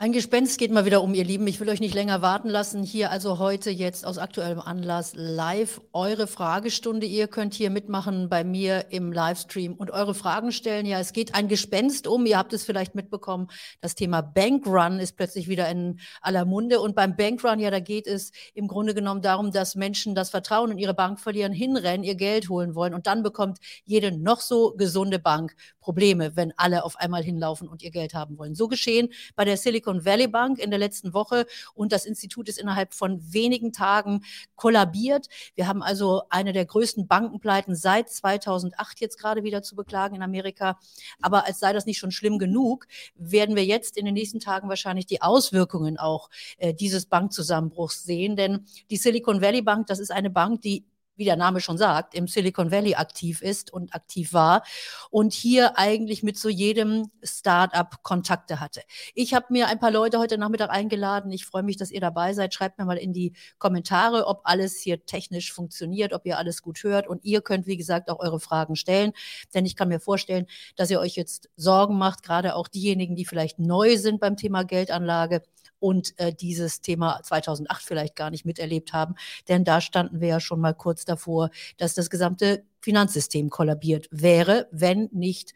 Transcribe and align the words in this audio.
Ein 0.00 0.12
Gespenst 0.12 0.60
geht 0.60 0.70
mal 0.70 0.84
wieder 0.84 1.02
um, 1.02 1.12
ihr 1.12 1.24
Lieben. 1.24 1.48
Ich 1.48 1.58
will 1.58 1.68
euch 1.68 1.80
nicht 1.80 1.92
länger 1.92 2.22
warten 2.22 2.48
lassen. 2.48 2.84
Hier 2.84 3.10
also 3.10 3.40
heute 3.40 3.70
jetzt 3.70 4.06
aus 4.06 4.16
aktuellem 4.16 4.60
Anlass 4.60 5.14
live 5.16 5.80
eure 5.92 6.28
Fragestunde. 6.28 7.04
Ihr 7.04 7.26
könnt 7.26 7.52
hier 7.52 7.68
mitmachen 7.68 8.28
bei 8.28 8.44
mir 8.44 8.92
im 8.92 9.10
Livestream 9.10 9.74
und 9.74 9.90
eure 9.90 10.14
Fragen 10.14 10.52
stellen. 10.52 10.86
Ja, 10.86 11.00
es 11.00 11.12
geht 11.12 11.34
ein 11.34 11.48
Gespenst 11.48 12.06
um. 12.06 12.26
Ihr 12.26 12.38
habt 12.38 12.52
es 12.52 12.64
vielleicht 12.64 12.94
mitbekommen. 12.94 13.48
Das 13.80 13.96
Thema 13.96 14.20
Bankrun 14.22 15.00
ist 15.00 15.16
plötzlich 15.16 15.48
wieder 15.48 15.68
in 15.68 15.98
aller 16.20 16.44
Munde. 16.44 16.80
Und 16.80 16.94
beim 16.94 17.16
Bankrun, 17.16 17.58
ja, 17.58 17.72
da 17.72 17.80
geht 17.80 18.06
es 18.06 18.30
im 18.54 18.68
Grunde 18.68 18.94
genommen 18.94 19.20
darum, 19.20 19.50
dass 19.50 19.74
Menschen 19.74 20.14
das 20.14 20.30
Vertrauen 20.30 20.70
in 20.70 20.78
ihre 20.78 20.94
Bank 20.94 21.18
verlieren, 21.18 21.52
hinrennen, 21.52 22.04
ihr 22.04 22.14
Geld 22.14 22.48
holen 22.48 22.76
wollen. 22.76 22.94
Und 22.94 23.08
dann 23.08 23.24
bekommt 23.24 23.58
jede 23.84 24.16
noch 24.16 24.42
so 24.42 24.74
gesunde 24.76 25.18
Bank 25.18 25.56
Probleme, 25.80 26.36
wenn 26.36 26.52
alle 26.56 26.84
auf 26.84 26.94
einmal 26.96 27.24
hinlaufen 27.24 27.66
und 27.66 27.82
ihr 27.82 27.90
Geld 27.90 28.14
haben 28.14 28.38
wollen. 28.38 28.54
So 28.54 28.68
geschehen 28.68 29.08
bei 29.34 29.44
der 29.44 29.56
Silicon 29.56 29.87
Silicon 29.88 30.04
Valley 30.04 30.28
Bank 30.28 30.58
in 30.58 30.70
der 30.70 30.78
letzten 30.78 31.14
Woche 31.14 31.46
und 31.74 31.92
das 31.92 32.04
Institut 32.04 32.48
ist 32.48 32.58
innerhalb 32.58 32.92
von 32.92 33.20
wenigen 33.32 33.72
Tagen 33.72 34.22
kollabiert. 34.54 35.28
Wir 35.54 35.66
haben 35.66 35.82
also 35.82 36.22
eine 36.28 36.52
der 36.52 36.66
größten 36.66 37.06
Bankenpleiten 37.06 37.74
seit 37.74 38.10
2008 38.10 39.00
jetzt 39.00 39.18
gerade 39.18 39.44
wieder 39.44 39.62
zu 39.62 39.76
beklagen 39.76 40.16
in 40.16 40.22
Amerika. 40.22 40.78
Aber 41.22 41.46
als 41.46 41.60
sei 41.60 41.72
das 41.72 41.86
nicht 41.86 41.98
schon 41.98 42.10
schlimm 42.10 42.38
genug, 42.38 42.86
werden 43.14 43.56
wir 43.56 43.64
jetzt 43.64 43.96
in 43.96 44.04
den 44.04 44.14
nächsten 44.14 44.40
Tagen 44.40 44.68
wahrscheinlich 44.68 45.06
die 45.06 45.22
Auswirkungen 45.22 45.98
auch 45.98 46.28
äh, 46.58 46.74
dieses 46.74 47.06
Bankzusammenbruchs 47.06 48.04
sehen. 48.04 48.36
Denn 48.36 48.66
die 48.90 48.96
Silicon 48.98 49.40
Valley 49.40 49.62
Bank, 49.62 49.86
das 49.86 50.00
ist 50.00 50.10
eine 50.10 50.30
Bank, 50.30 50.60
die 50.60 50.84
wie 51.18 51.24
der 51.24 51.36
Name 51.36 51.60
schon 51.60 51.76
sagt, 51.76 52.14
im 52.14 52.28
Silicon 52.28 52.70
Valley 52.70 52.94
aktiv 52.94 53.42
ist 53.42 53.72
und 53.72 53.94
aktiv 53.94 54.32
war 54.32 54.62
und 55.10 55.32
hier 55.32 55.78
eigentlich 55.78 56.22
mit 56.22 56.38
so 56.38 56.48
jedem 56.48 57.10
Startup 57.22 58.02
Kontakte 58.02 58.60
hatte. 58.60 58.82
Ich 59.14 59.34
habe 59.34 59.46
mir 59.50 59.68
ein 59.68 59.78
paar 59.78 59.90
Leute 59.90 60.18
heute 60.18 60.38
Nachmittag 60.38 60.70
eingeladen. 60.70 61.30
Ich 61.32 61.44
freue 61.44 61.62
mich, 61.62 61.76
dass 61.76 61.90
ihr 61.90 62.00
dabei 62.00 62.32
seid. 62.32 62.54
Schreibt 62.54 62.78
mir 62.78 62.84
mal 62.84 62.96
in 62.96 63.12
die 63.12 63.32
Kommentare, 63.58 64.26
ob 64.26 64.40
alles 64.44 64.78
hier 64.80 65.04
technisch 65.04 65.52
funktioniert, 65.52 66.12
ob 66.12 66.24
ihr 66.24 66.38
alles 66.38 66.62
gut 66.62 66.82
hört. 66.82 67.06
Und 67.08 67.24
ihr 67.24 67.42
könnt, 67.42 67.66
wie 67.66 67.76
gesagt, 67.76 68.10
auch 68.10 68.20
eure 68.20 68.40
Fragen 68.40 68.76
stellen. 68.76 69.12
Denn 69.54 69.66
ich 69.66 69.76
kann 69.76 69.88
mir 69.88 70.00
vorstellen, 70.00 70.46
dass 70.76 70.90
ihr 70.90 71.00
euch 71.00 71.16
jetzt 71.16 71.50
Sorgen 71.56 71.98
macht, 71.98 72.22
gerade 72.22 72.54
auch 72.54 72.68
diejenigen, 72.68 73.16
die 73.16 73.24
vielleicht 73.24 73.58
neu 73.58 73.96
sind 73.96 74.20
beim 74.20 74.36
Thema 74.36 74.62
Geldanlage 74.62 75.42
und 75.80 76.18
äh, 76.18 76.32
dieses 76.34 76.80
Thema 76.80 77.20
2008 77.22 77.82
vielleicht 77.82 78.16
gar 78.16 78.30
nicht 78.30 78.44
miterlebt 78.44 78.92
haben. 78.92 79.14
Denn 79.48 79.64
da 79.64 79.80
standen 79.80 80.20
wir 80.20 80.28
ja 80.28 80.40
schon 80.40 80.60
mal 80.60 80.74
kurz 80.74 81.04
davor, 81.04 81.50
dass 81.76 81.94
das 81.94 82.10
gesamte 82.10 82.64
Finanzsystem 82.80 83.50
kollabiert 83.50 84.08
wäre, 84.10 84.68
wenn 84.70 85.08
nicht 85.12 85.54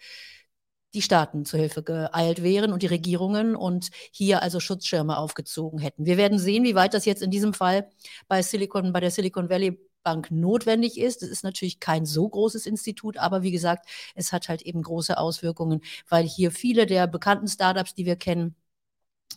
die 0.95 1.03
Staaten 1.03 1.45
zu 1.45 1.57
Hilfe 1.57 1.83
geeilt 1.83 2.43
wären 2.43 2.73
und 2.73 2.83
die 2.83 2.89
Regierungen 2.89 3.57
und 3.57 3.91
hier 4.11 4.43
also 4.43 4.61
Schutzschirme 4.61 5.17
aufgezogen 5.17 5.79
hätten. 5.79 6.05
Wir 6.05 6.17
werden 6.17 6.39
sehen, 6.39 6.65
wie 6.65 6.75
weit 6.75 6.95
das 6.95 7.07
jetzt 7.07 7.23
in 7.23 7.31
diesem 7.31 7.55
Fall 7.55 7.89
bei 8.29 8.43
Silicon, 8.43 8.93
bei 8.93 9.01
der 9.01 9.11
Silicon 9.11 9.49
Valley 9.49 9.79
Bank 10.03 10.31
notwendig 10.31 10.99
ist. 10.99 11.23
Es 11.23 11.31
ist 11.31 11.45
natürlich 11.45 11.81
kein 11.81 12.05
so 12.05 12.29
großes 12.29 12.67
Institut, 12.67 13.19
aber 13.19 13.43
wie 13.43 13.53
gesagt, 13.53 13.89
es 14.15 14.33
hat 14.33 14.49
halt 14.49 14.63
eben 14.63 14.83
große 14.83 15.17
Auswirkungen, 15.17 15.81
weil 16.09 16.25
hier 16.25 16.51
viele 16.51 16.87
der 16.87 17.07
bekannten 17.07 17.49
Startups, 17.49 17.95
die 17.95 18.07
wir 18.07 18.17
kennen, 18.17 18.57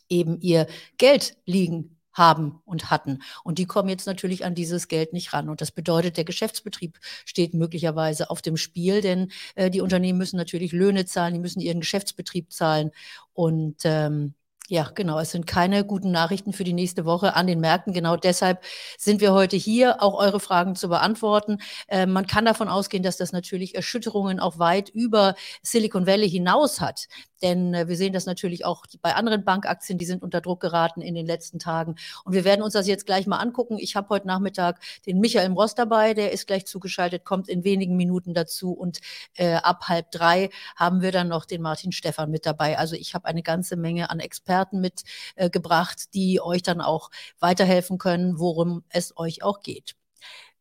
eben 0.09 0.39
ihr 0.41 0.67
Geld 0.97 1.37
liegen 1.45 1.95
haben 2.15 2.61
und 2.65 2.89
hatten. 2.89 3.21
Und 3.43 3.59
die 3.59 3.65
kommen 3.65 3.89
jetzt 3.89 4.07
natürlich 4.07 4.45
an 4.45 4.55
dieses 4.55 4.87
Geld 4.87 5.13
nicht 5.13 5.33
ran. 5.33 5.49
Und 5.49 5.61
das 5.61 5.71
bedeutet, 5.71 6.17
der 6.17 6.23
Geschäftsbetrieb 6.23 6.97
steht 7.25 7.53
möglicherweise 7.53 8.29
auf 8.29 8.41
dem 8.41 8.57
Spiel, 8.57 9.01
denn 9.01 9.31
äh, 9.55 9.69
die 9.69 9.81
Unternehmen 9.81 10.17
müssen 10.17 10.37
natürlich 10.37 10.71
Löhne 10.71 11.05
zahlen, 11.05 11.33
die 11.33 11.39
müssen 11.39 11.59
ihren 11.59 11.81
Geschäftsbetrieb 11.81 12.51
zahlen. 12.51 12.91
Und 13.33 13.81
ähm, 13.83 14.33
ja, 14.67 14.89
genau. 14.95 15.19
Es 15.19 15.31
sind 15.31 15.45
keine 15.45 15.85
guten 15.85 16.09
Nachrichten 16.11 16.51
für 16.51 16.63
die 16.63 16.73
nächste 16.73 17.05
Woche 17.05 17.35
an 17.35 17.45
den 17.45 17.59
Märkten. 17.59 17.93
Genau 17.93 18.15
deshalb 18.17 18.63
sind 18.97 19.21
wir 19.21 19.31
heute 19.31 19.55
hier, 19.57 20.01
auch 20.01 20.15
eure 20.15 20.39
Fragen 20.39 20.75
zu 20.75 20.89
beantworten. 20.89 21.59
Äh, 21.87 22.07
man 22.07 22.25
kann 22.25 22.45
davon 22.45 22.67
ausgehen, 22.67 23.03
dass 23.03 23.17
das 23.17 23.31
natürlich 23.31 23.75
Erschütterungen 23.75 24.39
auch 24.39 24.57
weit 24.57 24.89
über 24.89 25.35
Silicon 25.61 26.07
Valley 26.07 26.29
hinaus 26.29 26.81
hat. 26.81 27.07
Denn 27.41 27.73
äh, 27.73 27.87
wir 27.87 27.97
sehen 27.97 28.13
das 28.13 28.25
natürlich 28.25 28.65
auch 28.65 28.85
bei 29.01 29.15
anderen 29.15 29.43
Bankaktien, 29.43 29.97
die 29.97 30.05
sind 30.05 30.23
unter 30.23 30.41
Druck 30.41 30.61
geraten 30.61 31.01
in 31.01 31.15
den 31.15 31.25
letzten 31.25 31.59
Tagen. 31.59 31.95
Und 32.23 32.33
wir 32.33 32.43
werden 32.43 32.61
uns 32.61 32.73
das 32.73 32.87
jetzt 32.87 33.05
gleich 33.05 33.27
mal 33.27 33.37
angucken. 33.37 33.77
Ich 33.79 33.95
habe 33.95 34.09
heute 34.09 34.27
Nachmittag 34.27 34.79
den 35.05 35.19
Michael 35.19 35.51
Ross 35.53 35.75
dabei, 35.75 36.13
der 36.13 36.31
ist 36.31 36.47
gleich 36.47 36.65
zugeschaltet, 36.65 37.25
kommt 37.25 37.49
in 37.49 37.63
wenigen 37.63 37.95
Minuten 37.95 38.33
dazu. 38.33 38.71
Und 38.71 38.99
äh, 39.35 39.55
ab 39.55 39.87
halb 39.87 40.11
drei 40.11 40.49
haben 40.75 41.01
wir 41.01 41.11
dann 41.11 41.27
noch 41.27 41.45
den 41.45 41.61
Martin 41.61 41.91
Stefan 41.91 42.31
mit 42.31 42.45
dabei. 42.45 42.77
Also 42.77 42.95
ich 42.95 43.13
habe 43.13 43.25
eine 43.25 43.43
ganze 43.43 43.75
Menge 43.75 44.09
an 44.09 44.19
Experten 44.19 44.81
mitgebracht, 44.81 45.99
äh, 45.99 46.07
die 46.13 46.41
euch 46.41 46.63
dann 46.63 46.81
auch 46.81 47.11
weiterhelfen 47.39 47.97
können, 47.97 48.39
worum 48.39 48.83
es 48.89 49.17
euch 49.17 49.43
auch 49.43 49.61
geht. 49.61 49.95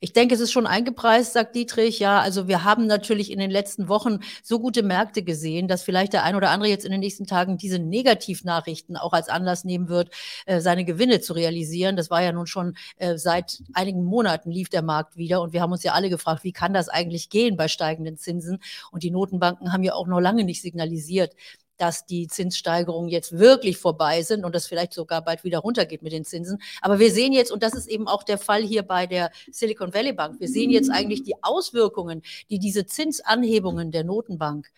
Ich 0.01 0.13
denke, 0.13 0.35
es 0.35 0.41
ist 0.41 0.53
schon 0.53 0.67
eingepreist, 0.67 1.33
sagt 1.33 1.55
Dietrich. 1.57 1.99
Ja, 1.99 2.21
also 2.21 2.47
wir 2.47 2.63
haben 2.63 2.87
natürlich 2.87 3.31
in 3.31 3.39
den 3.39 3.51
letzten 3.51 3.89
Wochen 3.89 4.19
so 4.43 4.61
gute 4.61 4.83
Märkte 4.83 5.23
gesehen, 5.23 5.67
dass 5.67 5.83
vielleicht 5.83 6.13
der 6.13 6.25
ein 6.25 6.37
oder 6.37 6.51
andere 6.51 6.69
jetzt 6.69 6.85
in 6.85 6.91
den 6.91 7.01
nächsten 7.01 7.27
Tagen 7.27 7.57
diese 7.57 7.79
Negativnachrichten 7.79 8.99
auch 8.99 9.15
als 9.15 9.29
Anlass 9.31 9.65
nehmen 9.65 9.89
wird, 9.89 10.11
äh, 10.45 10.61
seine 10.61 10.85
Gewinne 10.85 11.21
zu 11.21 11.33
realisieren. 11.33 11.97
Das 11.97 12.11
war 12.11 12.23
ja 12.23 12.33
nun 12.33 12.47
schon 12.47 12.77
äh, 12.99 13.17
seit 13.17 13.63
einigen 13.73 14.05
Monaten 14.05 14.51
lief 14.51 14.69
der 14.69 14.83
Markt 14.83 15.17
wieder 15.17 15.41
und 15.41 15.55
wir 15.55 15.63
haben 15.63 15.73
uns 15.73 15.83
ja 15.83 15.93
alle 15.93 16.11
gefragt, 16.11 16.45
wie 16.45 16.53
kann 16.53 16.75
das 16.75 16.89
eigentlich 16.91 17.31
gehen 17.31 17.57
bei 17.57 17.69
steigenden 17.69 18.19
Zinsen? 18.19 18.59
Und 18.91 19.05
die 19.05 19.11
Notenbanken 19.11 19.73
haben 19.73 19.83
ja 19.83 19.95
auch 19.95 20.07
noch 20.07 20.21
lange 20.21 20.45
nicht 20.45 20.61
signalisiert, 20.61 21.35
dass 21.77 22.07
die 22.07 22.29
Zinssteigerungen 22.29 23.09
jetzt 23.09 23.39
wirklich 23.39 23.79
vorbei 23.79 24.23
sind 24.23 24.45
und 24.45 24.55
das 24.55 24.67
vielleicht 24.67 24.93
sogar 24.93 25.23
bald 25.23 25.45
wieder 25.45 25.59
runtergeht 25.59 26.03
mit 26.03 26.13
den 26.13 26.25
Zinsen. 26.25 26.61
Aber 26.81 26.99
wir 26.99 27.11
sehen 27.11 27.33
jetzt, 27.33 27.51
und 27.53 27.63
das 27.63 27.75
ist 27.75 27.89
eben 27.89 28.09
auch 28.09 28.23
der 28.23 28.39
Fall 28.39 28.63
hier 28.63 28.83
bei 28.83 29.07
der 29.07 29.31
Silicon 29.51 29.93
Valley 29.95 30.13
Bank, 30.13 30.41
wir 30.41 30.49
sehen 30.49 30.71
jetzt 30.71 30.91
eigentlich 30.91 31.23
die 31.23 31.35
Auswirkungen, 31.43 32.23
die 32.51 32.59
diese 32.59 32.87
Zinsanhebungen 32.87 33.91
der 33.91 34.05
Notenbank 34.05 34.71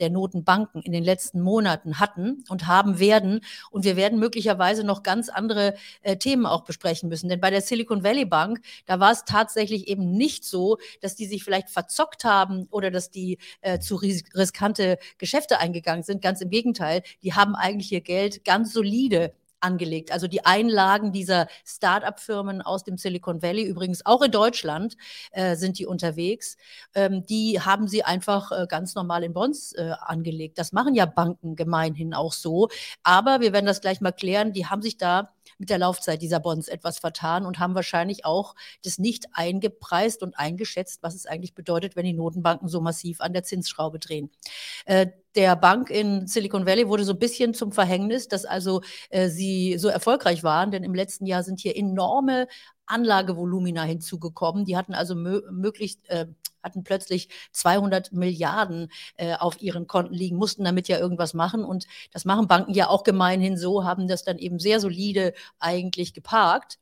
der 0.00 0.10
Notenbanken 0.10 0.82
in 0.82 0.92
den 0.92 1.04
letzten 1.04 1.40
Monaten 1.40 2.00
hatten 2.00 2.44
und 2.48 2.66
haben 2.66 2.98
werden. 2.98 3.40
Und 3.70 3.84
wir 3.84 3.96
werden 3.96 4.18
möglicherweise 4.18 4.84
noch 4.84 5.02
ganz 5.02 5.28
andere 5.28 5.74
äh, 6.02 6.16
Themen 6.16 6.46
auch 6.46 6.64
besprechen 6.64 7.08
müssen. 7.08 7.28
Denn 7.28 7.40
bei 7.40 7.50
der 7.50 7.60
Silicon 7.60 8.02
Valley 8.02 8.24
Bank, 8.24 8.60
da 8.86 9.00
war 9.00 9.12
es 9.12 9.24
tatsächlich 9.24 9.88
eben 9.88 10.12
nicht 10.12 10.44
so, 10.44 10.78
dass 11.00 11.14
die 11.14 11.26
sich 11.26 11.44
vielleicht 11.44 11.70
verzockt 11.70 12.24
haben 12.24 12.66
oder 12.70 12.90
dass 12.90 13.10
die 13.10 13.38
äh, 13.60 13.78
zu 13.78 13.96
ris 13.96 14.24
riskante 14.34 14.98
Geschäfte 15.18 15.58
eingegangen 15.58 16.02
sind. 16.02 16.22
Ganz 16.22 16.40
im 16.40 16.50
Gegenteil, 16.50 17.02
die 17.22 17.34
haben 17.34 17.54
eigentlich 17.54 17.92
ihr 17.92 18.00
Geld 18.00 18.44
ganz 18.44 18.72
solide 18.72 19.32
angelegt. 19.60 20.12
Also 20.12 20.26
die 20.26 20.44
Einlagen 20.44 21.12
dieser 21.12 21.46
Start-up-Firmen 21.64 22.62
aus 22.62 22.84
dem 22.84 22.96
Silicon 22.96 23.42
Valley, 23.42 23.64
übrigens 23.64 24.04
auch 24.06 24.22
in 24.22 24.30
Deutschland 24.30 24.96
äh, 25.32 25.56
sind 25.56 25.78
die 25.78 25.86
unterwegs, 25.86 26.56
ähm, 26.94 27.24
die 27.26 27.60
haben 27.60 27.88
sie 27.88 28.04
einfach 28.04 28.52
äh, 28.52 28.66
ganz 28.68 28.94
normal 28.94 29.24
in 29.24 29.32
Bonds 29.32 29.72
äh, 29.72 29.92
angelegt. 30.00 30.58
Das 30.58 30.72
machen 30.72 30.94
ja 30.94 31.06
Banken 31.06 31.56
gemeinhin 31.56 32.14
auch 32.14 32.32
so. 32.32 32.68
Aber 33.02 33.40
wir 33.40 33.52
werden 33.52 33.66
das 33.66 33.80
gleich 33.80 34.00
mal 34.00 34.12
klären, 34.12 34.52
die 34.52 34.66
haben 34.66 34.82
sich 34.82 34.96
da 34.96 35.32
mit 35.60 35.70
der 35.70 35.78
Laufzeit 35.78 36.22
dieser 36.22 36.40
Bonds 36.40 36.66
etwas 36.66 36.98
vertan 36.98 37.46
und 37.46 37.58
haben 37.58 37.74
wahrscheinlich 37.74 38.24
auch 38.24 38.56
das 38.82 38.98
nicht 38.98 39.26
eingepreist 39.32 40.22
und 40.22 40.38
eingeschätzt, 40.38 41.02
was 41.02 41.14
es 41.14 41.26
eigentlich 41.26 41.54
bedeutet, 41.54 41.94
wenn 41.94 42.06
die 42.06 42.14
Notenbanken 42.14 42.66
so 42.66 42.80
massiv 42.80 43.20
an 43.20 43.34
der 43.34 43.44
Zinsschraube 43.44 43.98
drehen. 43.98 44.30
Äh, 44.86 45.08
der 45.36 45.54
Bank 45.54 45.90
in 45.90 46.26
Silicon 46.26 46.66
Valley 46.66 46.88
wurde 46.88 47.04
so 47.04 47.12
ein 47.12 47.18
bisschen 47.18 47.54
zum 47.54 47.70
Verhängnis, 47.70 48.26
dass 48.26 48.44
also 48.44 48.80
äh, 49.10 49.28
sie 49.28 49.76
so 49.78 49.88
erfolgreich 49.88 50.42
waren, 50.42 50.70
denn 50.70 50.82
im 50.82 50.94
letzten 50.94 51.26
Jahr 51.26 51.44
sind 51.44 51.60
hier 51.60 51.76
enorme 51.76 52.48
Anlagevolumina 52.86 53.84
hinzugekommen. 53.84 54.64
Die 54.64 54.76
hatten 54.76 54.94
also 54.94 55.14
mö 55.14 55.42
möglichst 55.52 56.08
äh, 56.08 56.26
hatten 56.62 56.84
plötzlich 56.84 57.28
200 57.52 58.12
Milliarden 58.12 58.90
äh, 59.16 59.34
auf 59.34 59.60
ihren 59.60 59.86
Konten 59.86 60.14
liegen, 60.14 60.36
mussten 60.36 60.64
damit 60.64 60.88
ja 60.88 60.98
irgendwas 60.98 61.34
machen. 61.34 61.64
Und 61.64 61.86
das 62.12 62.24
machen 62.24 62.48
Banken 62.48 62.74
ja 62.74 62.88
auch 62.88 63.04
gemeinhin 63.04 63.56
so, 63.56 63.84
haben 63.84 64.08
das 64.08 64.24
dann 64.24 64.38
eben 64.38 64.58
sehr 64.58 64.80
solide 64.80 65.34
eigentlich 65.58 66.14
geparkt. 66.14 66.78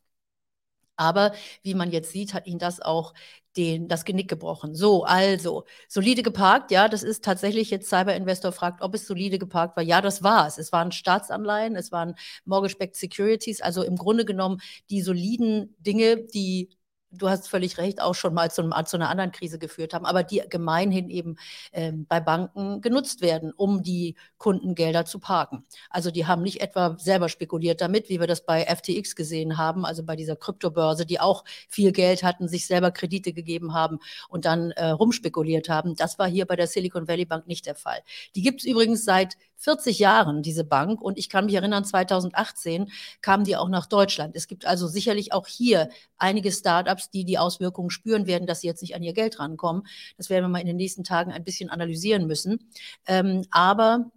Aber 0.96 1.32
wie 1.62 1.74
man 1.74 1.92
jetzt 1.92 2.10
sieht, 2.10 2.34
hat 2.34 2.46
ihn 2.46 2.58
das 2.58 2.80
auch 2.80 3.14
den, 3.56 3.88
das 3.88 4.04
Genick 4.04 4.28
gebrochen. 4.28 4.74
So, 4.74 5.04
also, 5.04 5.64
solide 5.88 6.22
geparkt, 6.22 6.70
ja, 6.70 6.88
das 6.88 7.02
ist 7.02 7.24
tatsächlich 7.24 7.70
jetzt 7.70 7.88
Cyber 7.88 8.14
Investor 8.14 8.52
fragt, 8.52 8.82
ob 8.82 8.94
es 8.94 9.06
solide 9.06 9.38
geparkt 9.38 9.76
war. 9.76 9.82
Ja, 9.84 10.00
das 10.00 10.22
war 10.22 10.46
es. 10.46 10.58
Es 10.58 10.72
waren 10.72 10.92
Staatsanleihen, 10.92 11.76
es 11.76 11.92
waren 11.92 12.14
Mortgage-Backed 12.44 12.96
Securities, 12.96 13.60
also 13.60 13.82
im 13.82 13.96
Grunde 13.96 14.24
genommen 14.24 14.60
die 14.90 15.02
soliden 15.02 15.74
Dinge, 15.78 16.16
die 16.18 16.70
du 17.10 17.28
hast 17.28 17.48
völlig 17.48 17.78
recht, 17.78 18.00
auch 18.00 18.14
schon 18.14 18.34
mal 18.34 18.50
zu, 18.50 18.62
einem, 18.62 18.86
zu, 18.86 18.96
einer 18.96 19.08
anderen 19.08 19.32
Krise 19.32 19.58
geführt 19.58 19.94
haben, 19.94 20.04
aber 20.04 20.22
die 20.22 20.42
gemeinhin 20.48 21.10
eben 21.10 21.36
ähm, 21.72 22.06
bei 22.08 22.20
Banken 22.20 22.80
genutzt 22.80 23.20
werden, 23.20 23.52
um 23.56 23.82
die 23.82 24.16
Kundengelder 24.36 25.04
zu 25.04 25.18
parken. 25.18 25.64
Also 25.90 26.10
die 26.10 26.26
haben 26.26 26.42
nicht 26.42 26.60
etwa 26.60 26.96
selber 26.98 27.28
spekuliert 27.28 27.80
damit, 27.80 28.08
wie 28.08 28.20
wir 28.20 28.26
das 28.26 28.44
bei 28.44 28.64
FTX 28.64 29.16
gesehen 29.16 29.58
haben, 29.58 29.84
also 29.84 30.02
bei 30.02 30.16
dieser 30.16 30.36
Kryptobörse, 30.36 31.06
die 31.06 31.20
auch 31.20 31.44
viel 31.68 31.92
Geld 31.92 32.22
hatten, 32.22 32.48
sich 32.48 32.66
selber 32.66 32.90
Kredite 32.90 33.32
gegeben 33.32 33.74
haben 33.74 33.98
und 34.28 34.44
dann 34.44 34.70
äh, 34.72 34.86
rumspekuliert 34.90 35.68
haben. 35.68 35.96
Das 35.96 36.18
war 36.18 36.28
hier 36.28 36.46
bei 36.46 36.56
der 36.56 36.66
Silicon 36.66 37.08
Valley 37.08 37.24
Bank 37.24 37.46
nicht 37.46 37.66
der 37.66 37.74
Fall. 37.74 38.00
Die 38.34 38.42
gibt 38.42 38.60
es 38.60 38.66
übrigens 38.66 39.04
seit 39.04 39.36
40 39.58 39.98
Jahren, 39.98 40.42
diese 40.42 40.64
Bank. 40.64 41.02
Und 41.02 41.18
ich 41.18 41.28
kann 41.28 41.46
mich 41.46 41.54
erinnern, 41.54 41.84
2018 41.84 42.90
kamen 43.20 43.44
die 43.44 43.56
auch 43.56 43.68
nach 43.68 43.86
Deutschland. 43.86 44.34
Es 44.36 44.46
gibt 44.46 44.66
also 44.66 44.86
sicherlich 44.86 45.32
auch 45.32 45.46
hier 45.46 45.90
einige 46.16 46.52
Startups, 46.52 47.10
die 47.10 47.24
die 47.24 47.38
Auswirkungen 47.38 47.90
spüren 47.90 48.26
werden, 48.26 48.46
dass 48.46 48.60
sie 48.60 48.68
jetzt 48.68 48.82
nicht 48.82 48.94
an 48.94 49.02
ihr 49.02 49.12
Geld 49.12 49.38
rankommen. 49.38 49.86
Das 50.16 50.30
werden 50.30 50.44
wir 50.44 50.48
mal 50.48 50.60
in 50.60 50.66
den 50.66 50.76
nächsten 50.76 51.04
Tagen 51.04 51.32
ein 51.32 51.44
bisschen 51.44 51.70
analysieren 51.70 52.26
müssen. 52.26 52.70
Ähm, 53.06 53.44
aber 53.50 54.10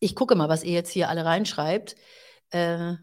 ich 0.00 0.14
gucke 0.16 0.34
mal, 0.34 0.48
was 0.48 0.64
ihr 0.64 0.72
jetzt 0.72 0.90
hier 0.90 1.08
alle 1.08 1.24
reinschreibt. 1.24 1.96
Äh, 2.50 2.94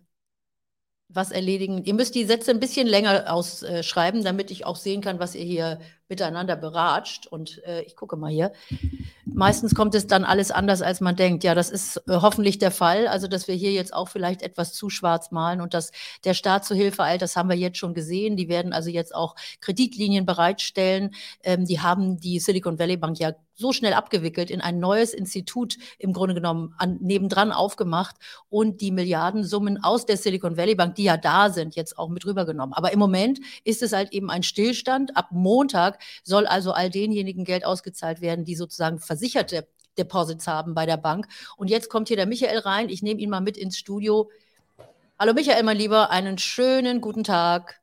was 1.11 1.31
erledigen. 1.31 1.83
Ihr 1.83 1.95
müsst 1.95 2.13
die 2.13 2.25
Sätze 2.25 2.51
ein 2.51 2.59
bisschen 2.59 2.85
länger 2.85 3.33
ausschreiben, 3.33 4.23
damit 4.23 4.51
ich 4.51 4.65
auch 4.65 4.75
sehen 4.75 5.01
kann, 5.01 5.19
was 5.19 5.33
ihr 5.33 5.43
hier 5.43 5.79
miteinander 6.07 6.55
beratscht. 6.55 7.25
Und 7.25 7.63
äh, 7.65 7.81
ich 7.81 7.95
gucke 7.95 8.15
mal 8.15 8.31
hier. 8.31 8.53
Meistens 9.25 9.73
kommt 9.73 9.95
es 9.95 10.05
dann 10.05 10.23
alles 10.23 10.51
anders, 10.51 10.83
als 10.83 11.01
man 11.01 11.15
denkt. 11.15 11.43
Ja, 11.43 11.55
das 11.55 11.71
ist 11.71 11.97
äh, 12.07 12.19
hoffentlich 12.21 12.59
der 12.59 12.69
Fall. 12.69 13.07
Also, 13.07 13.27
dass 13.27 13.47
wir 13.47 13.55
hier 13.55 13.71
jetzt 13.71 13.93
auch 13.93 14.07
vielleicht 14.07 14.43
etwas 14.43 14.73
zu 14.73 14.91
schwarz 14.91 15.31
malen 15.31 15.61
und 15.61 15.73
dass 15.73 15.91
der 16.25 16.35
Staat 16.35 16.63
zu 16.65 16.75
Hilfe 16.75 17.03
eilt, 17.03 17.23
das 17.23 17.35
haben 17.35 17.49
wir 17.49 17.57
jetzt 17.57 17.79
schon 17.79 17.95
gesehen. 17.95 18.37
Die 18.37 18.47
werden 18.47 18.71
also 18.71 18.91
jetzt 18.91 19.15
auch 19.15 19.35
Kreditlinien 19.61 20.27
bereitstellen. 20.27 21.15
Ähm, 21.43 21.65
die 21.65 21.79
haben 21.79 22.19
die 22.19 22.39
Silicon 22.39 22.77
Valley 22.77 22.97
Bank 22.97 23.19
ja 23.19 23.33
so 23.59 23.73
schnell 23.73 23.93
abgewickelt, 23.93 24.49
in 24.49 24.61
ein 24.61 24.79
neues 24.79 25.13
Institut 25.13 25.77
im 25.97 26.13
Grunde 26.13 26.33
genommen 26.33 26.73
an, 26.77 26.97
nebendran 27.01 27.51
aufgemacht 27.51 28.15
und 28.49 28.81
die 28.81 28.91
Milliardensummen 28.91 29.83
aus 29.83 30.05
der 30.05 30.17
Silicon 30.17 30.57
Valley 30.57 30.75
Bank, 30.75 30.95
die 30.95 31.03
ja 31.03 31.17
da 31.17 31.49
sind, 31.49 31.75
jetzt 31.75 31.97
auch 31.97 32.09
mit 32.09 32.25
rübergenommen. 32.25 32.73
Aber 32.73 32.93
im 32.93 32.99
Moment 32.99 33.39
ist 33.65 33.83
es 33.83 33.91
halt 33.91 34.13
eben 34.13 34.29
ein 34.29 34.43
Stillstand. 34.43 35.17
Ab 35.17 35.27
Montag 35.31 36.01
soll 36.23 36.47
also 36.47 36.71
all 36.71 36.89
denjenigen 36.89 37.43
Geld 37.43 37.65
ausgezahlt 37.65 38.21
werden, 38.21 38.45
die 38.45 38.55
sozusagen 38.55 38.99
versicherte 38.99 39.67
Deposits 39.97 40.47
haben 40.47 40.73
bei 40.73 40.85
der 40.85 40.97
Bank. 40.97 41.27
Und 41.57 41.69
jetzt 41.69 41.89
kommt 41.89 42.07
hier 42.07 42.17
der 42.17 42.27
Michael 42.27 42.59
rein. 42.59 42.89
Ich 42.89 43.03
nehme 43.03 43.19
ihn 43.19 43.29
mal 43.29 43.41
mit 43.41 43.57
ins 43.57 43.77
Studio. 43.77 44.29
Hallo 45.19 45.33
Michael, 45.33 45.63
mein 45.63 45.77
Lieber, 45.77 46.11
einen 46.11 46.37
schönen 46.37 47.01
guten 47.01 47.25
Tag. 47.25 47.81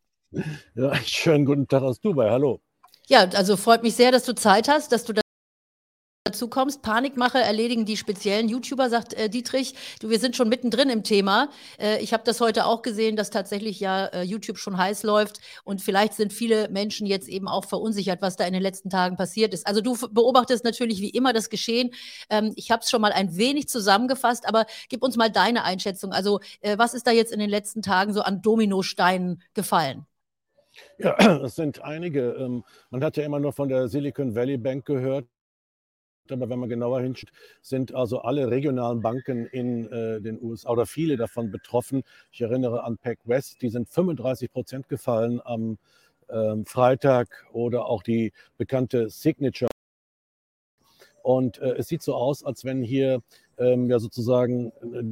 Ja, 0.74 0.88
einen 0.88 1.04
schönen 1.04 1.44
guten 1.44 1.68
Tag 1.68 1.82
aus 1.82 2.00
Dubai. 2.00 2.30
Hallo. 2.30 2.60
Ja, 3.08 3.28
also 3.34 3.56
freut 3.56 3.82
mich 3.82 3.94
sehr, 3.94 4.10
dass 4.10 4.24
du 4.24 4.34
Zeit 4.34 4.68
hast, 4.68 4.90
dass 4.90 5.04
du 5.04 5.12
dazu 6.26 6.48
kommst. 6.48 6.82
Panikmache 6.82 7.38
erledigen 7.38 7.86
die 7.86 7.96
speziellen 7.96 8.48
YouTuber, 8.48 8.90
sagt 8.90 9.14
äh, 9.14 9.28
Dietrich. 9.28 9.74
Du, 10.00 10.10
wir 10.10 10.18
sind 10.18 10.36
schon 10.36 10.48
mittendrin 10.48 10.90
im 10.90 11.04
Thema. 11.04 11.48
Äh, 11.78 12.02
ich 12.02 12.12
habe 12.12 12.24
das 12.24 12.40
heute 12.40 12.66
auch 12.66 12.82
gesehen, 12.82 13.16
dass 13.16 13.30
tatsächlich 13.30 13.80
ja 13.80 14.06
äh, 14.06 14.22
YouTube 14.22 14.58
schon 14.58 14.76
heiß 14.76 15.04
läuft 15.04 15.40
und 15.64 15.80
vielleicht 15.80 16.14
sind 16.14 16.32
viele 16.32 16.68
Menschen 16.68 17.06
jetzt 17.06 17.28
eben 17.28 17.48
auch 17.48 17.64
verunsichert, 17.64 18.22
was 18.22 18.36
da 18.36 18.44
in 18.44 18.52
den 18.52 18.62
letzten 18.62 18.90
Tagen 18.90 19.16
passiert 19.16 19.54
ist. 19.54 19.66
Also 19.66 19.80
du 19.80 19.96
beobachtest 20.10 20.64
natürlich 20.64 21.00
wie 21.00 21.10
immer 21.10 21.32
das 21.32 21.48
Geschehen. 21.48 21.90
Ähm, 22.28 22.52
ich 22.56 22.70
habe 22.70 22.82
es 22.82 22.90
schon 22.90 23.00
mal 23.00 23.12
ein 23.12 23.36
wenig 23.36 23.68
zusammengefasst, 23.68 24.48
aber 24.48 24.66
gib 24.88 25.02
uns 25.02 25.16
mal 25.16 25.30
deine 25.30 25.64
Einschätzung. 25.64 26.12
Also 26.12 26.40
äh, 26.60 26.76
was 26.76 26.94
ist 26.94 27.06
da 27.06 27.12
jetzt 27.12 27.32
in 27.32 27.38
den 27.38 27.50
letzten 27.50 27.82
Tagen 27.82 28.12
so 28.12 28.22
an 28.22 28.42
Dominosteinen 28.42 29.42
gefallen? 29.54 30.06
Ja, 30.98 31.16
es 31.44 31.54
sind 31.54 31.82
einige. 31.82 32.32
Ähm, 32.32 32.64
man 32.90 33.04
hat 33.04 33.16
ja 33.16 33.24
immer 33.24 33.38
nur 33.38 33.52
von 33.52 33.68
der 33.68 33.88
Silicon 33.88 34.34
Valley 34.34 34.56
Bank 34.56 34.84
gehört 34.86 35.26
aber 36.32 36.48
wenn 36.48 36.58
man 36.58 36.68
genauer 36.68 37.00
hinschaut, 37.00 37.30
sind 37.62 37.94
also 37.94 38.20
alle 38.20 38.50
regionalen 38.50 39.00
Banken 39.00 39.46
in 39.46 39.90
äh, 39.90 40.20
den 40.20 40.42
USA 40.42 40.70
oder 40.70 40.86
viele 40.86 41.16
davon 41.16 41.50
betroffen. 41.50 42.02
Ich 42.32 42.40
erinnere 42.40 42.84
an 42.84 42.98
PacWest, 42.98 43.62
die 43.62 43.70
sind 43.70 43.88
35 43.88 44.52
Prozent 44.52 44.88
gefallen 44.88 45.40
am 45.44 45.78
ähm, 46.28 46.66
Freitag 46.66 47.46
oder 47.52 47.86
auch 47.86 48.02
die 48.02 48.32
bekannte 48.56 49.10
Signature. 49.10 49.70
Und 51.22 51.58
äh, 51.58 51.74
es 51.78 51.88
sieht 51.88 52.02
so 52.02 52.14
aus, 52.14 52.44
als 52.44 52.64
wenn 52.64 52.82
hier 52.82 53.20
ähm, 53.58 53.90
ja 53.90 53.98
sozusagen 53.98 54.72
äh, 54.92 55.02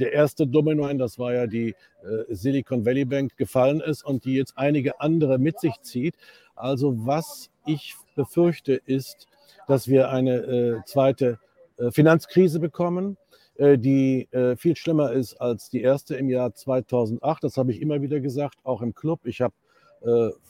der 0.00 0.12
erste 0.12 0.46
Domino, 0.46 0.90
das 0.94 1.18
war 1.18 1.34
ja 1.34 1.46
die 1.46 1.74
äh, 2.02 2.34
Silicon 2.34 2.86
Valley 2.86 3.04
Bank, 3.04 3.36
gefallen 3.36 3.80
ist 3.80 4.02
und 4.02 4.24
die 4.24 4.34
jetzt 4.34 4.56
einige 4.56 5.00
andere 5.00 5.38
mit 5.38 5.60
sich 5.60 5.78
zieht. 5.82 6.14
Also 6.54 7.06
was 7.06 7.50
ich 7.66 7.94
befürchte 8.14 8.74
ist, 8.74 9.26
dass 9.70 9.86
wir 9.86 10.10
eine 10.10 10.36
äh, 10.36 10.84
zweite 10.84 11.38
äh, 11.76 11.92
Finanzkrise 11.92 12.58
bekommen, 12.58 13.16
äh, 13.54 13.78
die 13.78 14.28
viel 14.56 14.76
schlimmer 14.76 15.12
ist 15.12 15.40
als 15.40 15.70
die 15.70 15.82
erste 15.82 16.16
im 16.16 16.28
Jahr 16.28 16.54
2008. 16.54 17.44
Das 17.44 17.56
habe 17.56 17.70
ich 17.70 17.80
immer 17.80 18.02
wieder 18.02 18.20
gesagt, 18.20 18.56
auch 18.64 18.82
im 18.82 18.94
Club. 18.94 19.20
Ich 19.24 19.40
habe 19.40 19.54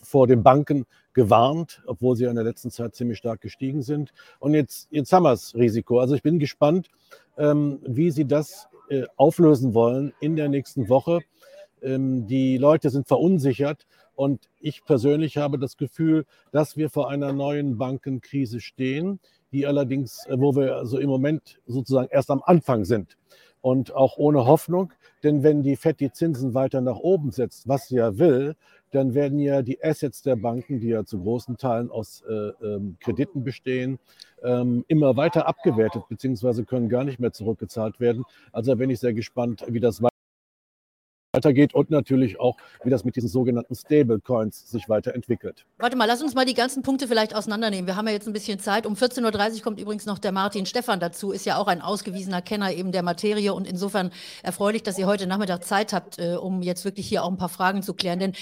vor 0.00 0.28
den 0.28 0.44
Banken 0.44 0.86
gewarnt, 1.12 1.82
obwohl 1.86 2.14
sie 2.14 2.26
in 2.26 2.36
der 2.36 2.44
letzten 2.44 2.70
Zeit 2.70 2.94
ziemlich 2.94 3.18
stark 3.18 3.40
gestiegen 3.40 3.82
sind. 3.82 4.12
Und 4.38 4.54
jetzt, 4.54 4.86
jetzt 4.92 5.12
haben 5.12 5.24
wir 5.24 5.30
das 5.30 5.56
Risiko. 5.56 5.98
Also 5.98 6.14
ich 6.14 6.22
bin 6.22 6.38
gespannt, 6.38 6.88
ähm, 7.36 7.80
wie 7.84 8.12
sie 8.12 8.26
das 8.26 8.68
auflösen 9.16 9.74
wollen 9.74 10.12
in 10.20 10.36
der 10.36 10.48
nächsten 10.48 10.88
Woche. 10.88 11.18
Ähm, 11.82 12.28
die 12.28 12.58
Leute 12.58 12.90
sind 12.90 13.08
verunsichert 13.08 13.86
und 14.20 14.50
ich 14.60 14.84
persönlich 14.84 15.38
habe 15.38 15.58
das 15.58 15.78
Gefühl, 15.78 16.26
dass 16.52 16.76
wir 16.76 16.90
vor 16.90 17.08
einer 17.08 17.32
neuen 17.32 17.78
Bankenkrise 17.78 18.60
stehen, 18.60 19.18
die 19.50 19.66
allerdings, 19.66 20.26
äh, 20.26 20.38
wo 20.38 20.54
wir 20.54 20.76
also 20.76 20.98
im 20.98 21.08
Moment 21.08 21.58
sozusagen 21.66 22.08
erst 22.10 22.30
am 22.30 22.42
Anfang 22.44 22.84
sind. 22.84 23.16
Und 23.62 23.94
auch 23.94 24.18
ohne 24.18 24.44
Hoffnung, 24.44 24.92
denn 25.22 25.42
wenn 25.42 25.62
die 25.62 25.74
FED 25.74 26.00
die 26.00 26.12
Zinsen 26.12 26.52
weiter 26.52 26.82
nach 26.82 26.98
oben 26.98 27.30
setzt, 27.30 27.66
was 27.66 27.88
sie 27.88 27.96
ja 27.96 28.18
will, 28.18 28.56
dann 28.90 29.14
werden 29.14 29.38
ja 29.38 29.62
die 29.62 29.82
Assets 29.82 30.20
der 30.20 30.36
Banken, 30.36 30.80
die 30.80 30.88
ja 30.88 31.06
zu 31.06 31.18
großen 31.22 31.56
Teilen 31.56 31.90
aus 31.90 32.22
äh, 32.28 32.32
ähm, 32.62 32.98
Krediten 33.00 33.42
bestehen, 33.42 33.98
ähm, 34.42 34.84
immer 34.88 35.16
weiter 35.16 35.46
abgewertet, 35.46 36.02
beziehungsweise 36.10 36.66
können 36.66 36.90
gar 36.90 37.04
nicht 37.04 37.20
mehr 37.20 37.32
zurückgezahlt 37.32 38.00
werden. 38.00 38.24
Also 38.52 38.76
bin 38.76 38.90
ich 38.90 39.00
sehr 39.00 39.14
gespannt, 39.14 39.64
wie 39.66 39.80
das 39.80 40.02
weitergeht 40.02 40.09
weitergeht 41.32 41.74
und 41.74 41.90
natürlich 41.90 42.40
auch, 42.40 42.56
wie 42.82 42.90
das 42.90 43.04
mit 43.04 43.16
diesen 43.16 43.28
sogenannten 43.28 43.74
Stablecoins 43.74 44.70
sich 44.70 44.88
weiterentwickelt. 44.88 45.64
Warte 45.78 45.96
mal, 45.96 46.06
lass 46.06 46.22
uns 46.22 46.34
mal 46.34 46.44
die 46.44 46.54
ganzen 46.54 46.82
Punkte 46.82 47.06
vielleicht 47.06 47.34
auseinandernehmen. 47.34 47.86
Wir 47.86 47.96
haben 47.96 48.06
ja 48.08 48.12
jetzt 48.12 48.26
ein 48.26 48.32
bisschen 48.32 48.58
Zeit. 48.58 48.84
Um 48.86 48.94
14.30 48.94 49.56
Uhr 49.56 49.62
kommt 49.62 49.80
übrigens 49.80 50.06
noch 50.06 50.18
der 50.18 50.32
Martin 50.32 50.66
Stefan 50.66 50.98
dazu, 50.98 51.30
ist 51.30 51.46
ja 51.46 51.56
auch 51.58 51.68
ein 51.68 51.80
ausgewiesener 51.82 52.42
Kenner 52.42 52.72
eben 52.72 52.90
der 52.92 53.02
Materie 53.02 53.54
und 53.54 53.68
insofern 53.68 54.10
erfreulich, 54.42 54.82
dass 54.82 54.98
ihr 54.98 55.06
heute 55.06 55.26
Nachmittag 55.26 55.64
Zeit 55.64 55.92
habt, 55.92 56.18
äh, 56.18 56.34
um 56.34 56.62
jetzt 56.62 56.84
wirklich 56.84 57.08
hier 57.08 57.22
auch 57.22 57.30
ein 57.30 57.36
paar 57.36 57.48
Fragen 57.48 57.82
zu 57.82 57.94
klären. 57.94 58.18
Denn 58.18 58.32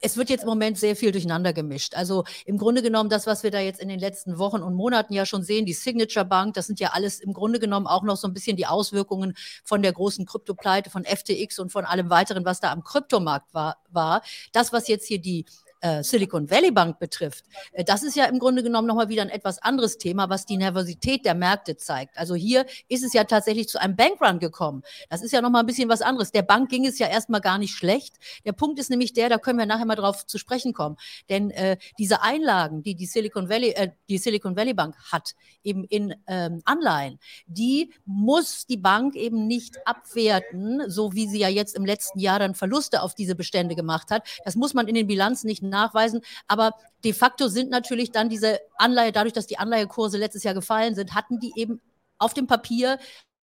es 0.00 0.16
wird 0.16 0.28
jetzt 0.28 0.42
im 0.42 0.48
Moment 0.48 0.78
sehr 0.78 0.96
viel 0.96 1.12
durcheinander 1.12 1.52
gemischt. 1.52 1.94
Also 1.94 2.24
im 2.44 2.58
Grunde 2.58 2.82
genommen 2.82 3.08
das, 3.08 3.26
was 3.26 3.44
wir 3.44 3.52
da 3.52 3.60
jetzt 3.60 3.80
in 3.80 3.88
den 3.88 4.00
letzten 4.00 4.36
Wochen 4.38 4.62
und 4.62 4.74
Monaten 4.74 5.14
ja 5.14 5.26
schon 5.26 5.44
sehen, 5.44 5.64
die 5.64 5.74
Signature 5.74 6.24
Bank, 6.24 6.54
das 6.54 6.66
sind 6.66 6.80
ja 6.80 6.90
alles 6.92 7.20
im 7.20 7.32
Grunde 7.32 7.60
genommen 7.60 7.86
auch 7.86 8.02
noch 8.02 8.16
so 8.16 8.26
ein 8.26 8.34
bisschen 8.34 8.56
die 8.56 8.66
Auswirkungen 8.66 9.34
von 9.62 9.80
der 9.80 9.92
großen 9.92 10.26
Kryptopleite, 10.26 10.90
von 10.90 11.04
FTX 11.04 11.60
und 11.60 11.70
von 11.70 11.84
allem 11.84 12.10
weiteren 12.10 12.31
weiteren, 12.32 12.44
was 12.44 12.60
da 12.60 12.72
am 12.72 12.82
Kryptomarkt 12.82 13.52
war, 13.54 13.76
war. 13.90 14.22
Das, 14.52 14.72
was 14.72 14.88
jetzt 14.88 15.06
hier 15.06 15.20
die 15.20 15.44
äh, 15.82 16.02
Silicon 16.02 16.50
Valley 16.50 16.70
Bank 16.70 16.98
betrifft, 16.98 17.44
äh, 17.72 17.84
das 17.84 18.02
ist 18.02 18.16
ja 18.16 18.24
im 18.24 18.38
Grunde 18.38 18.62
genommen 18.62 18.88
nochmal 18.88 19.08
wieder 19.08 19.22
ein 19.22 19.28
etwas 19.28 19.58
anderes 19.58 19.98
Thema, 19.98 20.30
was 20.30 20.46
die 20.46 20.56
Nervosität 20.56 21.24
der 21.24 21.34
Märkte 21.34 21.76
zeigt. 21.76 22.16
Also 22.16 22.34
hier 22.34 22.64
ist 22.88 23.04
es 23.04 23.12
ja 23.12 23.24
tatsächlich 23.24 23.68
zu 23.68 23.80
einem 23.80 23.96
Bankrun 23.96 24.38
gekommen. 24.38 24.82
Das 25.10 25.22
ist 25.22 25.32
ja 25.32 25.40
nochmal 25.40 25.62
ein 25.62 25.66
bisschen 25.66 25.88
was 25.88 26.02
anderes. 26.02 26.32
Der 26.32 26.42
Bank 26.42 26.70
ging 26.70 26.86
es 26.86 26.98
ja 26.98 27.08
erstmal 27.08 27.40
gar 27.40 27.58
nicht 27.58 27.74
schlecht. 27.74 28.16
Der 28.44 28.52
Punkt 28.52 28.78
ist 28.78 28.90
nämlich 28.90 29.12
der, 29.12 29.28
da 29.28 29.38
können 29.38 29.58
wir 29.58 29.66
nachher 29.66 29.84
mal 29.84 29.96
drauf 29.96 30.26
zu 30.26 30.38
sprechen 30.38 30.72
kommen. 30.72 30.96
Denn 31.28 31.50
äh, 31.50 31.76
diese 31.98 32.22
Einlagen, 32.22 32.82
die 32.82 32.94
die 32.94 33.06
Silicon 33.06 33.48
Valley, 33.48 33.70
äh, 33.70 33.90
die 34.08 34.18
Silicon 34.18 34.56
Valley 34.56 34.74
Bank 34.74 34.96
hat, 35.10 35.34
eben 35.64 35.84
in 35.84 36.14
ähm, 36.26 36.62
Anleihen, 36.64 37.18
die 37.46 37.92
muss 38.04 38.66
die 38.66 38.76
Bank 38.76 39.16
eben 39.16 39.46
nicht 39.46 39.86
abwerten, 39.86 40.82
so 40.88 41.12
wie 41.14 41.26
sie 41.26 41.38
ja 41.38 41.48
jetzt 41.48 41.74
im 41.76 41.84
letzten 41.84 42.18
Jahr 42.18 42.38
dann 42.38 42.54
Verluste 42.54 43.02
auf 43.02 43.14
diese 43.14 43.34
Bestände 43.34 43.74
gemacht 43.74 44.10
hat. 44.10 44.26
Das 44.44 44.54
muss 44.54 44.74
man 44.74 44.88
in 44.88 44.94
den 44.94 45.06
Bilanzen 45.06 45.46
nicht 45.46 45.62
nachweisen. 45.72 46.20
Aber 46.46 46.74
de 47.02 47.12
facto 47.12 47.48
sind 47.48 47.70
natürlich 47.70 48.12
dann 48.12 48.28
diese 48.28 48.60
Anleihe, 48.76 49.10
dadurch, 49.10 49.32
dass 49.32 49.48
die 49.48 49.58
Anleihekurse 49.58 50.18
letztes 50.18 50.44
Jahr 50.44 50.54
gefallen 50.54 50.94
sind, 50.94 51.14
hatten 51.14 51.40
die 51.40 51.52
eben 51.56 51.80
auf 52.18 52.34
dem 52.34 52.46
Papier, 52.46 52.98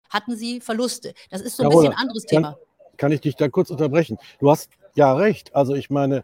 hatten 0.09 0.35
sie 0.35 0.59
Verluste. 0.59 1.13
Das 1.29 1.41
ist 1.41 1.57
so 1.57 1.63
ein 1.63 1.69
Carola, 1.69 1.89
bisschen 1.89 1.99
ein 1.99 2.01
anderes 2.01 2.23
Thema. 2.23 2.57
Kann 2.97 3.11
ich 3.11 3.21
dich 3.21 3.35
da 3.35 3.47
kurz 3.49 3.69
unterbrechen? 3.69 4.17
Du 4.39 4.49
hast 4.49 4.71
ja 4.95 5.13
recht. 5.13 5.55
Also 5.55 5.75
ich 5.75 5.89
meine, 5.89 6.23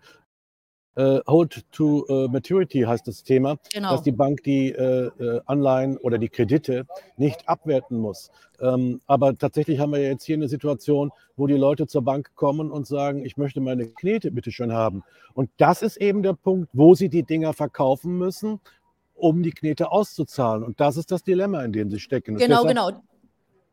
äh, 1.00 1.22
Hold 1.27 1.63
to 1.72 2.06
äh, 2.08 2.27
Maturity 2.27 2.82
heißt 2.82 3.08
das 3.08 3.24
Thema, 3.24 3.58
genau. 3.72 3.91
dass 3.91 4.03
die 4.03 4.12
Bank 4.12 4.44
die 4.44 4.72
äh, 4.72 5.08
äh, 5.20 5.41
Anleihen 5.46 5.98
oder 5.98 6.18
die 6.18 6.27
Kredite 6.27 6.86
nicht 7.15 7.48
abwerten 7.48 7.98
muss. 7.98 8.32
Ähm, 8.60 9.00
aber 9.08 9.38
tatsächlich 9.38 9.79
haben 9.79 9.94
wir 9.94 10.01
jetzt 10.01 10.25
hier 10.25 10.36
eine 10.36 10.50
Situation, 10.50 11.12
wo 11.38 11.48
die 11.48 11.56
Leute 11.56 11.88
zur 11.88 12.01
Bank 12.01 12.32
kommen 12.36 12.70
und 12.70 12.86
sagen, 12.86 13.24
ich 13.25 13.38
möchte 13.38 13.62
meine 13.62 13.88
Knete 13.88 14.32
bitte 14.32 14.51
schön 14.51 14.74
haben. 14.74 15.03
Und 15.34 15.50
das 15.58 15.82
ist 15.82 15.98
eben 15.98 16.22
der 16.22 16.34
Punkt, 16.34 16.70
wo 16.74 16.96
sie 16.96 17.08
die 17.08 17.24
Dinger 17.24 17.53
verkaufen 17.53 18.18
müssen, 18.18 18.60
um 19.15 19.41
die 19.41 19.51
Knete 19.51 19.91
auszuzahlen. 19.91 20.63
Und 20.63 20.82
das 20.82 20.98
ist 20.98 21.12
das 21.12 21.24
Dilemma, 21.24 21.63
in 21.63 21.72
dem 21.72 21.89
sie 21.89 22.00
stecken. 22.00 22.36
Genau, 22.36 22.63
genau 22.65 22.91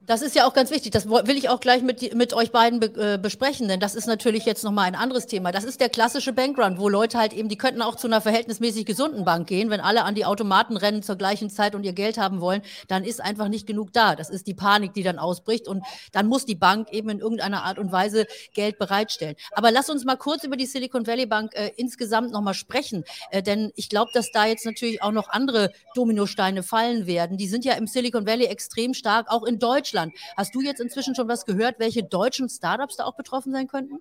Das 0.06 0.22
ist 0.22 0.36
ja 0.36 0.46
auch 0.46 0.54
ganz 0.54 0.70
wichtig. 0.70 0.92
Das 0.92 1.08
will 1.08 1.36
ich 1.36 1.48
auch 1.48 1.58
gleich 1.58 1.82
mit, 1.82 2.14
mit 2.14 2.32
euch 2.32 2.52
beiden 2.52 2.78
be, 2.78 3.14
äh, 3.14 3.18
besprechen, 3.18 3.66
denn 3.66 3.80
das 3.80 3.96
ist 3.96 4.06
natürlich 4.06 4.44
jetzt 4.44 4.62
nochmal 4.62 4.86
ein 4.86 4.94
anderes 4.94 5.26
Thema. 5.26 5.50
Das 5.50 5.64
ist 5.64 5.80
der 5.80 5.88
klassische 5.88 6.32
Bankrun, 6.32 6.78
wo 6.78 6.88
Leute 6.88 7.18
halt 7.18 7.32
eben, 7.32 7.48
die 7.48 7.58
könnten 7.58 7.82
auch 7.82 7.96
zu 7.96 8.06
einer 8.06 8.20
verhältnismäßig 8.20 8.86
gesunden 8.86 9.24
Bank 9.24 9.48
gehen. 9.48 9.68
Wenn 9.68 9.80
alle 9.80 10.04
an 10.04 10.14
die 10.14 10.24
Automaten 10.24 10.76
rennen 10.76 11.02
zur 11.02 11.16
gleichen 11.16 11.50
Zeit 11.50 11.74
und 11.74 11.82
ihr 11.82 11.92
Geld 11.92 12.18
haben 12.18 12.40
wollen, 12.40 12.62
dann 12.86 13.02
ist 13.02 13.20
einfach 13.20 13.48
nicht 13.48 13.66
genug 13.66 13.92
da. 13.92 14.14
Das 14.14 14.30
ist 14.30 14.46
die 14.46 14.54
Panik, 14.54 14.94
die 14.94 15.02
dann 15.02 15.18
ausbricht 15.18 15.66
und 15.66 15.82
dann 16.12 16.28
muss 16.28 16.46
die 16.46 16.54
Bank 16.54 16.92
eben 16.92 17.08
in 17.08 17.18
irgendeiner 17.18 17.64
Art 17.64 17.80
und 17.80 17.90
Weise 17.90 18.26
Geld 18.54 18.78
bereitstellen. 18.78 19.34
Aber 19.52 19.72
lass 19.72 19.90
uns 19.90 20.04
mal 20.04 20.16
kurz 20.16 20.44
über 20.44 20.56
die 20.56 20.66
Silicon 20.66 21.08
Valley 21.08 21.26
Bank 21.26 21.52
äh, 21.54 21.72
insgesamt 21.76 22.30
nochmal 22.30 22.54
sprechen, 22.54 23.04
äh, 23.32 23.42
denn 23.42 23.72
ich 23.74 23.88
glaube, 23.88 24.12
dass 24.14 24.30
da 24.30 24.46
jetzt 24.46 24.66
natürlich 24.66 25.02
auch 25.02 25.10
noch 25.10 25.30
andere 25.30 25.72
Dominosteine 25.96 26.62
fallen 26.62 27.08
werden. 27.08 27.38
Die 27.38 27.48
sind 27.48 27.64
ja 27.64 27.72
im 27.72 27.88
Silicon 27.88 28.24
Valley 28.24 28.44
extrem 28.46 28.94
stark, 28.94 29.26
auch 29.30 29.42
in 29.42 29.58
Deutschland. 29.58 29.95
Deutschland. 29.96 30.14
Hast 30.36 30.54
du 30.54 30.60
jetzt 30.60 30.80
inzwischen 30.80 31.14
schon 31.14 31.28
was 31.28 31.44
gehört, 31.44 31.78
welche 31.78 32.02
deutschen 32.02 32.48
Startups 32.48 32.96
da 32.96 33.04
auch 33.04 33.16
betroffen 33.16 33.52
sein 33.52 33.66
könnten? 33.66 34.00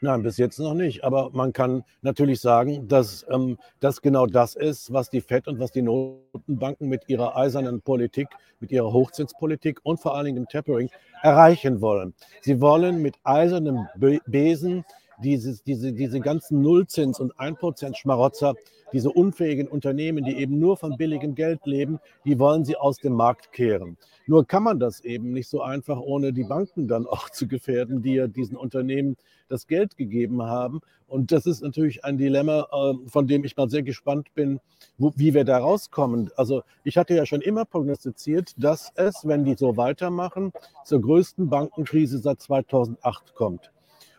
Nein, 0.00 0.24
bis 0.24 0.36
jetzt 0.36 0.58
noch 0.58 0.74
nicht. 0.74 1.04
Aber 1.04 1.30
man 1.32 1.52
kann 1.52 1.84
natürlich 2.00 2.40
sagen, 2.40 2.88
dass 2.88 3.24
ähm, 3.30 3.56
das 3.78 4.02
genau 4.02 4.26
das 4.26 4.56
ist, 4.56 4.92
was 4.92 5.10
die 5.10 5.20
FED 5.20 5.46
und 5.46 5.60
was 5.60 5.70
die 5.70 5.82
Notenbanken 5.82 6.88
mit 6.88 7.08
ihrer 7.08 7.36
eisernen 7.36 7.82
Politik, 7.82 8.26
mit 8.58 8.72
ihrer 8.72 8.92
Hochzinspolitik 8.92 9.78
und 9.84 10.00
vor 10.00 10.16
allen 10.16 10.24
Dingen 10.24 10.36
dem 10.36 10.48
Tapering 10.48 10.90
erreichen 11.22 11.80
wollen. 11.80 12.14
Sie 12.40 12.60
wollen 12.60 13.00
mit 13.00 13.14
eisernem 13.22 13.86
Besen 14.26 14.84
dieses, 15.22 15.62
diese, 15.62 15.92
diese 15.92 16.20
ganzen 16.20 16.60
Nullzins- 16.62 17.20
und 17.20 17.34
1% 17.36 17.96
Schmarotzer, 17.96 18.54
diese 18.92 19.10
unfähigen 19.10 19.68
Unternehmen, 19.68 20.24
die 20.24 20.36
eben 20.36 20.58
nur 20.58 20.76
von 20.76 20.96
billigem 20.96 21.34
Geld 21.34 21.64
leben, 21.64 21.98
die 22.24 22.38
wollen 22.38 22.64
sie 22.64 22.76
aus 22.76 22.98
dem 22.98 23.14
Markt 23.14 23.52
kehren. 23.52 23.96
Nur 24.26 24.46
kann 24.46 24.62
man 24.62 24.78
das 24.78 25.00
eben 25.00 25.32
nicht 25.32 25.48
so 25.48 25.62
einfach, 25.62 25.98
ohne 25.98 26.32
die 26.32 26.44
Banken 26.44 26.88
dann 26.88 27.06
auch 27.06 27.30
zu 27.30 27.48
gefährden, 27.48 28.02
die 28.02 28.14
ja 28.14 28.26
diesen 28.26 28.56
Unternehmen 28.56 29.16
das 29.48 29.66
Geld 29.66 29.96
gegeben 29.96 30.42
haben. 30.42 30.80
Und 31.06 31.32
das 31.32 31.46
ist 31.46 31.62
natürlich 31.62 32.04
ein 32.04 32.16
Dilemma, 32.16 32.68
ähm, 32.72 33.08
von 33.08 33.26
dem 33.26 33.44
ich 33.44 33.56
mal 33.56 33.68
sehr 33.68 33.82
gespannt 33.82 34.28
bin, 34.34 34.60
wie 34.98 35.34
wir 35.34 35.44
da 35.44 35.58
rauskommen. 35.58 36.30
Also 36.36 36.62
ich 36.84 36.96
hatte 36.96 37.14
ja 37.14 37.26
schon 37.26 37.42
immer 37.42 37.64
prognostiziert, 37.64 38.52
dass 38.56 38.92
es, 38.94 39.26
wenn 39.26 39.44
die 39.44 39.54
so 39.54 39.76
weitermachen, 39.76 40.52
zur 40.84 41.00
größten 41.00 41.48
Bankenkrise 41.48 42.18
seit 42.18 42.40
2008 42.40 43.34
kommt. 43.34 43.72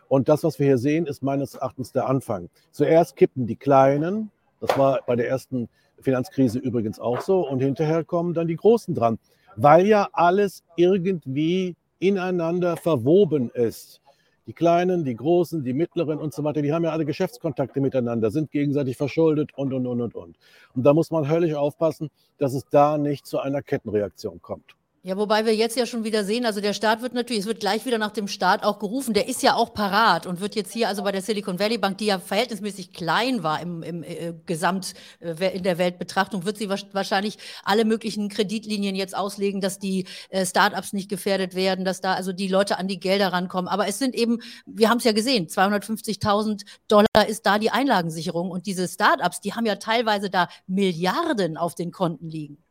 Und 0.08 0.28
das, 0.28 0.44
was 0.44 0.58
wir 0.58 0.66
hier 0.66 0.78
sehen, 0.78 1.06
ist 1.06 1.22
meines 1.22 1.54
Erachtens 1.54 1.92
der 1.92 2.08
Anfang. 2.08 2.48
Zuerst 2.70 3.16
kippen 3.16 3.46
die 3.46 3.56
Kleinen, 3.56 4.30
das 4.60 4.76
war 4.78 5.00
bei 5.06 5.16
der 5.16 5.28
ersten 5.28 5.68
Finanzkrise 6.00 6.58
übrigens 6.58 6.98
auch 6.98 7.20
so, 7.20 7.48
und 7.48 7.60
hinterher 7.60 8.04
kommen 8.04 8.34
dann 8.34 8.46
die 8.46 8.56
Großen 8.56 8.94
dran 8.94 9.18
weil 9.56 9.86
ja 9.86 10.08
alles 10.12 10.62
irgendwie 10.76 11.76
ineinander 11.98 12.76
verwoben 12.76 13.50
ist. 13.50 14.00
Die 14.46 14.52
Kleinen, 14.52 15.04
die 15.04 15.14
Großen, 15.14 15.64
die 15.64 15.72
Mittleren 15.72 16.18
und 16.18 16.34
so 16.34 16.44
weiter, 16.44 16.60
die 16.60 16.72
haben 16.72 16.84
ja 16.84 16.90
alle 16.90 17.06
Geschäftskontakte 17.06 17.80
miteinander, 17.80 18.30
sind 18.30 18.50
gegenseitig 18.50 18.96
verschuldet 18.96 19.50
und, 19.56 19.72
und, 19.72 19.86
und, 19.86 20.02
und, 20.02 20.14
und. 20.14 20.36
Und 20.74 20.82
da 20.82 20.92
muss 20.92 21.10
man 21.10 21.30
höllisch 21.30 21.54
aufpassen, 21.54 22.10
dass 22.36 22.52
es 22.52 22.66
da 22.70 22.98
nicht 22.98 23.26
zu 23.26 23.38
einer 23.38 23.62
Kettenreaktion 23.62 24.42
kommt. 24.42 24.76
Ja, 25.06 25.18
wobei 25.18 25.44
wir 25.44 25.54
jetzt 25.54 25.76
ja 25.76 25.84
schon 25.84 26.02
wieder 26.02 26.24
sehen, 26.24 26.46
also 26.46 26.62
der 26.62 26.72
Staat 26.72 27.02
wird 27.02 27.12
natürlich, 27.12 27.40
es 27.40 27.46
wird 27.46 27.60
gleich 27.60 27.84
wieder 27.84 27.98
nach 27.98 28.12
dem 28.12 28.26
Staat 28.26 28.64
auch 28.64 28.78
gerufen, 28.78 29.12
der 29.12 29.28
ist 29.28 29.42
ja 29.42 29.54
auch 29.54 29.74
parat 29.74 30.24
und 30.24 30.40
wird 30.40 30.54
jetzt 30.54 30.72
hier 30.72 30.88
also 30.88 31.02
bei 31.02 31.12
der 31.12 31.20
Silicon 31.20 31.58
Valley 31.58 31.76
Bank, 31.76 31.98
die 31.98 32.06
ja 32.06 32.18
verhältnismäßig 32.18 32.94
klein 32.94 33.42
war 33.42 33.60
im, 33.60 33.82
im 33.82 34.02
äh, 34.02 34.32
Gesamt 34.46 34.94
äh, 35.20 35.54
in 35.54 35.62
der 35.62 35.76
Weltbetrachtung, 35.76 36.46
wird 36.46 36.56
sie 36.56 36.70
wahrscheinlich 36.70 37.36
alle 37.64 37.84
möglichen 37.84 38.30
Kreditlinien 38.30 38.96
jetzt 38.96 39.14
auslegen, 39.14 39.60
dass 39.60 39.78
die 39.78 40.06
äh, 40.30 40.46
Startups 40.46 40.94
nicht 40.94 41.10
gefährdet 41.10 41.54
werden, 41.54 41.84
dass 41.84 42.00
da 42.00 42.14
also 42.14 42.32
die 42.32 42.48
Leute 42.48 42.78
an 42.78 42.88
die 42.88 42.98
Gelder 42.98 43.30
rankommen. 43.30 43.68
Aber 43.68 43.86
es 43.86 43.98
sind 43.98 44.14
eben, 44.14 44.40
wir 44.64 44.88
haben 44.88 44.98
es 44.98 45.04
ja 45.04 45.12
gesehen, 45.12 45.48
250.000 45.48 46.64
Dollar 46.88 47.28
ist 47.28 47.44
da 47.44 47.58
die 47.58 47.68
Einlagensicherung 47.68 48.50
und 48.50 48.64
diese 48.64 48.88
Startups, 48.88 49.42
die 49.42 49.52
haben 49.52 49.66
ja 49.66 49.76
teilweise 49.76 50.30
da 50.30 50.48
Milliarden 50.66 51.58
auf 51.58 51.74
den 51.74 51.92
Konten 51.92 52.30
liegen. 52.30 52.64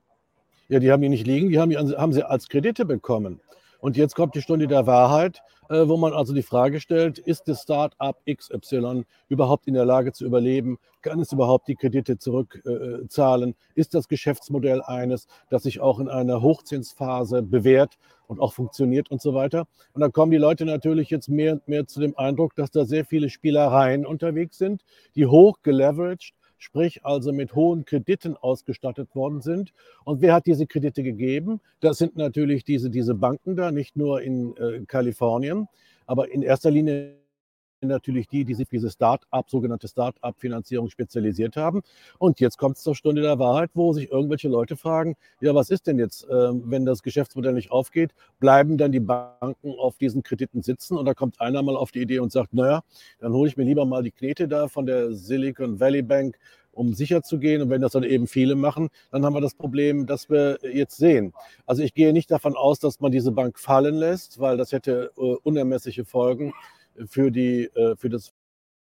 Ja, 0.73 0.79
die 0.79 0.91
haben 0.91 1.03
die 1.03 1.09
nicht 1.09 1.27
liegen, 1.27 1.49
die 1.49 1.59
haben, 1.59 1.71
haben 1.71 2.13
sie 2.13 2.27
als 2.27 2.49
Kredite 2.49 2.83
bekommen. 2.83 3.39
Und 3.79 3.95
jetzt 3.95 4.15
kommt 4.15 4.33
die 4.33 4.41
Stunde 4.41 4.65
der 4.67 4.87
Wahrheit, 4.87 5.43
äh, 5.69 5.87
wo 5.87 5.97
man 5.97 6.13
also 6.13 6.33
die 6.33 6.41
Frage 6.41 6.79
stellt, 6.79 7.19
ist 7.19 7.47
das 7.47 7.61
Start-up 7.61 8.19
XY 8.25 9.03
überhaupt 9.29 9.67
in 9.67 9.75
der 9.75 9.85
Lage 9.85 10.13
zu 10.13 10.25
überleben? 10.25 10.79
Kann 11.03 11.19
es 11.19 11.31
überhaupt 11.31 11.67
die 11.67 11.75
Kredite 11.75 12.17
zurückzahlen? 12.17 13.51
Äh, 13.51 13.79
ist 13.79 13.93
das 13.93 14.07
Geschäftsmodell 14.07 14.81
eines, 14.81 15.27
das 15.51 15.61
sich 15.61 15.79
auch 15.79 15.99
in 15.99 16.09
einer 16.09 16.41
Hochzinsphase 16.41 17.43
bewährt 17.43 17.99
und 18.25 18.39
auch 18.39 18.53
funktioniert 18.53 19.11
und 19.11 19.21
so 19.21 19.35
weiter? 19.35 19.67
Und 19.93 20.01
dann 20.01 20.11
kommen 20.11 20.31
die 20.31 20.37
Leute 20.37 20.65
natürlich 20.65 21.11
jetzt 21.11 21.29
mehr 21.29 21.53
und 21.53 21.67
mehr 21.67 21.85
zu 21.85 21.99
dem 21.99 22.17
Eindruck, 22.17 22.55
dass 22.55 22.71
da 22.71 22.83
sehr 22.85 23.05
viele 23.05 23.29
Spielereien 23.29 24.07
unterwegs 24.07 24.57
sind, 24.57 24.83
die 25.13 25.27
hoch 25.27 25.59
geleveraged 25.61 26.33
sprich 26.63 27.05
also 27.05 27.33
mit 27.33 27.55
hohen 27.55 27.85
Krediten 27.85 28.37
ausgestattet 28.37 29.13
worden 29.15 29.41
sind. 29.41 29.73
Und 30.05 30.21
wer 30.21 30.33
hat 30.33 30.45
diese 30.45 30.65
Kredite 30.65 31.03
gegeben? 31.03 31.59
Das 31.81 31.97
sind 31.97 32.15
natürlich 32.15 32.63
diese, 32.63 32.89
diese 32.89 33.15
Banken 33.15 33.55
da, 33.55 33.71
nicht 33.71 33.95
nur 33.95 34.21
in 34.21 34.55
äh, 34.57 34.85
Kalifornien, 34.87 35.67
aber 36.05 36.31
in 36.31 36.41
erster 36.41 36.71
Linie 36.71 37.22
natürlich 37.87 38.27
die, 38.27 38.45
die 38.45 38.53
sich 38.53 38.67
diese 38.69 38.89
Start-up, 38.89 39.49
sogenannte 39.49 39.87
Start-up-Finanzierung 39.87 40.89
spezialisiert 40.89 41.57
haben. 41.57 41.81
Und 42.19 42.39
jetzt 42.39 42.57
kommt 42.57 42.77
es 42.77 42.83
zur 42.83 42.95
Stunde 42.95 43.21
der 43.21 43.39
Wahrheit, 43.39 43.71
wo 43.73 43.93
sich 43.93 44.11
irgendwelche 44.11 44.49
Leute 44.49 44.75
fragen, 44.75 45.15
ja, 45.41 45.53
was 45.55 45.69
ist 45.69 45.87
denn 45.87 45.99
jetzt, 45.99 46.27
ähm, 46.29 46.63
wenn 46.65 46.85
das 46.85 47.03
Geschäftsmodell 47.03 47.53
nicht 47.53 47.71
aufgeht, 47.71 48.11
bleiben 48.39 48.77
dann 48.77 48.91
die 48.91 48.99
Banken 48.99 49.73
auf 49.77 49.97
diesen 49.97 50.23
Krediten 50.23 50.61
sitzen? 50.61 50.97
Und 50.97 51.05
da 51.05 51.13
kommt 51.13 51.39
einer 51.41 51.61
mal 51.61 51.75
auf 51.75 51.91
die 51.91 52.01
Idee 52.01 52.19
und 52.19 52.31
sagt, 52.31 52.53
naja, 52.53 52.83
dann 53.19 53.33
hole 53.33 53.49
ich 53.49 53.57
mir 53.57 53.63
lieber 53.63 53.85
mal 53.85 54.03
die 54.03 54.11
Knete 54.11 54.47
da 54.47 54.67
von 54.67 54.85
der 54.85 55.13
Silicon 55.13 55.79
Valley 55.79 56.01
Bank, 56.01 56.37
um 56.73 56.93
sicher 56.93 57.21
zu 57.21 57.39
gehen. 57.39 57.61
Und 57.61 57.69
wenn 57.69 57.81
das 57.81 57.93
dann 57.93 58.03
eben 58.03 58.27
viele 58.27 58.55
machen, 58.55 58.89
dann 59.11 59.25
haben 59.25 59.33
wir 59.33 59.41
das 59.41 59.55
Problem, 59.55 60.05
das 60.05 60.29
wir 60.29 60.59
jetzt 60.63 60.97
sehen. 60.97 61.33
Also 61.65 61.83
ich 61.83 61.93
gehe 61.93 62.13
nicht 62.13 62.31
davon 62.31 62.55
aus, 62.55 62.79
dass 62.79 62.99
man 62.99 63.11
diese 63.11 63.31
Bank 63.31 63.59
fallen 63.59 63.95
lässt, 63.95 64.39
weil 64.39 64.57
das 64.57 64.71
hätte 64.71 65.11
äh, 65.17 65.35
unermessliche 65.43 66.05
Folgen 66.05 66.53
für, 67.07 67.31
die, 67.31 67.65
äh, 67.75 67.95
für, 67.95 68.09
das, 68.09 68.33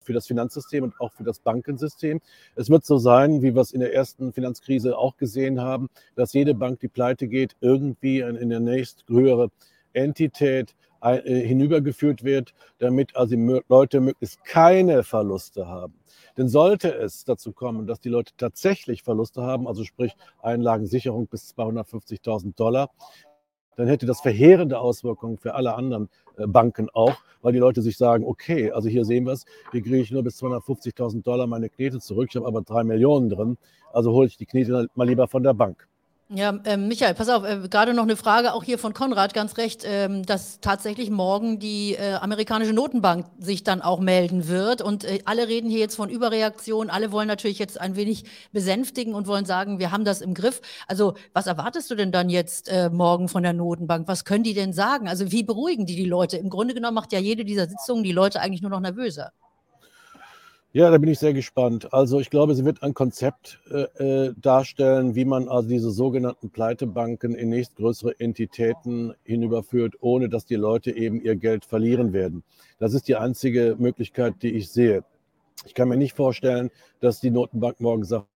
für 0.01 0.13
das 0.13 0.27
Finanzsystem 0.27 0.83
und 0.83 0.99
auch 0.99 1.13
für 1.13 1.23
das 1.23 1.39
Bankensystem. 1.39 2.19
Es 2.55 2.69
wird 2.69 2.85
so 2.85 2.97
sein, 2.97 3.41
wie 3.41 3.53
wir 3.53 3.61
es 3.61 3.71
in 3.71 3.79
der 3.79 3.93
ersten 3.93 4.33
Finanzkrise 4.33 4.97
auch 4.97 5.17
gesehen 5.17 5.61
haben, 5.61 5.89
dass 6.15 6.33
jede 6.33 6.53
Bank, 6.53 6.79
die 6.79 6.87
pleite 6.87 7.27
geht, 7.27 7.55
irgendwie 7.61 8.19
in 8.19 8.49
der 8.49 8.59
nächsthöhere 8.59 9.49
Entität 9.93 10.75
äh, 11.01 11.41
hinübergeführt 11.41 12.23
wird, 12.23 12.53
damit 12.79 13.15
also 13.15 13.35
die 13.35 13.61
Leute 13.69 14.01
möglichst 14.01 14.43
keine 14.45 15.03
Verluste 15.03 15.67
haben. 15.67 15.93
Denn 16.37 16.49
sollte 16.49 16.93
es 16.93 17.23
dazu 17.23 17.51
kommen, 17.51 17.85
dass 17.85 17.99
die 17.99 18.09
Leute 18.09 18.33
tatsächlich 18.35 19.03
Verluste 19.03 19.43
haben, 19.43 19.67
also 19.67 19.83
sprich 19.83 20.15
Einlagensicherung 20.41 21.27
bis 21.27 21.53
250.000 21.55 22.55
Dollar, 22.55 22.89
dann 23.75 23.87
hätte 23.87 24.07
das 24.07 24.21
verheerende 24.21 24.79
Auswirkungen 24.79 25.37
für 25.37 25.53
alle 25.53 25.75
anderen 25.75 26.09
Banken 26.37 26.89
auch, 26.93 27.15
weil 27.41 27.53
die 27.53 27.59
Leute 27.59 27.81
sich 27.81 27.97
sagen, 27.97 28.23
okay, 28.25 28.71
also 28.71 28.89
hier 28.89 29.05
sehen 29.05 29.25
wir 29.25 29.33
es, 29.33 29.45
hier 29.71 29.81
kriege 29.81 29.97
ich 29.97 30.11
nur 30.11 30.23
bis 30.23 30.41
250.000 30.41 31.23
Dollar 31.23 31.47
meine 31.47 31.69
Knete 31.69 31.99
zurück, 31.99 32.27
ich 32.29 32.35
habe 32.35 32.47
aber 32.47 32.61
drei 32.61 32.83
Millionen 32.83 33.29
drin, 33.29 33.57
also 33.91 34.11
hole 34.11 34.27
ich 34.27 34.37
die 34.37 34.45
Knete 34.45 34.87
mal 34.95 35.07
lieber 35.07 35.27
von 35.27 35.43
der 35.43 35.53
Bank. 35.53 35.87
Ja, 36.29 36.59
ähm, 36.65 36.89
Michael, 36.89 37.13
pass 37.13 37.29
auf, 37.29 37.45
äh, 37.45 37.69
gerade 37.69 37.93
noch 37.93 38.03
eine 38.03 38.17
Frage 38.17 38.53
auch 38.53 38.61
hier 38.65 38.77
von 38.77 38.93
Konrad, 38.93 39.33
ganz 39.33 39.55
recht, 39.55 39.83
ähm, 39.85 40.25
dass 40.25 40.59
tatsächlich 40.59 41.09
morgen 41.09 41.57
die 41.57 41.95
äh, 41.95 42.15
amerikanische 42.15 42.73
Notenbank 42.73 43.27
sich 43.39 43.63
dann 43.63 43.81
auch 43.81 44.01
melden 44.01 44.49
wird. 44.49 44.81
Und 44.81 45.05
äh, 45.05 45.19
alle 45.23 45.47
reden 45.47 45.69
hier 45.69 45.79
jetzt 45.79 45.95
von 45.95 46.09
Überreaktion. 46.09 46.89
Alle 46.89 47.13
wollen 47.13 47.29
natürlich 47.29 47.59
jetzt 47.59 47.79
ein 47.79 47.95
wenig 47.95 48.25
besänftigen 48.51 49.13
und 49.13 49.25
wollen 49.27 49.45
sagen, 49.45 49.79
wir 49.79 49.91
haben 49.91 50.03
das 50.03 50.19
im 50.19 50.33
Griff. 50.33 50.59
Also, 50.85 51.13
was 51.31 51.47
erwartest 51.47 51.89
du 51.91 51.95
denn 51.95 52.11
dann 52.11 52.29
jetzt 52.29 52.67
äh, 52.67 52.89
morgen 52.89 53.29
von 53.29 53.43
der 53.43 53.53
Notenbank? 53.53 54.09
Was 54.09 54.25
können 54.25 54.43
die 54.43 54.53
denn 54.53 54.73
sagen? 54.73 55.07
Also, 55.07 55.31
wie 55.31 55.43
beruhigen 55.43 55.85
die 55.85 55.95
die 55.95 56.03
Leute? 56.03 56.35
Im 56.35 56.49
Grunde 56.49 56.73
genommen 56.73 56.95
macht 56.95 57.13
ja 57.13 57.19
jede 57.19 57.45
dieser 57.45 57.67
Sitzungen 57.69 58.03
die 58.03 58.11
Leute 58.11 58.41
eigentlich 58.41 58.61
nur 58.61 58.71
noch 58.71 58.81
nervöser. 58.81 59.31
Ja, 60.77 60.91
da 60.91 60.99
bin 60.99 61.09
ich 61.09 61.17
sehr 61.17 61.33
gespannt. 61.33 61.91
Also 61.91 62.19
ich 62.19 62.29
glaube, 62.29 62.53
sie 62.53 62.63
wird 62.63 62.83
ein 62.83 62.93
Konzept 62.93 63.59
äh, 63.71 64.27
äh, 64.27 64.33
darstellen, 64.37 65.15
wie 65.15 65.25
man 65.25 65.49
also 65.49 65.67
diese 65.67 65.89
sogenannten 65.89 66.51
Pleitebanken 66.51 67.33
in 67.33 67.49
nächstgrößere 67.49 68.19
Entitäten 68.19 69.15
hinüberführt, 69.23 69.95
ohne 70.01 70.29
dass 70.29 70.45
die 70.45 70.53
Leute 70.53 70.95
eben 70.95 71.19
ihr 71.19 71.35
Geld 71.35 71.65
verlieren 71.65 72.13
werden. 72.13 72.43
Das 72.77 72.93
ist 72.93 73.07
die 73.07 73.15
einzige 73.15 73.75
Möglichkeit, 73.79 74.35
die 74.43 74.51
ich 74.51 74.69
sehe. 74.69 75.03
Ich 75.65 75.73
kann 75.73 75.89
mir 75.89 75.97
nicht 75.97 76.15
vorstellen, 76.15 76.69
dass 76.99 77.21
die 77.21 77.31
Notenbank 77.31 77.79
morgen 77.79 78.03
sagt, 78.03 78.27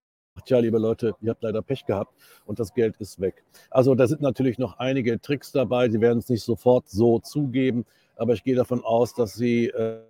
Tja, 0.44 0.58
liebe 0.58 0.78
Leute, 0.78 1.14
ihr 1.20 1.30
habt 1.30 1.44
leider 1.44 1.62
Pech 1.62 1.86
gehabt 1.86 2.12
und 2.44 2.58
das 2.58 2.74
Geld 2.74 2.96
ist 2.96 3.20
weg. 3.20 3.44
Also 3.70 3.94
da 3.94 4.08
sind 4.08 4.20
natürlich 4.20 4.58
noch 4.58 4.78
einige 4.78 5.20
Tricks 5.20 5.52
dabei. 5.52 5.88
Sie 5.90 6.00
werden 6.00 6.18
es 6.18 6.28
nicht 6.28 6.42
sofort 6.42 6.88
so 6.88 7.20
zugeben, 7.20 7.84
aber 8.16 8.32
ich 8.32 8.42
gehe 8.42 8.56
davon 8.56 8.82
aus, 8.82 9.14
dass 9.14 9.34
sie 9.34 9.68
äh, 9.68 10.00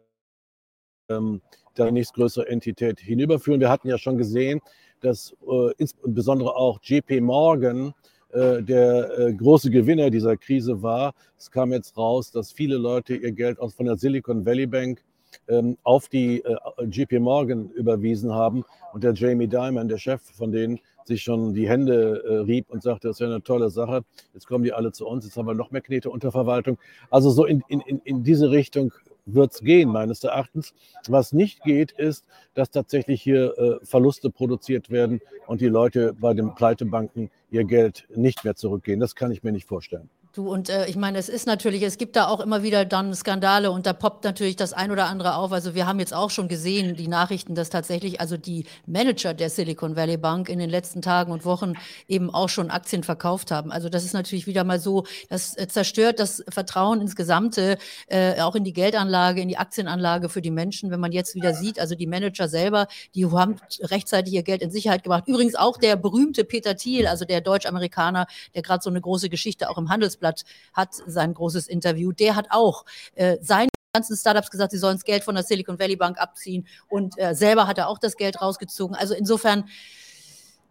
der 1.77 1.91
nächstgrößere 1.91 2.49
Entität 2.49 3.01
hinüberführen. 3.01 3.61
Wir 3.61 3.71
hatten 3.71 3.89
ja 3.89 3.99
schon 3.99 4.19
gesehen, 4.19 4.61
dass 5.01 5.35
äh, 5.47 5.73
insbesondere 5.79 6.55
auch 6.57 6.79
JP 6.83 7.21
Morgan 7.21 7.95
äh, 8.33 8.63
der 8.63 9.19
äh, 9.19 9.35
große 9.35 9.71
Gewinner 9.71 10.09
dieser 10.09 10.39
Krise 10.39 10.83
war. 10.83 11.13
Es 11.37 11.51
kam 11.51 11.71
jetzt 11.73 11.99
raus, 11.99 12.31
dass 12.31 12.51
viele 12.51 12.77
Leute 12.79 13.15
ihr 13.15 13.33
Geld 13.33 13.59
aus 13.61 13.75
von 13.75 13.85
der 13.85 13.99
Silicon 13.99 14.47
Valley 14.47 14.67
Bank 14.67 15.03
ähm, 15.49 15.77
auf 15.83 16.09
die 16.09 16.43
äh, 16.43 16.57
JP 16.85 17.21
Morgan 17.21 17.69
überwiesen 17.71 18.33
haben 18.33 18.65
und 18.95 19.05
der 19.05 19.13
Jamie 19.13 19.49
Dimon, 19.49 19.87
der 19.87 19.99
Chef 19.99 20.23
von 20.23 20.51
denen, 20.51 20.81
sich 21.05 21.23
schon 21.23 21.53
die 21.53 21.69
Hände 21.69 22.45
rieb 22.47 22.71
und 22.71 22.81
sagte, 22.81 23.09
das 23.09 23.17
ist 23.17 23.21
ja 23.21 23.27
eine 23.27 23.43
tolle 23.43 23.71
Sache, 23.71 24.05
jetzt 24.35 24.47
kommen 24.47 24.63
die 24.63 24.73
alle 24.73 24.93
zu 24.93 25.05
uns, 25.05 25.25
jetzt 25.25 25.37
haben 25.37 25.49
wir 25.49 25.55
noch 25.55 25.73
mehr 25.73 25.81
Knete 25.81 26.09
unter 26.11 26.31
Verwaltung. 26.31 26.79
Also 27.11 27.31
so 27.31 27.45
in, 27.45 27.61
in, 27.67 27.81
in 27.81 28.23
diese 28.23 28.53
Richtung 28.53 28.93
wird 29.27 29.53
es 29.53 29.61
gehen, 29.61 29.89
meines 29.89 30.25
Erachtens. 30.25 30.75
Was 31.09 31.33
nicht 31.33 31.63
geht, 31.63 31.93
ist, 31.93 32.25
dass 32.55 32.71
tatsächlich 32.71 33.23
hier 33.23 33.57
äh, 33.59 33.85
Verluste 33.85 34.31
produziert 34.31 34.91
werden 34.91 35.21
und 35.47 35.61
die 35.61 35.69
Leute 35.69 36.15
bei 36.15 36.35
den 36.35 36.55
Pleitebanken 36.55 37.31
ihr 37.51 37.65
Geld 37.65 38.07
nicht 38.15 38.45
mehr 38.45 38.57
zurückgehen. 38.57 39.01
Das 39.01 39.15
kann 39.15 39.31
ich 39.31 39.43
mir 39.43 39.53
nicht 39.53 39.67
vorstellen. 39.67 40.11
Du, 40.35 40.51
und 40.51 40.71
äh, 40.71 40.87
ich 40.87 40.97
meine, 40.97 41.19
es 41.19 41.29
ist 41.29 41.47
natürlich, 41.47 41.83
es 41.83 41.99
gibt 41.99 42.17
da 42.17 42.27
auch 42.27 42.41
immer 42.41 42.63
wieder 42.63 42.87
dann 42.87 43.15
Skandale 43.15 43.71
und 43.71 43.85
da 43.85 43.93
poppt 43.93 44.25
natürlich 44.25 44.57
das 44.57 44.73
ein 44.73 44.91
oder 44.91 45.05
andere 45.05 45.35
auf. 45.35 45.53
Also 45.53 45.75
wir 45.75 45.87
haben 45.87 46.01
jetzt 46.01 46.15
auch 46.15 46.31
schon 46.31 46.49
gesehen, 46.49 46.97
die 46.97 47.07
Nachrichten, 47.07 47.55
dass 47.55 47.69
tatsächlich 47.69 48.19
also 48.19 48.39
die 48.39 48.65
Manager 48.87 49.35
der 49.35 49.51
Silicon 49.51 49.95
Valley 49.95 50.17
Bank 50.17 50.49
in 50.49 50.59
den 50.59 50.71
letzten 50.71 51.03
Tagen 51.03 51.33
und 51.33 51.45
Wochen 51.45 51.75
eben 52.09 52.31
auch 52.31 52.49
schon 52.49 52.71
Aktien 52.71 53.03
verkauft 53.03 53.51
haben. 53.51 53.71
Also 53.71 53.91
das 53.91 54.05
ist 54.05 54.15
natürlich 54.15 54.47
wieder 54.47 54.65
mal 54.65 54.81
so, 54.81 55.05
das 55.29 55.55
äh, 55.59 55.69
zerstört 55.69 56.19
das 56.19 56.43
Vertrauen 56.49 57.03
ins 57.03 57.15
Gesamte, 57.15 57.77
äh, 58.07 58.41
auch 58.41 58.55
in 58.55 58.65
die 58.65 58.73
Geldanlage, 58.73 59.43
in 59.43 59.49
die 59.49 59.59
Aktienanlage 59.59 60.31
für 60.31 60.41
die 60.41 60.51
Menschen. 60.51 60.91
Wenn 60.91 61.01
man 61.01 61.13
jetzt 61.13 61.35
wieder 61.35 61.53
sieht, 61.53 61.79
also 61.79 61.95
die 61.95 62.07
Manager 62.07 62.49
selber, 62.49 62.87
die 63.15 63.27
haben 63.27 63.57
rechtzeitig 63.83 64.33
ihr 64.33 64.45
Geld 64.45 64.63
in 64.63 64.71
Sicherheit 64.71 65.03
gebracht. 65.03 65.25
Übrigens 65.27 65.57
auch 65.57 65.77
der 65.77 65.97
berühmte 65.97 66.45
Peter 66.45 66.75
Thiel, 66.75 67.07
also 67.07 67.27
der 67.27 67.43
Deutsch-Amerikaner, 67.43 68.27
der 68.55 68.63
gerade 68.63 68.83
so 68.83 68.89
eine 68.89 69.03
große 69.03 69.29
Geschichte 69.29 69.69
auch 69.69 69.77
im 69.77 69.91
Handelsblatt 69.91 70.22
Handelsblatt 70.23 70.45
hat 70.73 70.95
sein 71.07 71.35
großes 71.35 71.69
Interview. 71.69 72.13
Der 72.13 72.37
hat 72.37 72.47
auch 72.51 72.85
äh, 73.15 73.37
seinen 73.41 73.69
ganzen 73.95 74.17
Startups 74.17 74.51
gesagt, 74.51 74.73
sie 74.73 74.79
sollen 74.79 74.97
das 74.97 75.05
Geld 75.05 75.25
von 75.25 75.35
der 75.35 75.45
Silicon 75.45 75.79
Valley 75.79 75.97
Bank 75.97 76.19
abziehen 76.19 76.67
und 76.89 77.19
äh, 77.19 77.35
selber 77.35 77.67
hat 77.67 77.79
er 77.79 77.89
auch 77.89 77.99
das 77.99 78.17
Geld 78.17 78.41
rausgezogen. 78.41 78.97
Also 78.97 79.15
insofern 79.15 79.69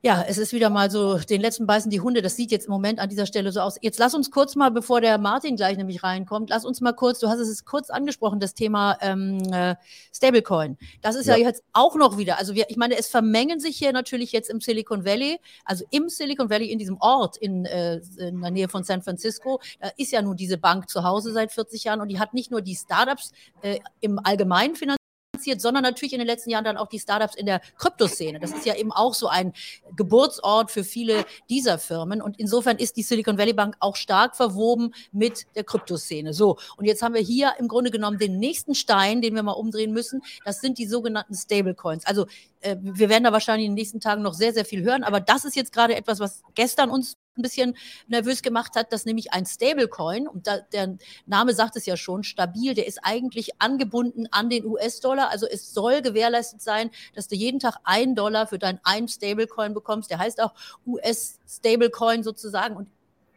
ja, 0.03 0.25
es 0.27 0.39
ist 0.39 0.51
wieder 0.51 0.71
mal 0.71 0.89
so, 0.89 1.19
den 1.19 1.41
letzten 1.41 1.67
beißen 1.67 1.91
die 1.91 2.01
Hunde. 2.01 2.23
Das 2.23 2.35
sieht 2.35 2.51
jetzt 2.51 2.65
im 2.65 2.71
Moment 2.71 2.99
an 2.99 3.09
dieser 3.09 3.27
Stelle 3.27 3.51
so 3.51 3.59
aus. 3.61 3.77
Jetzt 3.81 3.99
lass 3.99 4.15
uns 4.15 4.31
kurz 4.31 4.55
mal, 4.55 4.71
bevor 4.71 4.99
der 4.99 5.19
Martin 5.19 5.55
gleich 5.55 5.77
nämlich 5.77 6.01
reinkommt, 6.01 6.49
lass 6.49 6.65
uns 6.65 6.81
mal 6.81 6.93
kurz, 6.93 7.19
du 7.19 7.27
hast 7.27 7.37
es 7.37 7.65
kurz 7.65 7.91
angesprochen, 7.91 8.39
das 8.39 8.55
Thema 8.55 8.97
ähm, 9.01 9.37
äh, 9.53 9.75
Stablecoin. 10.11 10.77
Das 11.03 11.15
ist 11.15 11.27
ja. 11.27 11.35
ja. 11.35 11.45
jetzt 11.45 11.63
auch 11.73 11.95
noch 11.95 12.17
wieder, 12.17 12.39
also 12.39 12.55
wir, 12.55 12.65
ich 12.69 12.77
meine, 12.77 12.97
es 12.97 13.09
vermengen 13.09 13.59
sich 13.59 13.77
hier 13.77 13.93
natürlich 13.93 14.31
jetzt 14.31 14.49
im 14.49 14.59
Silicon 14.59 15.05
Valley, 15.05 15.39
also 15.65 15.85
im 15.91 16.09
Silicon 16.09 16.49
Valley, 16.49 16.71
in 16.71 16.79
diesem 16.79 16.97
Ort 16.99 17.37
in, 17.37 17.65
äh, 17.65 18.01
in 18.17 18.41
der 18.41 18.51
Nähe 18.51 18.69
von 18.69 18.83
San 18.83 19.03
Francisco, 19.03 19.61
da 19.79 19.91
ist 19.97 20.11
ja 20.11 20.23
nun 20.23 20.35
diese 20.35 20.57
Bank 20.57 20.89
zu 20.89 21.03
Hause 21.03 21.31
seit 21.31 21.51
40 21.51 21.83
Jahren 21.83 22.01
und 22.01 22.07
die 22.07 22.17
hat 22.17 22.33
nicht 22.33 22.49
nur 22.49 22.61
die 22.61 22.75
Startups 22.75 23.33
äh, 23.61 23.79
im 23.99 24.19
Allgemeinen 24.23 24.75
finanziert, 24.75 25.00
finanziert, 25.41 25.61
sondern 25.61 25.83
natürlich 25.83 26.13
in 26.13 26.19
den 26.19 26.27
letzten 26.27 26.49
Jahren 26.49 26.63
dann 26.63 26.77
auch 26.77 26.87
die 26.87 26.99
Startups 26.99 27.35
in 27.35 27.45
der 27.45 27.61
Kryptoszene. 27.77 28.39
Das 28.39 28.51
ist 28.51 28.65
ja 28.65 28.75
eben 28.75 28.91
auch 28.91 29.13
so 29.13 29.27
ein 29.27 29.53
Geburtsort 29.95 30.71
für 30.71 30.83
viele 30.83 31.25
dieser 31.49 31.77
Firmen. 31.79 32.21
Und 32.21 32.39
insofern 32.39 32.77
ist 32.77 32.97
die 32.97 33.03
Silicon 33.03 33.37
Valley 33.37 33.53
Bank 33.53 33.75
auch 33.79 33.95
stark 33.95 34.35
verwoben 34.35 34.93
mit 35.11 35.45
der 35.55 35.63
Kryptoszene. 35.63 36.33
So, 36.33 36.57
und 36.77 36.85
jetzt 36.85 37.01
haben 37.01 37.13
wir 37.13 37.21
hier 37.21 37.53
im 37.59 37.67
Grunde 37.67 37.91
genommen 37.91 38.17
den 38.17 38.39
nächsten 38.39 38.75
Stein, 38.75 39.21
den 39.21 39.35
wir 39.35 39.43
mal 39.43 39.51
umdrehen 39.53 39.91
müssen. 39.91 40.21
Das 40.45 40.61
sind 40.61 40.77
die 40.77 40.85
sogenannten 40.85 41.35
Stablecoins. 41.35 42.05
Also 42.05 42.25
äh, 42.61 42.77
wir 42.79 43.09
werden 43.09 43.23
da 43.23 43.31
wahrscheinlich 43.31 43.65
in 43.65 43.71
den 43.71 43.75
nächsten 43.75 43.99
Tagen 43.99 44.21
noch 44.21 44.33
sehr, 44.33 44.53
sehr 44.53 44.65
viel 44.65 44.83
hören. 44.83 45.03
Aber 45.03 45.19
das 45.19 45.45
ist 45.45 45.55
jetzt 45.55 45.73
gerade 45.73 45.95
etwas, 45.95 46.19
was 46.19 46.43
gestern 46.55 46.89
uns 46.89 47.17
ein 47.37 47.41
bisschen 47.41 47.77
nervös 48.07 48.41
gemacht 48.41 48.75
hat, 48.75 48.91
dass 48.91 49.05
nämlich 49.05 49.33
ein 49.33 49.45
Stablecoin, 49.45 50.27
und 50.27 50.47
da, 50.47 50.59
der 50.73 50.97
Name 51.25 51.53
sagt 51.53 51.75
es 51.75 51.85
ja 51.85 51.97
schon, 51.97 52.23
stabil, 52.23 52.73
der 52.73 52.87
ist 52.87 52.99
eigentlich 53.03 53.51
angebunden 53.59 54.27
an 54.31 54.49
den 54.49 54.65
US-Dollar. 54.65 55.29
Also 55.29 55.47
es 55.47 55.73
soll 55.73 56.01
gewährleistet 56.01 56.61
sein, 56.61 56.91
dass 57.15 57.27
du 57.27 57.35
jeden 57.35 57.59
Tag 57.59 57.77
einen 57.83 58.15
Dollar 58.15 58.47
für 58.47 58.59
dein 58.59 58.79
ein 58.83 59.07
Stablecoin 59.07 59.73
bekommst. 59.73 60.11
Der 60.11 60.19
heißt 60.19 60.41
auch 60.41 60.53
US-Stablecoin 60.85 62.23
sozusagen 62.23 62.75
und 62.75 62.89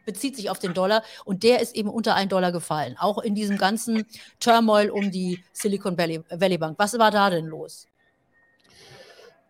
bezieht 0.05 0.35
sich 0.35 0.49
auf 0.51 0.59
den 0.59 0.73
Dollar 0.73 1.03
und 1.23 1.41
der 1.41 1.61
ist 1.61 1.75
eben 1.75 1.89
unter 1.89 2.13
einen 2.13 2.29
Dollar 2.29 2.51
gefallen. 2.51 2.95
Auch 2.99 3.17
in 3.17 3.33
diesem 3.33 3.57
ganzen 3.57 4.05
Turmoil 4.39 4.91
um 4.91 5.09
die 5.09 5.43
Silicon 5.51 5.97
Valley, 5.97 6.21
Valley 6.29 6.59
Bank. 6.59 6.77
Was 6.77 6.97
war 6.99 7.09
da 7.09 7.31
denn 7.31 7.47
los? 7.47 7.87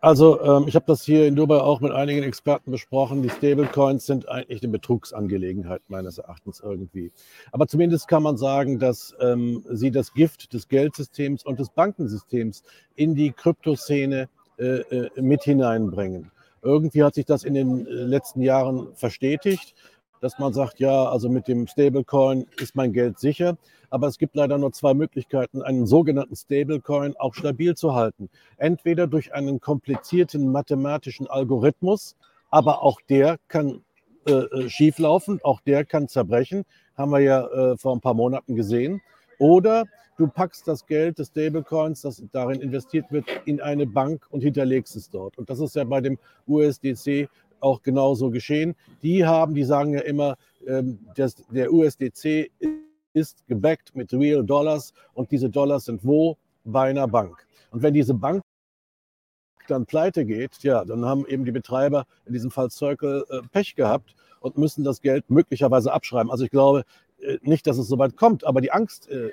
Also 0.05 0.39
ähm, 0.43 0.65
ich 0.67 0.75
habe 0.75 0.85
das 0.85 1.03
hier 1.03 1.25
in 1.25 1.35
Dubai 1.35 1.57
auch 1.61 1.81
mit 1.81 1.91
einigen 1.91 2.21
Experten 2.21 2.69
besprochen. 2.69 3.23
Die 3.23 3.29
Stablecoins 3.31 4.05
sind 4.05 4.29
eigentlich 4.29 4.61
eine 4.61 4.71
Betrugsangelegenheit 4.71 5.81
meines 5.87 6.19
Erachtens 6.19 6.59
irgendwie. 6.59 7.11
Aber 7.51 7.65
zumindest 7.65 8.07
kann 8.07 8.21
man 8.21 8.37
sagen, 8.37 8.77
dass 8.77 9.15
ähm, 9.19 9.65
sie 9.67 9.89
das 9.89 10.13
Gift 10.13 10.53
des 10.53 10.67
Geldsystems 10.67 11.43
und 11.43 11.59
des 11.59 11.71
Bankensystems 11.71 12.61
in 12.93 13.15
die 13.15 13.31
Kryptoszene 13.31 14.29
äh, 14.59 14.63
äh, 14.63 15.09
mit 15.19 15.41
hineinbringen. 15.41 16.29
Irgendwie 16.61 17.01
hat 17.01 17.15
sich 17.15 17.25
das 17.25 17.43
in 17.43 17.55
den 17.55 17.87
äh, 17.87 17.89
letzten 17.89 18.41
Jahren 18.41 18.89
verstetigt 18.93 19.73
dass 20.25 20.39
man 20.39 20.53
sagt, 20.53 20.79
ja, 20.79 21.05
also 21.05 21.29
mit 21.29 21.47
dem 21.47 21.67
Stablecoin 21.67 22.47
ist 22.59 22.75
mein 22.75 22.93
Geld 22.93 23.19
sicher. 23.19 23.57
Aber 23.91 24.07
es 24.07 24.17
gibt 24.17 24.35
leider 24.35 24.57
nur 24.57 24.71
zwei 24.71 24.95
Möglichkeiten, 24.95 25.61
einen 25.61 25.85
sogenannten 25.85 26.35
Stablecoin 26.35 27.15
auch 27.17 27.35
stabil 27.35 27.75
zu 27.75 27.93
halten. 27.93 28.31
Entweder 28.57 29.05
durch 29.05 29.35
einen 29.35 29.61
komplizierten 29.61 30.51
mathematischen 30.51 31.27
Algorithmus, 31.27 32.15
aber 32.49 32.81
auch 32.81 33.01
der 33.07 33.37
kann 33.49 33.81
äh, 34.27 34.31
äh 34.31 34.67
schieflaufen, 34.67 35.41
auch 35.43 35.61
der 35.61 35.85
kann 35.85 36.07
zerbrechen, 36.07 36.65
haben 36.97 37.11
wir 37.11 37.19
ja 37.19 37.45
äh, 37.45 37.77
vor 37.77 37.93
ein 37.93 38.01
paar 38.01 38.15
Monaten 38.15 38.55
gesehen. 38.55 39.03
Oder 39.37 39.85
du 40.17 40.27
packst 40.27 40.67
das 40.67 40.87
Geld 40.87 41.19
des 41.19 41.27
Stablecoins, 41.27 42.01
das 42.01 42.23
darin 42.31 42.61
investiert 42.61 43.11
wird, 43.11 43.25
in 43.45 43.61
eine 43.61 43.85
Bank 43.85 44.25
und 44.31 44.41
hinterlegst 44.41 44.95
es 44.95 45.07
dort. 45.07 45.37
Und 45.37 45.51
das 45.51 45.59
ist 45.59 45.75
ja 45.75 45.83
bei 45.83 46.01
dem 46.01 46.17
USDC 46.47 47.29
auch 47.59 47.81
genauso 47.81 48.29
geschehen. 48.29 48.75
Die 49.01 49.25
haben, 49.25 49.55
die 49.55 49.63
sagen 49.63 49.93
ja 49.93 50.01
immer, 50.01 50.35
ähm, 50.67 50.99
dass 51.15 51.35
der 51.49 51.71
USDC 51.71 52.51
ist 53.13 53.47
gebackt 53.47 53.95
mit 53.95 54.13
Real 54.13 54.43
Dollars 54.43 54.93
und 55.13 55.31
diese 55.31 55.49
Dollars 55.49 55.85
sind 55.85 56.05
wo? 56.05 56.37
Bei 56.63 56.89
einer 56.89 57.07
Bank. 57.07 57.45
Und 57.71 57.83
wenn 57.83 57.93
diese 57.93 58.13
Bank 58.13 58.41
dann 59.67 59.85
pleite 59.85 60.25
geht, 60.25 60.63
ja, 60.63 60.83
dann 60.85 61.05
haben 61.05 61.25
eben 61.27 61.45
die 61.45 61.51
Betreiber, 61.51 62.05
in 62.25 62.33
diesem 62.33 62.51
Fall 62.51 62.69
Circle, 62.69 63.25
äh, 63.29 63.41
Pech 63.51 63.75
gehabt 63.75 64.15
und 64.39 64.57
müssen 64.57 64.83
das 64.83 65.01
Geld 65.01 65.29
möglicherweise 65.29 65.91
abschreiben. 65.91 66.31
Also 66.31 66.45
ich 66.45 66.51
glaube, 66.51 66.83
nicht, 67.41 67.67
dass 67.67 67.77
es 67.77 67.87
so 67.87 67.97
weit 67.97 68.15
kommt, 68.15 68.45
aber 68.45 68.61
die 68.61 68.71
Angst 68.71 69.09
äh, 69.09 69.31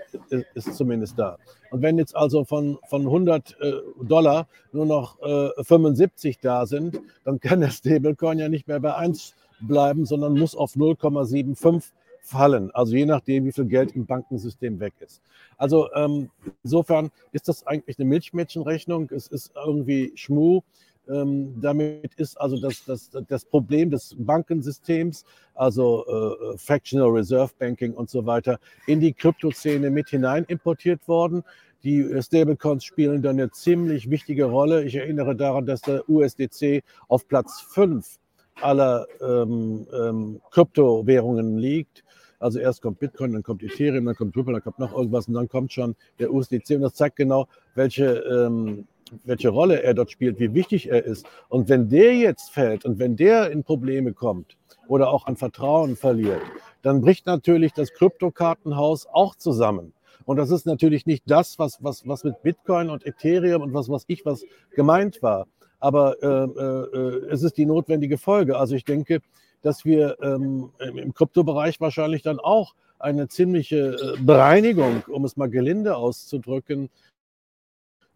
ist 0.55 0.75
zumindest 0.75 1.19
da. 1.19 1.39
Und 1.71 1.83
wenn 1.83 1.99
jetzt 1.99 2.17
also 2.17 2.45
von, 2.45 2.79
von 2.89 3.03
100 3.03 3.57
äh, 3.61 3.73
Dollar 4.03 4.47
nur 4.73 4.87
noch 4.87 5.21
äh, 5.23 5.51
75 5.63 6.39
da 6.41 6.67
sind, 6.67 7.01
dann 7.25 7.41
kann 7.41 7.61
der 7.61 7.71
Stablecoin 7.71 8.39
ja 8.39 8.49
nicht 8.49 8.69
mehr 8.69 8.81
bei 8.81 8.95
1 8.95 9.35
bleiben, 9.61 10.05
sondern 10.07 10.39
muss 10.39 10.55
auf 10.55 10.75
0,75 10.75 11.93
fallen. 12.21 12.71
Also 12.73 12.95
je 12.95 13.07
nachdem, 13.07 13.45
wie 13.45 13.53
viel 13.53 13.67
Geld 13.67 13.95
im 13.97 14.07
Bankensystem 14.07 14.81
weg 14.81 14.95
ist. 15.01 15.21
Also 15.57 15.93
ähm, 15.95 16.31
insofern 16.63 17.11
ist 17.33 17.49
das 17.49 17.67
eigentlich 17.67 17.99
eine 17.99 18.09
Milchmädchenrechnung. 18.09 19.11
Es 19.11 19.27
ist 19.27 19.53
irgendwie 19.55 20.13
Schmuh. 20.15 20.63
Ähm, 21.09 21.61
damit 21.61 22.15
ist 22.17 22.41
also 22.41 22.61
das, 22.61 22.85
das, 22.85 23.11
das 23.29 23.45
Problem 23.45 23.91
des 23.91 24.15
Bankensystems, 24.19 25.25
also 25.55 26.07
äh, 26.07 26.59
Fractional 26.59 27.09
Reserve 27.09 27.53
Banking 27.59 27.95
und 27.95 28.09
so 28.09 28.25
weiter, 28.25 28.59
in 28.87 29.01
die 29.01 29.13
Kryptoszene 29.13 29.91
mit 29.91 30.11
hinein 30.11 30.45
importiert 30.45 31.07
worden. 31.09 31.43
Die 31.83 32.23
Stablecoins 32.23 32.85
spielen 32.85 33.23
da 33.23 33.31
eine 33.31 33.51
ziemlich 33.51 34.09
wichtige 34.09 34.45
Rolle. 34.45 34.85
Ich 34.85 34.95
erinnere 34.95 35.35
daran, 35.35 35.67
dass 35.67 35.81
der 35.81 36.09
USDC 36.09 36.85
auf 37.09 37.27
Platz 37.27 37.61
5 37.61 38.19
aller 38.61 39.07
ähm, 39.21 39.87
ähm, 39.93 40.41
Kryptowährungen 40.51 41.59
liegt. 41.59 42.05
Also 42.39 42.59
erst 42.59 42.83
kommt 42.83 42.99
Bitcoin, 42.99 43.33
dann 43.33 43.43
kommt 43.43 43.63
Ethereum, 43.63 44.05
dann 44.05 44.17
kommt 44.17 44.37
Ripple, 44.37 44.53
dann 44.53 44.63
kommt 44.63 44.79
noch 44.79 44.93
irgendwas 44.93 45.29
und 45.29 45.35
dann 45.35 45.49
kommt 45.49 45.73
schon 45.73 45.95
der 46.19 46.33
USDC. 46.33 46.71
Und 46.77 46.83
das 46.83 46.95
zeigt 46.95 47.17
genau, 47.17 47.49
welche 47.75 48.05
ähm, 48.05 48.87
welche 49.25 49.49
Rolle 49.49 49.83
er 49.83 49.95
dort 49.95 50.11
spielt, 50.11 50.39
wie 50.39 50.55
wichtig 50.55 50.91
er 50.91 51.05
ist. 51.05 51.27
Und 51.49 51.69
wenn 51.69 51.89
der 51.89 52.15
jetzt 52.15 52.51
fällt 52.51 52.85
und 52.85 52.99
wenn 52.99 53.17
der 53.17 53.51
in 53.51 53.63
Probleme 53.65 54.13
kommt 54.13 54.57
oder 54.89 55.11
auch 55.11 55.27
an 55.27 55.37
Vertrauen 55.37 55.97
verliert, 55.97 56.43
dann 56.83 57.01
bricht 57.01 57.27
natürlich 57.27 57.73
das 57.73 57.93
Kryptokartenhaus 57.93 59.07
auch 59.07 59.35
zusammen. 59.37 59.93
Und 60.25 60.37
das 60.37 60.51
ist 60.51 60.67
natürlich 60.67 61.07
nicht 61.07 61.25
das, 61.27 61.59
was, 61.59 61.83
was, 61.83 62.07
was 62.07 62.25
mit 62.25 62.43
Bitcoin 62.43 62.91
und 62.91 63.07
Ethereum 63.07 63.63
und 63.63 63.75
was, 63.75 63.89
was 63.89 64.05
ich, 64.07 64.25
was 64.25 64.45
gemeint 64.75 65.23
war. 65.23 65.47
Aber 65.81 66.23
äh, 66.23 66.27
äh, 66.27 67.31
es 67.31 67.43
ist 67.43 67.57
die 67.57 67.67
notwendige 67.67 68.19
Folge. 68.19 68.57
Also 68.57 68.77
ich 68.77 68.85
denke, 68.85 69.21
dass 69.63 69.85
wir 69.85 70.17
ähm, 70.23 70.71
im 70.79 71.13
Kryptobereich 71.15 71.81
wahrscheinlich 71.81 72.23
dann 72.23 72.39
auch 72.39 72.75
eine 72.99 73.27
ziemliche 73.29 73.97
äh, 73.97 74.21
Bereinigung, 74.21 75.03
um 75.09 75.25
es 75.25 75.37
mal 75.37 75.51
gelinde 75.51 75.97
auszudrücken, 75.97 76.89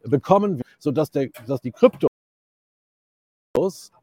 bekommen, 0.09 0.63
sodass 0.79 1.11
der, 1.11 1.29
dass 1.47 1.61
die 1.61 1.73
Kryptos, 1.73 2.09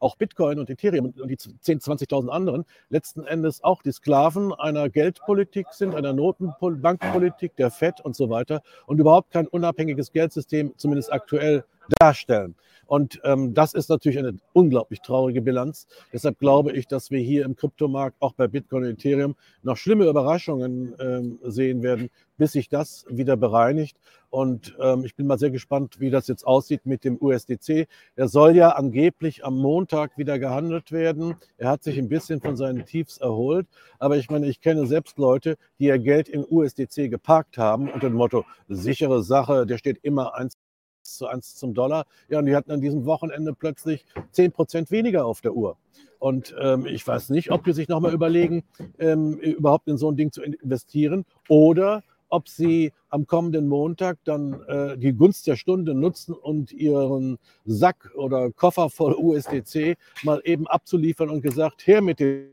auch 0.00 0.16
Bitcoin 0.16 0.58
und 0.58 0.68
Ethereum 0.68 1.06
und 1.06 1.28
die 1.28 1.36
10.000, 1.36 2.08
20.000 2.08 2.28
anderen, 2.28 2.64
letzten 2.88 3.24
Endes 3.24 3.62
auch 3.62 3.82
die 3.82 3.92
Sklaven 3.92 4.52
einer 4.52 4.90
Geldpolitik 4.90 5.68
sind, 5.70 5.94
einer 5.94 6.12
Notenbankpolitik, 6.12 7.54
der 7.56 7.70
FED 7.70 8.00
und 8.00 8.16
so 8.16 8.30
weiter 8.30 8.62
und 8.86 8.98
überhaupt 8.98 9.30
kein 9.30 9.46
unabhängiges 9.46 10.10
Geldsystem, 10.12 10.74
zumindest 10.76 11.12
aktuell, 11.12 11.64
darstellen. 11.98 12.54
Und 12.86 13.20
ähm, 13.24 13.54
das 13.54 13.74
ist 13.74 13.88
natürlich 13.88 14.18
eine 14.18 14.36
unglaublich 14.52 15.00
traurige 15.00 15.42
Bilanz. 15.42 15.86
Deshalb 16.12 16.38
glaube 16.38 16.72
ich, 16.72 16.86
dass 16.86 17.10
wir 17.10 17.20
hier 17.20 17.44
im 17.44 17.56
Kryptomarkt, 17.56 18.16
auch 18.20 18.34
bei 18.34 18.46
Bitcoin 18.46 18.84
und 18.84 18.90
Ethereum, 18.90 19.36
noch 19.62 19.76
schlimme 19.76 20.06
Überraschungen 20.06 20.94
ähm, 21.00 21.38
sehen 21.42 21.82
werden, 21.82 22.10
bis 22.36 22.52
sich 22.52 22.68
das 22.68 23.04
wieder 23.08 23.36
bereinigt. 23.36 23.96
Und 24.30 24.76
ähm, 24.80 25.04
ich 25.04 25.14
bin 25.14 25.28
mal 25.28 25.38
sehr 25.38 25.50
gespannt, 25.50 26.00
wie 26.00 26.10
das 26.10 26.26
jetzt 26.26 26.44
aussieht 26.44 26.86
mit 26.86 27.04
dem 27.04 27.16
USDC. 27.20 27.86
Der 28.16 28.28
soll 28.28 28.56
ja 28.56 28.70
angeblich 28.70 29.44
am 29.44 29.56
Montag 29.56 30.18
wieder 30.18 30.40
gehandelt 30.40 30.90
werden. 30.90 31.36
Er 31.56 31.70
hat 31.70 31.84
sich 31.84 31.98
ein 31.98 32.08
bisschen 32.08 32.40
von 32.40 32.56
seinen 32.56 32.84
Tiefs 32.84 33.18
erholt. 33.18 33.68
Aber 34.00 34.16
ich 34.16 34.30
meine, 34.30 34.48
ich 34.48 34.60
kenne 34.60 34.86
selbst 34.86 35.18
Leute, 35.18 35.56
die 35.78 35.84
ihr 35.84 35.98
Geld 36.00 36.28
in 36.28 36.44
USDC 36.44 37.08
geparkt 37.08 37.58
haben 37.58 37.88
unter 37.88 38.08
dem 38.08 38.16
Motto, 38.16 38.44
sichere 38.68 39.22
Sache, 39.22 39.66
der 39.66 39.78
steht 39.78 39.98
immer 40.02 40.34
eins 40.34 40.54
zu 41.04 41.26
1 41.26 41.56
zum 41.56 41.74
Dollar. 41.74 42.06
Ja, 42.28 42.38
und 42.38 42.46
die 42.46 42.56
hatten 42.56 42.70
an 42.70 42.80
diesem 42.80 43.04
Wochenende 43.04 43.52
plötzlich 43.52 44.04
10 44.32 44.52
Prozent 44.52 44.90
weniger 44.90 45.26
auf 45.26 45.40
der 45.40 45.54
Uhr. 45.54 45.76
Und 46.18 46.54
ähm, 46.60 46.86
ich 46.86 47.06
weiß 47.06 47.30
nicht, 47.30 47.50
ob 47.50 47.64
die 47.64 47.72
sich 47.72 47.88
nochmal 47.88 48.14
überlegen, 48.14 48.64
ähm, 48.98 49.34
überhaupt 49.38 49.88
in 49.88 49.98
so 49.98 50.10
ein 50.10 50.16
Ding 50.16 50.32
zu 50.32 50.42
investieren 50.42 51.24
oder 51.48 52.02
ob 52.28 52.48
sie 52.48 52.92
am 53.10 53.26
kommenden 53.26 53.68
Montag 53.68 54.18
dann 54.24 54.60
äh, 54.66 54.98
die 54.98 55.12
Gunst 55.12 55.46
der 55.46 55.56
Stunde 55.56 55.94
nutzen 55.94 56.34
und 56.34 56.72
ihren 56.72 57.38
Sack 57.64 58.10
oder 58.16 58.50
Koffer 58.50 58.90
voll 58.90 59.14
USDC 59.14 59.96
mal 60.24 60.40
eben 60.44 60.66
abzuliefern 60.66 61.30
und 61.30 61.42
gesagt, 61.42 61.86
her 61.86 62.00
mit 62.00 62.18
den 62.18 62.48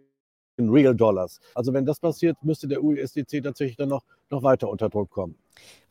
Real 0.59 0.95
Dollars. 0.95 1.39
Also 1.55 1.73
wenn 1.73 1.85
das 1.85 1.99
passiert, 1.99 2.37
müsste 2.43 2.67
der 2.67 2.83
USDC 2.83 3.41
tatsächlich 3.41 3.77
dann 3.77 3.89
noch, 3.89 4.03
noch 4.29 4.43
weiter 4.43 4.69
unter 4.69 4.89
Druck 4.89 5.09
kommen. 5.09 5.35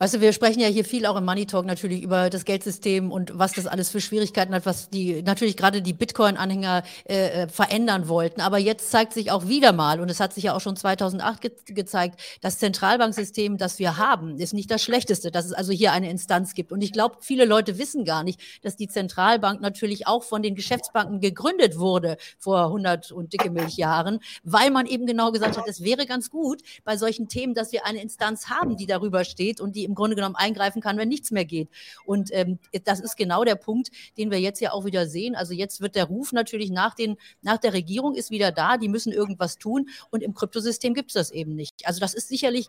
Weißt 0.01 0.15
du, 0.15 0.23
wir 0.23 0.33
sprechen 0.33 0.61
ja 0.61 0.69
hier 0.69 0.87
viel 0.87 1.05
auch 1.05 1.17
im 1.17 1.27
Money 1.27 1.45
Talk 1.45 1.67
natürlich 1.67 2.03
über 2.03 2.31
das 2.31 2.47
Geldsystem 2.47 3.13
und 3.13 3.39
was 3.39 3.53
das 3.53 3.67
alles 3.67 3.91
für 3.91 4.01
Schwierigkeiten 4.01 4.55
hat, 4.55 4.65
was 4.65 4.89
die 4.89 5.23
natürlich 5.23 5.59
gerade 5.59 5.83
die 5.83 5.93
Bitcoin-Anhänger 5.93 6.85
äh, 7.07 7.43
äh 7.43 7.49
verändern 7.49 8.09
wollten. 8.09 8.41
Aber 8.41 8.57
jetzt 8.57 8.91
zeigt 8.91 9.13
sich 9.13 9.31
auch 9.31 9.47
wieder 9.47 9.73
mal, 9.73 10.01
und 10.01 10.11
es 10.11 10.19
hat 10.19 10.33
sich 10.33 10.45
ja 10.45 10.55
auch 10.55 10.63
schon 10.63 10.75
2008 10.75 11.43
ge 11.43 11.51
gezeigt, 11.67 12.19
das 12.41 12.59
Zentralbanksystem, 12.59 13.59
das 13.59 13.79
wir 13.79 13.99
haben, 13.99 14.39
ist 14.39 14.55
nicht 14.55 14.71
das 14.71 14.83
schlechteste, 14.83 15.31
dass 15.31 15.45
es 15.45 15.53
also 15.53 15.71
hier 15.71 15.93
eine 15.93 16.11
Instanz 16.11 16.55
gibt. 16.55 16.73
Und 16.73 16.81
ich 16.81 16.93
glaube, 16.93 17.17
viele 17.21 17.45
Leute 17.45 17.77
wissen 17.77 18.07
gar 18.07 18.25
nicht, 18.25 18.41
dass 18.63 18.77
die 18.77 18.89
Zentralbank 18.89 19.61
natürlich 19.61 20.07
auch 20.07 20.23
von 20.23 20.41
den 20.43 20.55
Geschäftsbanken 20.55 21.21
gegründet 21.21 21.79
wurde 21.79 22.17
vor 22.39 22.65
100 22.69 23.13
und 23.13 23.35
dicke 23.35 23.51
Milchjahren, 23.51 24.21
weil 24.45 24.71
man 24.71 24.87
eben 24.87 25.05
genau 25.05 25.31
gesagt 25.31 25.59
hat, 25.59 25.69
es 25.69 25.85
wäre 25.85 26.07
ganz 26.07 26.31
gut 26.31 26.63
bei 26.85 26.97
solchen 26.97 27.29
Themen, 27.29 27.53
dass 27.53 27.71
wir 27.71 27.85
eine 27.85 28.01
Instanz 28.01 28.49
haben, 28.49 28.79
die 28.79 28.87
darüber 28.87 29.25
steht 29.25 29.60
und 29.61 29.77
die 29.77 29.85
im 29.85 29.95
Grunde 29.95 30.17
genommen 30.17 30.37
eingreifen 30.37 30.81
kann, 30.81 30.99
wenn 30.99 31.09
nichts 31.09 31.31
mehr 31.31 31.45
geht. 31.45 31.69
Und 32.05 32.31
ähm, 32.33 32.59
das 32.85 33.01
ist 33.01 33.17
genau 33.17 33.45
der 33.45 33.57
Punkt, 33.57 33.91
den 34.17 34.31
wir 34.31 34.41
jetzt 34.41 34.61
ja 34.61 34.73
auch 34.73 34.85
wieder 34.85 35.07
sehen. 35.07 35.35
Also 35.35 35.53
jetzt 35.53 35.81
wird 35.81 35.95
der 35.95 36.05
Ruf 36.05 36.33
natürlich 36.33 36.71
nach, 36.71 36.95
den, 36.95 37.17
nach 37.43 37.59
der 37.59 37.73
Regierung 37.73 38.15
ist 38.15 38.31
wieder 38.31 38.53
da, 38.53 38.77
die 38.77 38.89
müssen 38.89 39.13
irgendwas 39.13 39.57
tun 39.57 39.89
und 40.11 40.23
im 40.23 40.35
Kryptosystem 40.35 40.95
gibt 40.95 41.11
es 41.11 41.15
das 41.15 41.31
eben 41.31 41.55
nicht. 41.55 41.87
Also 41.87 42.01
das 42.01 42.15
ist 42.15 42.29
sicherlich 42.29 42.69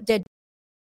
der 0.00 0.22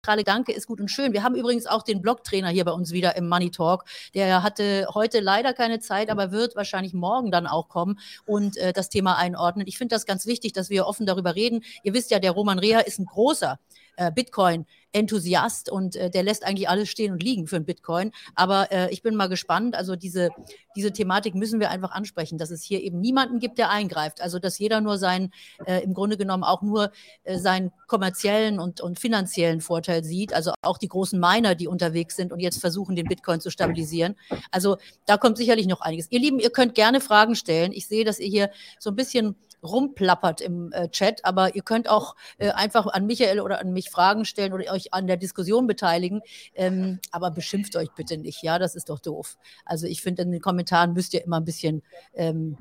zentrale 0.01 0.23
Gedanke 0.23 0.53
ist 0.53 0.67
gut 0.67 0.79
und 0.79 0.89
schön. 0.89 1.11
Wir 1.11 1.23
haben 1.23 1.35
übrigens 1.35 1.67
auch 1.67 1.83
den 1.83 2.01
Blogtrainer 2.01 2.49
hier 2.49 2.63
bei 2.63 2.71
uns 2.71 2.91
wieder 2.91 3.17
im 3.17 3.27
Money 3.27 3.51
Talk. 3.51 3.83
Der 4.13 4.43
hatte 4.43 4.87
heute 4.93 5.19
leider 5.19 5.53
keine 5.53 5.79
Zeit, 5.79 6.09
aber 6.09 6.31
wird 6.31 6.55
wahrscheinlich 6.55 6.93
morgen 6.93 7.31
dann 7.31 7.45
auch 7.45 7.67
kommen 7.67 7.99
und 8.25 8.55
äh, 8.57 8.71
das 8.71 8.87
Thema 8.87 9.17
einordnen. 9.17 9.67
Ich 9.67 9.77
finde 9.77 9.95
das 9.95 10.05
ganz 10.05 10.25
wichtig, 10.25 10.53
dass 10.53 10.69
wir 10.69 10.87
offen 10.87 11.05
darüber 11.05 11.35
reden. 11.35 11.63
Ihr 11.83 11.93
wisst 11.93 12.11
ja, 12.11 12.19
der 12.19 12.31
Roman 12.31 12.59
Reha 12.59 12.79
ist 12.79 12.99
ein 12.99 13.05
großer 13.05 13.59
äh, 13.99 14.11
Bitcoin-Enthusiast 14.11 15.69
und 15.69 15.97
äh, 15.97 16.09
der 16.09 16.23
lässt 16.23 16.45
eigentlich 16.45 16.69
alles 16.69 16.89
stehen 16.89 17.11
und 17.11 17.21
liegen 17.21 17.47
für 17.47 17.57
einen 17.57 17.65
Bitcoin. 17.65 18.11
Aber 18.33 18.71
äh, 18.71 18.89
ich 18.91 19.01
bin 19.01 19.15
mal 19.15 19.27
gespannt. 19.27 19.75
Also 19.75 19.97
diese, 19.97 20.29
diese 20.75 20.93
Thematik 20.93 21.35
müssen 21.35 21.59
wir 21.59 21.69
einfach 21.69 21.91
ansprechen, 21.91 22.37
dass 22.37 22.49
es 22.49 22.63
hier 22.63 22.81
eben 22.81 23.01
niemanden 23.01 23.39
gibt, 23.39 23.57
der 23.57 23.69
eingreift. 23.69 24.21
Also 24.21 24.39
dass 24.39 24.57
jeder 24.57 24.79
nur 24.79 24.97
seinen, 24.97 25.33
äh, 25.65 25.83
im 25.83 25.93
Grunde 25.93 26.15
genommen 26.15 26.43
auch 26.43 26.61
nur 26.61 26.91
äh, 27.25 27.37
seinen 27.37 27.71
kommerziellen 27.87 28.59
und, 28.59 28.79
und 28.79 28.99
finanziellen 28.99 29.59
Vorteil 29.59 30.05
sieht. 30.05 30.33
Also 30.33 30.53
auch 30.61 30.77
die 30.77 30.87
großen 30.87 31.19
Miner, 31.19 31.55
die 31.55 31.67
unterwegs 31.67 32.15
sind 32.15 32.31
und 32.31 32.39
jetzt 32.39 32.61
versuchen, 32.61 32.95
den 32.95 33.07
Bitcoin 33.07 33.41
zu 33.41 33.51
stabilisieren. 33.51 34.15
Also 34.49 34.77
da 35.05 35.17
kommt 35.17 35.37
sicherlich 35.37 35.67
noch 35.67 35.81
einiges. 35.81 36.09
Ihr 36.09 36.21
Lieben, 36.21 36.39
ihr 36.39 36.51
könnt 36.51 36.73
gerne 36.73 37.01
Fragen 37.01 37.35
stellen. 37.35 37.73
Ich 37.73 37.87
sehe, 37.87 38.05
dass 38.05 38.19
ihr 38.19 38.29
hier 38.29 38.49
so 38.79 38.91
ein 38.91 38.95
bisschen 38.95 39.35
rumplappert 39.63 40.41
im 40.41 40.71
äh, 40.71 40.89
Chat, 40.89 41.25
aber 41.25 41.55
ihr 41.55 41.61
könnt 41.61 41.89
auch 41.89 42.15
äh, 42.37 42.51
einfach 42.51 42.87
an 42.87 43.05
Michael 43.05 43.39
oder 43.39 43.59
an 43.59 43.73
mich 43.73 43.89
Fragen 43.89 44.25
stellen 44.25 44.53
oder 44.53 44.71
euch 44.71 44.93
an 44.93 45.07
der 45.07 45.17
Diskussion 45.17 45.67
beteiligen. 45.67 46.21
Ähm, 46.55 46.99
aber 47.11 47.31
beschimpft 47.31 47.75
euch 47.75 47.89
bitte 47.95 48.17
nicht, 48.17 48.43
ja, 48.43 48.59
das 48.59 48.75
ist 48.75 48.89
doch 48.89 48.99
doof. 48.99 49.37
Also 49.65 49.87
ich 49.87 50.01
finde, 50.01 50.23
in 50.23 50.31
den 50.31 50.41
Kommentaren 50.41 50.93
müsst 50.93 51.13
ihr 51.13 51.23
immer 51.23 51.39
ein 51.39 51.45
bisschen 51.45 51.83
ähm, 52.13 52.57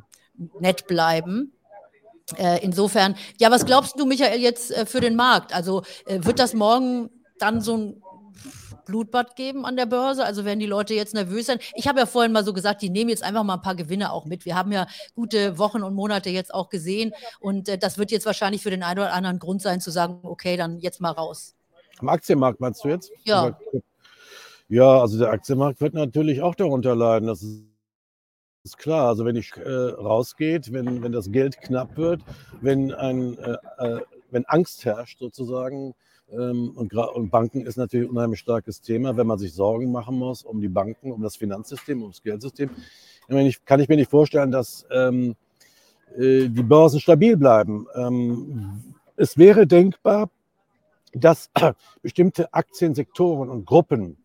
nett 0.61 0.87
bleiben. 0.87 1.53
Äh, 2.37 2.63
insofern, 2.63 3.17
ja, 3.39 3.51
was 3.51 3.65
glaubst 3.65 3.99
du, 3.99 4.05
Michael, 4.05 4.41
jetzt 4.41 4.71
äh, 4.71 4.85
für 4.85 5.01
den 5.01 5.17
Markt? 5.17 5.55
Also 5.55 5.83
äh, 6.07 6.19
wird 6.23 6.39
das 6.39 6.53
morgen 6.53 7.11
dann 7.39 7.61
so 7.61 7.77
ein 7.77 8.03
Blutbad 8.89 9.37
geben 9.37 9.65
an 9.65 9.77
der 9.77 9.87
Börse? 9.87 10.25
Also 10.25 10.45
werden 10.45 10.59
die 10.59 10.67
Leute 10.67 10.95
jetzt 10.95 11.15
nervös 11.15 11.47
sein? 11.47 11.61
Ich 11.77 11.87
habe 11.87 12.01
ja 12.01 12.07
vorhin 12.07 12.33
mal 12.33 12.45
so 12.45 12.53
gesagt, 12.53 12.83
die 12.83 12.91
nehmen 12.91 13.11
jetzt 13.11 13.23
einfach 13.23 13.45
mal 13.45 13.55
ein 13.55 13.63
paar 13.63 13.77
Gewinne 13.77 14.11
auch 14.11 14.25
mit. 14.25 14.45
Wir 14.45 14.57
haben 14.57 14.73
ja 14.73 14.89
gute 15.15 15.59
Wochen 15.59 15.83
und 15.85 15.95
Monate 15.95 16.31
jetzt 16.31 16.53
auch 16.53 16.71
gesehen 16.71 17.13
und 17.39 17.69
äh, 17.69 17.79
das 17.79 17.99
wird 17.99 18.11
jetzt 18.11 18.27
wahrscheinlich 18.27 18.63
für 18.63 18.71
den 18.71 18.83
einen 18.83 18.99
oder 18.99 19.13
anderen 19.13 19.39
Grund 19.39 19.63
sein 19.63 19.81
zu 19.81 19.93
sagen, 19.93 20.19
okay, 20.23 20.57
dann 20.57 20.81
jetzt 20.81 21.01
mal 21.01 21.13
raus. 21.13 21.55
Am 21.99 22.09
Aktienmarkt 22.09 22.61
meinst 22.61 22.83
du 22.83 22.89
jetzt? 22.89 23.13
Ja. 23.25 23.57
Ja, 24.71 25.01
also 25.01 25.19
der 25.19 25.31
Aktienmarkt 25.31 25.81
wird 25.81 25.95
natürlich 25.95 26.43
auch 26.43 26.55
darunter 26.55 26.95
leiden. 26.97 27.29
Das 27.29 27.43
ist 27.43 27.69
ist 28.65 28.77
klar, 28.77 29.09
also 29.09 29.25
wenn 29.25 29.37
ich 29.37 29.57
äh, 29.57 29.71
rausgeht, 29.71 30.73
wenn, 30.73 31.03
wenn 31.03 31.13
das 31.13 31.31
Geld 31.31 31.59
knapp 31.61 31.97
wird, 31.97 32.21
wenn, 32.61 32.93
ein, 32.93 33.39
äh, 33.39 33.57
äh 33.79 34.01
wenn 34.31 34.45
Angst 34.45 34.85
herrscht 34.85 35.21
sozusagen, 35.21 35.95
und, 36.31 36.95
und, 36.95 37.31
Banken 37.31 37.65
ist 37.65 37.77
natürlich 37.77 38.07
ein 38.07 38.11
unheimlich 38.11 38.41
starkes 38.41 38.83
Thema, 38.83 39.17
wenn 39.17 39.27
man 39.27 39.39
sich 39.39 39.55
Sorgen 39.55 39.91
machen 39.91 40.17
muss 40.17 40.43
um 40.43 40.61
die 40.61 40.69
Banken, 40.69 41.11
um 41.11 41.23
das 41.23 41.37
Finanzsystem, 41.37 42.03
um 42.03 42.11
das 42.11 42.23
Geldsystem. 42.23 42.71
Ich, 43.29 43.65
kann 43.65 43.81
ich 43.81 43.89
mir 43.89 43.97
nicht 43.97 44.11
vorstellen, 44.11 44.51
dass 44.51 44.87
ähm, 44.91 45.37
äh, 46.17 46.49
die 46.49 46.63
Börsen 46.63 47.01
stabil 47.01 47.37
bleiben. 47.37 47.87
Ähm, 47.95 48.95
es 49.17 49.39
wäre 49.39 49.67
denkbar, 49.67 50.31
dass 51.13 51.51
bestimmte 52.03 52.53
Aktiensektoren 52.53 53.49
und 53.49 53.65
Gruppen 53.65 54.19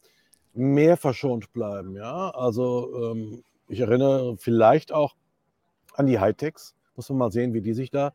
mehr 0.53 0.97
verschont 0.97 1.51
bleiben. 1.53 1.95
Ja? 1.95 2.29
Also 2.31 3.11
ähm, 3.11 3.43
ich 3.67 3.79
erinnere 3.79 4.37
vielleicht 4.37 4.91
auch 4.91 5.15
an 5.95 6.07
die 6.07 6.19
Hightechs. 6.19 6.75
Muss 6.95 7.09
man 7.09 7.17
mal 7.17 7.31
sehen, 7.31 7.53
wie 7.53 7.61
die 7.61 7.73
sich 7.73 7.89
da 7.89 8.13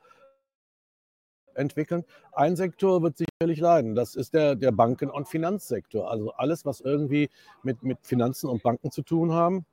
entwickeln. 1.58 2.04
Ein 2.32 2.56
Sektor 2.56 3.02
wird 3.02 3.18
sicherlich 3.18 3.60
leiden. 3.60 3.94
Das 3.94 4.14
ist 4.14 4.34
der, 4.34 4.54
der 4.54 4.72
Banken- 4.72 5.10
und 5.10 5.28
Finanzsektor. 5.28 6.10
Also 6.10 6.32
alles, 6.32 6.64
was 6.64 6.80
irgendwie 6.80 7.28
mit, 7.62 7.82
mit 7.82 7.98
Finanzen 8.02 8.48
und 8.48 8.62
Banken 8.62 8.90
zu 8.90 9.02
tun 9.02 9.32
haben. 9.32 9.66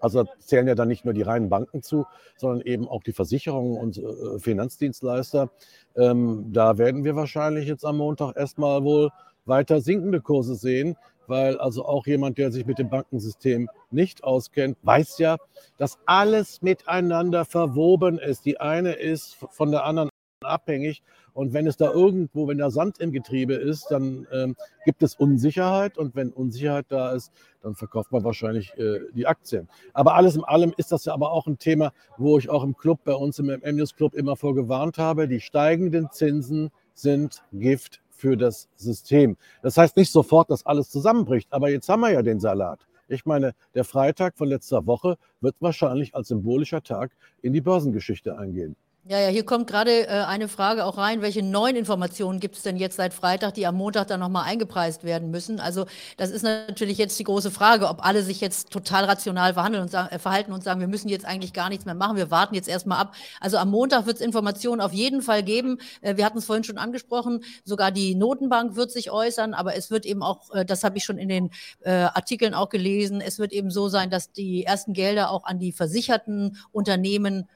Also 0.00 0.24
zählen 0.38 0.68
ja 0.68 0.74
dann 0.74 0.88
nicht 0.88 1.04
nur 1.04 1.14
die 1.14 1.22
reinen 1.22 1.48
Banken 1.48 1.82
zu, 1.82 2.06
sondern 2.36 2.60
eben 2.60 2.88
auch 2.88 3.02
die 3.02 3.12
Versicherungen 3.12 3.76
und 3.76 3.98
äh, 3.98 4.38
Finanzdienstleister. 4.38 5.50
Ähm, 5.96 6.46
da 6.52 6.78
werden 6.78 7.04
wir 7.04 7.16
wahrscheinlich 7.16 7.66
jetzt 7.66 7.84
am 7.84 7.96
Montag 7.96 8.36
erstmal 8.36 8.84
wohl 8.84 9.10
weiter 9.44 9.80
sinkende 9.80 10.20
Kurse 10.20 10.54
sehen, 10.54 10.96
weil 11.26 11.58
also 11.58 11.84
auch 11.84 12.06
jemand, 12.06 12.38
der 12.38 12.52
sich 12.52 12.66
mit 12.66 12.78
dem 12.78 12.90
Bankensystem 12.90 13.68
nicht 13.90 14.24
auskennt, 14.24 14.78
weiß 14.82 15.18
ja, 15.18 15.36
dass 15.76 15.98
alles 16.06 16.62
miteinander 16.62 17.44
verwoben 17.44 18.18
ist. 18.18 18.44
Die 18.44 18.60
eine 18.60 18.92
ist 18.92 19.36
von 19.50 19.70
der 19.70 19.84
anderen 19.84 20.10
abhängig. 20.48 21.02
Und 21.32 21.52
wenn 21.52 21.66
es 21.66 21.76
da 21.76 21.92
irgendwo, 21.92 22.48
wenn 22.48 22.58
da 22.58 22.70
Sand 22.70 22.98
im 22.98 23.12
Getriebe 23.12 23.54
ist, 23.54 23.86
dann 23.90 24.26
ähm, 24.32 24.56
gibt 24.84 25.02
es 25.02 25.14
Unsicherheit. 25.14 25.98
Und 25.98 26.16
wenn 26.16 26.30
Unsicherheit 26.32 26.86
da 26.88 27.12
ist, 27.12 27.32
dann 27.62 27.74
verkauft 27.74 28.10
man 28.12 28.24
wahrscheinlich 28.24 28.76
äh, 28.76 29.00
die 29.12 29.26
Aktien. 29.26 29.68
Aber 29.92 30.14
alles 30.14 30.36
in 30.36 30.44
allem 30.44 30.72
ist 30.76 30.92
das 30.92 31.04
ja 31.04 31.14
aber 31.14 31.32
auch 31.32 31.46
ein 31.46 31.58
Thema, 31.58 31.92
wo 32.16 32.38
ich 32.38 32.50
auch 32.50 32.64
im 32.64 32.76
Club, 32.76 33.00
bei 33.04 33.14
uns 33.14 33.38
im 33.38 33.46
MNews 33.46 33.94
Club 33.94 34.14
immer 34.14 34.36
vorgewarnt 34.36 34.98
habe. 34.98 35.28
Die 35.28 35.40
steigenden 35.40 36.10
Zinsen 36.10 36.70
sind 36.94 37.42
Gift 37.52 38.00
für 38.10 38.36
das 38.36 38.68
System. 38.74 39.36
Das 39.62 39.76
heißt 39.76 39.96
nicht 39.96 40.10
sofort, 40.10 40.50
dass 40.50 40.66
alles 40.66 40.90
zusammenbricht. 40.90 41.52
Aber 41.52 41.70
jetzt 41.70 41.88
haben 41.88 42.00
wir 42.00 42.10
ja 42.10 42.22
den 42.22 42.40
Salat. 42.40 42.88
Ich 43.08 43.24
meine, 43.24 43.54
der 43.74 43.84
Freitag 43.84 44.36
von 44.36 44.48
letzter 44.48 44.86
Woche 44.86 45.16
wird 45.40 45.56
wahrscheinlich 45.60 46.14
als 46.14 46.28
symbolischer 46.28 46.82
Tag 46.82 47.12
in 47.40 47.54
die 47.54 47.62
Börsengeschichte 47.62 48.36
eingehen. 48.36 48.76
Ja, 49.10 49.18
ja, 49.20 49.28
hier 49.28 49.46
kommt 49.46 49.66
gerade 49.68 50.06
äh, 50.06 50.24
eine 50.24 50.48
Frage 50.48 50.84
auch 50.84 50.98
rein. 50.98 51.22
Welche 51.22 51.42
neuen 51.42 51.76
Informationen 51.76 52.40
gibt 52.40 52.56
es 52.56 52.62
denn 52.62 52.76
jetzt 52.76 52.96
seit 52.96 53.14
Freitag, 53.14 53.54
die 53.54 53.66
am 53.66 53.74
Montag 53.74 54.08
dann 54.08 54.20
nochmal 54.20 54.44
eingepreist 54.44 55.02
werden 55.02 55.30
müssen? 55.30 55.60
Also 55.60 55.86
das 56.18 56.28
ist 56.30 56.42
natürlich 56.42 56.98
jetzt 56.98 57.18
die 57.18 57.24
große 57.24 57.50
Frage, 57.50 57.88
ob 57.88 58.04
alle 58.04 58.22
sich 58.22 58.42
jetzt 58.42 58.68
total 58.68 59.06
rational 59.06 59.54
verhandeln 59.54 59.82
und 59.82 59.90
sagen, 59.90 60.10
äh, 60.14 60.18
verhalten 60.18 60.52
und 60.52 60.62
sagen, 60.62 60.80
wir 60.80 60.88
müssen 60.88 61.08
jetzt 61.08 61.24
eigentlich 61.24 61.54
gar 61.54 61.70
nichts 61.70 61.86
mehr 61.86 61.94
machen, 61.94 62.18
wir 62.18 62.30
warten 62.30 62.54
jetzt 62.54 62.68
erstmal 62.68 62.98
ab. 62.98 63.14
Also 63.40 63.56
am 63.56 63.70
Montag 63.70 64.04
wird 64.04 64.16
es 64.16 64.20
Informationen 64.22 64.82
auf 64.82 64.92
jeden 64.92 65.22
Fall 65.22 65.42
geben. 65.42 65.78
Äh, 66.02 66.18
wir 66.18 66.26
hatten 66.26 66.36
es 66.36 66.44
vorhin 66.44 66.64
schon 66.64 66.76
angesprochen, 66.76 67.42
sogar 67.64 67.90
die 67.92 68.14
Notenbank 68.14 68.76
wird 68.76 68.90
sich 68.90 69.10
äußern, 69.10 69.54
aber 69.54 69.74
es 69.74 69.90
wird 69.90 70.04
eben 70.04 70.22
auch, 70.22 70.50
äh, 70.54 70.66
das 70.66 70.84
habe 70.84 70.98
ich 70.98 71.04
schon 71.04 71.16
in 71.16 71.30
den 71.30 71.50
äh, 71.80 71.92
Artikeln 71.92 72.52
auch 72.52 72.68
gelesen, 72.68 73.22
es 73.22 73.38
wird 73.38 73.54
eben 73.54 73.70
so 73.70 73.88
sein, 73.88 74.10
dass 74.10 74.32
die 74.32 74.64
ersten 74.64 74.92
Gelder 74.92 75.30
auch 75.30 75.44
an 75.44 75.58
die 75.58 75.72
versicherten 75.72 76.58
Unternehmen 76.72 77.48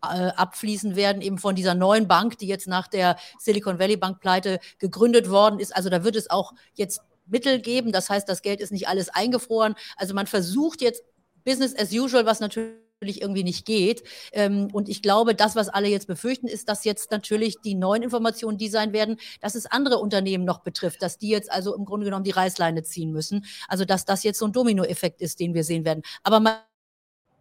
abfließen 0.00 0.96
werden, 0.96 1.22
eben 1.22 1.38
von 1.38 1.54
dieser 1.54 1.74
neuen 1.74 2.08
Bank, 2.08 2.38
die 2.38 2.46
jetzt 2.46 2.66
nach 2.68 2.88
der 2.88 3.16
Silicon 3.38 3.78
Valley 3.78 3.96
Bank 3.96 4.20
Pleite 4.20 4.60
gegründet 4.78 5.30
worden 5.30 5.60
ist. 5.60 5.74
Also 5.74 5.90
da 5.90 6.04
wird 6.04 6.16
es 6.16 6.30
auch 6.30 6.52
jetzt 6.74 7.02
Mittel 7.26 7.60
geben. 7.60 7.92
Das 7.92 8.10
heißt, 8.10 8.28
das 8.28 8.42
Geld 8.42 8.60
ist 8.60 8.72
nicht 8.72 8.88
alles 8.88 9.08
eingefroren. 9.08 9.74
Also 9.96 10.14
man 10.14 10.26
versucht 10.26 10.82
jetzt 10.82 11.02
Business 11.44 11.74
as 11.76 11.92
usual, 11.92 12.26
was 12.26 12.40
natürlich 12.40 12.74
irgendwie 13.02 13.44
nicht 13.44 13.64
geht. 13.64 14.02
Ähm, 14.32 14.68
und 14.72 14.88
ich 14.88 15.00
glaube, 15.00 15.34
das, 15.34 15.56
was 15.56 15.68
alle 15.68 15.88
jetzt 15.88 16.06
befürchten, 16.06 16.48
ist, 16.48 16.68
dass 16.68 16.84
jetzt 16.84 17.10
natürlich 17.10 17.56
die 17.64 17.74
neuen 17.74 18.02
Informationen 18.02 18.58
die 18.58 18.68
sein 18.68 18.92
werden, 18.92 19.18
dass 19.40 19.54
es 19.54 19.66
andere 19.66 19.98
Unternehmen 19.98 20.44
noch 20.44 20.60
betrifft, 20.60 21.02
dass 21.02 21.16
die 21.16 21.30
jetzt 21.30 21.50
also 21.50 21.74
im 21.74 21.86
Grunde 21.86 22.04
genommen 22.04 22.24
die 22.24 22.30
Reißleine 22.30 22.82
ziehen 22.82 23.12
müssen. 23.12 23.46
Also 23.68 23.84
dass 23.84 24.04
das 24.04 24.22
jetzt 24.22 24.38
so 24.38 24.46
ein 24.46 24.52
Dominoeffekt 24.52 25.22
ist, 25.22 25.40
den 25.40 25.54
wir 25.54 25.64
sehen 25.64 25.84
werden. 25.84 26.02
Aber 26.22 26.40
man 26.40 26.56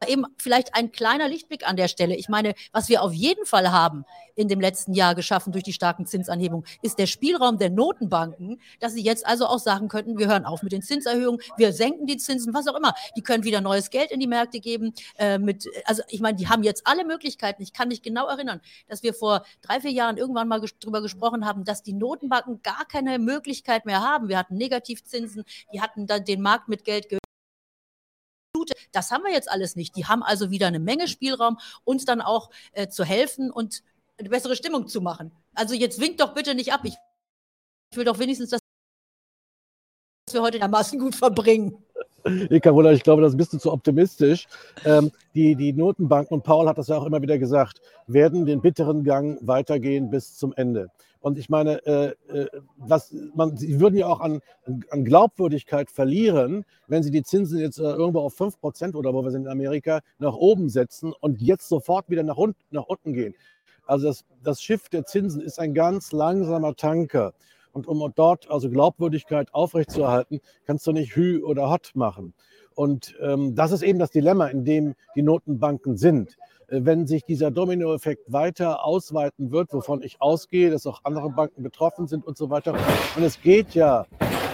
eben 0.08 0.26
vielleicht 0.38 0.76
ein 0.76 0.92
kleiner 0.92 1.28
Lichtblick 1.28 1.68
an 1.68 1.76
der 1.76 1.88
Stelle. 1.88 2.16
Ich 2.16 2.30
meine, 2.30 2.54
was 2.72 2.90
wir 2.90 3.04
auf 3.04 3.14
jeden 3.14 3.46
Fall 3.46 3.72
haben 3.72 4.06
in 4.36 4.48
dem 4.48 4.62
letzten 4.62 4.94
Jahr 4.94 5.16
geschaffen 5.16 5.52
durch 5.52 5.64
die 5.66 5.74
starken 5.74 6.06
Zinsanhebungen, 6.06 6.66
ist 6.82 6.98
der 6.98 7.08
Spielraum 7.08 7.58
der 7.58 7.70
Notenbanken, 7.70 8.62
dass 8.80 8.94
sie 8.94 9.04
jetzt 9.04 9.28
also 9.28 9.46
auch 9.46 9.60
sagen 9.60 9.90
könnten, 9.90 10.18
wir 10.18 10.28
hören 10.28 10.46
auf 10.46 10.64
mit 10.64 10.72
den 10.72 10.82
Zinserhöhungen, 10.82 11.42
wir 11.58 11.74
senken 11.74 12.06
die 12.06 12.18
Zinsen, 12.18 12.54
was 12.54 12.68
auch 12.68 12.76
immer. 12.76 12.94
Die 13.18 13.22
können 13.22 13.44
wieder 13.44 13.60
neues 13.60 13.90
Geld 13.90 14.12
in 14.12 14.20
die 14.20 14.28
Märkte 14.28 14.62
geben. 14.62 14.94
Äh, 15.18 15.40
mit, 15.40 15.68
also 15.86 16.04
ich 16.08 16.22
meine, 16.22 16.38
die 16.38 16.48
haben 16.48 16.64
jetzt 16.64 16.88
alle 16.88 17.06
Möglichkeiten. 17.06 17.62
Ich 17.62 17.74
kann 17.74 17.90
mich 17.90 18.02
genau 18.02 18.28
erinnern, 18.28 18.62
dass 18.88 19.04
wir 19.04 19.14
vor 19.14 19.44
drei, 19.62 19.82
vier 19.82 19.92
Jahren 19.92 20.18
irgendwann 20.18 20.48
mal 20.48 20.62
ges 20.62 20.78
drüber 20.80 21.02
gesprochen 21.02 21.46
haben, 21.46 21.66
dass 21.66 21.84
die 21.84 21.94
Notenbanken 21.94 22.62
gar 22.64 22.86
keine 22.86 23.20
Möglichkeit 23.20 23.86
mehr 23.86 24.02
haben. 24.02 24.30
Wir 24.30 24.38
hatten 24.38 24.56
Negativzinsen, 24.56 25.44
die 25.74 25.82
hatten 25.82 26.08
dann 26.08 26.24
den 26.24 26.42
Markt 26.42 26.70
mit 26.70 26.86
Geld 26.86 27.10
das 28.92 29.12
haben 29.12 29.24
wir 29.24 29.32
jetzt 29.32 29.50
alles 29.50 29.76
nicht. 29.76 29.96
Die 29.96 30.06
haben 30.06 30.24
also 30.24 30.52
wieder 30.52 30.68
eine 30.68 30.80
Menge 30.80 31.08
Spielraum, 31.08 31.60
uns 31.84 32.06
dann 32.06 32.22
auch 32.22 32.50
äh, 32.72 32.88
zu 32.88 33.04
helfen 33.04 33.52
und 33.52 33.84
eine 34.18 34.30
bessere 34.30 34.56
Stimmung 34.56 34.88
zu 34.88 35.02
machen. 35.02 35.32
Also 35.54 35.74
jetzt 35.74 36.00
winkt 36.00 36.20
doch 36.20 36.34
bitte 36.34 36.56
nicht 36.56 36.74
ab. 36.74 36.82
Ich 36.84 36.96
will 37.96 38.06
doch 38.06 38.20
wenigstens, 38.20 38.50
dass 38.50 38.60
wir 40.32 40.42
heute 40.42 40.60
dermaßen 40.60 41.00
gut 41.00 41.16
verbringen. 41.16 41.84
Carola, 42.62 42.92
ich 42.92 43.04
glaube, 43.04 43.22
das 43.22 43.36
bist 43.36 43.54
du 43.54 43.58
zu 43.58 43.72
optimistisch. 43.72 44.48
Ähm, 44.86 45.12
die, 45.36 45.56
die 45.56 45.74
Notenbanken, 45.74 46.36
und 46.36 46.44
Paul 46.44 46.68
hat 46.68 46.78
das 46.78 46.88
ja 46.88 46.98
auch 46.98 47.06
immer 47.06 47.22
wieder 47.22 47.38
gesagt, 47.38 47.82
werden 48.08 48.46
den 48.46 48.62
bitteren 48.62 49.04
Gang 49.04 49.38
weitergehen 49.42 50.10
bis 50.10 50.36
zum 50.36 50.54
Ende. 50.54 50.90
Und 51.22 51.38
ich 51.38 51.50
meine, 51.50 51.86
äh, 51.86 52.14
äh, 52.30 52.48
was 52.78 53.14
man, 53.36 53.58
sie 53.58 53.80
würden 53.80 53.98
ja 53.98 54.08
auch 54.08 54.22
an, 54.22 54.40
an 54.90 55.04
Glaubwürdigkeit 55.04 55.92
verlieren, 55.92 56.64
wenn 56.88 57.04
sie 57.04 57.12
die 57.12 57.24
Zinsen 57.24 57.60
jetzt 57.60 57.78
äh, 57.78 57.84
irgendwo 57.84 58.22
auf 58.22 58.34
5 58.36 58.60
Prozent 58.60 58.96
oder 58.96 59.14
wo 59.14 59.24
wir 59.24 59.32
sind 59.32 59.44
in 59.44 59.52
Amerika 59.52 60.00
nach 60.20 60.34
oben 60.34 60.70
setzen 60.70 61.14
und 61.20 61.42
jetzt 61.42 61.68
sofort 61.68 62.10
wieder 62.10 62.24
nach, 62.24 62.38
unten, 62.38 62.60
nach 62.72 62.86
unten 62.86 63.14
gehen. 63.14 63.36
Also 63.86 64.08
das, 64.08 64.24
das 64.44 64.62
Schiff 64.62 64.88
der 64.88 65.06
Zinsen 65.06 65.42
ist 65.42 65.60
ein 65.60 65.74
ganz 65.74 66.12
langsamer 66.14 66.76
Tanker. 66.76 67.34
Und 67.80 67.88
um 67.88 68.12
dort 68.14 68.50
also 68.50 68.70
Glaubwürdigkeit 68.70 69.54
aufrechtzuerhalten, 69.54 70.42
kannst 70.66 70.86
du 70.86 70.92
nicht 70.92 71.16
Hü 71.16 71.42
oder 71.44 71.70
Hot 71.70 71.92
machen. 71.94 72.34
Und 72.76 73.16
ähm, 73.22 73.56
das 73.56 73.72
ist 73.72 73.84
eben 73.84 74.00
das 74.00 74.12
Dilemma, 74.12 74.48
in 74.48 74.66
dem 74.66 74.96
die 75.16 75.22
Notenbanken 75.22 75.98
sind. 75.98 76.38
Äh, 76.68 76.82
wenn 76.84 77.08
sich 77.08 77.24
dieser 77.24 77.52
Dominoeffekt 77.52 78.32
weiter 78.32 78.84
ausweiten 78.84 79.52
wird, 79.52 79.74
wovon 79.74 80.02
ich 80.02 80.22
ausgehe, 80.22 80.70
dass 80.70 80.86
auch 80.88 81.02
andere 81.04 81.30
Banken 81.30 81.64
betroffen 81.64 82.08
sind 82.08 82.26
und 82.26 82.38
so 82.38 82.50
weiter. 82.50 82.74
Und 83.16 83.24
es 83.24 83.42
geht 83.42 83.76
ja 83.76 84.06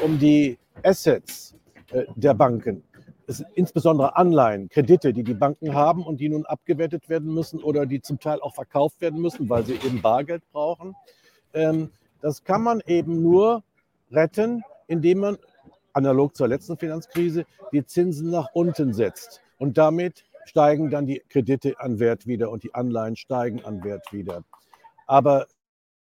um 0.03 0.19
die 0.19 0.57
Assets 0.83 1.55
äh, 1.91 2.03
der 2.15 2.33
Banken. 2.33 2.83
Es 3.27 3.37
sind 3.37 3.49
insbesondere 3.55 4.15
Anleihen, 4.15 4.69
Kredite, 4.69 5.11
die 5.11 5.23
die 5.23 5.33
Banken 5.33 5.73
haben 5.73 6.03
und 6.03 6.19
die 6.19 6.29
nun 6.29 6.45
abgewertet 6.45 7.09
werden 7.09 7.33
müssen 7.33 7.63
oder 7.63 7.87
die 7.87 8.01
zum 8.01 8.19
Teil 8.19 8.39
auch 8.41 8.53
verkauft 8.53 9.01
werden 9.01 9.19
müssen, 9.19 9.49
weil 9.49 9.65
sie 9.65 9.73
eben 9.73 10.01
Bargeld 10.01 10.43
brauchen. 10.51 10.95
Ähm, 11.53 11.89
das 12.21 12.43
kann 12.43 12.61
man 12.63 12.81
eben 12.85 13.21
nur 13.21 13.63
retten, 14.11 14.63
indem 14.87 15.19
man 15.19 15.37
analog 15.93 16.35
zur 16.35 16.47
letzten 16.47 16.77
Finanzkrise 16.77 17.45
die 17.71 17.85
Zinsen 17.85 18.29
nach 18.29 18.49
unten 18.53 18.93
setzt 18.93 19.41
und 19.57 19.77
damit 19.77 20.25
steigen 20.45 20.89
dann 20.89 21.05
die 21.05 21.23
Kredite 21.29 21.79
an 21.79 21.99
Wert 21.99 22.27
wieder 22.27 22.51
und 22.51 22.63
die 22.63 22.73
Anleihen 22.73 23.15
steigen 23.15 23.63
an 23.63 23.83
Wert 23.83 24.11
wieder. 24.11 24.43
Aber 25.07 25.47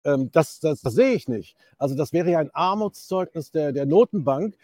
ähm, 0.06 0.32
das, 0.32 0.60
das, 0.60 0.82
das, 0.82 0.94
sehe 0.94 1.14
ich 1.14 1.28
nicht. 1.28 1.58
Also 1.78 1.96
das 1.96 2.14
wäre 2.14 2.32
ja 2.32 2.40
ein 2.40 2.52
Armutszeugnis 2.54 3.52
der, 3.52 3.72
der 3.72 3.86
Notenbank, 3.86 4.56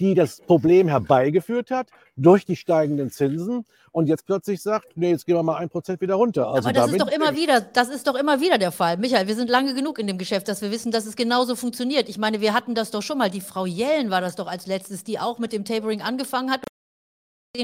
die 0.00 0.14
das 0.14 0.40
Problem 0.40 0.88
herbeigeführt 0.88 1.70
hat 1.70 1.88
durch 2.16 2.46
die 2.46 2.56
steigenden 2.56 3.10
Zinsen 3.10 3.66
und 3.92 4.06
jetzt 4.06 4.24
plötzlich 4.24 4.62
sagt, 4.62 4.96
nee, 4.96 5.10
jetzt 5.10 5.26
gehen 5.26 5.36
wir 5.36 5.42
mal 5.42 5.56
ein 5.58 5.68
Prozent 5.68 6.00
wieder 6.00 6.14
runter. 6.14 6.48
Also 6.48 6.68
Aber 6.68 6.72
das 6.72 6.90
ist 6.90 7.00
doch 7.00 7.10
immer 7.10 7.36
wieder, 7.36 7.60
das 7.60 7.88
ist 7.90 8.06
doch 8.06 8.14
immer 8.14 8.40
wieder 8.40 8.56
der 8.56 8.72
Fall. 8.72 8.96
Michael, 8.96 9.28
wir 9.28 9.34
sind 9.34 9.50
lange 9.50 9.74
genug 9.74 9.98
in 9.98 10.06
dem 10.06 10.16
Geschäft, 10.16 10.48
dass 10.48 10.62
wir 10.62 10.70
wissen, 10.70 10.90
dass 10.90 11.06
es 11.06 11.16
genauso 11.16 11.54
funktioniert. 11.54 12.08
Ich 12.08 12.16
meine, 12.16 12.40
wir 12.40 12.54
hatten 12.54 12.74
das 12.74 12.90
doch 12.90 13.02
schon 13.02 13.18
mal. 13.18 13.30
Die 13.30 13.40
Frau 13.42 13.66
Jellen 13.66 14.10
war 14.10 14.20
das 14.20 14.36
doch 14.36 14.46
als 14.46 14.66
letztes, 14.66 15.04
die 15.04 15.18
auch 15.18 15.38
mit 15.38 15.52
dem 15.52 15.64
Tapering 15.64 16.00
angefangen 16.00 16.50
hat 16.50 16.62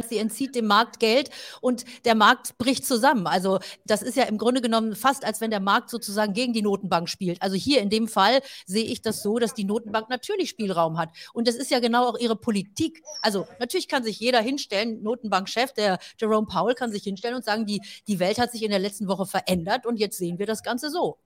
sie 0.09 0.19
entzieht 0.19 0.57
dem 0.57 0.67
Markt 0.67 0.99
Geld 0.99 1.31
und 1.61 1.85
der 2.05 2.17
Markt 2.17 2.59
bricht 2.59 2.85
zusammen. 2.85 3.29
Also 3.29 3.61
das 3.85 4.03
ist 4.03 4.17
ja 4.17 4.25
im 4.25 4.37
Grunde 4.37 4.61
genommen 4.61 4.97
fast, 4.97 5.25
als 5.25 5.41
wenn 5.41 5.51
der 5.51 5.61
Markt 5.61 5.91
sozusagen 5.91 6.33
gegen 6.33 6.53
die 6.53 6.63
Notenbank 6.63 7.09
spielt. 7.09 7.41
Also 7.41 7.55
hier 7.55 7.81
in 7.81 7.89
dem 7.89 8.09
Fall 8.09 8.41
sehe 8.67 8.85
ich 8.85 9.01
das 9.01 9.23
so, 9.23 9.39
dass 9.39 9.55
die 9.55 9.65
Notenbank 9.65 10.09
natürlich 10.11 10.51
Spielraum 10.51 10.99
hat. 10.99 11.11
Und 11.33 11.47
das 11.47 11.55
ist 11.55 11.71
ja 11.71 11.79
genau 11.79 12.09
auch 12.09 12.19
ihre 12.19 12.35
Politik. 12.35 13.03
Also 13.23 13.47
natürlich 13.61 13.87
kann 13.87 14.03
sich 14.03 14.19
jeder 14.19 14.41
hinstellen, 14.41 15.03
Notenbankchef, 15.05 15.73
der 15.73 15.99
Jerome 16.19 16.49
Powell 16.49 16.75
kann 16.75 16.91
sich 16.91 17.05
hinstellen 17.05 17.37
und 17.37 17.45
sagen, 17.45 17.65
die, 17.65 17.81
die 18.09 18.19
Welt 18.19 18.39
hat 18.39 18.51
sich 18.51 18.65
in 18.65 18.71
der 18.71 18.81
letzten 18.81 19.07
Woche 19.07 19.25
verändert 19.27 19.87
und 19.87 19.99
jetzt 19.99 20.19
sehen 20.19 20.41
wir 20.41 20.47
das 20.47 20.65
Ganze 20.65 20.91
so. 20.91 21.19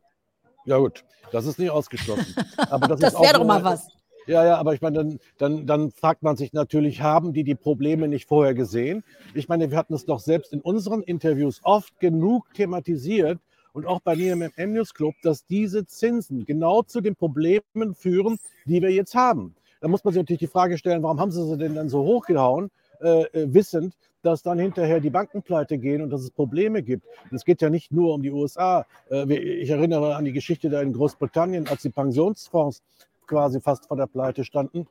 Ja 0.66 0.76
gut, 0.76 1.02
das 1.32 1.46
ist 1.46 1.58
nicht 1.58 1.70
ausgeschlossen. 1.70 2.34
Aber 2.58 2.88
das, 2.88 3.00
das 3.00 3.14
wäre 3.14 3.38
doch 3.38 3.46
mal 3.46 3.64
was. 3.64 3.88
Ja, 4.30 4.44
ja, 4.44 4.58
aber 4.58 4.74
ich 4.74 4.80
meine, 4.80 4.96
dann, 4.96 5.18
dann, 5.38 5.66
dann 5.66 5.90
fragt 5.90 6.22
man 6.22 6.36
sich 6.36 6.52
natürlich, 6.52 7.02
haben 7.02 7.32
die 7.32 7.42
die 7.42 7.56
Probleme 7.56 8.06
nicht 8.06 8.28
vorher 8.28 8.54
gesehen? 8.54 9.02
Ich 9.34 9.48
meine, 9.48 9.72
wir 9.72 9.76
hatten 9.76 9.92
es 9.92 10.04
doch 10.04 10.20
selbst 10.20 10.52
in 10.52 10.60
unseren 10.60 11.02
Interviews 11.02 11.60
oft 11.64 11.98
genug 11.98 12.46
thematisiert 12.54 13.40
und 13.72 13.86
auch 13.86 13.98
bei 13.98 14.14
mir 14.14 14.34
im 14.34 14.48
M-News 14.54 14.94
Club, 14.94 15.16
dass 15.24 15.46
diese 15.46 15.84
Zinsen 15.84 16.44
genau 16.46 16.82
zu 16.82 17.00
den 17.00 17.16
Problemen 17.16 17.96
führen, 17.96 18.38
die 18.66 18.80
wir 18.80 18.92
jetzt 18.92 19.16
haben. 19.16 19.56
Da 19.80 19.88
muss 19.88 20.04
man 20.04 20.14
sich 20.14 20.22
natürlich 20.22 20.38
die 20.38 20.46
Frage 20.46 20.78
stellen, 20.78 21.02
warum 21.02 21.18
haben 21.18 21.32
sie 21.32 21.44
sie 21.44 21.58
denn 21.58 21.74
dann 21.74 21.88
so 21.88 22.04
hochgehauen, 22.04 22.70
äh, 23.00 23.22
äh 23.32 23.52
wissend, 23.52 23.96
dass 24.22 24.42
dann 24.42 24.60
hinterher 24.60 25.00
die 25.00 25.10
Banken 25.10 25.42
pleite 25.42 25.76
gehen 25.76 26.02
und 26.02 26.10
dass 26.10 26.20
es 26.20 26.30
Probleme 26.30 26.84
gibt. 26.84 27.04
Es 27.32 27.44
geht 27.44 27.62
ja 27.62 27.70
nicht 27.70 27.90
nur 27.90 28.14
um 28.14 28.22
die 28.22 28.30
USA. 28.30 28.86
Äh, 29.10 29.34
ich 29.34 29.70
erinnere 29.70 30.14
an 30.14 30.24
die 30.24 30.32
Geschichte 30.32 30.70
da 30.70 30.82
in 30.82 30.92
Großbritannien, 30.92 31.66
als 31.66 31.82
die 31.82 31.90
Pensionsfonds 31.90 32.82
quasi 33.30 33.60
fast 33.60 33.86
vor 33.86 33.96
der 33.96 34.08
Pleite 34.08 34.44
standen 34.44 34.88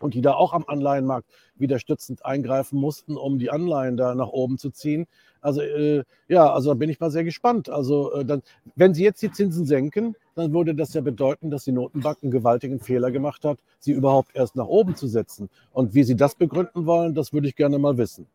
und 0.00 0.14
die 0.14 0.20
da 0.20 0.34
auch 0.34 0.52
am 0.52 0.64
Anleihenmarkt 0.66 1.28
wieder 1.56 1.78
stützend 1.78 2.24
eingreifen 2.24 2.78
mussten, 2.78 3.16
um 3.16 3.38
die 3.38 3.50
Anleihen 3.50 3.96
da 3.96 4.14
nach 4.14 4.28
oben 4.28 4.58
zu 4.58 4.70
ziehen. 4.70 5.06
Also 5.40 5.62
äh, 5.62 6.04
ja, 6.28 6.52
also 6.52 6.70
da 6.70 6.74
bin 6.74 6.90
ich 6.90 7.00
mal 7.00 7.10
sehr 7.10 7.24
gespannt. 7.24 7.70
Also 7.70 8.12
äh, 8.12 8.24
dann, 8.24 8.42
wenn 8.76 8.92
Sie 8.92 9.02
jetzt 9.02 9.22
die 9.22 9.32
Zinsen 9.32 9.64
senken, 9.64 10.14
dann 10.34 10.52
würde 10.52 10.74
das 10.74 10.92
ja 10.92 11.00
bedeuten, 11.00 11.50
dass 11.50 11.64
die 11.64 11.72
Notenbank 11.72 12.18
einen 12.22 12.30
gewaltigen 12.30 12.80
Fehler 12.80 13.10
gemacht 13.10 13.44
hat, 13.44 13.58
sie 13.78 13.92
überhaupt 13.92 14.36
erst 14.36 14.56
nach 14.56 14.66
oben 14.66 14.94
zu 14.94 15.08
setzen. 15.08 15.48
Und 15.72 15.94
wie 15.94 16.02
Sie 16.02 16.16
das 16.16 16.34
begründen 16.34 16.84
wollen, 16.84 17.14
das 17.14 17.32
würde 17.32 17.48
ich 17.48 17.56
gerne 17.56 17.78
mal 17.78 17.96
wissen. 17.96 18.26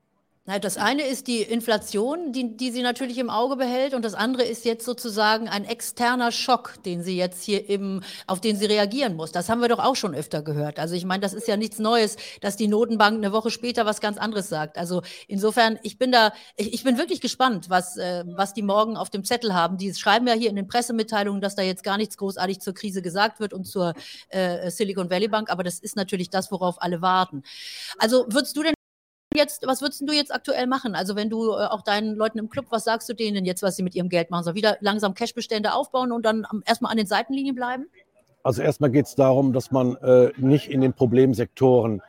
Das 0.61 0.77
eine 0.77 1.01
ist 1.01 1.25
die 1.25 1.41
Inflation, 1.41 2.31
die, 2.31 2.55
die 2.55 2.69
sie 2.69 2.83
natürlich 2.83 3.17
im 3.17 3.31
Auge 3.31 3.55
behält, 3.55 3.95
und 3.95 4.05
das 4.05 4.13
andere 4.13 4.43
ist 4.43 4.63
jetzt 4.63 4.85
sozusagen 4.85 5.49
ein 5.49 5.65
externer 5.65 6.31
Schock, 6.31 6.75
den 6.85 7.01
sie 7.01 7.17
jetzt 7.17 7.43
hier 7.43 7.67
eben, 7.67 8.03
auf 8.27 8.41
den 8.41 8.55
sie 8.55 8.67
reagieren 8.67 9.15
muss. 9.15 9.31
Das 9.31 9.49
haben 9.49 9.61
wir 9.61 9.69
doch 9.69 9.79
auch 9.79 9.95
schon 9.95 10.13
öfter 10.13 10.43
gehört. 10.43 10.77
Also 10.77 10.93
ich 10.93 11.03
meine, 11.03 11.21
das 11.21 11.33
ist 11.33 11.47
ja 11.47 11.57
nichts 11.57 11.79
Neues, 11.79 12.17
dass 12.41 12.57
die 12.57 12.67
Notenbank 12.67 13.17
eine 13.17 13.31
Woche 13.31 13.49
später 13.49 13.87
was 13.87 14.01
ganz 14.01 14.19
anderes 14.19 14.47
sagt. 14.47 14.77
Also 14.77 15.01
insofern, 15.27 15.79
ich 15.81 15.97
bin 15.97 16.11
da, 16.11 16.31
ich, 16.57 16.75
ich 16.75 16.83
bin 16.83 16.99
wirklich 16.99 17.21
gespannt, 17.21 17.71
was, 17.71 17.97
äh, 17.97 18.23
was 18.27 18.53
die 18.53 18.61
morgen 18.61 18.97
auf 18.97 19.09
dem 19.09 19.23
Zettel 19.23 19.55
haben. 19.55 19.77
Die 19.77 19.95
schreiben 19.95 20.27
ja 20.27 20.33
hier 20.35 20.51
in 20.51 20.55
den 20.55 20.67
Pressemitteilungen, 20.67 21.41
dass 21.41 21.55
da 21.55 21.63
jetzt 21.63 21.83
gar 21.83 21.97
nichts 21.97 22.17
großartig 22.17 22.59
zur 22.59 22.75
Krise 22.75 23.01
gesagt 23.01 23.39
wird 23.39 23.51
und 23.51 23.65
zur 23.65 23.95
äh, 24.29 24.69
Silicon 24.69 25.09
Valley 25.09 25.27
Bank, 25.27 25.49
aber 25.49 25.63
das 25.63 25.79
ist 25.79 25.95
natürlich 25.95 26.29
das, 26.29 26.51
worauf 26.51 26.79
alle 26.83 27.01
warten. 27.01 27.41
Also 27.97 28.27
würdest 28.29 28.55
du 28.55 28.61
denn 28.61 28.75
jetzt, 29.35 29.65
was 29.67 29.81
würdest 29.81 30.01
du 30.07 30.13
jetzt 30.13 30.33
aktuell 30.33 30.67
machen? 30.67 30.95
Also 30.95 31.15
wenn 31.15 31.29
du 31.29 31.51
äh, 31.51 31.65
auch 31.65 31.81
deinen 31.81 32.15
Leuten 32.15 32.39
im 32.39 32.49
Club, 32.49 32.65
was 32.69 32.83
sagst 32.83 33.07
du 33.09 33.13
denen 33.13 33.45
jetzt, 33.45 33.63
was 33.63 33.75
sie 33.75 33.83
mit 33.83 33.95
ihrem 33.95 34.09
Geld 34.09 34.29
machen 34.31 34.43
sollen? 34.43 34.55
Wieder 34.55 34.77
langsam 34.81 35.13
Cashbestände 35.13 35.73
aufbauen 35.73 36.11
und 36.11 36.25
dann 36.25 36.45
erstmal 36.65 36.91
an 36.91 36.97
den 36.97 37.07
Seitenlinien 37.07 37.55
bleiben? 37.55 37.87
Also 38.43 38.61
erstmal 38.61 38.91
geht 38.91 39.07
es 39.07 39.15
darum, 39.15 39.53
dass 39.53 39.71
man 39.71 39.95
äh, 39.97 40.31
nicht 40.37 40.69
in 40.69 40.81
den 40.81 40.93
Problemsektoren 40.93 42.01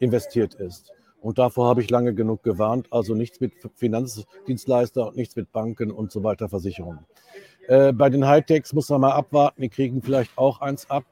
investiert 0.00 0.54
ist. 0.54 0.92
Und 1.20 1.38
davor 1.38 1.68
habe 1.68 1.80
ich 1.80 1.88
lange 1.88 2.14
genug 2.14 2.42
gewarnt. 2.42 2.88
Also 2.90 3.14
nichts 3.14 3.40
mit 3.40 3.52
Finanzdienstleister 3.76 5.08
und 5.08 5.16
nichts 5.16 5.36
mit 5.36 5.52
Banken 5.52 5.90
und 5.90 6.12
so 6.12 6.22
weiter, 6.22 6.48
Versicherungen. 6.48 7.06
Äh, 7.68 7.92
bei 7.92 8.10
den 8.10 8.26
Hightechs 8.26 8.72
muss 8.72 8.90
man 8.90 9.00
mal 9.00 9.12
abwarten. 9.12 9.62
Die 9.62 9.70
kriegen 9.70 10.02
vielleicht 10.02 10.36
auch 10.36 10.60
eins 10.60 10.90
ab. 10.90 11.04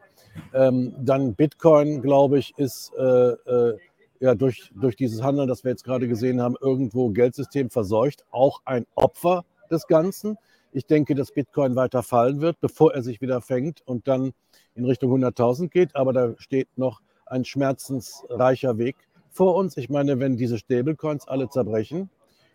Ähm, 0.53 0.95
dann 0.99 1.35
Bitcoin, 1.35 2.03
glaube 2.03 2.39
ich, 2.39 2.53
ist 2.59 2.93
äh, 2.99 3.03
äh, 3.03 3.79
ja 4.23 4.37
durch, 4.37 4.71
durch 4.75 4.95
dieses 4.95 5.23
Handeln, 5.23 5.49
das 5.49 5.65
wir 5.65 5.73
jetzt 5.73 5.85
gerade 5.85 6.07
gesehen 6.07 6.41
haben, 6.41 6.55
irgendwo 6.61 7.11
Geldsystem 7.11 7.71
verseucht, 7.71 8.25
auch 8.31 8.63
ein 8.65 8.87
Opfer 8.95 9.45
des 9.71 9.89
Ganzen. 9.89 10.39
Ich 10.71 10.87
denke, 10.87 11.15
dass 11.15 11.33
Bitcoin 11.33 11.75
weiter 11.75 12.03
fallen 12.03 12.41
wird, 12.41 12.61
bevor 12.61 12.95
er 12.95 13.03
sich 13.03 13.21
wieder 13.21 13.41
fängt 13.41 13.83
und 13.85 14.07
dann 14.07 14.33
in 14.75 14.85
Richtung 14.85 15.13
100.000 15.13 15.69
geht. 15.69 15.97
Aber 15.97 16.13
da 16.13 16.35
steht 16.39 16.69
noch 16.77 17.01
ein 17.27 17.45
schmerzensreicher 17.45 18.79
Weg 18.79 18.97
vor 19.29 19.57
uns. 19.57 19.77
Ich 19.77 19.91
meine, 19.91 20.21
wenn 20.21 20.37
diese 20.37 20.57
Stablecoins 20.57 21.27
alle 21.27 21.49
zerbrechen, 21.49 22.09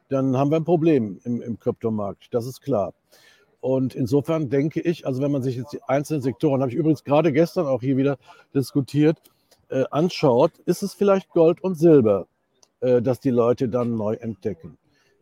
dann 0.07 0.37
haben 0.37 0.51
wir 0.51 0.55
ein 0.55 0.63
Problem 0.63 1.19
im, 1.25 1.41
im 1.41 1.59
Kryptomarkt. 1.59 2.33
Das 2.33 2.45
ist 2.45 2.61
klar. 2.61 2.93
Und 3.59 3.93
insofern 3.93 4.49
denke 4.49 4.79
ich, 4.79 5.05
also 5.05 5.21
wenn 5.21 5.31
man 5.31 5.43
sich 5.43 5.57
jetzt 5.57 5.73
die 5.73 5.83
einzelnen 5.83 6.21
Sektoren, 6.21 6.61
habe 6.61 6.71
ich 6.71 6.77
übrigens 6.77 7.03
gerade 7.03 7.33
gestern 7.33 7.65
auch 7.65 7.81
hier 7.81 7.97
wieder 7.97 8.17
diskutiert, 8.55 9.19
äh, 9.69 9.83
anschaut, 9.91 10.51
ist 10.65 10.83
es 10.83 10.93
vielleicht 10.93 11.29
Gold 11.31 11.63
und 11.63 11.75
Silber, 11.75 12.27
äh, 12.79 13.01
das 13.01 13.19
die 13.19 13.29
Leute 13.29 13.69
dann 13.69 13.97
neu 13.97 14.15
entdecken. 14.15 14.77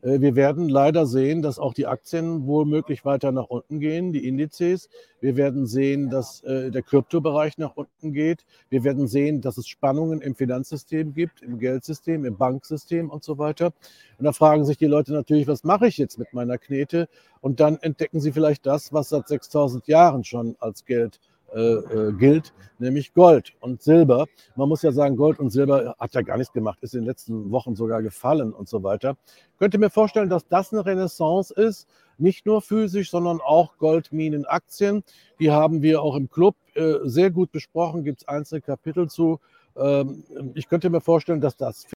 Äh, 0.05 0.21
wir 0.21 0.36
werden 0.36 0.69
leider 0.69 1.05
sehen, 1.05 1.41
dass 1.41 1.60
auch 1.60 1.73
die 1.73 1.88
Aktien 1.88 2.45
womöglich 2.45 3.03
weiter 3.05 3.31
nach 3.31 3.47
unten 3.47 3.79
gehen, 3.79 4.13
die 4.13 4.27
Indizes. 4.27 4.89
Wir 5.19 5.36
werden 5.36 5.65
sehen, 5.65 6.10
dass 6.10 6.43
äh, 6.43 6.69
der 6.69 6.84
Kryptobereich 6.84 7.58
nach 7.58 7.75
unten 7.75 8.13
geht. 8.13 8.45
Wir 8.69 8.84
werden 8.84 9.08
sehen, 9.08 9.41
dass 9.41 9.58
es 9.58 9.67
Spannungen 9.67 10.21
im 10.21 10.36
Finanzsystem 10.36 11.13
gibt, 11.13 11.41
im 11.41 11.58
Geldsystem, 11.58 12.25
im 12.25 12.38
Banksystem 12.38 13.10
und 13.10 13.23
so 13.23 13.38
weiter. 13.38 13.73
Und 14.17 14.25
da 14.25 14.31
fragen 14.31 14.65
sich 14.65 14.77
die 14.77 14.86
Leute 14.86 15.12
natürlich, 15.12 15.47
was 15.47 15.63
mache 15.63 15.88
ich 15.88 15.97
jetzt 15.97 16.19
mit 16.19 16.34
meiner 16.34 16.58
Knete? 16.58 17.10
Und 17.41 17.60
dann 17.60 17.77
entdecken 17.77 18.19
sie 18.19 18.31
vielleicht 18.31 18.65
das, 18.65 18.93
was 18.93 19.10
seit 19.10 19.27
6000 19.27 19.88
Jahren 19.88 20.23
schon 20.23 20.55
als 20.60 20.86
Geld 20.86 21.15
äh, 21.15 21.34
äh, 21.55 22.11
gilt, 22.13 22.53
nämlich 22.79 23.13
Gold 23.13 23.53
und 23.61 23.81
Silber. 23.81 24.25
Man 24.55 24.69
muss 24.69 24.81
ja 24.81 24.91
sagen, 24.91 25.15
Gold 25.15 25.39
und 25.39 25.51
Silber 25.51 25.95
hat 25.97 26.13
ja 26.13 26.21
gar 26.21 26.37
nichts 26.37 26.53
gemacht, 26.53 26.79
ist 26.81 26.93
in 26.93 27.01
den 27.01 27.07
letzten 27.07 27.51
Wochen 27.51 27.75
sogar 27.75 28.01
gefallen 28.01 28.53
und 28.53 28.67
so 28.67 28.83
weiter. 28.83 29.17
Könnte 29.57 29.77
mir 29.77 29.89
vorstellen, 29.89 30.29
dass 30.29 30.47
das 30.47 30.73
eine 30.73 30.85
Renaissance 30.85 31.53
ist, 31.53 31.87
nicht 32.17 32.45
nur 32.45 32.61
physisch, 32.61 33.09
sondern 33.09 33.39
auch 33.41 33.77
Goldminenaktien. 33.77 35.03
Die 35.39 35.51
haben 35.51 35.81
wir 35.81 36.01
auch 36.01 36.15
im 36.15 36.29
Club 36.29 36.55
äh, 36.73 36.95
sehr 37.03 37.31
gut 37.31 37.51
besprochen, 37.51 38.03
gibt 38.03 38.21
es 38.21 38.27
einzelne 38.27 38.61
Kapitel 38.61 39.09
zu. 39.09 39.39
Ähm, 39.77 40.23
ich 40.55 40.67
könnte 40.67 40.89
mir 40.89 41.01
vorstellen, 41.01 41.41
dass 41.41 41.57
das 41.57 41.87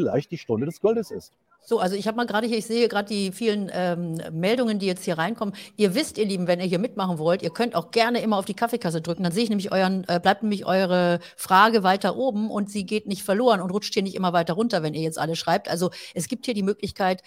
vielleicht 0.00 0.30
die 0.30 0.38
Stunde 0.38 0.66
des 0.66 0.80
Goldes 0.80 1.10
ist. 1.10 1.32
So, 1.62 1.78
also 1.78 1.94
ich 1.94 2.06
habe 2.06 2.16
mal 2.16 2.26
gerade 2.26 2.46
hier, 2.46 2.56
ich 2.56 2.64
sehe 2.64 2.88
gerade 2.88 3.08
die 3.08 3.32
vielen 3.32 3.70
ähm, 3.72 4.18
Meldungen, 4.32 4.78
die 4.78 4.86
jetzt 4.86 5.04
hier 5.04 5.18
reinkommen. 5.18 5.54
Ihr 5.76 5.94
wisst, 5.94 6.16
ihr 6.16 6.24
Lieben, 6.24 6.46
wenn 6.46 6.58
ihr 6.58 6.66
hier 6.66 6.78
mitmachen 6.78 7.18
wollt, 7.18 7.42
ihr 7.42 7.50
könnt 7.50 7.74
auch 7.74 7.90
gerne 7.90 8.22
immer 8.22 8.38
auf 8.38 8.46
die 8.46 8.54
Kaffeekasse 8.54 9.02
drücken. 9.02 9.22
Dann 9.22 9.32
sehe 9.32 9.44
ich 9.44 9.50
nämlich 9.50 9.70
euren, 9.70 10.04
äh, 10.08 10.18
bleibt 10.20 10.42
nämlich 10.42 10.64
eure 10.64 11.20
Frage 11.36 11.82
weiter 11.82 12.16
oben 12.16 12.50
und 12.50 12.70
sie 12.70 12.86
geht 12.86 13.06
nicht 13.06 13.22
verloren 13.22 13.60
und 13.60 13.70
rutscht 13.70 13.92
hier 13.92 14.02
nicht 14.02 14.14
immer 14.14 14.32
weiter 14.32 14.54
runter, 14.54 14.82
wenn 14.82 14.94
ihr 14.94 15.02
jetzt 15.02 15.18
alle 15.18 15.36
schreibt. 15.36 15.68
Also 15.68 15.90
es 16.14 16.28
gibt 16.28 16.46
hier 16.46 16.54
die 16.54 16.62
Möglichkeit, 16.62 17.22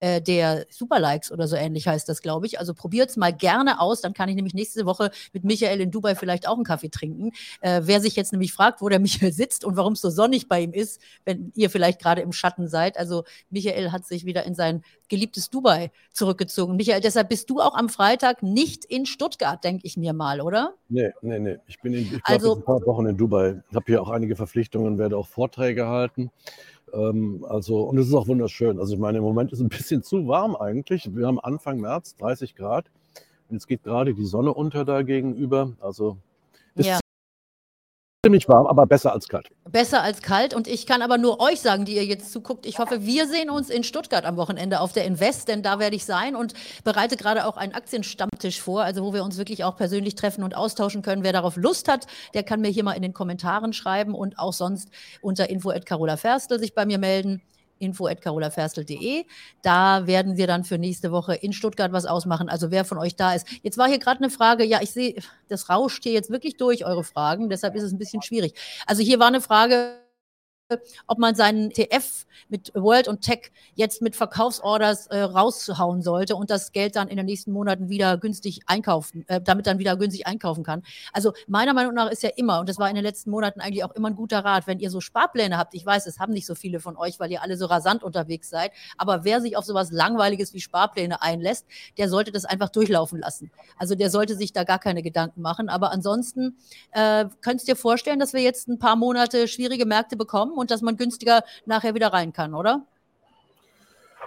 äh, 0.00 0.20
der 0.20 0.66
Superlikes 0.70 1.32
oder 1.32 1.48
so 1.48 1.56
ähnlich 1.56 1.86
heißt 1.86 2.08
das, 2.08 2.22
glaube 2.22 2.46
ich. 2.46 2.58
Also 2.58 2.74
probiert 2.74 3.10
es 3.10 3.16
mal 3.16 3.32
gerne 3.32 3.80
aus, 3.80 4.00
dann 4.00 4.12
kann 4.12 4.28
ich 4.28 4.34
nämlich 4.34 4.54
nächste 4.54 4.86
Woche 4.86 5.10
mit 5.32 5.44
Michael 5.44 5.80
in 5.80 5.90
Dubai 5.90 6.14
vielleicht 6.14 6.46
auch 6.48 6.56
einen 6.56 6.64
Kaffee 6.64 6.90
trinken. 6.90 7.32
Äh, 7.60 7.82
wer 7.84 8.00
sich 8.00 8.16
jetzt 8.16 8.32
nämlich 8.32 8.52
fragt, 8.52 8.80
wo 8.80 8.88
der 8.88 8.98
Michael 9.06 9.32
sitzt 9.32 9.64
und 9.64 9.76
warum 9.76 9.94
es 9.94 10.00
so 10.00 10.10
sonnig 10.10 10.48
bei 10.48 10.60
ihm 10.60 10.72
ist, 10.72 11.00
wenn 11.24 11.52
ihr 11.54 11.70
vielleicht 11.70 12.00
gerade 12.00 12.20
im 12.20 12.32
Schatten 12.32 12.68
seid. 12.68 12.98
Also 12.98 13.24
Michael 13.50 13.92
hat 13.92 14.06
sich 14.06 14.24
wieder 14.24 14.44
in 14.44 14.54
sein 14.54 14.82
geliebtes 15.08 15.50
Dubai 15.50 15.90
zurückgezogen. 16.12 16.76
Michael, 16.76 17.00
deshalb 17.00 17.28
bist 17.28 17.48
du 17.50 17.60
auch 17.60 17.74
am 17.74 17.88
Freitag 17.88 18.42
nicht 18.42 18.84
in 18.84 19.06
Stuttgart, 19.06 19.62
denke 19.62 19.86
ich 19.86 19.96
mir 19.96 20.12
mal, 20.12 20.40
oder? 20.40 20.74
Nee, 20.88 21.12
nee, 21.22 21.38
nee. 21.38 21.58
Ich 21.66 21.80
bin 21.80 21.94
in, 21.94 22.02
ich 22.02 22.20
also, 22.24 22.56
ein 22.56 22.64
paar 22.64 22.84
Wochen 22.86 23.06
in 23.06 23.16
Dubai. 23.16 23.62
Ich 23.70 23.76
habe 23.76 23.84
hier 23.86 24.02
auch 24.02 24.10
einige 24.10 24.36
Verpflichtungen, 24.36 24.98
werde 24.98 25.16
auch 25.16 25.26
Vorträge 25.26 25.86
halten. 25.86 26.30
Ähm, 26.92 27.44
also, 27.48 27.82
und 27.82 27.98
es 27.98 28.08
ist 28.08 28.14
auch 28.14 28.28
wunderschön. 28.28 28.78
Also 28.78 28.94
ich 28.94 29.00
meine, 29.00 29.18
im 29.18 29.24
Moment 29.24 29.52
ist 29.52 29.58
es 29.58 29.64
ein 29.64 29.68
bisschen 29.68 30.02
zu 30.02 30.26
warm 30.26 30.56
eigentlich. 30.56 31.14
Wir 31.14 31.26
haben 31.26 31.40
Anfang 31.40 31.80
März 31.80 32.16
30 32.16 32.54
Grad. 32.54 32.86
Und 33.48 33.56
es 33.56 33.66
geht 33.66 33.84
gerade 33.84 34.14
die 34.14 34.24
Sonne 34.24 34.52
unter 34.52 34.84
da 34.84 35.02
gegenüber. 35.02 35.72
Also 35.80 36.18
ist 36.74 36.86
ja 36.86 36.98
ziemlich 38.26 38.48
warm, 38.48 38.66
aber 38.66 38.86
besser 38.86 39.12
als 39.12 39.28
kalt. 39.28 39.48
Besser 39.70 40.02
als 40.02 40.20
kalt. 40.20 40.52
Und 40.52 40.66
ich 40.66 40.86
kann 40.86 41.00
aber 41.00 41.16
nur 41.16 41.40
euch 41.40 41.60
sagen, 41.60 41.84
die 41.84 41.94
ihr 41.94 42.04
jetzt 42.04 42.32
zuguckt, 42.32 42.66
ich 42.66 42.78
hoffe, 42.78 43.06
wir 43.06 43.28
sehen 43.28 43.50
uns 43.50 43.70
in 43.70 43.84
Stuttgart 43.84 44.24
am 44.24 44.36
Wochenende 44.36 44.80
auf 44.80 44.92
der 44.92 45.04
Invest, 45.04 45.48
denn 45.48 45.62
da 45.62 45.78
werde 45.78 45.94
ich 45.94 46.04
sein 46.04 46.34
und 46.34 46.52
bereite 46.82 47.16
gerade 47.16 47.46
auch 47.46 47.56
einen 47.56 47.72
Aktienstammtisch 47.72 48.60
vor, 48.60 48.82
also 48.82 49.04
wo 49.04 49.12
wir 49.12 49.22
uns 49.22 49.38
wirklich 49.38 49.62
auch 49.62 49.76
persönlich 49.76 50.16
treffen 50.16 50.42
und 50.42 50.56
austauschen 50.56 51.02
können. 51.02 51.22
Wer 51.22 51.32
darauf 51.32 51.56
Lust 51.56 51.88
hat, 51.88 52.06
der 52.34 52.42
kann 52.42 52.60
mir 52.60 52.68
hier 52.68 52.82
mal 52.82 52.94
in 52.94 53.02
den 53.02 53.14
Kommentaren 53.14 53.72
schreiben 53.72 54.14
und 54.14 54.38
auch 54.38 54.52
sonst 54.52 54.90
unter 55.20 55.48
info 55.48 55.70
at 55.70 55.86
Carola 55.86 56.16
Ferstel 56.16 56.58
sich 56.58 56.74
bei 56.74 56.84
mir 56.84 56.98
melden 56.98 57.42
info.carolaferstel.de. 57.78 59.24
Da 59.62 60.06
werden 60.06 60.36
wir 60.36 60.46
dann 60.46 60.64
für 60.64 60.78
nächste 60.78 61.12
Woche 61.12 61.34
in 61.34 61.52
Stuttgart 61.52 61.92
was 61.92 62.06
ausmachen. 62.06 62.48
Also 62.48 62.70
wer 62.70 62.84
von 62.84 62.98
euch 62.98 63.16
da 63.16 63.34
ist. 63.34 63.46
Jetzt 63.62 63.78
war 63.78 63.88
hier 63.88 63.98
gerade 63.98 64.20
eine 64.20 64.30
Frage, 64.30 64.64
ja, 64.64 64.80
ich 64.82 64.90
sehe, 64.92 65.14
das 65.48 65.68
rauscht 65.68 66.02
hier 66.02 66.12
jetzt 66.12 66.30
wirklich 66.30 66.56
durch, 66.56 66.84
eure 66.84 67.04
Fragen. 67.04 67.48
Deshalb 67.48 67.74
ist 67.74 67.82
es 67.82 67.92
ein 67.92 67.98
bisschen 67.98 68.22
schwierig. 68.22 68.54
Also 68.86 69.02
hier 69.02 69.18
war 69.18 69.28
eine 69.28 69.40
Frage, 69.40 70.05
ob 71.06 71.18
man 71.18 71.34
seinen 71.34 71.70
TF 71.70 72.26
mit 72.48 72.72
World 72.74 73.08
und 73.08 73.20
Tech 73.20 73.52
jetzt 73.74 74.02
mit 74.02 74.16
Verkaufsorders 74.16 75.06
äh, 75.08 75.20
raushauen 75.20 76.02
sollte 76.02 76.36
und 76.36 76.50
das 76.50 76.72
Geld 76.72 76.96
dann 76.96 77.08
in 77.08 77.16
den 77.16 77.26
nächsten 77.26 77.52
Monaten 77.52 77.88
wieder 77.88 78.18
günstig 78.18 78.60
einkaufen, 78.66 79.24
äh, 79.28 79.40
damit 79.40 79.66
dann 79.66 79.78
wieder 79.78 79.96
günstig 79.96 80.26
einkaufen 80.26 80.64
kann. 80.64 80.82
Also 81.12 81.32
meiner 81.46 81.74
Meinung 81.74 81.94
nach 81.94 82.10
ist 82.10 82.22
ja 82.22 82.30
immer, 82.36 82.60
und 82.60 82.68
das 82.68 82.78
war 82.78 82.88
in 82.88 82.94
den 82.94 83.04
letzten 83.04 83.30
Monaten 83.30 83.60
eigentlich 83.60 83.84
auch 83.84 83.92
immer 83.92 84.08
ein 84.08 84.16
guter 84.16 84.44
Rat, 84.44 84.66
wenn 84.66 84.78
ihr 84.78 84.90
so 84.90 85.00
Sparpläne 85.00 85.56
habt, 85.56 85.74
ich 85.74 85.84
weiß, 85.84 86.06
es 86.06 86.18
haben 86.18 86.32
nicht 86.32 86.46
so 86.46 86.54
viele 86.54 86.80
von 86.80 86.96
euch, 86.96 87.20
weil 87.20 87.30
ihr 87.30 87.42
alle 87.42 87.56
so 87.56 87.66
rasant 87.66 88.02
unterwegs 88.02 88.50
seid, 88.50 88.72
aber 88.96 89.24
wer 89.24 89.40
sich 89.40 89.56
auf 89.56 89.64
sowas 89.64 89.90
Langweiliges 89.90 90.52
wie 90.52 90.60
Sparpläne 90.60 91.22
einlässt, 91.22 91.66
der 91.98 92.08
sollte 92.08 92.32
das 92.32 92.44
einfach 92.44 92.70
durchlaufen 92.70 93.20
lassen. 93.20 93.50
Also 93.76 93.94
der 93.94 94.10
sollte 94.10 94.36
sich 94.36 94.52
da 94.52 94.64
gar 94.64 94.78
keine 94.78 95.02
Gedanken 95.02 95.42
machen. 95.42 95.68
Aber 95.68 95.92
ansonsten 95.92 96.56
äh, 96.92 97.26
könntest 97.40 97.68
dir 97.68 97.76
vorstellen, 97.76 98.18
dass 98.18 98.32
wir 98.32 98.40
jetzt 98.40 98.68
ein 98.68 98.78
paar 98.78 98.96
Monate 98.96 99.48
schwierige 99.48 99.86
Märkte 99.86 100.16
bekommen 100.16 100.55
und 100.56 100.70
dass 100.70 100.82
man 100.82 100.96
günstiger 100.96 101.42
nachher 101.64 101.94
wieder 101.94 102.12
rein 102.12 102.32
kann, 102.32 102.54
oder? 102.54 102.82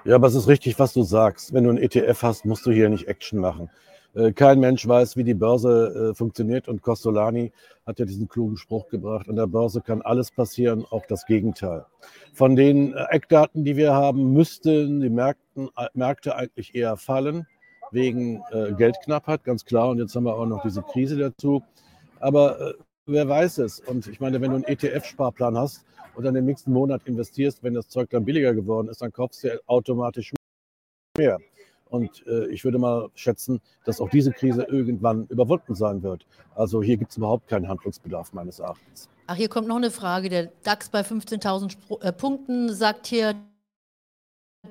Ja, 0.05 0.15
aber 0.15 0.27
es 0.27 0.35
ist 0.35 0.47
richtig, 0.47 0.79
was 0.79 0.93
du 0.93 1.03
sagst. 1.03 1.53
Wenn 1.53 1.65
du 1.65 1.71
ein 1.71 1.77
ETF 1.77 2.23
hast, 2.23 2.45
musst 2.45 2.65
du 2.65 2.71
hier 2.71 2.89
nicht 2.89 3.07
Action 3.07 3.39
machen. 3.39 3.69
Äh, 4.15 4.31
kein 4.31 4.59
Mensch 4.59 4.87
weiß, 4.87 5.17
wie 5.17 5.23
die 5.23 5.33
Börse 5.33 6.11
äh, 6.11 6.15
funktioniert 6.15 6.67
und 6.67 6.81
Costolani 6.81 7.51
hat 7.85 7.99
ja 7.99 8.05
diesen 8.05 8.27
klugen 8.27 8.57
Spruch 8.57 8.89
gebracht, 8.89 9.29
an 9.29 9.35
der 9.35 9.47
Börse 9.47 9.81
kann 9.81 10.01
alles 10.01 10.31
passieren, 10.31 10.85
auch 10.89 11.05
das 11.07 11.25
Gegenteil. 11.25 11.85
Von 12.33 12.55
den 12.55 12.93
äh, 12.93 13.05
Eckdaten, 13.09 13.63
die 13.63 13.75
wir 13.75 13.93
haben, 13.93 14.33
müssten 14.33 15.01
die 15.01 15.09
Märkten, 15.09 15.69
Märkte 15.93 16.35
eigentlich 16.35 16.73
eher 16.75 16.97
fallen, 16.97 17.45
wegen 17.91 18.43
Geldknappheit, 18.77 19.43
ganz 19.43 19.65
klar. 19.65 19.89
Und 19.89 19.97
jetzt 19.97 20.15
haben 20.15 20.25
wir 20.25 20.35
auch 20.35 20.45
noch 20.45 20.61
diese 20.61 20.83
Krise 20.83 21.17
dazu. 21.17 21.63
Aber 22.19 22.75
wer 23.11 23.27
weiß 23.27 23.59
es? 23.59 23.79
Und 23.79 24.07
ich 24.07 24.19
meine, 24.19 24.41
wenn 24.41 24.51
du 24.51 24.55
einen 24.55 24.65
ETF-Sparplan 24.65 25.57
hast, 25.57 25.85
und 26.19 26.25
dann 26.25 26.35
im 26.35 26.43
nächsten 26.45 26.73
Monat 26.73 27.01
investierst, 27.05 27.63
wenn 27.63 27.73
das 27.73 27.87
Zeug 27.87 28.09
dann 28.09 28.25
billiger 28.25 28.53
geworden 28.53 28.89
ist, 28.89 29.01
dann 29.01 29.13
kaufst 29.13 29.45
du 29.45 29.57
automatisch 29.67 30.33
mehr. 31.17 31.37
Und 31.89 32.27
äh, 32.27 32.47
ich 32.47 32.65
würde 32.65 32.77
mal 32.77 33.09
schätzen, 33.15 33.61
dass 33.85 34.01
auch 34.01 34.09
diese 34.09 34.31
Krise 34.31 34.63
irgendwann 34.63 35.27
überwunden 35.27 35.75
sein 35.75 36.03
wird. 36.03 36.25
Also 36.55 36.83
hier 36.83 36.97
gibt 36.97 37.11
es 37.11 37.17
überhaupt 37.17 37.47
keinen 37.47 37.69
Handlungsbedarf 37.69 38.33
meines 38.33 38.59
Erachtens. 38.59 39.07
Ach, 39.27 39.35
hier 39.35 39.47
kommt 39.47 39.69
noch 39.69 39.77
eine 39.77 39.91
Frage. 39.91 40.27
Der 40.27 40.51
DAX 40.63 40.89
bei 40.89 41.01
15.000 41.01 42.01
äh, 42.01 42.11
Punkten 42.11 42.73
sagt 42.73 43.07
hier 43.07 43.35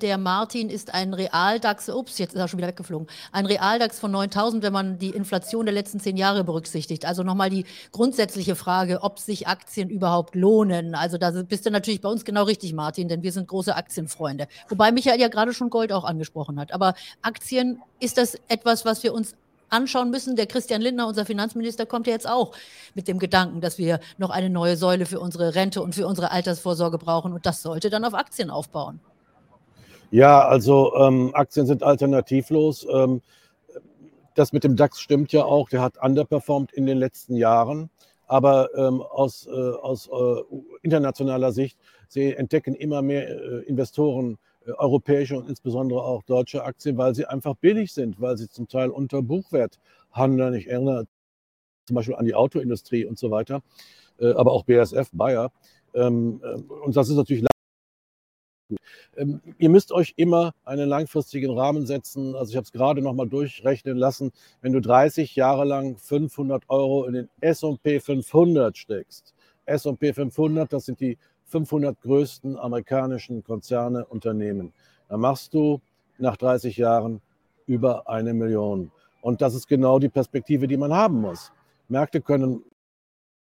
der 0.01 0.17
Martin 0.17 0.69
ist 0.69 0.93
ein 0.93 1.13
Realdax, 1.13 1.89
ups, 1.89 2.17
jetzt 2.17 2.33
ist 2.33 2.39
er 2.39 2.47
schon 2.47 2.57
wieder 2.57 2.69
weggeflogen, 2.69 3.07
ein 3.31 3.45
Realdax 3.45 3.99
von 3.99 4.11
9000, 4.11 4.63
wenn 4.63 4.73
man 4.73 4.97
die 4.97 5.09
Inflation 5.09 5.65
der 5.65 5.73
letzten 5.73 5.99
zehn 5.99 6.17
Jahre 6.17 6.43
berücksichtigt. 6.43 7.05
Also 7.05 7.23
nochmal 7.23 7.49
die 7.49 7.65
grundsätzliche 7.91 8.55
Frage, 8.55 8.99
ob 9.01 9.19
sich 9.19 9.47
Aktien 9.47 9.89
überhaupt 9.89 10.35
lohnen. 10.35 10.95
Also 10.95 11.17
da 11.17 11.31
bist 11.31 11.65
du 11.65 11.71
natürlich 11.71 12.01
bei 12.01 12.09
uns 12.09 12.25
genau 12.25 12.43
richtig, 12.43 12.73
Martin, 12.73 13.07
denn 13.07 13.23
wir 13.23 13.31
sind 13.31 13.47
große 13.47 13.75
Aktienfreunde. 13.75 14.47
Wobei 14.69 14.91
Michael 14.91 15.19
ja 15.19 15.27
gerade 15.27 15.53
schon 15.53 15.69
Gold 15.69 15.91
auch 15.91 16.05
angesprochen 16.05 16.59
hat. 16.59 16.71
Aber 16.71 16.93
Aktien, 17.21 17.81
ist 17.99 18.17
das 18.17 18.37
etwas, 18.47 18.85
was 18.85 19.03
wir 19.03 19.13
uns 19.13 19.35
anschauen 19.67 20.09
müssen. 20.09 20.37
Der 20.37 20.47
Christian 20.47 20.81
Lindner, 20.81 21.07
unser 21.07 21.25
Finanzminister, 21.25 21.85
kommt 21.85 22.07
ja 22.07 22.13
jetzt 22.13 22.29
auch 22.29 22.53
mit 22.95 23.09
dem 23.09 23.19
Gedanken, 23.19 23.59
dass 23.59 23.77
wir 23.77 23.99
noch 24.17 24.29
eine 24.29 24.49
neue 24.49 24.77
Säule 24.77 25.05
für 25.05 25.19
unsere 25.19 25.53
Rente 25.55 25.81
und 25.81 25.95
für 25.95 26.07
unsere 26.07 26.31
Altersvorsorge 26.31 26.97
brauchen. 26.97 27.33
Und 27.33 27.45
das 27.45 27.61
sollte 27.61 27.89
dann 27.89 28.05
auf 28.05 28.13
Aktien 28.13 28.49
aufbauen. 28.49 29.01
Ja, 30.11 30.47
also 30.47 30.95
ähm, 30.95 31.31
Aktien 31.33 31.65
sind 31.65 31.83
alternativlos. 31.83 32.87
Ähm, 32.91 33.21
das 34.35 34.53
mit 34.53 34.63
dem 34.63 34.75
DAX 34.75 34.99
stimmt 34.99 35.31
ja 35.31 35.43
auch. 35.43 35.69
Der 35.69 35.81
hat 35.81 36.01
underperformed 36.01 36.71
in 36.71 36.85
den 36.85 36.97
letzten 36.97 37.35
Jahren. 37.35 37.89
Aber 38.25 38.69
ähm, 38.75 39.01
aus, 39.01 39.47
äh, 39.47 39.51
aus 39.51 40.07
äh, 40.07 40.41
internationaler 40.83 41.51
Sicht 41.51 41.77
sie 42.07 42.35
entdecken 42.35 42.75
immer 42.75 43.01
mehr 43.01 43.27
äh, 43.29 43.63
Investoren 43.63 44.37
äh, 44.65 44.71
europäische 44.71 45.37
und 45.37 45.49
insbesondere 45.49 46.03
auch 46.03 46.23
deutsche 46.23 46.63
Aktien, 46.63 46.97
weil 46.97 47.15
sie 47.15 47.25
einfach 47.25 47.55
billig 47.55 47.93
sind, 47.93 48.21
weil 48.21 48.37
sie 48.37 48.49
zum 48.49 48.67
Teil 48.67 48.89
unter 48.89 49.21
Buchwert 49.21 49.79
handeln. 50.11 50.53
Ich 50.53 50.67
erinnere 50.67 51.05
zum 51.85 51.95
Beispiel 51.95 52.15
an 52.15 52.25
die 52.25 52.35
Autoindustrie 52.35 53.05
und 53.05 53.17
so 53.17 53.31
weiter, 53.31 53.61
äh, 54.19 54.31
aber 54.33 54.51
auch 54.51 54.63
BASF, 54.63 55.09
Bayer. 55.11 55.51
Ähm, 55.93 56.39
äh, 56.43 56.55
und 56.85 56.95
das 56.95 57.09
ist 57.09 57.15
natürlich 57.15 57.43
ähm, 59.17 59.41
ihr 59.57 59.69
müsst 59.69 59.91
euch 59.91 60.13
immer 60.17 60.53
einen 60.65 60.87
langfristigen 60.87 61.57
Rahmen 61.57 61.85
setzen. 61.85 62.35
Also 62.35 62.51
ich 62.51 62.55
habe 62.55 62.65
es 62.65 62.71
gerade 62.71 63.01
noch 63.01 63.13
mal 63.13 63.27
durchrechnen 63.27 63.97
lassen. 63.97 64.31
Wenn 64.61 64.73
du 64.73 64.81
30 64.81 65.35
Jahre 65.35 65.65
lang 65.65 65.97
500 65.97 66.63
Euro 66.69 67.05
in 67.05 67.13
den 67.13 67.29
S&P 67.41 67.99
500 67.99 68.77
steckst, 68.77 69.33
S&P 69.65 70.13
500, 70.13 70.71
das 70.71 70.85
sind 70.85 70.99
die 70.99 71.17
500 71.45 71.99
größten 72.01 72.57
amerikanischen 72.57 73.43
Konzerne, 73.43 74.05
Unternehmen, 74.05 74.73
dann 75.07 75.19
machst 75.19 75.53
du 75.53 75.81
nach 76.17 76.37
30 76.37 76.77
Jahren 76.77 77.21
über 77.65 78.07
eine 78.09 78.33
Million. 78.33 78.91
Und 79.21 79.41
das 79.41 79.55
ist 79.55 79.67
genau 79.67 79.99
die 79.99 80.09
Perspektive, 80.09 80.67
die 80.67 80.77
man 80.77 80.93
haben 80.93 81.21
muss. 81.21 81.51
Märkte 81.87 82.21
können 82.21 82.63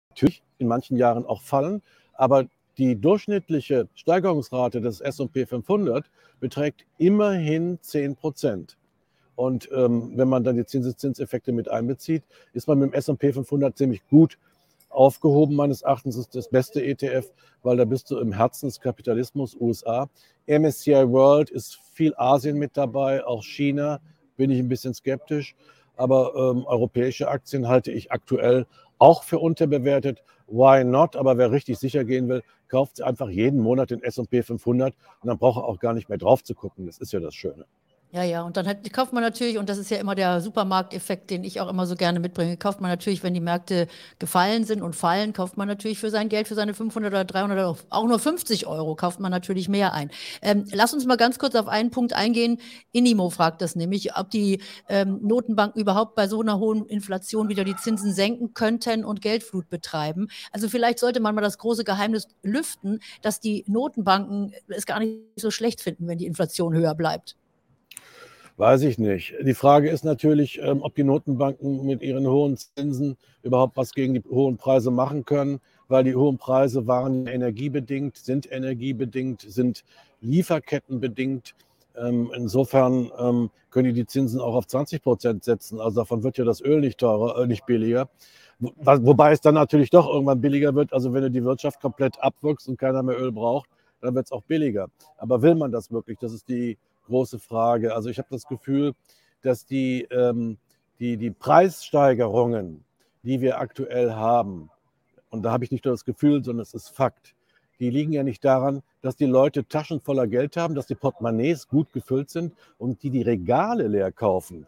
natürlich 0.09 0.41
in 0.57 0.67
manchen 0.67 0.97
Jahren 0.97 1.25
auch 1.25 1.41
fallen, 1.41 1.81
aber 2.13 2.45
die 2.77 2.99
durchschnittliche 2.99 3.87
Steigerungsrate 3.95 4.81
des 4.81 5.01
SP 5.01 5.45
500 5.45 6.09
beträgt 6.39 6.85
immerhin 6.97 7.79
10 7.81 8.15
Prozent. 8.15 8.77
Und 9.35 9.69
ähm, 9.71 10.13
wenn 10.15 10.27
man 10.27 10.43
dann 10.43 10.57
die 10.57 10.65
Zinseszinseffekte 10.65 11.51
mit 11.51 11.69
einbezieht, 11.69 12.23
ist 12.53 12.67
man 12.67 12.79
mit 12.79 12.91
dem 12.91 12.93
SP 12.97 13.29
500 13.33 13.77
ziemlich 13.77 14.01
gut 14.07 14.37
aufgehoben. 14.89 15.55
Meines 15.55 15.83
Erachtens 15.83 16.15
ist 16.17 16.35
das 16.35 16.49
beste 16.49 16.83
ETF, 16.83 17.31
weil 17.61 17.77
da 17.77 17.85
bist 17.85 18.09
du 18.09 18.17
im 18.17 18.33
Herzen 18.33 18.67
des 18.67 18.79
Kapitalismus, 18.79 19.55
USA. 19.59 20.09
MSCI 20.47 21.09
World 21.11 21.49
ist 21.51 21.77
viel 21.93 22.13
Asien 22.17 22.57
mit 22.57 22.75
dabei, 22.75 23.23
auch 23.25 23.43
China, 23.43 23.99
bin 24.37 24.49
ich 24.49 24.59
ein 24.59 24.69
bisschen 24.69 24.93
skeptisch. 24.93 25.55
Aber 25.95 26.33
ähm, 26.35 26.65
europäische 26.65 27.27
Aktien 27.27 27.67
halte 27.67 27.91
ich 27.91 28.11
aktuell 28.11 28.65
auch 28.99 29.23
für 29.23 29.39
unterbewertet. 29.39 30.23
Why 30.47 30.83
not? 30.83 31.15
Aber 31.15 31.37
wer 31.37 31.51
richtig 31.51 31.77
sicher 31.79 32.03
gehen 32.03 32.29
will, 32.29 32.43
kauft 32.67 33.01
einfach 33.01 33.29
jeden 33.29 33.59
Monat 33.59 33.91
den 33.91 34.03
S&P 34.03 34.43
500 34.43 34.93
und 35.21 35.27
dann 35.27 35.37
braucht 35.37 35.61
er 35.61 35.65
auch 35.65 35.79
gar 35.79 35.93
nicht 35.93 36.09
mehr 36.09 36.17
drauf 36.17 36.43
zu 36.43 36.55
gucken. 36.55 36.85
Das 36.85 36.97
ist 36.97 37.13
ja 37.13 37.19
das 37.19 37.35
Schöne. 37.35 37.65
Ja, 38.11 38.23
ja, 38.23 38.41
und 38.43 38.55
dann 38.55 38.65
hat, 38.67 38.89
kauft 38.93 39.11
man 39.11 39.21
natürlich, 39.21 39.57
und 39.57 39.67
das 39.67 39.77
ist 39.77 39.91
ja 39.91 39.97
immer 39.97 40.15
der 40.15 40.39
Supermarkteffekt, 40.39 41.29
den 41.29 41.43
ich 41.43 41.59
auch 41.59 41.67
immer 41.67 41.85
so 41.85 41.95
gerne 41.95 42.21
mitbringe, 42.21 42.55
kauft 42.55 42.79
man 42.79 42.89
natürlich, 42.89 43.21
wenn 43.21 43.33
die 43.33 43.41
Märkte 43.41 43.89
gefallen 44.17 44.63
sind 44.63 44.81
und 44.81 44.95
fallen, 44.95 45.33
kauft 45.33 45.57
man 45.57 45.67
natürlich 45.67 45.99
für 45.99 46.09
sein 46.09 46.29
Geld, 46.29 46.47
für 46.47 46.55
seine 46.55 46.73
500 46.73 47.11
oder 47.11 47.25
300 47.25 47.57
oder 47.57 47.77
auch 47.89 48.07
nur 48.07 48.17
50 48.17 48.65
Euro, 48.65 48.95
kauft 48.95 49.19
man 49.19 49.29
natürlich 49.29 49.67
mehr 49.67 49.93
ein. 49.93 50.09
Ähm, 50.41 50.63
lass 50.71 50.93
uns 50.93 51.05
mal 51.05 51.17
ganz 51.17 51.37
kurz 51.37 51.53
auf 51.55 51.67
einen 51.67 51.91
Punkt 51.91 52.13
eingehen. 52.13 52.61
Inimo 52.93 53.29
fragt 53.29 53.61
das 53.61 53.75
nämlich, 53.75 54.15
ob 54.15 54.29
die 54.31 54.61
ähm, 54.87 55.19
Notenbanken 55.21 55.81
überhaupt 55.81 56.15
bei 56.15 56.29
so 56.29 56.39
einer 56.39 56.59
hohen 56.59 56.85
Inflation 56.85 57.49
wieder 57.49 57.65
die 57.65 57.75
Zinsen 57.75 58.13
senken 58.13 58.53
könnten 58.53 59.03
und 59.03 59.21
Geldflut 59.21 59.69
betreiben. 59.69 60.29
Also 60.53 60.69
vielleicht 60.69 60.99
sollte 60.99 61.19
man 61.19 61.35
mal 61.35 61.41
das 61.41 61.57
große 61.57 61.83
Geheimnis 61.83 62.29
lüften, 62.41 63.01
dass 63.21 63.41
die 63.41 63.65
Notenbanken 63.67 64.53
es 64.69 64.85
gar 64.85 64.99
nicht 65.01 65.19
so 65.35 65.51
schlecht 65.51 65.81
finden, 65.81 66.07
wenn 66.07 66.17
die 66.17 66.25
Inflation 66.25 66.73
höher 66.73 66.95
bleibt. 66.95 67.35
Weiß 68.57 68.81
ich 68.81 68.97
nicht. 68.97 69.35
Die 69.39 69.53
Frage 69.53 69.87
ist 69.87 70.03
natürlich, 70.03 70.59
ähm, 70.63 70.81
ob 70.81 70.95
die 70.95 71.03
Notenbanken 71.03 71.85
mit 71.85 72.01
ihren 72.01 72.25
hohen 72.25 72.57
Zinsen 72.57 73.15
überhaupt 73.43 73.77
was 73.77 73.93
gegen 73.93 74.15
die 74.15 74.23
hohen 74.27 74.57
Preise 74.57 74.89
machen 74.89 75.25
können, 75.25 75.59
weil 75.87 76.03
die 76.03 76.15
hohen 76.15 76.39
Preise 76.39 76.87
waren 76.87 77.27
energiebedingt, 77.27 78.17
sind 78.17 78.51
energiebedingt, 78.51 79.41
sind 79.41 79.83
Lieferkettenbedingt. 80.21 81.53
Ähm, 81.95 82.31
insofern 82.35 83.11
ähm, 83.19 83.51
können 83.69 83.89
die 83.89 84.01
die 84.01 84.07
Zinsen 84.07 84.41
auch 84.41 84.55
auf 84.55 84.65
20 84.65 85.03
Prozent 85.03 85.43
setzen. 85.43 85.79
Also 85.79 86.01
davon 86.01 86.23
wird 86.23 86.39
ja 86.39 86.43
das 86.43 86.59
Öl 86.59 86.79
nicht 86.81 86.97
teurer, 86.97 87.39
äh, 87.39 87.45
nicht 87.45 87.67
billiger. 87.67 88.09
Wobei 88.59 89.33
es 89.33 89.41
dann 89.41 89.53
natürlich 89.53 89.91
doch 89.91 90.09
irgendwann 90.11 90.41
billiger 90.41 90.73
wird. 90.73 90.93
Also 90.93 91.13
wenn 91.13 91.21
du 91.21 91.29
die 91.29 91.43
Wirtschaft 91.43 91.79
komplett 91.79 92.19
abwirkst 92.19 92.67
und 92.69 92.79
keiner 92.79 93.03
mehr 93.03 93.19
Öl 93.21 93.31
braucht, 93.31 93.69
dann 94.01 94.15
wird 94.15 94.25
es 94.25 94.31
auch 94.31 94.41
billiger. 94.41 94.87
Aber 95.17 95.43
will 95.43 95.53
man 95.53 95.71
das 95.71 95.91
wirklich? 95.91 96.17
Das 96.17 96.33
ist 96.33 96.49
die 96.49 96.75
große 97.07 97.39
Frage. 97.39 97.95
Also 97.95 98.09
ich 98.09 98.19
habe 98.19 98.29
das 98.29 98.45
Gefühl, 98.45 98.93
dass 99.41 99.65
die, 99.65 100.03
ähm, 100.11 100.57
die, 100.99 101.17
die 101.17 101.31
Preissteigerungen, 101.31 102.85
die 103.23 103.41
wir 103.41 103.59
aktuell 103.59 104.13
haben, 104.13 104.69
und 105.29 105.43
da 105.43 105.51
habe 105.51 105.63
ich 105.63 105.71
nicht 105.71 105.85
nur 105.85 105.93
das 105.93 106.05
Gefühl, 106.05 106.43
sondern 106.43 106.63
es 106.63 106.73
ist 106.73 106.89
Fakt, 106.89 107.35
die 107.79 107.89
liegen 107.89 108.11
ja 108.11 108.23
nicht 108.23 108.43
daran, 108.43 108.81
dass 109.01 109.15
die 109.15 109.25
Leute 109.25 109.67
Taschen 109.67 109.99
voller 110.01 110.27
Geld 110.27 110.57
haben, 110.57 110.75
dass 110.75 110.87
die 110.87 110.95
Portemonnaies 110.95 111.67
gut 111.67 111.91
gefüllt 111.93 112.29
sind 112.29 112.53
und 112.77 113.03
die 113.03 113.09
die 113.09 113.21
Regale 113.21 113.87
leer 113.87 114.11
kaufen. 114.11 114.65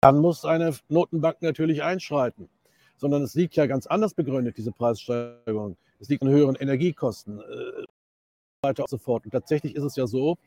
Dann 0.00 0.18
muss 0.18 0.44
eine 0.44 0.74
Notenbank 0.88 1.42
natürlich 1.42 1.82
einschreiten. 1.82 2.48
Sondern 2.96 3.22
es 3.22 3.34
liegt 3.34 3.56
ja 3.56 3.66
ganz 3.66 3.86
anders 3.86 4.14
begründet, 4.14 4.56
diese 4.56 4.72
Preissteigerung. 4.72 5.76
Es 5.98 6.08
liegt 6.08 6.22
an 6.22 6.30
höheren 6.30 6.56
Energiekosten, 6.56 7.40
äh, 7.40 7.84
weiter 8.62 8.84
und 8.84 8.88
so 8.88 8.98
fort. 8.98 9.24
Und 9.24 9.32
tatsächlich 9.32 9.74
ist 9.74 9.82
es 9.82 9.96
ja 9.96 10.06
so, 10.06 10.38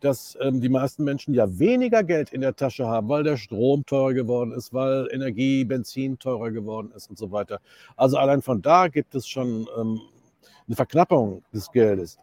dass 0.00 0.38
ähm, 0.40 0.60
die 0.60 0.68
meisten 0.68 1.04
Menschen 1.04 1.34
ja 1.34 1.58
weniger 1.58 2.04
Geld 2.04 2.32
in 2.32 2.40
der 2.40 2.54
Tasche 2.54 2.86
haben, 2.86 3.08
weil 3.08 3.24
der 3.24 3.36
Strom 3.36 3.84
teurer 3.84 4.14
geworden 4.14 4.52
ist, 4.52 4.72
weil 4.72 5.08
Energie, 5.10 5.64
Benzin 5.64 6.18
teurer 6.18 6.50
geworden 6.50 6.92
ist 6.94 7.10
und 7.10 7.18
so 7.18 7.30
weiter. 7.30 7.60
Also 7.96 8.16
allein 8.16 8.42
von 8.42 8.62
da 8.62 8.88
gibt 8.88 9.14
es 9.14 9.26
schon 9.26 9.66
ähm, 9.76 10.00
eine 10.66 10.76
Verknappung 10.76 11.42
des 11.52 11.70
Geldes, 11.72 12.18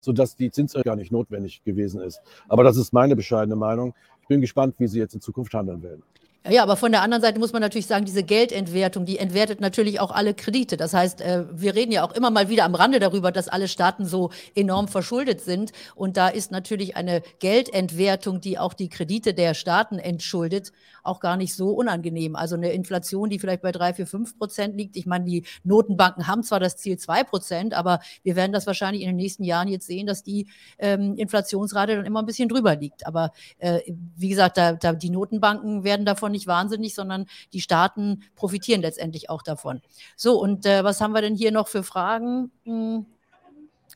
sodass 0.00 0.36
die 0.36 0.50
Zinserhöhung 0.50 0.84
gar 0.84 0.96
nicht 0.96 1.12
notwendig 1.12 1.62
gewesen 1.62 2.00
ist. 2.00 2.20
Aber 2.48 2.64
das 2.64 2.76
ist 2.76 2.92
meine 2.92 3.14
bescheidene 3.14 3.56
Meinung. 3.56 3.94
Ich 4.22 4.28
bin 4.28 4.40
gespannt, 4.40 4.74
wie 4.78 4.88
sie 4.88 4.98
jetzt 4.98 5.14
in 5.14 5.20
Zukunft 5.20 5.54
handeln 5.54 5.82
werden. 5.82 6.02
Ja, 6.46 6.62
aber 6.62 6.76
von 6.76 6.92
der 6.92 7.00
anderen 7.00 7.22
Seite 7.22 7.38
muss 7.38 7.54
man 7.54 7.62
natürlich 7.62 7.86
sagen, 7.86 8.04
diese 8.04 8.22
Geldentwertung, 8.22 9.06
die 9.06 9.18
entwertet 9.18 9.62
natürlich 9.62 9.98
auch 9.98 10.10
alle 10.10 10.34
Kredite. 10.34 10.76
Das 10.76 10.92
heißt, 10.92 11.22
äh, 11.22 11.46
wir 11.50 11.74
reden 11.74 11.90
ja 11.90 12.06
auch 12.06 12.12
immer 12.12 12.30
mal 12.30 12.50
wieder 12.50 12.64
am 12.66 12.74
Rande 12.74 13.00
darüber, 13.00 13.32
dass 13.32 13.48
alle 13.48 13.66
Staaten 13.66 14.04
so 14.04 14.28
enorm 14.54 14.86
verschuldet 14.86 15.40
sind. 15.40 15.72
Und 15.94 16.18
da 16.18 16.28
ist 16.28 16.50
natürlich 16.50 16.96
eine 16.96 17.22
Geldentwertung, 17.38 18.42
die 18.42 18.58
auch 18.58 18.74
die 18.74 18.90
Kredite 18.90 19.32
der 19.32 19.54
Staaten 19.54 19.98
entschuldet, 19.98 20.72
auch 21.02 21.18
gar 21.18 21.38
nicht 21.38 21.54
so 21.54 21.70
unangenehm. 21.70 22.36
Also 22.36 22.56
eine 22.56 22.72
Inflation, 22.72 23.30
die 23.30 23.38
vielleicht 23.38 23.62
bei 23.62 23.72
drei, 23.72 23.94
vier, 23.94 24.06
fünf 24.06 24.36
Prozent 24.36 24.76
liegt. 24.76 24.96
Ich 24.96 25.06
meine, 25.06 25.24
die 25.24 25.44
Notenbanken 25.62 26.26
haben 26.26 26.42
zwar 26.42 26.60
das 26.60 26.76
Ziel 26.76 26.98
zwei 26.98 27.24
Prozent, 27.24 27.72
aber 27.72 28.00
wir 28.22 28.36
werden 28.36 28.52
das 28.52 28.66
wahrscheinlich 28.66 29.00
in 29.00 29.08
den 29.08 29.16
nächsten 29.16 29.44
Jahren 29.44 29.68
jetzt 29.68 29.86
sehen, 29.86 30.06
dass 30.06 30.22
die 30.22 30.48
ähm, 30.78 31.16
Inflationsrate 31.16 31.96
dann 31.96 32.04
immer 32.04 32.20
ein 32.20 32.26
bisschen 32.26 32.50
drüber 32.50 32.76
liegt. 32.76 33.06
Aber 33.06 33.32
äh, 33.56 33.80
wie 34.14 34.28
gesagt, 34.28 34.58
da, 34.58 34.74
da, 34.74 34.92
die 34.92 35.08
Notenbanken 35.08 35.84
werden 35.84 36.04
davon 36.04 36.33
nicht 36.34 36.46
wahnsinnig, 36.46 36.94
sondern 36.94 37.26
die 37.52 37.60
Staaten 37.62 38.22
profitieren 38.36 38.82
letztendlich 38.82 39.30
auch 39.30 39.42
davon. 39.42 39.80
So, 40.16 40.38
und 40.38 40.66
äh, 40.66 40.84
was 40.84 41.00
haben 41.00 41.12
wir 41.12 41.22
denn 41.22 41.34
hier 41.34 41.52
noch 41.52 41.68
für 41.68 41.82
Fragen? 41.82 42.50
Hm. 42.64 43.06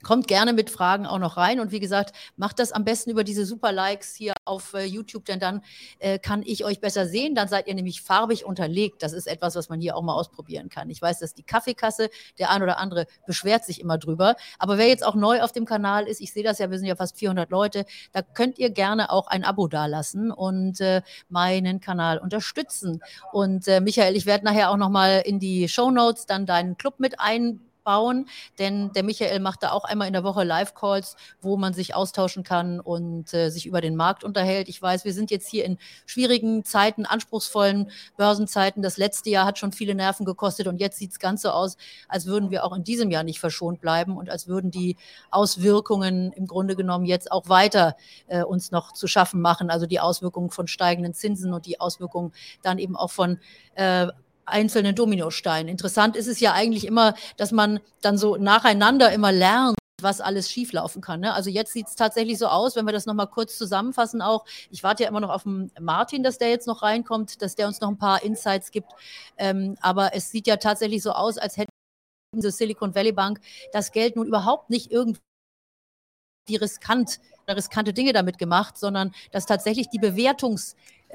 Kommt 0.03 0.29
gerne 0.29 0.53
mit 0.53 0.71
Fragen 0.71 1.07
auch 1.07 1.19
noch 1.19 1.37
rein. 1.37 1.61
Und 1.61 1.73
wie 1.73 1.81
gesagt, 1.81 2.15
macht 2.37 2.59
das 2.59 2.73
am 2.73 2.85
besten 2.85 3.11
über 3.11 3.25
diese 3.25 3.45
Super-Likes 3.45 4.15
hier 4.15 4.35
auf 4.45 4.75
äh, 4.75 4.85
YouTube, 4.85 5.25
denn 5.25 5.41
dann 5.41 5.63
äh, 5.99 6.19
kann 6.19 6.43
ich 6.45 6.65
euch 6.65 6.81
besser 6.81 7.07
sehen. 7.07 7.35
Dann 7.35 7.49
seid 7.49 7.67
ihr 7.67 7.75
nämlich 7.75 8.03
farbig 8.03 8.45
unterlegt. 8.45 9.03
Das 9.03 9.13
ist 9.13 9.27
etwas, 9.27 9.57
was 9.57 9.69
man 9.69 9.81
hier 9.81 9.97
auch 9.97 10.03
mal 10.03 10.15
ausprobieren 10.15 10.69
kann. 10.69 10.91
Ich 10.91 11.03
weiß, 11.03 11.19
dass 11.19 11.35
die 11.35 11.43
Kaffeekasse, 11.43 12.11
der 12.39 12.51
ein 12.51 12.63
oder 12.63 12.79
andere 12.79 13.07
beschwert 13.27 13.65
sich 13.65 13.81
immer 13.81 13.99
drüber. 13.99 14.37
Aber 14.59 14.79
wer 14.79 14.89
jetzt 14.89 15.05
auch 15.05 15.15
neu 15.15 15.43
auf 15.43 15.53
dem 15.53 15.65
Kanal 15.65 16.07
ist, 16.07 16.21
ich 16.21 16.33
sehe 16.33 16.45
das 16.45 16.59
ja, 16.59 16.71
wir 16.71 16.79
sind 16.79 16.87
ja 16.87 16.97
fast 16.97 17.19
400 17.19 17.51
Leute, 17.51 17.85
da 18.13 18.23
könnt 18.23 18.59
ihr 18.59 18.71
gerne 18.71 19.11
auch 19.11 19.27
ein 19.27 19.45
Abo 19.45 19.69
dalassen 19.69 20.31
und 20.31 20.81
äh, 20.81 21.03
meinen 21.29 21.81
Kanal 21.81 22.19
unterstützen. 22.19 23.03
Und 23.33 23.67
äh, 23.69 23.81
Michael, 23.81 24.17
ich 24.17 24.27
werde 24.27 24.45
nachher 24.45 24.71
auch 24.71 24.77
noch 24.77 24.91
mal 24.91 25.23
in 25.25 25.39
die 25.39 25.69
Show 25.69 25.91
Notes 25.91 26.27
dann 26.27 26.47
deinen 26.47 26.77
Club 26.77 27.01
mit 27.01 27.21
ein 27.21 27.61
bauen, 27.89 28.29
denn 28.59 28.93
der 28.93 29.03
Michael 29.03 29.41
macht 29.41 29.63
da 29.63 29.73
auch 29.73 29.85
einmal 29.85 30.09
in 30.09 30.13
der 30.13 30.23
Woche 30.23 30.45
Live-Calls, 30.45 31.17
wo 31.41 31.57
man 31.57 31.73
sich 31.73 31.95
austauschen 31.95 32.43
kann 32.43 32.81
und 32.81 33.33
äh, 33.33 33.49
sich 33.49 33.65
über 33.65 33.81
den 33.81 33.97
Markt 33.97 34.25
unterhält. 34.25 34.69
Ich 34.69 34.83
weiß, 34.83 35.07
wir 35.07 35.15
sind 35.15 35.31
jetzt 35.31 35.49
hier 35.49 35.65
in 35.65 35.79
schwierigen 36.05 36.67
Zeiten, 36.67 37.07
anspruchsvollen 37.07 37.91
Börsenzeiten. 38.19 38.83
Das 38.83 38.99
letzte 38.99 39.31
Jahr 39.31 39.47
hat 39.47 39.59
schon 39.59 39.73
viele 39.73 39.95
Nerven 39.95 40.27
gekostet 40.27 40.67
und 40.67 40.83
jetzt 40.83 40.99
sieht 40.99 41.13
es 41.13 41.19
ganz 41.19 41.41
so 41.41 41.49
aus, 41.49 41.79
als 42.09 42.27
würden 42.27 42.51
wir 42.51 42.63
auch 42.63 42.77
in 42.77 42.85
diesem 42.85 43.11
Jahr 43.11 43.23
nicht 43.23 43.41
verschont 43.41 43.81
bleiben 43.81 44.19
und 44.19 44.29
als 44.29 44.49
würden 44.49 44.71
die 44.71 44.99
Auswirkungen 45.31 46.31
im 46.33 46.47
Grunde 46.47 46.77
genommen 46.77 47.07
jetzt 47.07 47.33
auch 47.33 47.49
weiter 47.49 47.97
äh, 48.27 48.43
uns 48.43 48.71
noch 48.71 48.93
zu 48.93 49.07
schaffen 49.07 49.41
machen. 49.41 49.71
Also 49.71 49.87
die 49.87 49.99
Auswirkungen 49.99 50.51
von 50.51 50.67
steigenden 50.67 51.15
Zinsen 51.15 51.55
und 51.55 51.65
die 51.65 51.81
Auswirkungen 51.81 52.35
dann 52.61 52.79
eben 52.79 52.97
auch 52.97 53.11
von 53.11 53.39
äh, 53.77 54.09
einzelnen 54.49 54.95
Dominosteinen. 54.95 55.69
Interessant 55.69 56.17
ist 56.17 56.27
es 56.27 56.41
ja 56.41 56.53
eigentlich 56.53 56.87
immer, 56.87 57.15
dass 57.37 57.53
man 57.53 57.81
dann 58.01 58.19
so 58.19 58.37
nacheinander 58.37 59.13
immer 59.13 59.33
lernt, 59.33 59.77
was 60.01 60.21
alles 60.21 60.51
schieflaufen 60.51 61.03
kann. 61.03 61.21
Ne? 61.21 61.35
Also 61.35 61.51
jetzt 61.51 61.73
sieht 61.73 61.89
es 61.89 61.97
tatsächlich 61.97 62.39
so 62.39 62.47
aus, 62.47 62.77
wenn 62.77 62.87
wir 62.87 62.93
das 62.93 63.07
nochmal 63.07 63.27
kurz 63.27 63.59
zusammenfassen 63.59 64.23
auch. 64.23 64.45
Ich 64.71 64.83
warte 64.83 65.03
ja 65.03 65.09
immer 65.09 65.21
noch 65.21 65.31
auf 65.31 65.43
den 65.43 65.73
Martin, 65.81 66.23
dass 66.23 66.39
der 66.39 66.51
jetzt 66.51 66.67
noch 66.67 66.83
reinkommt, 66.83 67.43
dass 67.43 67.57
der 67.57 67.67
uns 67.67 67.81
noch 67.81 67.89
ein 67.89 67.99
paar 67.99 68.23
Insights 68.23 68.71
gibt. 68.71 68.93
Ähm, 69.37 69.77
aber 69.81 70.15
es 70.15 70.31
sieht 70.31 70.47
ja 70.47 70.57
tatsächlich 70.57 71.03
so 71.03 71.13
aus, 71.13 71.39
als 71.39 71.57
hätte 71.57 71.71
diese 72.35 72.51
Silicon 72.51 72.95
Valley 72.95 73.13
Bank 73.13 73.41
das 73.73 73.91
Geld 73.91 74.17
nun 74.17 74.27
überhaupt 74.27 74.71
nicht 74.71 74.91
irgendwie 74.93 75.21
riskant, 76.51 77.21
riskante 77.49 77.93
Dinge 77.93 78.13
damit 78.13 78.39
gemacht, 78.39 78.79
sondern 78.79 79.13
dass 79.33 79.47
tatsächlich 79.47 79.89
die 79.89 80.01
Bewertungs- 80.01 80.75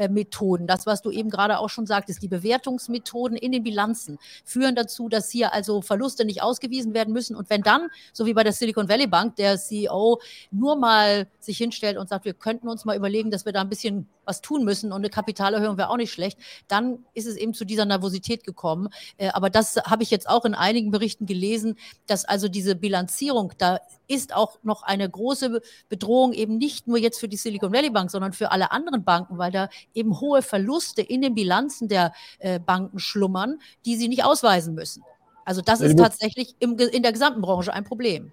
Methoden, 0.09 0.67
das, 0.67 0.85
was 0.85 1.01
du 1.01 1.11
eben 1.11 1.29
gerade 1.29 1.59
auch 1.59 1.69
schon 1.69 1.85
sagtest, 1.85 2.21
die 2.21 2.27
Bewertungsmethoden 2.27 3.37
in 3.37 3.51
den 3.51 3.63
Bilanzen 3.63 4.17
führen 4.43 4.75
dazu, 4.75 5.09
dass 5.09 5.29
hier 5.29 5.53
also 5.53 5.81
Verluste 5.81 6.25
nicht 6.25 6.41
ausgewiesen 6.41 6.93
werden 6.93 7.13
müssen. 7.13 7.35
Und 7.35 7.49
wenn 7.49 7.61
dann, 7.61 7.89
so 8.11 8.25
wie 8.25 8.33
bei 8.33 8.43
der 8.43 8.53
Silicon 8.53 8.89
Valley 8.89 9.07
Bank, 9.07 9.35
der 9.35 9.57
CEO 9.57 10.19
nur 10.51 10.75
mal 10.75 11.27
sich 11.39 11.57
hinstellt 11.57 11.97
und 11.97 12.09
sagt, 12.09 12.25
wir 12.25 12.33
könnten 12.33 12.67
uns 12.67 12.85
mal 12.85 12.97
überlegen, 12.97 13.31
dass 13.31 13.45
wir 13.45 13.53
da 13.53 13.61
ein 13.61 13.69
bisschen 13.69 14.07
was 14.25 14.41
tun 14.41 14.63
müssen 14.63 14.91
und 14.91 15.01
eine 15.01 15.09
Kapitalerhöhung 15.09 15.77
wäre 15.77 15.89
auch 15.89 15.97
nicht 15.97 16.11
schlecht, 16.11 16.39
dann 16.67 17.05
ist 17.13 17.27
es 17.27 17.35
eben 17.35 17.53
zu 17.53 17.65
dieser 17.65 17.85
Nervosität 17.85 18.43
gekommen. 18.43 18.89
Äh, 19.17 19.29
aber 19.29 19.49
das 19.49 19.77
habe 19.77 20.03
ich 20.03 20.11
jetzt 20.11 20.29
auch 20.29 20.45
in 20.45 20.55
einigen 20.55 20.91
Berichten 20.91 21.25
gelesen, 21.25 21.77
dass 22.07 22.25
also 22.25 22.47
diese 22.47 22.75
Bilanzierung, 22.75 23.53
da 23.57 23.79
ist 24.07 24.35
auch 24.35 24.59
noch 24.63 24.83
eine 24.83 25.09
große 25.09 25.61
Bedrohung 25.89 26.33
eben 26.33 26.57
nicht 26.57 26.87
nur 26.87 26.97
jetzt 26.97 27.19
für 27.19 27.27
die 27.27 27.37
Silicon 27.37 27.73
Valley 27.73 27.89
Bank, 27.89 28.11
sondern 28.11 28.33
für 28.33 28.51
alle 28.51 28.71
anderen 28.71 29.03
Banken, 29.03 29.37
weil 29.37 29.51
da 29.51 29.69
eben 29.93 30.19
hohe 30.19 30.41
Verluste 30.41 31.01
in 31.01 31.21
den 31.21 31.35
Bilanzen 31.35 31.87
der 31.87 32.13
äh, 32.39 32.59
Banken 32.59 32.99
schlummern, 32.99 33.59
die 33.85 33.95
sie 33.95 34.07
nicht 34.07 34.23
ausweisen 34.23 34.75
müssen. 34.75 35.03
Also 35.45 35.61
das 35.61 35.81
ist 35.81 35.97
tatsächlich 35.97 36.55
im, 36.59 36.77
in 36.77 37.03
der 37.03 37.11
gesamten 37.11 37.41
Branche 37.41 37.73
ein 37.73 37.83
Problem. 37.83 38.31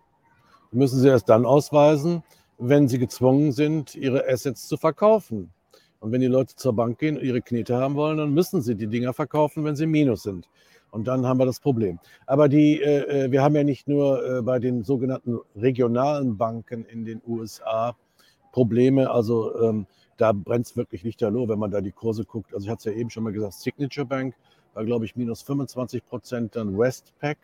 Müssen 0.70 1.00
sie 1.00 1.08
erst 1.08 1.28
dann 1.28 1.44
ausweisen, 1.44 2.22
wenn 2.58 2.86
sie 2.88 2.98
gezwungen 2.98 3.52
sind, 3.52 3.94
ihre 3.94 4.28
Assets 4.28 4.68
zu 4.68 4.76
verkaufen. 4.76 5.50
Und 5.98 6.12
wenn 6.12 6.20
die 6.20 6.28
Leute 6.28 6.54
zur 6.56 6.72
Bank 6.72 6.98
gehen 6.98 7.18
und 7.18 7.24
ihre 7.24 7.42
Knete 7.42 7.76
haben 7.76 7.94
wollen, 7.94 8.18
dann 8.18 8.32
müssen 8.32 8.62
sie 8.62 8.74
die 8.74 8.86
Dinger 8.86 9.12
verkaufen, 9.12 9.64
wenn 9.64 9.76
sie 9.76 9.86
Minus 9.86 10.22
sind. 10.22 10.48
Und 10.91 11.07
dann 11.07 11.26
haben 11.26 11.38
wir 11.38 11.47
das 11.47 11.61
Problem. 11.61 11.99
Aber 12.26 12.49
die, 12.49 12.80
äh, 12.80 13.24
äh, 13.26 13.32
wir 13.32 13.43
haben 13.43 13.55
ja 13.55 13.64
nicht 13.64 13.88
nur 13.88 14.24
äh, 14.24 14.43
bei 14.43 14.59
den 14.59 14.82
sogenannten 14.82 15.38
regionalen 15.57 16.36
Banken 16.36 16.84
in 16.84 17.05
den 17.05 17.22
USA 17.26 17.97
Probleme. 18.53 19.11
Also 19.11 19.61
ähm, 19.61 19.86
da 20.16 20.32
brennt 20.32 20.66
es 20.66 20.76
wirklich 20.76 21.03
lichterloh, 21.03 21.49
wenn 21.49 21.59
man 21.59 21.70
da 21.70 21.80
die 21.80 21.93
Kurse 21.93 22.24
guckt. 22.24 22.53
Also 22.53 22.64
ich 22.64 22.70
hatte 22.70 22.91
es 22.91 22.95
ja 22.95 23.01
eben 23.01 23.11
schon 23.11 23.22
mal 23.22 23.32
gesagt, 23.32 23.55
Signature 23.55 24.07
Bank 24.07 24.34
war, 24.74 24.84
glaube 24.84 25.05
ich, 25.05 25.16
minus 25.16 25.43
25 25.43 26.05
Prozent, 26.05 26.57
dann 26.57 26.76
Westpac 26.78 27.38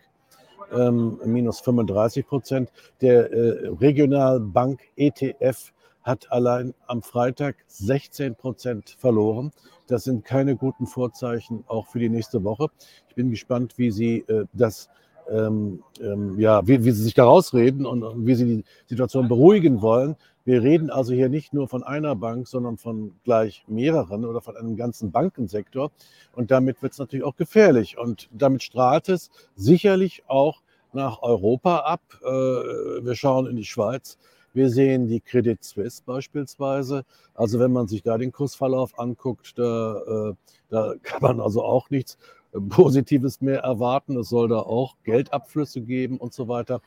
ähm, 0.73 1.19
minus 1.25 1.61
35 1.61 2.27
Prozent. 2.27 2.71
Der 3.01 3.31
äh, 3.33 3.69
Regionalbank 3.81 4.81
ETF 4.97 5.73
hat 6.07 6.31
allein 6.31 6.73
am 6.87 7.03
Freitag 7.03 7.57
16 7.67 8.37
Prozent 8.37 8.91
verloren. 8.97 9.51
Das 9.89 10.05
sind 10.05 10.25
keine 10.25 10.57
guten 10.57 10.87
Vorzeichen, 10.87 11.65
auch 11.67 11.89
für 11.89 11.99
die 11.99 12.09
nächste 12.09 12.45
Woche. 12.45 12.69
Ich 13.09 13.17
bin 13.17 13.31
gespannt, 13.31 13.77
wie 13.77 13.91
Sie 13.91 14.19
äh, 14.29 14.45
das, 14.53 14.89
ähm, 15.29 15.83
ähm, 16.01 16.39
ja, 16.39 16.65
wie, 16.67 16.85
wie, 16.85 16.93
Sie 16.93 17.03
sich 17.03 17.15
da 17.15 17.25
rausreden 17.25 17.85
und, 17.85 18.05
und 18.05 18.25
wie 18.25 18.37
Sie 18.37 18.45
die 18.45 18.65
Situation 18.87 19.27
beruhigen 19.27 19.83
wollen. 19.83 20.15
Wir 20.45 20.63
reden 20.63 20.91
also 20.91 21.13
hier 21.13 21.29
nicht 21.29 21.53
nur 21.53 21.67
von 21.67 21.83
einer 21.83 22.15
Bank, 22.15 22.47
sondern 22.47 22.77
von 22.79 23.17
gleich 23.25 23.65
mehreren 23.67 24.25
oder 24.25 24.41
von 24.41 24.57
einem 24.57 24.77
ganzen 24.77 25.11
Bankensektor. 25.11 25.91
Und 26.37 26.53
damit 26.53 26.83
wird 26.83 26.93
es 26.93 27.01
natürlich 27.01 27.25
auch 27.25 27.35
gefährlich. 27.35 27.99
Und 27.99 28.29
damit 28.31 28.63
strahlt 28.63 29.09
es 29.09 29.33
sicherlich 29.57 30.23
auch 30.29 30.63
nach 30.93 31.21
Europa 31.21 31.79
ab. 31.79 32.01
Äh, 32.23 32.29
wir 32.29 33.17
schauen 33.17 33.49
in 33.49 33.57
die 33.57 33.65
Schweiz. 33.65 34.19
Wir 34.57 34.71
sehen 34.71 35.07
die 35.07 35.21
Credit 35.21 35.63
Suisse 35.63 36.03
beispielsweise. 36.03 37.05
Also 37.35 37.59
wenn 37.59 37.75
man 37.75 37.89
sich 37.89 38.03
da 38.03 38.17
den 38.17 38.33
Kursverlauf 38.33 38.99
anguckt, 38.99 39.53
da, 39.59 40.31
äh, 40.31 40.35
da 40.71 40.95
kann 41.03 41.21
man 41.21 41.41
also 41.41 41.63
auch 41.63 41.91
nichts 41.91 42.17
äh, 42.55 42.61
Positives 42.61 43.43
mehr 43.43 43.61
erwarten. 43.61 44.17
Es 44.17 44.31
soll 44.31 44.49
da 44.49 44.61
auch 44.61 44.97
Geldabflüsse 45.05 45.83
geben 45.83 46.17
und 46.17 46.33
so 46.33 46.49
weiter. 46.49 46.81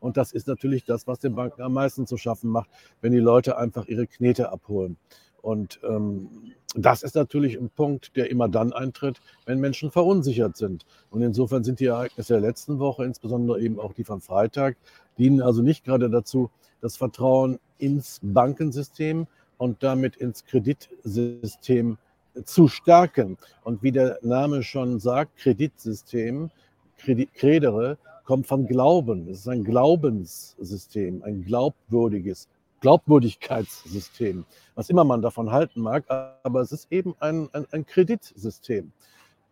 Und 0.00 0.18
das 0.18 0.32
ist 0.32 0.46
natürlich 0.48 0.84
das, 0.84 1.06
was 1.06 1.18
den 1.18 1.34
Banken 1.34 1.62
am 1.62 1.72
meisten 1.72 2.06
zu 2.06 2.18
schaffen 2.18 2.50
macht, 2.50 2.68
wenn 3.00 3.12
die 3.12 3.20
Leute 3.20 3.56
einfach 3.56 3.86
ihre 3.86 4.06
Knete 4.06 4.52
abholen. 4.52 4.98
Und 5.40 5.80
ähm, 5.82 6.28
das 6.74 7.02
ist 7.02 7.14
natürlich 7.14 7.58
ein 7.58 7.70
Punkt, 7.70 8.16
der 8.16 8.30
immer 8.30 8.50
dann 8.50 8.74
eintritt, 8.74 9.22
wenn 9.46 9.60
Menschen 9.60 9.90
verunsichert 9.90 10.58
sind. 10.58 10.84
Und 11.08 11.22
insofern 11.22 11.64
sind 11.64 11.80
die 11.80 11.86
Ereignisse 11.86 12.34
der 12.34 12.42
letzten 12.42 12.78
Woche, 12.80 13.06
insbesondere 13.06 13.62
eben 13.62 13.80
auch 13.80 13.94
die 13.94 14.04
von 14.04 14.20
Freitag, 14.20 14.76
dienen 15.16 15.40
also 15.40 15.62
nicht 15.62 15.84
gerade 15.84 16.10
dazu, 16.10 16.50
das 16.84 16.98
Vertrauen 16.98 17.58
ins 17.78 18.20
Bankensystem 18.22 19.26
und 19.56 19.82
damit 19.82 20.16
ins 20.16 20.44
Kreditsystem 20.44 21.96
zu 22.44 22.68
stärken. 22.68 23.38
Und 23.62 23.82
wie 23.82 23.90
der 23.90 24.18
Name 24.20 24.62
schon 24.62 25.00
sagt, 25.00 25.38
Kreditsystem, 25.38 26.50
Credere, 26.98 27.96
kommt 28.26 28.46
von 28.46 28.66
Glauben. 28.66 29.28
Es 29.28 29.40
ist 29.40 29.48
ein 29.48 29.64
Glaubenssystem, 29.64 31.22
ein 31.22 31.44
glaubwürdiges 31.44 32.48
Glaubwürdigkeitssystem, 32.80 34.44
was 34.74 34.90
immer 34.90 35.04
man 35.04 35.22
davon 35.22 35.50
halten 35.50 35.80
mag, 35.80 36.04
aber 36.42 36.60
es 36.60 36.70
ist 36.70 36.92
eben 36.92 37.14
ein, 37.18 37.48
ein, 37.54 37.66
ein 37.70 37.86
Kreditsystem. 37.86 38.92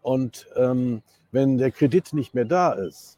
Und 0.02 0.48
ähm, 0.54 1.00
wenn 1.30 1.56
der 1.56 1.70
Kredit 1.70 2.12
nicht 2.12 2.34
mehr 2.34 2.44
da 2.44 2.72
ist, 2.72 3.16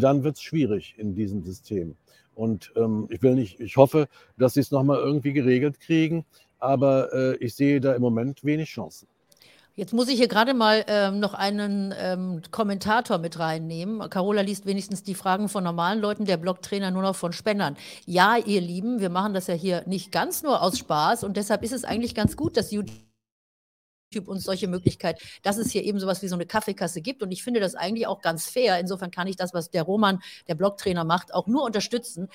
dann 0.00 0.24
wird 0.24 0.36
es 0.36 0.42
schwierig 0.42 0.94
in 0.98 1.14
diesem 1.14 1.42
System. 1.42 1.96
Und 2.34 2.72
ähm, 2.76 3.06
ich 3.10 3.22
will 3.22 3.34
nicht, 3.34 3.60
ich 3.60 3.76
hoffe, 3.76 4.08
dass 4.36 4.54
sie 4.54 4.60
es 4.60 4.70
nochmal 4.70 4.98
irgendwie 4.98 5.32
geregelt 5.32 5.80
kriegen, 5.80 6.24
aber 6.58 7.12
äh, 7.12 7.36
ich 7.36 7.54
sehe 7.54 7.80
da 7.80 7.94
im 7.94 8.02
Moment 8.02 8.44
wenig 8.44 8.70
Chancen. 8.70 9.06
Jetzt 9.76 9.92
muss 9.92 10.08
ich 10.08 10.18
hier 10.18 10.28
gerade 10.28 10.54
mal 10.54 10.84
ähm, 10.86 11.18
noch 11.18 11.34
einen 11.34 11.92
ähm, 11.98 12.42
Kommentator 12.52 13.18
mit 13.18 13.40
reinnehmen. 13.40 14.08
Carola 14.08 14.40
liest 14.40 14.66
wenigstens 14.66 15.02
die 15.02 15.16
Fragen 15.16 15.48
von 15.48 15.64
normalen 15.64 16.00
Leuten, 16.00 16.26
der 16.26 16.36
Blogtrainer 16.36 16.92
nur 16.92 17.02
noch 17.02 17.16
von 17.16 17.32
Spendern. 17.32 17.76
Ja, 18.06 18.36
ihr 18.36 18.60
Lieben, 18.60 19.00
wir 19.00 19.10
machen 19.10 19.34
das 19.34 19.48
ja 19.48 19.54
hier 19.54 19.82
nicht 19.86 20.12
ganz 20.12 20.44
nur 20.44 20.62
aus 20.62 20.78
Spaß 20.78 21.24
und 21.24 21.36
deshalb 21.36 21.64
ist 21.64 21.72
es 21.72 21.84
eigentlich 21.84 22.14
ganz 22.14 22.36
gut, 22.36 22.56
dass 22.56 22.70
YouTube 22.70 22.94
uns 24.20 24.44
solche 24.44 24.68
Möglichkeit, 24.68 25.20
dass 25.42 25.56
es 25.56 25.70
hier 25.70 25.84
eben 25.84 25.98
sowas 25.98 26.22
wie 26.22 26.28
so 26.28 26.34
eine 26.34 26.46
Kaffeekasse 26.46 27.00
gibt. 27.00 27.22
Und 27.22 27.32
ich 27.32 27.42
finde 27.42 27.60
das 27.60 27.74
eigentlich 27.74 28.06
auch 28.06 28.20
ganz 28.20 28.46
fair. 28.46 28.78
Insofern 28.78 29.10
kann 29.10 29.26
ich 29.26 29.36
das, 29.36 29.54
was 29.54 29.70
der 29.70 29.82
Roman, 29.82 30.20
der 30.48 30.54
Blogtrainer 30.54 31.04
macht, 31.04 31.34
auch 31.34 31.46
nur 31.46 31.64
unterstützen 31.64 32.28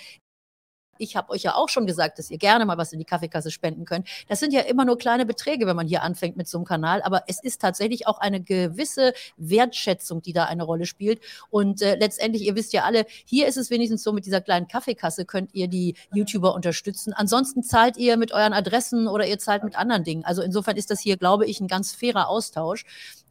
ich 1.00 1.16
habe 1.16 1.32
euch 1.32 1.44
ja 1.44 1.56
auch 1.56 1.70
schon 1.70 1.88
gesagt, 1.88 2.20
dass 2.20 2.30
ihr 2.30 2.38
gerne 2.38 2.66
mal 2.66 2.78
was 2.78 2.94
in 2.94 3.00
die 3.00 3.06
Kaffeekasse 3.06 3.50
spenden 3.50 3.86
könnt. 3.86 4.08
Das 4.28 4.40
sind 4.40 4.54
ja 4.54 4.62
immer 4.62 4.86
nur 4.86 4.98
kleine 4.98 5.26
Beträge, 5.26 5.66
wenn 5.66 5.76
man 5.76 5.88
hier 5.88 6.04
anfängt 6.04 6.38
mit 6.38 6.48
so 6.48 6.58
einem 6.58 6.66
Kanal, 6.66 7.02
aber 7.02 7.24
es 7.28 7.42
ist 7.42 7.62
tatsächlich 7.62 8.08
auch 8.08 8.20
eine 8.20 8.42
gewisse 8.42 9.14
Wertschätzung, 9.38 10.22
die 10.22 10.34
da 10.34 10.46
eine 10.46 10.64
Rolle 10.64 10.86
spielt. 10.86 11.22
Und 11.50 11.82
äh, 11.82 11.96
letztendlich, 11.96 12.44
ihr 12.44 12.56
wisst 12.56 12.74
ja 12.74 12.84
alle, 12.84 13.06
hier 13.26 13.48
ist 13.48 13.58
es 13.58 13.70
wenigstens 13.70 14.04
so, 14.04 14.12
mit 14.12 14.26
dieser 14.26 14.42
kleinen 14.42 14.68
Kaffeekasse 14.68 15.26
könnt 15.26 15.54
ihr 15.54 15.68
die 15.68 15.96
YouTuber 16.14 16.54
unterstützen. 16.54 17.14
Ansonsten 17.14 17.64
zahlt 17.64 17.98
ihr 17.98 18.18
mit 18.18 18.32
euren 18.32 18.54
Adressen 18.54 19.08
oder 19.08 19.26
ihr 19.26 19.40
zahlt 19.40 19.64
mit 19.64 19.78
anderen 19.78 20.04
Dingen. 20.04 20.26
Also 20.26 20.42
insofern 20.42 20.78
ist 20.78 20.92
das 20.92 21.00
hier, 21.00 21.18
glaube 21.18 21.46
ich, 21.46 21.62
ein 21.62 21.68
ganz 21.68 21.94
fairer 21.94 22.28
Austausch. 22.28 22.86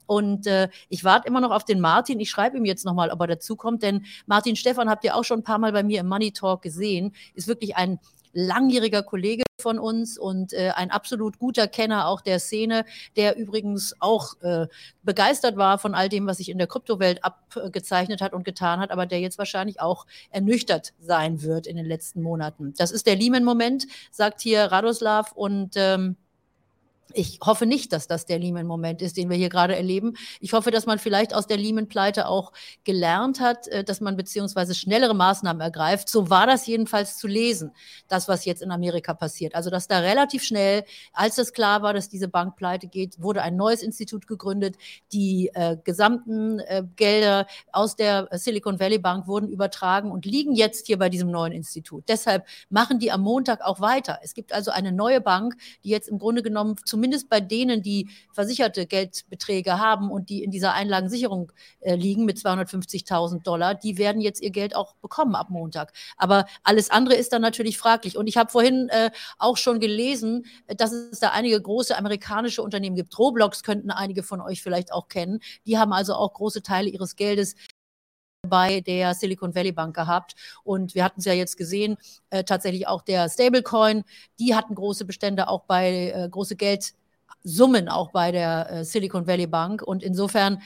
Und 0.08 0.46
äh, 0.46 0.68
ich 0.88 1.04
warte 1.04 1.28
immer 1.28 1.40
noch 1.40 1.50
auf 1.50 1.64
den 1.64 1.80
Martin. 1.80 2.18
Ich 2.18 2.30
schreibe 2.30 2.56
ihm 2.56 2.64
jetzt 2.64 2.86
nochmal, 2.86 3.10
ob 3.10 3.20
er 3.20 3.26
dazukommt, 3.26 3.82
denn 3.82 4.06
Martin 4.26 4.56
Stefan 4.56 4.88
habt 4.88 5.04
ihr 5.04 5.14
auch 5.14 5.22
schon 5.22 5.40
ein 5.40 5.44
paar 5.44 5.58
Mal 5.58 5.72
bei 5.72 5.82
mir 5.82 6.00
im 6.00 6.08
Money 6.08 6.32
Talk 6.32 6.62
gesehen, 6.62 7.14
ist 7.34 7.46
wirklich 7.46 7.76
ein 7.76 7.98
langjähriger 8.32 9.02
Kollege 9.02 9.44
von 9.60 9.78
uns 9.78 10.16
und 10.16 10.52
äh, 10.54 10.70
ein 10.74 10.90
absolut 10.90 11.38
guter 11.38 11.66
Kenner 11.66 12.08
auch 12.08 12.22
der 12.22 12.38
Szene, 12.38 12.84
der 13.16 13.36
übrigens 13.36 13.94
auch 13.98 14.40
äh, 14.40 14.66
begeistert 15.02 15.56
war 15.56 15.78
von 15.78 15.94
all 15.94 16.08
dem, 16.08 16.26
was 16.26 16.38
sich 16.38 16.48
in 16.48 16.58
der 16.58 16.68
Kryptowelt 16.68 17.22
abgezeichnet 17.22 18.22
hat 18.22 18.32
und 18.32 18.44
getan 18.44 18.80
hat, 18.80 18.90
aber 18.90 19.04
der 19.04 19.20
jetzt 19.20 19.36
wahrscheinlich 19.36 19.80
auch 19.80 20.06
ernüchtert 20.30 20.94
sein 21.00 21.42
wird 21.42 21.66
in 21.66 21.76
den 21.76 21.86
letzten 21.86 22.22
Monaten. 22.22 22.72
Das 22.78 22.92
ist 22.92 23.06
der 23.06 23.16
Lehman-Moment, 23.16 23.86
sagt 24.10 24.40
hier 24.40 24.64
Radoslav 24.64 25.32
und 25.32 25.74
ähm, 25.76 26.16
Ich 27.14 27.38
hoffe 27.42 27.64
nicht, 27.64 27.92
dass 27.92 28.06
das 28.06 28.26
der 28.26 28.38
Lehman-Moment 28.38 29.00
ist, 29.00 29.16
den 29.16 29.30
wir 29.30 29.36
hier 29.36 29.48
gerade 29.48 29.74
erleben. 29.74 30.14
Ich 30.40 30.52
hoffe, 30.52 30.70
dass 30.70 30.84
man 30.84 30.98
vielleicht 30.98 31.32
aus 31.32 31.46
der 31.46 31.56
Lehman-Pleite 31.56 32.28
auch 32.28 32.52
gelernt 32.84 33.40
hat, 33.40 33.66
äh, 33.68 33.82
dass 33.82 34.00
man 34.00 34.16
beziehungsweise 34.16 34.74
schnellere 34.74 35.14
Maßnahmen 35.14 35.60
ergreift. 35.62 36.10
So 36.10 36.28
war 36.28 36.46
das 36.46 36.66
jedenfalls 36.66 37.16
zu 37.16 37.26
lesen, 37.26 37.72
das, 38.08 38.28
was 38.28 38.44
jetzt 38.44 38.60
in 38.60 38.70
Amerika 38.70 39.14
passiert. 39.14 39.54
Also, 39.54 39.70
dass 39.70 39.88
da 39.88 40.00
relativ 40.00 40.42
schnell, 40.42 40.84
als 41.14 41.38
es 41.38 41.54
klar 41.54 41.82
war, 41.82 41.94
dass 41.94 42.10
diese 42.10 42.28
Bank 42.28 42.56
pleite 42.56 42.88
geht, 42.88 43.22
wurde 43.22 43.42
ein 43.42 43.56
neues 43.56 43.82
Institut 43.82 44.26
gegründet. 44.26 44.76
Die 45.12 45.50
äh, 45.54 45.78
gesamten 45.82 46.58
äh, 46.60 46.84
Gelder 46.96 47.46
aus 47.72 47.96
der 47.96 48.28
Silicon 48.32 48.80
Valley 48.80 48.98
Bank 48.98 49.26
wurden 49.26 49.48
übertragen 49.48 50.10
und 50.10 50.26
liegen 50.26 50.54
jetzt 50.54 50.86
hier 50.86 50.98
bei 50.98 51.08
diesem 51.08 51.30
neuen 51.30 51.52
Institut. 51.52 52.04
Deshalb 52.08 52.46
machen 52.68 52.98
die 52.98 53.10
am 53.10 53.22
Montag 53.22 53.62
auch 53.62 53.80
weiter. 53.80 54.18
Es 54.22 54.34
gibt 54.34 54.52
also 54.52 54.70
eine 54.70 54.92
neue 54.92 55.22
Bank, 55.22 55.56
die 55.84 55.88
jetzt 55.88 56.08
im 56.08 56.18
Grunde 56.18 56.42
genommen 56.42 56.76
zum 56.84 56.97
zumindest 56.98 57.28
bei 57.28 57.38
denen, 57.38 57.80
die 57.80 58.08
versicherte 58.32 58.84
Geldbeträge 58.84 59.78
haben 59.78 60.10
und 60.10 60.30
die 60.30 60.42
in 60.42 60.50
dieser 60.50 60.74
Einlagensicherung 60.74 61.52
äh, 61.78 61.94
liegen 61.94 62.24
mit 62.24 62.38
250.000 62.38 63.44
Dollar, 63.44 63.76
die 63.76 63.98
werden 63.98 64.20
jetzt 64.20 64.42
ihr 64.42 64.50
Geld 64.50 64.74
auch 64.74 64.96
bekommen 64.96 65.36
ab 65.36 65.48
Montag. 65.48 65.92
Aber 66.16 66.46
alles 66.64 66.90
andere 66.90 67.14
ist 67.14 67.32
dann 67.32 67.40
natürlich 67.40 67.78
fraglich. 67.78 68.16
Und 68.16 68.26
ich 68.26 68.36
habe 68.36 68.50
vorhin 68.50 68.88
äh, 68.88 69.12
auch 69.38 69.56
schon 69.56 69.78
gelesen, 69.78 70.46
dass 70.66 70.90
es 70.90 71.20
da 71.20 71.30
einige 71.30 71.62
große 71.62 71.96
amerikanische 71.96 72.64
Unternehmen 72.64 72.96
gibt. 72.96 73.16
Roblox 73.16 73.62
könnten 73.62 73.92
einige 73.92 74.24
von 74.24 74.40
euch 74.40 74.60
vielleicht 74.60 74.92
auch 74.92 75.06
kennen. 75.06 75.38
Die 75.66 75.78
haben 75.78 75.92
also 75.92 76.14
auch 76.14 76.32
große 76.32 76.62
Teile 76.62 76.88
ihres 76.88 77.14
Geldes 77.14 77.54
bei 78.42 78.80
der 78.80 79.14
Silicon 79.14 79.54
Valley 79.54 79.72
Bank 79.72 79.94
gehabt. 79.94 80.34
Und 80.64 80.94
wir 80.94 81.04
hatten 81.04 81.20
es 81.20 81.26
ja 81.26 81.32
jetzt 81.32 81.56
gesehen, 81.56 81.96
äh, 82.30 82.44
tatsächlich 82.44 82.86
auch 82.86 83.02
der 83.02 83.28
Stablecoin, 83.28 84.04
die 84.38 84.54
hatten 84.54 84.74
große 84.74 85.04
Bestände 85.04 85.48
auch 85.48 85.64
bei 85.64 86.12
äh, 86.14 86.28
große 86.28 86.56
Geldsummen 86.56 87.88
auch 87.88 88.10
bei 88.10 88.32
der 88.32 88.70
äh, 88.70 88.84
Silicon 88.84 89.26
Valley 89.26 89.46
Bank. 89.46 89.82
Und 89.82 90.02
insofern 90.02 90.62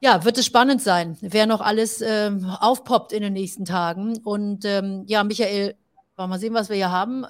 ja, 0.00 0.24
wird 0.24 0.38
es 0.38 0.46
spannend 0.46 0.82
sein, 0.82 1.16
wer 1.20 1.46
noch 1.46 1.60
alles 1.60 2.00
ähm, 2.00 2.44
aufpoppt 2.60 3.12
in 3.12 3.22
den 3.22 3.34
nächsten 3.34 3.64
Tagen. 3.64 4.18
Und 4.18 4.64
ähm, 4.64 5.04
ja, 5.06 5.22
Michael, 5.22 5.76
wollen 6.16 6.28
wir 6.28 6.34
mal 6.34 6.38
sehen, 6.40 6.54
was 6.54 6.68
wir 6.68 6.76
hier 6.76 6.90
haben. 6.90 7.24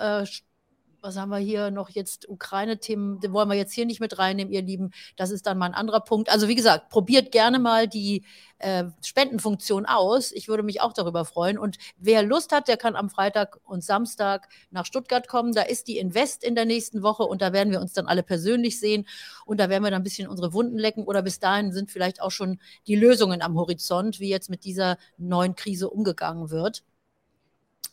Was 1.03 1.17
haben 1.17 1.31
wir 1.31 1.39
hier 1.39 1.73
noch 1.73 1.91
jetzt? 1.91 2.29
Ukraine-Themen, 2.29 3.19
den 3.19 3.33
wollen 3.33 3.49
wir 3.49 3.57
jetzt 3.57 3.73
hier 3.73 3.87
nicht 3.87 3.99
mit 3.99 4.21
reinnehmen, 4.21 4.53
ihr 4.53 4.63
Lieben. 4.63 4.93
Das 5.17 5.33
ist 5.33 5.49
dann 5.49 5.59
mal 5.59 5.67
ein 5.67 5.75
anderer 5.75 5.99
Punkt. 5.99 6.31
Also 6.31 6.47
wie 6.47 6.55
gesagt, 6.55 6.91
probiert 6.91 7.33
gerne 7.33 7.59
mal 7.59 7.89
die 7.89 8.25
äh, 8.59 8.85
Spendenfunktion 9.05 9.85
aus. 9.85 10.31
Ich 10.31 10.47
würde 10.47 10.63
mich 10.63 10.81
auch 10.81 10.93
darüber 10.93 11.25
freuen. 11.25 11.59
Und 11.59 11.79
wer 11.97 12.23
Lust 12.23 12.53
hat, 12.53 12.69
der 12.69 12.77
kann 12.77 12.95
am 12.95 13.11
Freitag 13.11 13.59
und 13.65 13.83
Samstag 13.83 14.49
nach 14.71 14.87
Stuttgart 14.87 15.27
kommen. 15.27 15.53
Da 15.53 15.63
ist 15.63 15.89
die 15.89 15.99
Invest 15.99 16.45
in 16.45 16.55
der 16.55 16.67
nächsten 16.67 17.03
Woche 17.03 17.25
und 17.25 17.43
da 17.43 17.53
werden 17.53 17.73
wir 17.73 17.81
uns 17.81 17.95
dann 17.95 18.07
alle 18.07 18.23
persönlich 18.23 18.79
sehen. 18.79 19.09
Und 19.45 19.59
da 19.59 19.69
werden 19.69 19.83
wir 19.83 19.91
dann 19.91 20.03
ein 20.03 20.05
bisschen 20.05 20.29
unsere 20.29 20.53
Wunden 20.53 20.79
lecken. 20.79 21.03
Oder 21.03 21.23
bis 21.23 21.41
dahin 21.41 21.73
sind 21.73 21.91
vielleicht 21.91 22.23
auch 22.23 22.31
schon 22.31 22.61
die 22.87 22.95
Lösungen 22.95 23.43
am 23.43 23.59
Horizont, 23.59 24.21
wie 24.21 24.29
jetzt 24.29 24.51
mit 24.51 24.63
dieser 24.63 24.99
neuen 25.19 25.57
Krise 25.57 25.91
umgegangen 25.91 26.51
wird. 26.51 26.85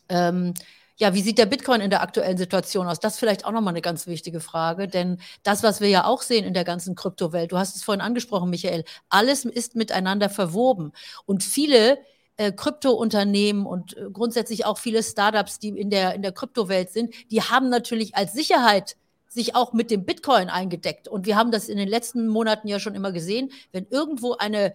Ähm, 0.08 0.54
ja, 1.00 1.14
wie 1.14 1.22
sieht 1.22 1.38
der 1.38 1.46
Bitcoin 1.46 1.80
in 1.80 1.88
der 1.88 2.02
aktuellen 2.02 2.36
Situation 2.36 2.86
aus? 2.86 3.00
Das 3.00 3.14
ist 3.14 3.18
vielleicht 3.20 3.46
auch 3.46 3.52
nochmal 3.52 3.72
eine 3.72 3.80
ganz 3.80 4.06
wichtige 4.06 4.38
Frage, 4.38 4.86
denn 4.86 5.18
das, 5.42 5.62
was 5.62 5.80
wir 5.80 5.88
ja 5.88 6.04
auch 6.04 6.20
sehen 6.20 6.44
in 6.44 6.52
der 6.52 6.64
ganzen 6.64 6.94
Kryptowelt, 6.94 7.52
du 7.52 7.58
hast 7.58 7.74
es 7.74 7.82
vorhin 7.82 8.02
angesprochen, 8.02 8.50
Michael, 8.50 8.84
alles 9.08 9.46
ist 9.46 9.76
miteinander 9.76 10.28
verwoben 10.28 10.92
und 11.24 11.42
viele 11.42 11.98
äh, 12.36 12.52
Kryptounternehmen 12.52 13.64
und 13.64 13.96
äh, 13.96 14.10
grundsätzlich 14.12 14.66
auch 14.66 14.76
viele 14.76 15.02
Startups, 15.02 15.58
die 15.58 15.68
in 15.70 15.88
der, 15.88 16.14
in 16.14 16.20
der 16.20 16.32
Kryptowelt 16.32 16.90
sind, 16.90 17.14
die 17.30 17.40
haben 17.40 17.70
natürlich 17.70 18.14
als 18.14 18.34
Sicherheit 18.34 18.96
sich 19.26 19.54
auch 19.54 19.72
mit 19.72 19.90
dem 19.90 20.04
Bitcoin 20.04 20.50
eingedeckt. 20.50 21.08
Und 21.08 21.24
wir 21.24 21.36
haben 21.36 21.50
das 21.50 21.70
in 21.70 21.78
den 21.78 21.88
letzten 21.88 22.28
Monaten 22.28 22.68
ja 22.68 22.78
schon 22.78 22.94
immer 22.94 23.12
gesehen, 23.12 23.52
wenn 23.72 23.86
irgendwo 23.88 24.34
eine, 24.34 24.72
äh, 24.72 24.74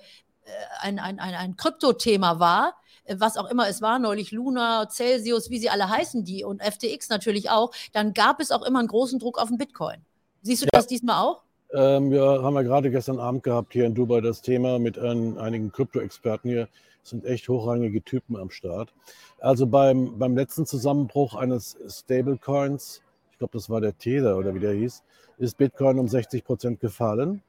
ein, 0.79 0.97
ein, 0.97 1.19
ein, 1.19 1.35
ein 1.35 1.55
Kryptothema 1.55 2.39
war, 2.39 2.73
was 3.17 3.37
auch 3.37 3.49
immer 3.49 3.67
es 3.67 3.81
war, 3.81 3.99
neulich 3.99 4.31
Luna, 4.31 4.87
Celsius, 4.89 5.49
wie 5.49 5.59
sie 5.59 5.69
alle 5.69 5.89
heißen, 5.89 6.23
die 6.23 6.43
und 6.43 6.61
FTX 6.61 7.09
natürlich 7.09 7.49
auch, 7.49 7.71
dann 7.93 8.13
gab 8.13 8.39
es 8.39 8.51
auch 8.51 8.63
immer 8.63 8.79
einen 8.79 8.87
großen 8.87 9.19
Druck 9.19 9.39
auf 9.39 9.49
den 9.49 9.57
Bitcoin. 9.57 9.97
Siehst 10.41 10.61
du 10.61 10.65
ja. 10.65 10.69
das 10.73 10.87
diesmal 10.87 11.21
auch? 11.23 11.41
Ähm, 11.73 12.11
ja, 12.11 12.41
haben 12.41 12.53
wir 12.53 12.63
gerade 12.63 12.91
gestern 12.91 13.19
Abend 13.19 13.43
gehabt 13.43 13.73
hier 13.73 13.85
in 13.85 13.95
Dubai 13.95 14.21
das 14.21 14.41
Thema 14.41 14.79
mit 14.79 14.97
ein, 14.97 15.37
einigen 15.37 15.71
Krypto-Experten 15.71 16.49
hier. 16.49 16.67
Das 17.01 17.09
sind 17.11 17.25
echt 17.25 17.49
hochrangige 17.49 18.01
Typen 18.01 18.35
am 18.35 18.49
Start. 18.49 18.93
Also 19.39 19.67
beim, 19.67 20.17
beim 20.17 20.35
letzten 20.35 20.65
Zusammenbruch 20.65 21.35
eines 21.35 21.77
Stablecoins, 21.87 23.01
ich 23.31 23.37
glaube, 23.37 23.53
das 23.53 23.69
war 23.69 23.81
der 23.81 23.97
Tether 23.97 24.37
oder 24.37 24.55
wie 24.55 24.59
der 24.59 24.73
hieß, 24.73 25.03
ist 25.37 25.57
Bitcoin 25.57 25.99
um 25.99 26.07
60 26.07 26.43
Prozent 26.43 26.79
gefallen. 26.79 27.41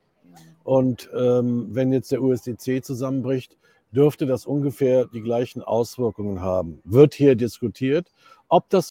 Und 0.64 1.08
ähm, 1.16 1.68
wenn 1.70 1.92
jetzt 1.92 2.10
der 2.10 2.20
USDC 2.20 2.84
zusammenbricht, 2.84 3.56
dürfte 3.96 4.26
das 4.26 4.44
ungefähr 4.44 5.06
die 5.06 5.22
gleichen 5.22 5.62
Auswirkungen 5.62 6.40
haben. 6.40 6.80
Wird 6.84 7.14
hier 7.14 7.34
diskutiert. 7.34 8.12
Ob 8.48 8.68
das 8.68 8.90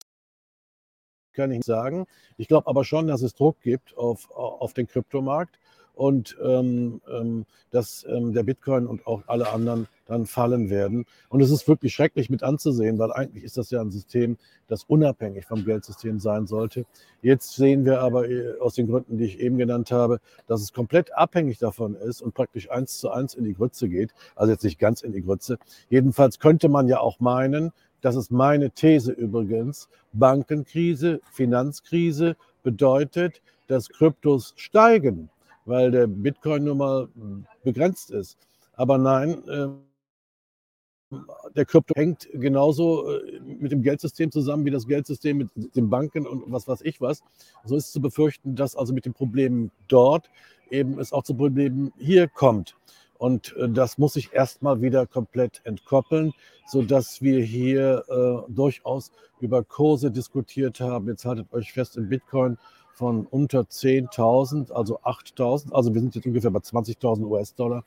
kann 1.34 1.52
ich 1.52 1.58
nicht 1.58 1.66
sagen. 1.66 2.06
Ich 2.38 2.48
glaube 2.48 2.68
aber 2.68 2.84
schon, 2.86 3.08
dass 3.08 3.22
es 3.22 3.34
Druck 3.34 3.60
gibt 3.62 3.96
auf, 3.98 4.32
auf 4.32 4.74
den 4.74 4.88
Kryptomarkt 4.88 5.60
und 5.96 6.38
ähm, 6.44 7.02
ähm, 7.12 7.46
dass 7.72 8.06
ähm, 8.08 8.34
der 8.34 8.44
Bitcoin 8.44 8.86
und 8.88 9.08
auch 9.08 9.24
alle 9.28 9.50
anderen 9.50 9.88
dann 10.06 10.26
fallen 10.26 10.70
werden. 10.70 11.06
Und 11.30 11.42
es 11.42 11.50
ist 11.50 11.68
wirklich 11.68 11.94
schrecklich 11.94 12.30
mit 12.30 12.44
anzusehen, 12.44 13.00
weil 13.00 13.12
eigentlich 13.12 13.44
ist 13.44 13.58
das 13.58 13.72
ja 13.72 13.82
ein 13.82 13.92
System, 13.92 14.38
das 14.68 14.84
unabhängig 14.84 15.46
vom 15.46 15.66
Geldsystem 15.66 16.20
sein 16.20 16.48
sollte. 16.48 16.86
Jetzt 17.22 17.56
sehen 17.56 17.86
wir 17.86 18.02
aber 18.02 18.30
äh, 18.30 18.60
aus 18.60 18.76
den 18.76 18.88
Gründen, 18.88 19.18
die 19.18 19.26
ich 19.26 19.40
eben 19.40 19.58
genannt 19.58 19.92
habe, 19.92 20.20
dass 20.48 20.62
es 20.62 20.74
komplett 20.74 21.16
abhängig 21.16 21.58
davon 21.58 21.96
ist 21.96 22.22
und 22.22 22.34
praktisch 22.34 22.70
eins 22.70 23.00
zu 23.00 23.10
eins 23.10 23.34
in 23.34 23.46
die 23.46 23.54
Grütze 23.54 23.90
geht. 23.90 24.14
Also 24.36 24.52
jetzt 24.52 24.64
nicht 24.64 24.80
ganz 24.80 25.02
in 25.02 25.12
die 25.12 25.24
Grütze. 25.24 25.58
Jedenfalls 25.90 26.40
könnte 26.40 26.70
man 26.70 26.88
ja 26.88 27.00
auch 27.00 27.20
meinen, 27.20 27.72
das 28.02 28.16
ist 28.16 28.32
meine 28.32 28.70
These 28.70 29.12
übrigens, 29.12 29.90
Bankenkrise, 30.14 31.22
Finanzkrise 31.32 32.36
bedeutet, 32.62 33.42
dass 33.68 33.90
Kryptos 33.90 34.54
steigen 34.58 35.30
weil 35.66 35.92
der 35.92 36.08
Bitcoin 36.08 36.64
nun 36.64 36.78
mal 36.78 37.10
begrenzt 37.64 38.12
ist. 38.12 38.38
Aber 38.74 38.98
nein, 38.98 39.48
äh, 39.48 39.68
der 41.56 41.66
Krypto 41.66 41.94
hängt 41.96 42.28
genauso 42.34 43.10
äh, 43.10 43.40
mit 43.40 43.72
dem 43.72 43.82
Geldsystem 43.82 44.32
zusammen 44.32 44.66
wie 44.66 44.72
das 44.72 44.88
Geldsystem 44.88 45.38
mit 45.38 45.50
den 45.76 45.90
Banken 45.90 46.26
und 46.26 46.44
was 46.52 46.68
weiß 46.68 46.82
ich 46.82 47.02
was. 47.02 47.24
So 47.64 47.76
ist 47.76 47.92
zu 47.92 48.02
befürchten, 48.02 48.56
dass 48.56 48.76
also 48.76 48.94
mit 48.94 49.06
den 49.06 49.14
Problemen 49.14 49.72
dort 49.88 50.30
eben 50.70 51.00
es 51.00 51.14
auch 51.14 51.24
zu 51.24 51.36
Problemen 51.36 51.94
hier 51.98 52.28
kommt. 52.28 52.76
Und 53.18 53.56
äh, 53.58 53.70
das 53.70 53.98
muss 53.98 54.14
sich 54.14 54.34
erstmal 54.34 54.82
wieder 54.82 55.08
komplett 55.08 55.62
entkoppeln, 55.64 56.34
sodass 56.68 57.22
wir 57.22 57.42
hier 57.42 58.04
äh, 58.10 58.52
durchaus 58.52 59.12
über 59.40 59.64
Kurse 59.64 60.12
diskutiert 60.12 60.80
haben. 60.80 61.08
Jetzt 61.08 61.26
haltet 61.26 61.52
euch 61.54 61.72
fest, 61.72 61.98
im 61.98 62.10
Bitcoin 62.10 62.58
von 62.96 63.26
unter 63.26 63.62
10.000, 63.62 64.72
also 64.72 65.00
8.000, 65.02 65.74
also 65.74 65.94
wir 65.94 66.00
sind 66.00 66.16
jetzt 66.16 66.26
ungefähr 66.26 66.50
bei 66.50 66.60
20.000 66.60 67.26
US-Dollar, 67.26 67.84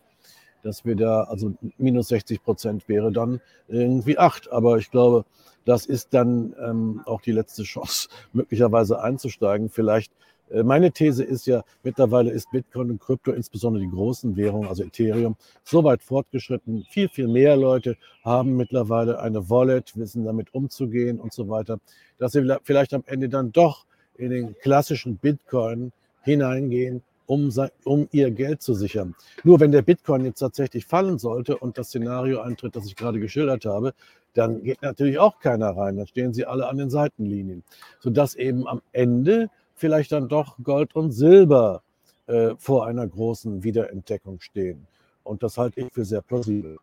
dass 0.62 0.84
wir 0.84 0.96
da, 0.96 1.22
also 1.22 1.54
minus 1.78 2.08
60 2.08 2.42
Prozent 2.42 2.88
wäre 2.88 3.10
dann 3.10 3.40
irgendwie 3.68 4.18
8. 4.18 4.52
Aber 4.52 4.76
ich 4.76 4.90
glaube, 4.90 5.24
das 5.64 5.86
ist 5.86 6.12
dann 6.12 6.54
ähm, 6.62 7.00
auch 7.06 7.22
die 7.22 7.32
letzte 7.32 7.62
Chance, 7.62 8.08
möglicherweise 8.34 9.00
einzusteigen. 9.00 9.70
Vielleicht, 9.70 10.12
äh, 10.50 10.62
meine 10.62 10.92
These 10.92 11.24
ist 11.24 11.46
ja, 11.46 11.62
mittlerweile 11.82 12.30
ist 12.30 12.50
Bitcoin 12.50 12.90
und 12.90 13.00
Krypto, 13.00 13.32
insbesondere 13.32 13.82
die 13.82 13.90
großen 13.90 14.36
Währungen, 14.36 14.68
also 14.68 14.84
Ethereum, 14.84 15.36
so 15.64 15.84
weit 15.84 16.02
fortgeschritten. 16.02 16.84
Viel, 16.90 17.08
viel 17.08 17.28
mehr 17.28 17.56
Leute 17.56 17.96
haben 18.22 18.58
mittlerweile 18.58 19.20
eine 19.20 19.48
Wallet, 19.48 19.96
wissen 19.96 20.24
damit 20.24 20.52
umzugehen 20.52 21.18
und 21.18 21.32
so 21.32 21.48
weiter, 21.48 21.78
dass 22.18 22.32
sie 22.32 22.46
vielleicht 22.62 22.92
am 22.92 23.04
Ende 23.06 23.30
dann 23.30 23.52
doch 23.52 23.86
in 24.18 24.30
den 24.30 24.58
klassischen 24.58 25.16
Bitcoin 25.16 25.92
hineingehen, 26.22 27.02
um, 27.26 27.52
um 27.84 28.08
ihr 28.10 28.30
Geld 28.30 28.62
zu 28.62 28.74
sichern. 28.74 29.14
Nur 29.44 29.60
wenn 29.60 29.72
der 29.72 29.82
Bitcoin 29.82 30.24
jetzt 30.24 30.40
tatsächlich 30.40 30.86
fallen 30.86 31.18
sollte 31.18 31.56
und 31.56 31.78
das 31.78 31.88
Szenario 31.88 32.40
eintritt, 32.40 32.74
das 32.74 32.86
ich 32.86 32.96
gerade 32.96 33.20
geschildert 33.20 33.64
habe, 33.64 33.94
dann 34.34 34.62
geht 34.62 34.82
natürlich 34.82 35.18
auch 35.18 35.38
keiner 35.40 35.70
rein. 35.76 35.96
Dann 35.96 36.06
stehen 36.06 36.32
sie 36.32 36.46
alle 36.46 36.68
an 36.68 36.78
den 36.78 36.90
Seitenlinien, 36.90 37.62
sodass 38.00 38.34
eben 38.34 38.66
am 38.66 38.82
Ende 38.92 39.50
vielleicht 39.74 40.12
dann 40.12 40.28
doch 40.28 40.56
Gold 40.62 40.94
und 40.94 41.12
Silber 41.12 41.82
äh, 42.26 42.54
vor 42.58 42.86
einer 42.86 43.06
großen 43.06 43.62
Wiederentdeckung 43.62 44.40
stehen. 44.40 44.86
Und 45.22 45.42
das 45.42 45.58
halte 45.58 45.80
ich 45.80 45.92
für 45.92 46.04
sehr 46.04 46.22
plausibel. 46.22 46.78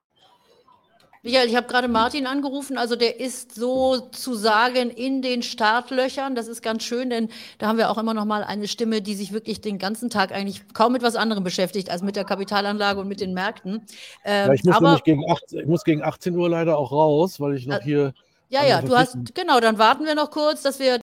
Michael, 1.26 1.50
ich 1.50 1.56
habe 1.56 1.66
gerade 1.66 1.88
Martin 1.88 2.28
angerufen, 2.28 2.78
also 2.78 2.96
der 2.96 3.20
ist 3.20 3.56
sozusagen 3.56 4.92
in 4.92 5.24
den 5.24 5.42
Startlöchern. 5.42 6.36
Das 6.36 6.48
ist 6.48 6.62
ganz 6.62 6.84
schön, 6.84 7.10
denn 7.10 7.30
da 7.58 7.66
haben 7.66 7.80
wir 7.80 7.90
auch 7.90 7.98
immer 7.98 8.14
noch 8.14 8.26
mal 8.26 8.44
eine 8.44 8.68
Stimme, 8.68 9.02
die 9.02 9.16
sich 9.16 9.34
wirklich 9.34 9.60
den 9.60 9.80
ganzen 9.80 10.12
Tag 10.12 10.32
eigentlich 10.32 10.62
kaum 10.76 10.94
mit 10.94 11.02
was 11.02 11.16
anderem 11.16 11.44
beschäftigt 11.44 11.90
als 11.90 12.04
mit 12.04 12.16
der 12.16 12.26
Kapitalanlage 12.26 13.00
und 13.00 13.08
mit 13.08 13.22
den 13.22 13.34
Märkten. 13.34 13.88
Ähm, 14.24 14.50
ja, 14.50 14.54
ich, 14.54 14.64
muss 14.66 14.76
aber, 14.76 15.00
gegen 15.04 15.28
18, 15.28 15.60
ich 15.62 15.66
muss 15.66 15.84
gegen 15.84 16.04
18 16.04 16.38
Uhr 16.38 16.48
leider 16.48 16.78
auch 16.78 16.92
raus, 16.92 17.40
weil 17.40 17.56
ich 17.56 17.66
noch 17.66 17.80
äh, 17.80 17.84
hier. 17.84 18.14
Ja, 18.50 18.64
ja, 18.64 18.84
du 18.84 18.96
hast, 18.96 19.18
genau, 19.34 19.60
dann 19.60 19.80
warten 19.80 20.06
wir 20.06 20.14
noch 20.14 20.30
kurz, 20.30 20.62
dass 20.62 20.78
wir 20.78 21.00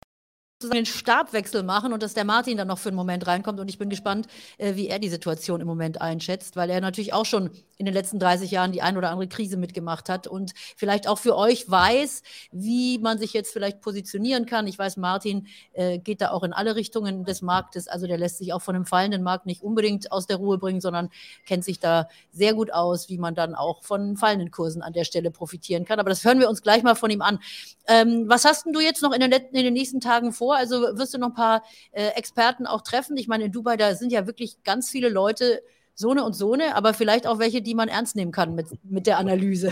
den 0.69 0.85
Stabwechsel 0.85 1.63
machen 1.63 1.93
und 1.93 2.03
dass 2.03 2.13
der 2.13 2.25
Martin 2.25 2.57
dann 2.57 2.67
noch 2.67 2.77
für 2.77 2.89
einen 2.89 2.95
Moment 2.95 3.25
reinkommt. 3.27 3.59
Und 3.59 3.69
ich 3.69 3.77
bin 3.77 3.89
gespannt, 3.89 4.27
äh, 4.57 4.75
wie 4.75 4.87
er 4.87 4.99
die 4.99 5.09
Situation 5.09 5.61
im 5.61 5.67
Moment 5.67 6.01
einschätzt, 6.01 6.55
weil 6.55 6.69
er 6.69 6.81
natürlich 6.81 7.13
auch 7.13 7.25
schon 7.25 7.49
in 7.81 7.85
den 7.85 7.95
letzten 7.95 8.19
30 8.19 8.51
Jahren 8.51 8.71
die 8.71 8.83
ein 8.83 8.95
oder 8.95 9.09
andere 9.09 9.27
Krise 9.27 9.57
mitgemacht 9.57 10.07
hat 10.07 10.27
und 10.27 10.53
vielleicht 10.77 11.07
auch 11.07 11.17
für 11.17 11.35
euch 11.35 11.69
weiß, 11.69 12.21
wie 12.51 12.99
man 12.99 13.17
sich 13.17 13.33
jetzt 13.33 13.51
vielleicht 13.51 13.81
positionieren 13.81 14.45
kann. 14.45 14.67
Ich 14.67 14.77
weiß, 14.77 14.97
Martin 14.97 15.47
äh, 15.73 15.97
geht 15.97 16.21
da 16.21 16.29
auch 16.29 16.43
in 16.43 16.53
alle 16.53 16.75
Richtungen 16.75 17.25
des 17.25 17.41
Marktes. 17.41 17.87
Also 17.87 18.05
der 18.05 18.19
lässt 18.19 18.37
sich 18.37 18.53
auch 18.53 18.61
von 18.61 18.75
einem 18.75 18.85
fallenden 18.85 19.23
Markt 19.23 19.47
nicht 19.47 19.63
unbedingt 19.63 20.11
aus 20.11 20.27
der 20.27 20.37
Ruhe 20.37 20.59
bringen, 20.59 20.79
sondern 20.79 21.09
kennt 21.47 21.65
sich 21.65 21.79
da 21.79 22.07
sehr 22.31 22.53
gut 22.53 22.71
aus, 22.71 23.09
wie 23.09 23.17
man 23.17 23.33
dann 23.33 23.55
auch 23.55 23.81
von 23.81 24.15
fallenden 24.15 24.51
Kursen 24.51 24.83
an 24.83 24.93
der 24.93 25.03
Stelle 25.03 25.31
profitieren 25.31 25.83
kann. 25.83 25.99
Aber 25.99 26.11
das 26.11 26.23
hören 26.23 26.39
wir 26.39 26.49
uns 26.49 26.61
gleich 26.61 26.83
mal 26.83 26.93
von 26.93 27.09
ihm 27.09 27.23
an. 27.23 27.39
Ähm, 27.87 28.25
was 28.27 28.45
hast 28.45 28.67
denn 28.67 28.73
du 28.73 28.79
jetzt 28.79 29.01
noch 29.01 29.11
in 29.11 29.21
den, 29.21 29.31
in 29.31 29.63
den 29.63 29.73
nächsten 29.73 30.01
Tagen 30.01 30.33
vor? 30.33 30.55
Also 30.55 30.81
wirst 30.99 31.15
du 31.15 31.17
noch 31.17 31.29
ein 31.29 31.33
paar 31.33 31.63
äh, 31.93 32.09
Experten 32.09 32.67
auch 32.67 32.81
treffen? 32.81 33.17
Ich 33.17 33.27
meine, 33.27 33.45
in 33.45 33.51
Dubai, 33.51 33.75
da 33.75 33.95
sind 33.95 34.11
ja 34.11 34.27
wirklich 34.27 34.61
ganz 34.61 34.91
viele 34.91 35.09
Leute, 35.09 35.63
Sohne 36.01 36.25
und 36.25 36.33
Sohne, 36.33 36.75
aber 36.75 36.93
vielleicht 36.93 37.27
auch 37.27 37.39
welche, 37.39 37.61
die 37.61 37.75
man 37.75 37.87
ernst 37.87 38.17
nehmen 38.17 38.33
kann 38.33 38.55
mit, 38.55 38.67
mit 38.83 39.07
der 39.07 39.17
Analyse. 39.17 39.71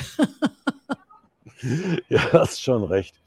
ja, 2.10 2.32
hast 2.32 2.62
schon 2.62 2.86
recht. 2.86 3.22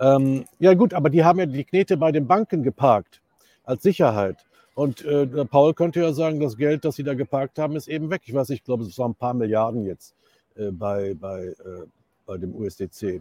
Ähm, 0.00 0.44
ja 0.58 0.74
gut, 0.74 0.94
aber 0.94 1.10
die 1.10 1.24
haben 1.24 1.38
ja 1.38 1.46
die 1.46 1.64
Knete 1.64 1.96
bei 1.96 2.12
den 2.12 2.26
Banken 2.26 2.62
geparkt 2.62 3.20
als 3.64 3.82
Sicherheit. 3.82 4.44
Und 4.74 5.04
äh, 5.04 5.26
Paul 5.44 5.74
könnte 5.74 6.00
ja 6.00 6.12
sagen, 6.12 6.38
das 6.38 6.56
Geld, 6.56 6.84
das 6.84 6.94
sie 6.94 7.02
da 7.02 7.14
geparkt 7.14 7.58
haben, 7.58 7.74
ist 7.74 7.88
eben 7.88 8.10
weg. 8.10 8.22
Ich 8.26 8.34
weiß 8.34 8.50
ich 8.50 8.62
glaube, 8.62 8.84
es 8.84 8.96
waren 8.98 9.10
ein 9.10 9.16
paar 9.16 9.34
Milliarden 9.34 9.84
jetzt 9.84 10.14
äh, 10.54 10.70
bei, 10.70 11.14
bei, 11.14 11.46
äh, 11.46 11.86
bei 12.26 12.38
dem 12.38 12.54
USDC. 12.54 13.20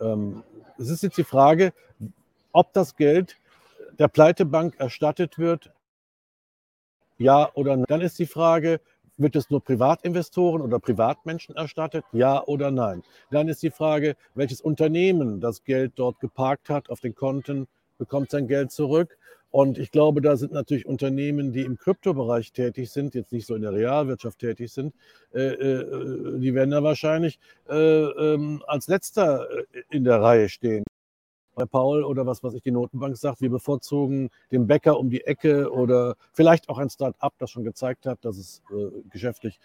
Ähm, 0.00 0.42
es 0.76 0.88
ist 0.90 1.04
jetzt 1.04 1.16
die 1.16 1.24
Frage, 1.24 1.72
ob 2.52 2.72
das 2.72 2.96
Geld 2.96 3.36
der 3.98 4.08
Pleitebank 4.08 4.78
erstattet 4.78 5.38
wird, 5.38 5.72
ja 7.18 7.50
oder 7.54 7.76
nein. 7.76 7.86
Dann 7.88 8.00
ist 8.00 8.18
die 8.18 8.26
Frage, 8.26 8.80
wird 9.16 9.34
es 9.34 9.50
nur 9.50 9.62
Privatinvestoren 9.62 10.62
oder 10.62 10.78
Privatmenschen 10.78 11.56
erstattet? 11.56 12.04
Ja 12.12 12.42
oder 12.44 12.70
nein? 12.70 13.02
Dann 13.30 13.48
ist 13.48 13.62
die 13.62 13.70
Frage, 13.70 14.16
welches 14.34 14.60
Unternehmen 14.60 15.40
das 15.40 15.64
Geld 15.64 15.92
dort 15.96 16.20
geparkt 16.20 16.70
hat 16.70 16.88
auf 16.88 17.00
den 17.00 17.14
Konten, 17.14 17.66
bekommt 17.98 18.30
sein 18.30 18.46
Geld 18.46 18.70
zurück. 18.70 19.18
Und 19.50 19.78
ich 19.78 19.90
glaube, 19.90 20.20
da 20.20 20.36
sind 20.36 20.52
natürlich 20.52 20.86
Unternehmen, 20.86 21.52
die 21.52 21.62
im 21.62 21.78
Kryptobereich 21.78 22.52
tätig 22.52 22.90
sind, 22.90 23.14
jetzt 23.14 23.32
nicht 23.32 23.46
so 23.46 23.54
in 23.54 23.62
der 23.62 23.72
Realwirtschaft 23.72 24.38
tätig 24.38 24.70
sind, 24.72 24.94
äh, 25.34 25.40
äh, 25.40 26.38
die 26.38 26.54
werden 26.54 26.70
da 26.70 26.82
wahrscheinlich 26.82 27.40
äh, 27.68 27.74
ähm, 27.74 28.62
als 28.66 28.88
letzter 28.88 29.48
äh, 29.50 29.64
in 29.90 30.04
der 30.04 30.20
Reihe 30.20 30.50
stehen 30.50 30.84
bei 31.58 31.66
Paul 31.66 32.04
oder 32.04 32.24
was, 32.24 32.44
was 32.44 32.54
ich 32.54 32.62
die 32.62 32.70
Notenbank 32.70 33.16
sagt, 33.16 33.40
wir 33.40 33.50
bevorzugen 33.50 34.30
den 34.52 34.68
Bäcker 34.68 34.96
um 34.98 35.10
die 35.10 35.22
Ecke 35.22 35.72
oder 35.72 36.14
vielleicht 36.32 36.68
auch 36.68 36.78
ein 36.78 36.88
Start-up, 36.88 37.34
das 37.38 37.50
schon 37.50 37.64
gezeigt 37.64 38.06
hat, 38.06 38.24
dass 38.24 38.38
es 38.38 38.62
äh, 38.70 39.02
geschäftlich 39.10 39.58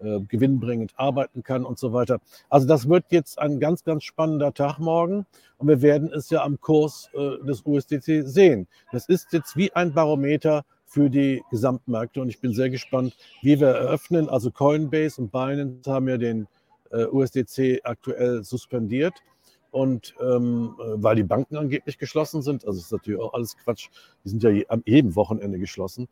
äh, 0.00 0.20
gewinnbringend 0.20 0.92
arbeiten 0.96 1.42
kann 1.42 1.64
und 1.64 1.76
so 1.76 1.92
weiter. 1.92 2.20
Also 2.48 2.68
das 2.68 2.88
wird 2.88 3.06
jetzt 3.10 3.40
ein 3.40 3.58
ganz, 3.58 3.82
ganz 3.82 4.04
spannender 4.04 4.54
Tag 4.54 4.78
morgen 4.78 5.26
und 5.58 5.66
wir 5.66 5.82
werden 5.82 6.12
es 6.12 6.30
ja 6.30 6.44
am 6.44 6.60
Kurs 6.60 7.10
äh, 7.14 7.44
des 7.44 7.66
USDC 7.66 8.22
sehen. 8.24 8.68
Das 8.92 9.08
ist 9.08 9.32
jetzt 9.32 9.56
wie 9.56 9.72
ein 9.72 9.92
Barometer 9.92 10.64
für 10.86 11.10
die 11.10 11.42
Gesamtmärkte 11.50 12.22
und 12.22 12.28
ich 12.28 12.40
bin 12.40 12.52
sehr 12.52 12.70
gespannt, 12.70 13.16
wie 13.42 13.58
wir 13.58 13.70
eröffnen. 13.70 14.28
Also 14.28 14.52
Coinbase 14.52 15.20
und 15.20 15.32
Binance 15.32 15.90
haben 15.90 16.08
ja 16.08 16.16
den 16.16 16.46
äh, 16.92 17.06
USDC 17.06 17.80
aktuell 17.82 18.44
suspendiert. 18.44 19.14
Und 19.70 20.14
ähm, 20.20 20.74
äh, 20.78 21.02
weil 21.02 21.16
die 21.16 21.22
Banken 21.22 21.56
angeblich 21.56 21.98
geschlossen 21.98 22.42
sind, 22.42 22.66
also 22.66 22.78
ist 22.78 22.92
natürlich 22.92 23.20
auch 23.20 23.34
alles 23.34 23.56
Quatsch, 23.56 23.88
die 24.24 24.28
sind 24.28 24.42
ja 24.42 24.50
am 24.68 24.82
jedem 24.84 25.14
Wochenende 25.14 25.58
geschlossen. 25.58 26.08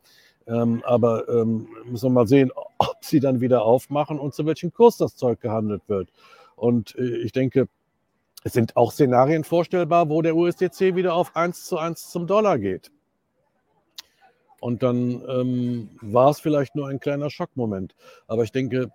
Ähm, 0.47 0.81
aber 0.85 1.27
ähm, 1.29 1.67
müssen 1.85 2.05
wir 2.05 2.13
mal 2.13 2.27
sehen, 2.27 2.51
ob 2.77 2.97
sie 3.01 3.19
dann 3.19 3.41
wieder 3.41 3.63
aufmachen 3.63 4.19
und 4.19 4.33
zu 4.33 4.45
welchem 4.45 4.73
Kurs 4.73 4.97
das 4.97 5.15
Zeug 5.15 5.41
gehandelt 5.41 5.83
wird. 5.87 6.09
Und 6.55 6.95
äh, 6.95 7.17
ich 7.17 7.31
denke, 7.31 7.67
es 8.43 8.53
sind 8.53 8.77
auch 8.77 8.91
Szenarien 8.91 9.43
vorstellbar, 9.43 10.09
wo 10.09 10.21
der 10.21 10.35
USDC 10.35 10.95
wieder 10.95 11.13
auf 11.13 11.35
1 11.35 11.65
zu 11.65 11.77
1 11.77 12.09
zum 12.09 12.25
Dollar 12.25 12.57
geht. 12.57 12.91
Und 14.61 14.83
dann 14.83 15.21
ähm, 15.27 15.89
war 16.01 16.29
es 16.29 16.39
vielleicht 16.39 16.75
nur 16.75 16.87
ein 16.87 16.99
kleiner 16.99 17.29
Schockmoment. 17.29 17.95
Aber 18.27 18.43
ich 18.43 18.51
denke, 18.51 18.91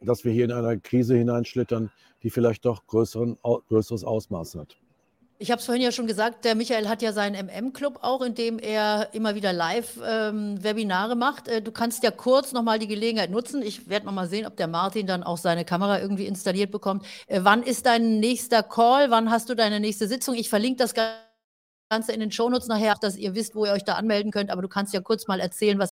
dass 0.00 0.24
wir 0.24 0.32
hier 0.32 0.44
in 0.44 0.52
einer 0.52 0.76
Krise 0.76 1.16
hineinschlittern, 1.16 1.90
die 2.22 2.30
vielleicht 2.30 2.64
doch 2.64 2.86
größeren, 2.86 3.38
größeres 3.68 4.04
Ausmaß 4.04 4.56
hat. 4.56 4.76
Ich 5.42 5.50
habe 5.50 5.58
es 5.58 5.64
vorhin 5.64 5.82
ja 5.82 5.90
schon 5.90 6.06
gesagt, 6.06 6.44
der 6.44 6.54
Michael 6.54 6.86
hat 6.86 7.00
ja 7.00 7.14
seinen 7.14 7.46
MM-Club 7.46 8.00
auch, 8.02 8.20
in 8.20 8.34
dem 8.34 8.58
er 8.58 9.08
immer 9.14 9.34
wieder 9.34 9.54
Live-Webinare 9.54 11.12
ähm, 11.12 11.18
macht. 11.18 11.48
Äh, 11.48 11.62
du 11.62 11.72
kannst 11.72 12.02
ja 12.02 12.10
kurz 12.10 12.52
nochmal 12.52 12.78
die 12.78 12.86
Gelegenheit 12.86 13.30
nutzen. 13.30 13.62
Ich 13.62 13.88
werde 13.88 14.04
nochmal 14.04 14.28
sehen, 14.28 14.44
ob 14.44 14.58
der 14.58 14.68
Martin 14.68 15.06
dann 15.06 15.22
auch 15.22 15.38
seine 15.38 15.64
Kamera 15.64 15.98
irgendwie 15.98 16.26
installiert 16.26 16.70
bekommt. 16.70 17.06
Äh, 17.26 17.40
wann 17.42 17.62
ist 17.62 17.86
dein 17.86 18.20
nächster 18.20 18.62
Call? 18.62 19.10
Wann 19.10 19.30
hast 19.30 19.48
du 19.48 19.54
deine 19.54 19.80
nächste 19.80 20.08
Sitzung? 20.08 20.34
Ich 20.34 20.50
verlinke 20.50 20.76
das 20.76 20.92
Ganze 20.92 22.12
in 22.12 22.20
den 22.20 22.30
Shownotes 22.30 22.68
nachher, 22.68 22.96
dass 23.00 23.16
ihr 23.16 23.34
wisst, 23.34 23.54
wo 23.54 23.64
ihr 23.64 23.72
euch 23.72 23.84
da 23.84 23.94
anmelden 23.94 24.32
könnt. 24.32 24.50
Aber 24.50 24.60
du 24.60 24.68
kannst 24.68 24.92
ja 24.92 25.00
kurz 25.00 25.26
mal 25.26 25.40
erzählen, 25.40 25.78
was 25.78 25.88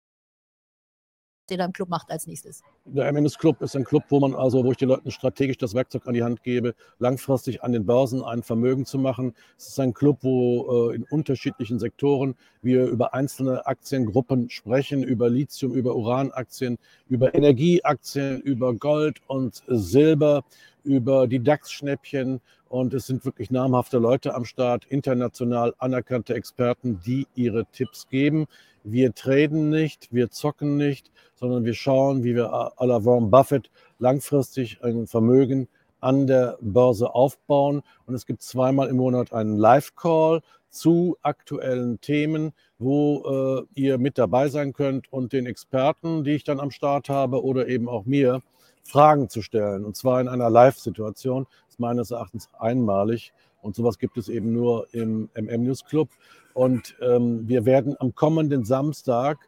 da 1.57 1.65
im 1.65 1.73
Club 1.73 1.89
macht 1.89 2.11
als 2.11 2.27
nächstes? 2.27 2.63
Der 2.85 3.13
MNS 3.13 3.39
Club 3.39 3.61
ist 3.63 3.77
ein 3.77 3.85
Club, 3.85 4.05
wo 4.09 4.21
man 4.21 4.35
also, 4.35 4.65
wo 4.65 4.73
ich 4.73 4.79
den 4.79 4.89
Leuten 4.89 5.11
strategisch 5.11 5.59
das 5.59 5.75
Werkzeug 5.75 6.07
an 6.07 6.15
die 6.15 6.23
Hand 6.23 6.43
gebe, 6.43 6.75
langfristig 6.99 7.63
an 7.63 7.73
den 7.73 7.87
Börsen 7.87 8.23
ein 8.23 8.43
Vermögen 8.43 8.85
zu 8.85 8.99
machen. 8.99 9.35
Es 9.57 9.69
ist 9.69 9.81
ein 9.81 9.95
Club, 9.95 10.19
wo 10.23 10.91
äh, 10.91 10.97
in 10.97 11.05
unterschiedlichen 11.05 11.79
Sektoren 11.79 12.35
wir 12.63 12.87
über 12.87 13.15
einzelne 13.15 13.67
Aktiengruppen 13.67 14.51
sprechen, 14.51 15.03
über 15.03 15.29
Lithium, 15.29 15.73
über 15.73 15.95
Uranaktien, 15.97 16.79
über 17.09 17.35
Energieaktien, 17.35 18.41
über 18.41 18.75
Gold 18.75 19.21
und 19.27 19.63
Silber, 19.67 20.43
über 20.85 21.27
die 21.27 21.43
DAX-Schnäppchen. 21.43 22.41
Und 22.69 22.95
es 22.95 23.07
sind 23.07 23.25
wirklich 23.25 23.51
namhafte 23.51 23.99
Leute 23.99 24.35
am 24.35 24.45
Start, 24.45 24.87
international 24.87 25.75
anerkannte 25.79 26.35
Experten, 26.35 27.01
die 27.05 27.27
ihre 27.35 27.67
Tipps 27.67 28.09
geben. 28.09 28.47
Wir 28.85 29.15
traden 29.15 29.71
nicht, 29.71 30.09
wir 30.13 30.31
zocken 30.31 30.77
nicht, 30.77 31.11
sondern 31.35 31.65
wir 31.65 31.75
schauen, 31.75 32.25
wie 32.25 32.35
wir 32.35 32.53
à 32.53 32.87
la 32.87 33.05
Warren 33.05 33.31
Buffett 33.31 33.71
langfristig 33.99 34.83
ein 34.83 35.07
Vermögen 35.07 35.69
an 36.01 36.27
der 36.27 36.59
Börse 36.61 37.15
aufbauen. 37.15 37.83
Und 38.07 38.15
es 38.15 38.27
gibt 38.27 38.43
zweimal 38.43 38.89
im 38.89 38.97
Monat 38.97 39.33
einen 39.33 39.57
Live-Call 39.57 40.43
zu 40.71 41.17
aktuellen 41.23 42.01
Themen, 42.01 42.53
wo 42.79 43.67
äh, 43.77 43.81
ihr 43.81 43.99
mit 43.99 44.19
dabei 44.19 44.49
sein 44.49 44.73
könnt 44.73 45.13
und 45.13 45.33
den 45.33 45.47
Experten, 45.47 46.25
die 46.25 46.33
ich 46.33 46.45
dann 46.45 46.61
am 46.61 46.71
Start 46.71 47.09
habe 47.09 47.45
oder 47.45 47.69
eben 47.69 47.89
auch 47.89 48.05
mir, 48.05 48.43
Fragen 48.85 49.29
zu 49.29 49.43
stellen. 49.43 49.85
Und 49.85 49.97
zwar 49.97 50.21
in 50.21 50.29
einer 50.29 50.51
Live-Situation. 50.51 51.45
Das 51.45 51.75
ist 51.75 51.81
meines 51.81 52.11
Erachtens 52.11 52.49
einmalig. 52.59 53.33
Und 53.61 53.77
sowas 53.77 53.99
gibt 53.99 54.19
es 54.19 54.29
eben 54.29 54.53
nur 54.53 54.93
im 54.93 55.31
MM 55.35 55.63
News 55.63 55.85
Club. 55.85 56.09
Und 56.55 56.97
ähm, 57.01 57.49
wir 57.49 57.65
werden 57.65 57.97
am 57.99 58.15
kommenden 58.15 58.65
Samstag 58.65 59.39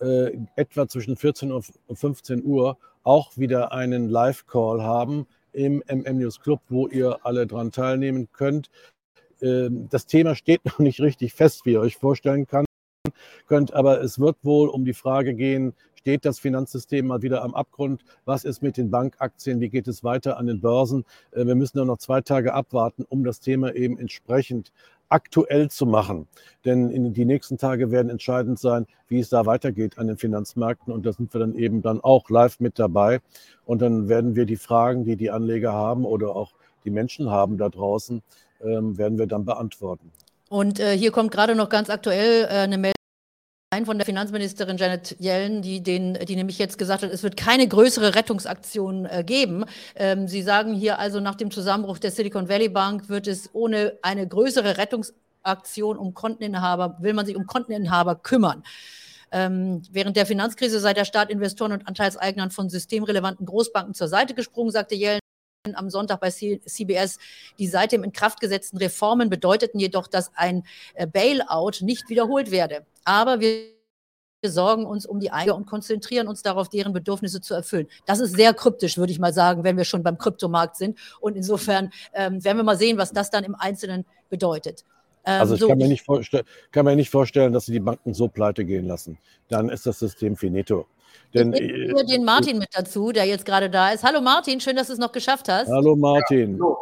äh, 0.00 0.36
etwa 0.56 0.88
zwischen 0.88 1.16
14 1.16 1.52
und 1.52 1.64
15 1.92 2.44
Uhr 2.44 2.78
auch 3.04 3.36
wieder 3.36 3.72
einen 3.72 4.08
Live-Call 4.08 4.82
haben 4.82 5.26
im 5.52 5.82
MM 5.88 6.18
News 6.18 6.40
Club, 6.40 6.60
wo 6.68 6.88
ihr 6.88 7.18
alle 7.24 7.46
dran 7.46 7.72
teilnehmen 7.72 8.28
könnt. 8.32 8.70
Ähm, 9.40 9.88
das 9.90 10.06
Thema 10.06 10.34
steht 10.34 10.64
noch 10.66 10.78
nicht 10.78 11.00
richtig 11.00 11.32
fest, 11.32 11.64
wie 11.64 11.72
ihr 11.72 11.80
euch 11.80 11.96
vorstellen 11.96 12.46
kann. 12.46 12.64
könnt. 13.46 13.72
Aber 13.72 14.00
es 14.02 14.18
wird 14.18 14.36
wohl 14.42 14.68
um 14.68 14.84
die 14.84 14.94
Frage 14.94 15.34
gehen, 15.34 15.74
steht 15.96 16.24
das 16.24 16.38
Finanzsystem 16.38 17.06
mal 17.06 17.22
wieder 17.22 17.42
am 17.42 17.54
Abgrund? 17.54 18.04
Was 18.24 18.44
ist 18.44 18.62
mit 18.62 18.76
den 18.76 18.90
Bankaktien? 18.90 19.60
Wie 19.60 19.68
geht 19.68 19.88
es 19.88 20.04
weiter 20.04 20.36
an 20.38 20.46
den 20.46 20.60
Börsen? 20.60 21.04
Äh, 21.32 21.46
wir 21.46 21.54
müssen 21.54 21.78
nur 21.78 21.86
noch 21.86 21.98
zwei 21.98 22.20
Tage 22.20 22.54
abwarten, 22.54 23.04
um 23.08 23.24
das 23.24 23.40
Thema 23.40 23.74
eben 23.74 23.98
entsprechend 23.98 24.72
aktuell 25.08 25.70
zu 25.70 25.86
machen. 25.86 26.26
Denn 26.64 26.90
in 26.90 27.12
die 27.12 27.24
nächsten 27.24 27.58
Tage 27.58 27.90
werden 27.90 28.10
entscheidend 28.10 28.58
sein, 28.58 28.86
wie 29.08 29.20
es 29.20 29.28
da 29.28 29.46
weitergeht 29.46 29.98
an 29.98 30.06
den 30.06 30.16
Finanzmärkten. 30.16 30.92
Und 30.92 31.06
da 31.06 31.12
sind 31.12 31.32
wir 31.34 31.40
dann 31.40 31.54
eben 31.54 31.82
dann 31.82 32.00
auch 32.00 32.28
live 32.30 32.60
mit 32.60 32.78
dabei. 32.78 33.20
Und 33.64 33.82
dann 33.82 34.08
werden 34.08 34.36
wir 34.36 34.44
die 34.44 34.56
Fragen, 34.56 35.04
die 35.04 35.16
die 35.16 35.30
Anleger 35.30 35.72
haben 35.72 36.04
oder 36.04 36.34
auch 36.34 36.52
die 36.84 36.90
Menschen 36.90 37.30
haben 37.30 37.58
da 37.58 37.68
draußen, 37.68 38.22
ähm, 38.62 38.98
werden 38.98 39.18
wir 39.18 39.26
dann 39.26 39.44
beantworten. 39.44 40.10
Und 40.48 40.80
äh, 40.80 40.96
hier 40.96 41.12
kommt 41.12 41.30
gerade 41.30 41.54
noch 41.54 41.68
ganz 41.68 41.90
aktuell 41.90 42.44
äh, 42.44 42.48
eine 42.48 42.78
Meldung 42.78 42.97
von 43.84 43.98
der 43.98 44.06
Finanzministerin 44.06 44.78
Janet 44.78 45.16
Yellen, 45.20 45.60
die, 45.60 45.82
den, 45.82 46.14
die 46.14 46.36
nämlich 46.36 46.58
jetzt 46.58 46.78
gesagt 46.78 47.02
hat, 47.02 47.10
es 47.10 47.22
wird 47.22 47.36
keine 47.36 47.68
größere 47.68 48.14
Rettungsaktion 48.14 49.04
äh, 49.04 49.22
geben. 49.24 49.66
Ähm, 49.94 50.26
Sie 50.26 50.40
sagen 50.40 50.72
hier 50.72 50.98
also, 50.98 51.20
nach 51.20 51.34
dem 51.34 51.50
Zusammenbruch 51.50 51.98
der 51.98 52.10
Silicon 52.10 52.48
Valley 52.48 52.70
Bank 52.70 53.10
wird 53.10 53.26
es 53.26 53.50
ohne 53.52 53.98
eine 54.00 54.26
größere 54.26 54.78
Rettungsaktion 54.78 55.98
um 55.98 56.14
Konteninhaber, 56.14 56.96
will 57.00 57.12
man 57.12 57.26
sich 57.26 57.36
um 57.36 57.46
Konteninhaber 57.46 58.16
kümmern. 58.16 58.62
Ähm, 59.30 59.82
während 59.90 60.16
der 60.16 60.24
Finanzkrise 60.24 60.80
sei 60.80 60.94
der 60.94 61.04
Staat 61.04 61.28
Investoren 61.30 61.72
und 61.72 61.86
Anteilseignern 61.86 62.50
von 62.50 62.70
systemrelevanten 62.70 63.44
Großbanken 63.44 63.92
zur 63.92 64.08
Seite 64.08 64.32
gesprungen, 64.32 64.70
sagte 64.70 64.94
Yellen 64.94 65.20
am 65.74 65.90
Sonntag 65.90 66.20
bei 66.20 66.30
CBS, 66.30 67.18
die 67.58 67.66
seitdem 67.66 68.04
in 68.04 68.12
Kraft 68.12 68.40
gesetzten 68.40 68.78
Reformen 68.78 69.30
bedeuteten 69.30 69.78
jedoch, 69.78 70.06
dass 70.06 70.30
ein 70.34 70.64
äh, 70.94 71.06
Bailout 71.06 71.80
nicht 71.80 72.08
wiederholt 72.08 72.50
werde. 72.50 72.86
Aber 73.04 73.40
wir 73.40 73.78
sorgen 74.46 74.86
uns 74.86 75.04
um 75.04 75.18
die 75.18 75.32
Eiger 75.32 75.56
und 75.56 75.66
konzentrieren 75.66 76.28
uns 76.28 76.42
darauf, 76.42 76.68
deren 76.68 76.92
Bedürfnisse 76.92 77.40
zu 77.40 77.54
erfüllen. 77.54 77.88
Das 78.06 78.20
ist 78.20 78.36
sehr 78.36 78.54
kryptisch, 78.54 78.96
würde 78.96 79.12
ich 79.12 79.18
mal 79.18 79.32
sagen, 79.32 79.64
wenn 79.64 79.76
wir 79.76 79.84
schon 79.84 80.02
beim 80.02 80.18
Kryptomarkt 80.18 80.76
sind. 80.76 80.98
Und 81.20 81.36
insofern 81.36 81.90
ähm, 82.14 82.44
werden 82.44 82.58
wir 82.58 82.64
mal 82.64 82.78
sehen, 82.78 82.98
was 82.98 83.12
das 83.12 83.30
dann 83.30 83.44
im 83.44 83.54
Einzelnen 83.54 84.04
bedeutet. 84.30 84.84
Ähm, 85.24 85.40
also 85.40 85.54
ich 85.54 85.60
so, 85.60 85.68
kann, 85.68 85.78
mir 85.78 85.88
nicht 85.88 86.06
kann 86.70 86.84
mir 86.84 86.96
nicht 86.96 87.10
vorstellen, 87.10 87.52
dass 87.52 87.66
sie 87.66 87.72
die 87.72 87.80
Banken 87.80 88.14
so 88.14 88.28
pleite 88.28 88.64
gehen 88.64 88.86
lassen. 88.86 89.18
Dann 89.48 89.68
ist 89.68 89.86
das 89.86 89.98
System 89.98 90.36
finito. 90.36 90.86
Denn, 91.34 91.52
ich 91.52 91.60
äh, 91.60 92.04
den 92.06 92.24
Martin 92.24 92.58
mit 92.58 92.68
dazu, 92.72 93.12
der 93.12 93.24
jetzt 93.26 93.44
gerade 93.44 93.68
da 93.68 93.90
ist. 93.90 94.02
Hallo 94.02 94.20
Martin, 94.20 94.60
schön, 94.60 94.76
dass 94.76 94.86
du 94.86 94.94
es 94.94 94.98
noch 94.98 95.12
geschafft 95.12 95.48
hast. 95.48 95.68
Hallo 95.68 95.94
Martin. 95.94 96.56
Ja, 96.56 96.64
hallo, 96.64 96.78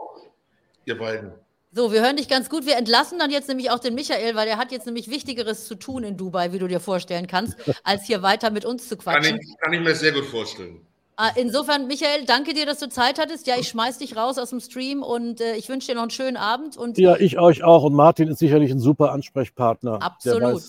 ihr 0.85 0.99
beiden. 0.99 1.33
So, 1.73 1.93
wir 1.93 2.01
hören 2.01 2.17
dich 2.17 2.29
ganz 2.29 2.49
gut. 2.49 2.65
Wir 2.65 2.77
entlassen 2.77 3.19
dann 3.19 3.31
jetzt 3.31 3.49
nämlich 3.49 3.71
auch 3.71 3.81
den 3.81 3.95
Michael, 3.95 4.35
weil 4.35 4.47
der 4.47 4.57
hat 4.57 4.73
jetzt 4.73 4.87
nämlich 4.87 5.11
Wichtigeres 5.11 5.67
zu 5.67 5.75
tun 5.75 6.05
in 6.05 6.17
Dubai, 6.17 6.53
wie 6.53 6.59
du 6.59 6.69
dir 6.69 6.81
vorstellen 6.81 7.27
kannst, 7.27 7.57
als 7.85 8.05
hier 8.05 8.23
weiter 8.23 8.51
mit 8.51 8.65
uns 8.65 8.89
zu 8.89 8.97
quatschen. 8.97 9.23
Kann 9.23 9.41
ich, 9.41 9.59
kann 9.59 9.73
ich 9.75 9.81
mir 9.81 9.95
sehr 9.95 10.13
gut 10.13 10.25
vorstellen. 10.25 10.81
Ah, 11.17 11.31
insofern, 11.35 11.87
Michael, 11.87 12.25
danke 12.27 12.55
dir, 12.55 12.67
dass 12.67 12.79
du 12.79 12.89
Zeit 12.89 13.19
hattest. 13.19 13.47
Ja, 13.47 13.57
ich 13.59 13.69
schmeiß 13.69 13.99
dich 13.99 14.17
raus 14.17 14.39
aus 14.39 14.51
dem 14.51 14.61
Stream 14.61 15.03
und 15.03 15.41
äh, 15.41 15.57
ich 15.57 15.69
wünsche 15.69 15.89
dir 15.89 15.95
noch 15.95 16.03
einen 16.03 16.11
schönen 16.11 16.37
Abend. 16.37 16.77
Und 16.77 16.99
ja, 16.99 17.17
ich 17.17 17.39
euch 17.39 17.65
auch. 17.65 17.85
Und 17.85 17.95
Martin 17.95 18.29
ist 18.29 18.39
sicherlich 18.39 18.71
ein 18.71 18.81
super 18.81 19.13
Ansprechpartner. 19.13 20.03
Absolut. 20.03 20.63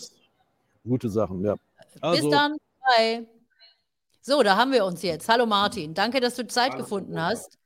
gute 0.86 1.10
Sachen, 1.10 1.44
ja. 1.44 1.56
Also. 2.02 2.22
Bis 2.22 2.38
dann. 2.38 2.58
Bye. 2.98 3.28
So, 4.28 4.44
da 4.44 4.58
haben 4.58 4.74
wir 4.74 4.84
uns 4.84 5.04
jetzt. 5.04 5.30
Hallo 5.30 5.46
Martin, 5.46 5.94
danke, 5.94 6.20
dass 6.20 6.36
du 6.36 6.46
Zeit 6.46 6.74
Hallo. 6.74 6.84
gefunden 6.84 7.22
hast. 7.22 7.58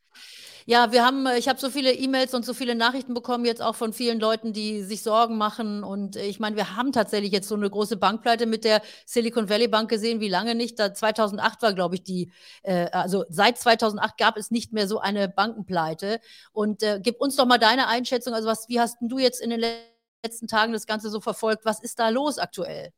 Ja, 0.67 0.91
wir 0.91 1.03
haben, 1.03 1.25
äh, 1.25 1.39
ich 1.39 1.49
habe 1.49 1.59
so 1.59 1.71
viele 1.71 1.91
E-Mails 1.91 2.35
und 2.35 2.45
so 2.45 2.53
viele 2.53 2.75
Nachrichten 2.75 3.15
bekommen, 3.15 3.45
jetzt 3.45 3.63
auch 3.63 3.73
von 3.73 3.93
vielen 3.93 4.19
Leuten, 4.19 4.53
die 4.53 4.83
sich 4.83 5.01
Sorgen 5.01 5.39
machen. 5.39 5.83
Und 5.83 6.17
äh, 6.17 6.25
ich 6.25 6.39
meine, 6.39 6.55
wir 6.55 6.77
haben 6.77 6.91
tatsächlich 6.91 7.31
jetzt 7.31 7.47
so 7.47 7.55
eine 7.55 7.67
große 7.67 7.97
Bankpleite 7.97 8.45
mit 8.45 8.63
der 8.63 8.83
Silicon 9.07 9.49
Valley 9.49 9.69
Bank 9.69 9.89
gesehen, 9.89 10.19
wie 10.19 10.29
lange 10.29 10.53
nicht. 10.53 10.77
Da 10.77 10.93
2008 10.93 11.63
war, 11.63 11.73
glaube 11.73 11.95
ich, 11.95 12.03
die, 12.03 12.31
äh, 12.61 12.91
also 12.91 13.25
seit 13.29 13.57
2008 13.57 14.15
gab 14.19 14.37
es 14.37 14.51
nicht 14.51 14.71
mehr 14.71 14.87
so 14.87 14.99
eine 14.99 15.29
Bankenpleite. 15.29 16.19
Und 16.51 16.83
äh, 16.83 16.99
gib 17.01 17.19
uns 17.21 17.37
doch 17.37 17.47
mal 17.47 17.57
deine 17.57 17.87
Einschätzung. 17.87 18.35
Also, 18.35 18.47
was, 18.47 18.69
wie 18.69 18.79
hast 18.79 18.97
du 19.01 19.17
jetzt 19.17 19.41
in 19.41 19.49
den 19.49 19.63
letzten 20.23 20.45
Tagen 20.47 20.73
das 20.73 20.85
Ganze 20.85 21.09
so 21.09 21.21
verfolgt? 21.21 21.65
Was 21.65 21.81
ist 21.81 21.97
da 21.97 22.09
los 22.09 22.37
aktuell? 22.37 22.93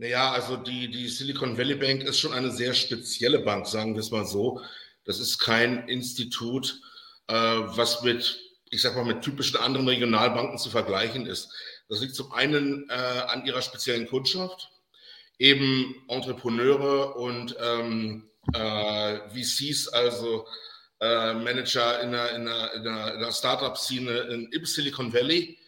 Naja, 0.00 0.30
also 0.30 0.56
die, 0.56 0.88
die 0.88 1.08
Silicon 1.08 1.58
Valley 1.58 1.74
Bank 1.74 2.04
ist 2.04 2.20
schon 2.20 2.32
eine 2.32 2.52
sehr 2.52 2.72
spezielle 2.72 3.40
Bank, 3.40 3.66
sagen 3.66 3.94
wir 3.94 4.00
es 4.00 4.12
mal 4.12 4.24
so. 4.24 4.62
Das 5.04 5.18
ist 5.18 5.38
kein 5.38 5.88
Institut, 5.88 6.80
äh, 7.26 7.34
was 7.34 8.02
mit, 8.02 8.38
ich 8.70 8.80
sag 8.80 8.94
mal, 8.94 9.04
mit 9.04 9.22
typischen 9.22 9.56
anderen 9.56 9.88
Regionalbanken 9.88 10.56
zu 10.56 10.70
vergleichen 10.70 11.26
ist. 11.26 11.50
Das 11.88 12.00
liegt 12.00 12.14
zum 12.14 12.30
einen 12.32 12.88
äh, 12.88 12.92
an 12.92 13.44
ihrer 13.44 13.60
speziellen 13.60 14.06
Kundschaft, 14.06 14.70
eben 15.40 15.96
Entrepreneure 16.06 17.16
und 17.16 17.56
ähm, 17.60 18.30
äh, 18.54 19.18
VCs, 19.30 19.88
also 19.88 20.46
äh, 21.00 21.34
Manager 21.34 22.00
in 22.02 22.12
der, 22.12 22.36
in 22.36 22.44
der, 22.44 22.74
in 22.74 22.84
der, 22.84 23.14
in 23.14 23.20
der 23.20 23.32
Startup-Szene 23.32 24.48
im 24.52 24.64
Silicon 24.64 25.12
Valley. 25.12 25.58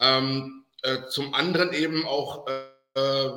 Ähm, 0.00 0.64
äh, 0.80 1.08
zum 1.10 1.34
anderen 1.34 1.74
eben 1.74 2.06
auch 2.06 2.46
äh, 2.96 3.26
äh, 3.26 3.30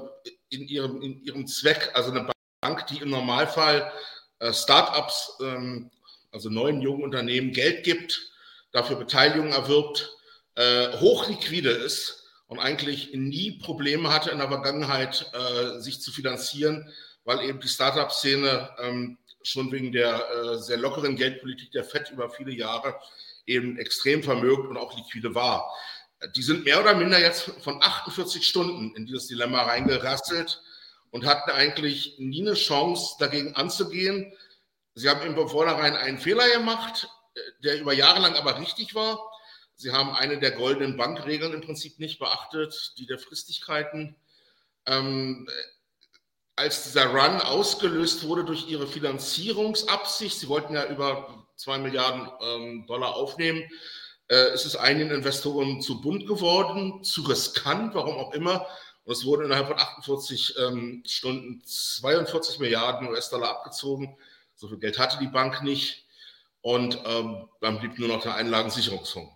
in 0.51 0.67
ihrem, 0.67 1.01
in 1.01 1.21
ihrem 1.21 1.45
Zweck, 1.45 1.91
also 1.93 2.09
eine 2.09 2.31
Bank, 2.61 2.87
die 2.87 2.99
im 2.99 3.09
Normalfall 3.09 3.91
äh, 4.39 4.51
Startups, 4.51 5.37
ähm, 5.41 5.91
also 6.31 6.49
neuen 6.49 6.81
jungen 6.81 7.03
Unternehmen 7.03 7.51
Geld 7.51 7.83
gibt, 7.83 8.31
dafür 8.71 8.95
Beteiligung 8.95 9.51
erwirbt, 9.51 10.09
äh, 10.55 10.97
hochliquide 10.97 11.69
ist 11.69 12.23
und 12.47 12.57
eigentlich 12.57 13.13
nie 13.13 13.59
Probleme 13.59 14.11
hatte 14.11 14.31
in 14.31 14.39
der 14.39 14.47
Vergangenheit, 14.47 15.31
sich 15.77 16.01
zu 16.01 16.11
finanzieren, 16.11 16.91
weil 17.23 17.43
eben 17.43 17.59
die 17.59 17.67
Startup-Szene 17.67 18.71
ähm, 18.79 19.19
schon 19.43 19.71
wegen 19.71 19.91
der 19.91 20.57
sehr 20.57 20.77
lockeren 20.77 21.15
Geldpolitik 21.15 21.71
der 21.71 21.83
FED 21.83 22.09
über 22.09 22.31
viele 22.31 22.51
Jahre 22.51 22.95
eben 23.45 23.77
extrem 23.77 24.23
vermögt 24.23 24.67
und 24.67 24.77
auch 24.77 24.97
liquide 24.97 25.35
war 25.35 25.71
die 26.35 26.43
sind 26.43 26.65
mehr 26.65 26.81
oder 26.81 26.95
minder 26.95 27.19
jetzt 27.19 27.51
von 27.61 27.81
48 27.81 28.45
Stunden 28.45 28.95
in 28.95 29.05
dieses 29.05 29.27
Dilemma 29.27 29.63
reingerasselt 29.63 30.61
und 31.11 31.25
hatten 31.25 31.51
eigentlich 31.51 32.15
nie 32.19 32.41
eine 32.41 32.55
Chance, 32.55 33.15
dagegen 33.19 33.55
anzugehen. 33.55 34.33
Sie 34.95 35.09
haben 35.09 35.21
im 35.21 35.47
Vornherein 35.47 35.95
einen 35.95 36.17
Fehler 36.17 36.49
gemacht, 36.49 37.07
der 37.63 37.79
über 37.79 37.93
Jahre 37.93 38.19
lang 38.19 38.35
aber 38.35 38.59
richtig 38.59 38.95
war. 38.95 39.31
Sie 39.75 39.91
haben 39.93 40.11
eine 40.11 40.39
der 40.39 40.51
goldenen 40.51 40.97
Bankregeln 40.97 41.53
im 41.53 41.61
Prinzip 41.61 41.99
nicht 41.99 42.19
beachtet, 42.19 42.93
die 42.97 43.05
der 43.05 43.17
Fristigkeiten. 43.17 44.17
Ähm, 44.85 45.47
als 46.57 46.83
dieser 46.83 47.05
Run 47.05 47.39
ausgelöst 47.39 48.27
wurde 48.27 48.43
durch 48.43 48.67
ihre 48.67 48.87
Finanzierungsabsicht, 48.87 50.37
sie 50.37 50.49
wollten 50.49 50.73
ja 50.73 50.85
über 50.87 51.47
zwei 51.55 51.77
Milliarden 51.77 52.29
ähm, 52.41 52.85
Dollar 52.87 53.15
aufnehmen, 53.15 53.63
äh, 54.29 54.53
ist 54.53 54.65
es 54.65 54.75
einigen 54.75 55.11
Investoren 55.11 55.81
zu 55.81 56.01
bunt 56.01 56.27
geworden, 56.27 57.03
zu 57.03 57.23
riskant, 57.23 57.95
warum 57.95 58.15
auch 58.15 58.33
immer. 58.33 58.65
Und 59.05 59.13
es 59.13 59.25
wurden 59.25 59.45
innerhalb 59.45 59.67
von 59.67 59.77
48 59.77 60.55
ähm, 60.59 61.03
Stunden 61.05 61.61
42 61.65 62.59
Milliarden 62.59 63.09
US-Dollar 63.09 63.49
abgezogen. 63.49 64.15
So 64.55 64.67
viel 64.67 64.77
Geld 64.77 64.99
hatte 64.99 65.17
die 65.19 65.27
Bank 65.27 65.63
nicht. 65.63 66.05
Und 66.61 66.99
ähm, 67.05 67.47
dann 67.61 67.79
blieb 67.79 67.97
nur 67.97 68.09
noch 68.09 68.21
der 68.21 68.35
Einlagensicherungsfonds. 68.35 69.31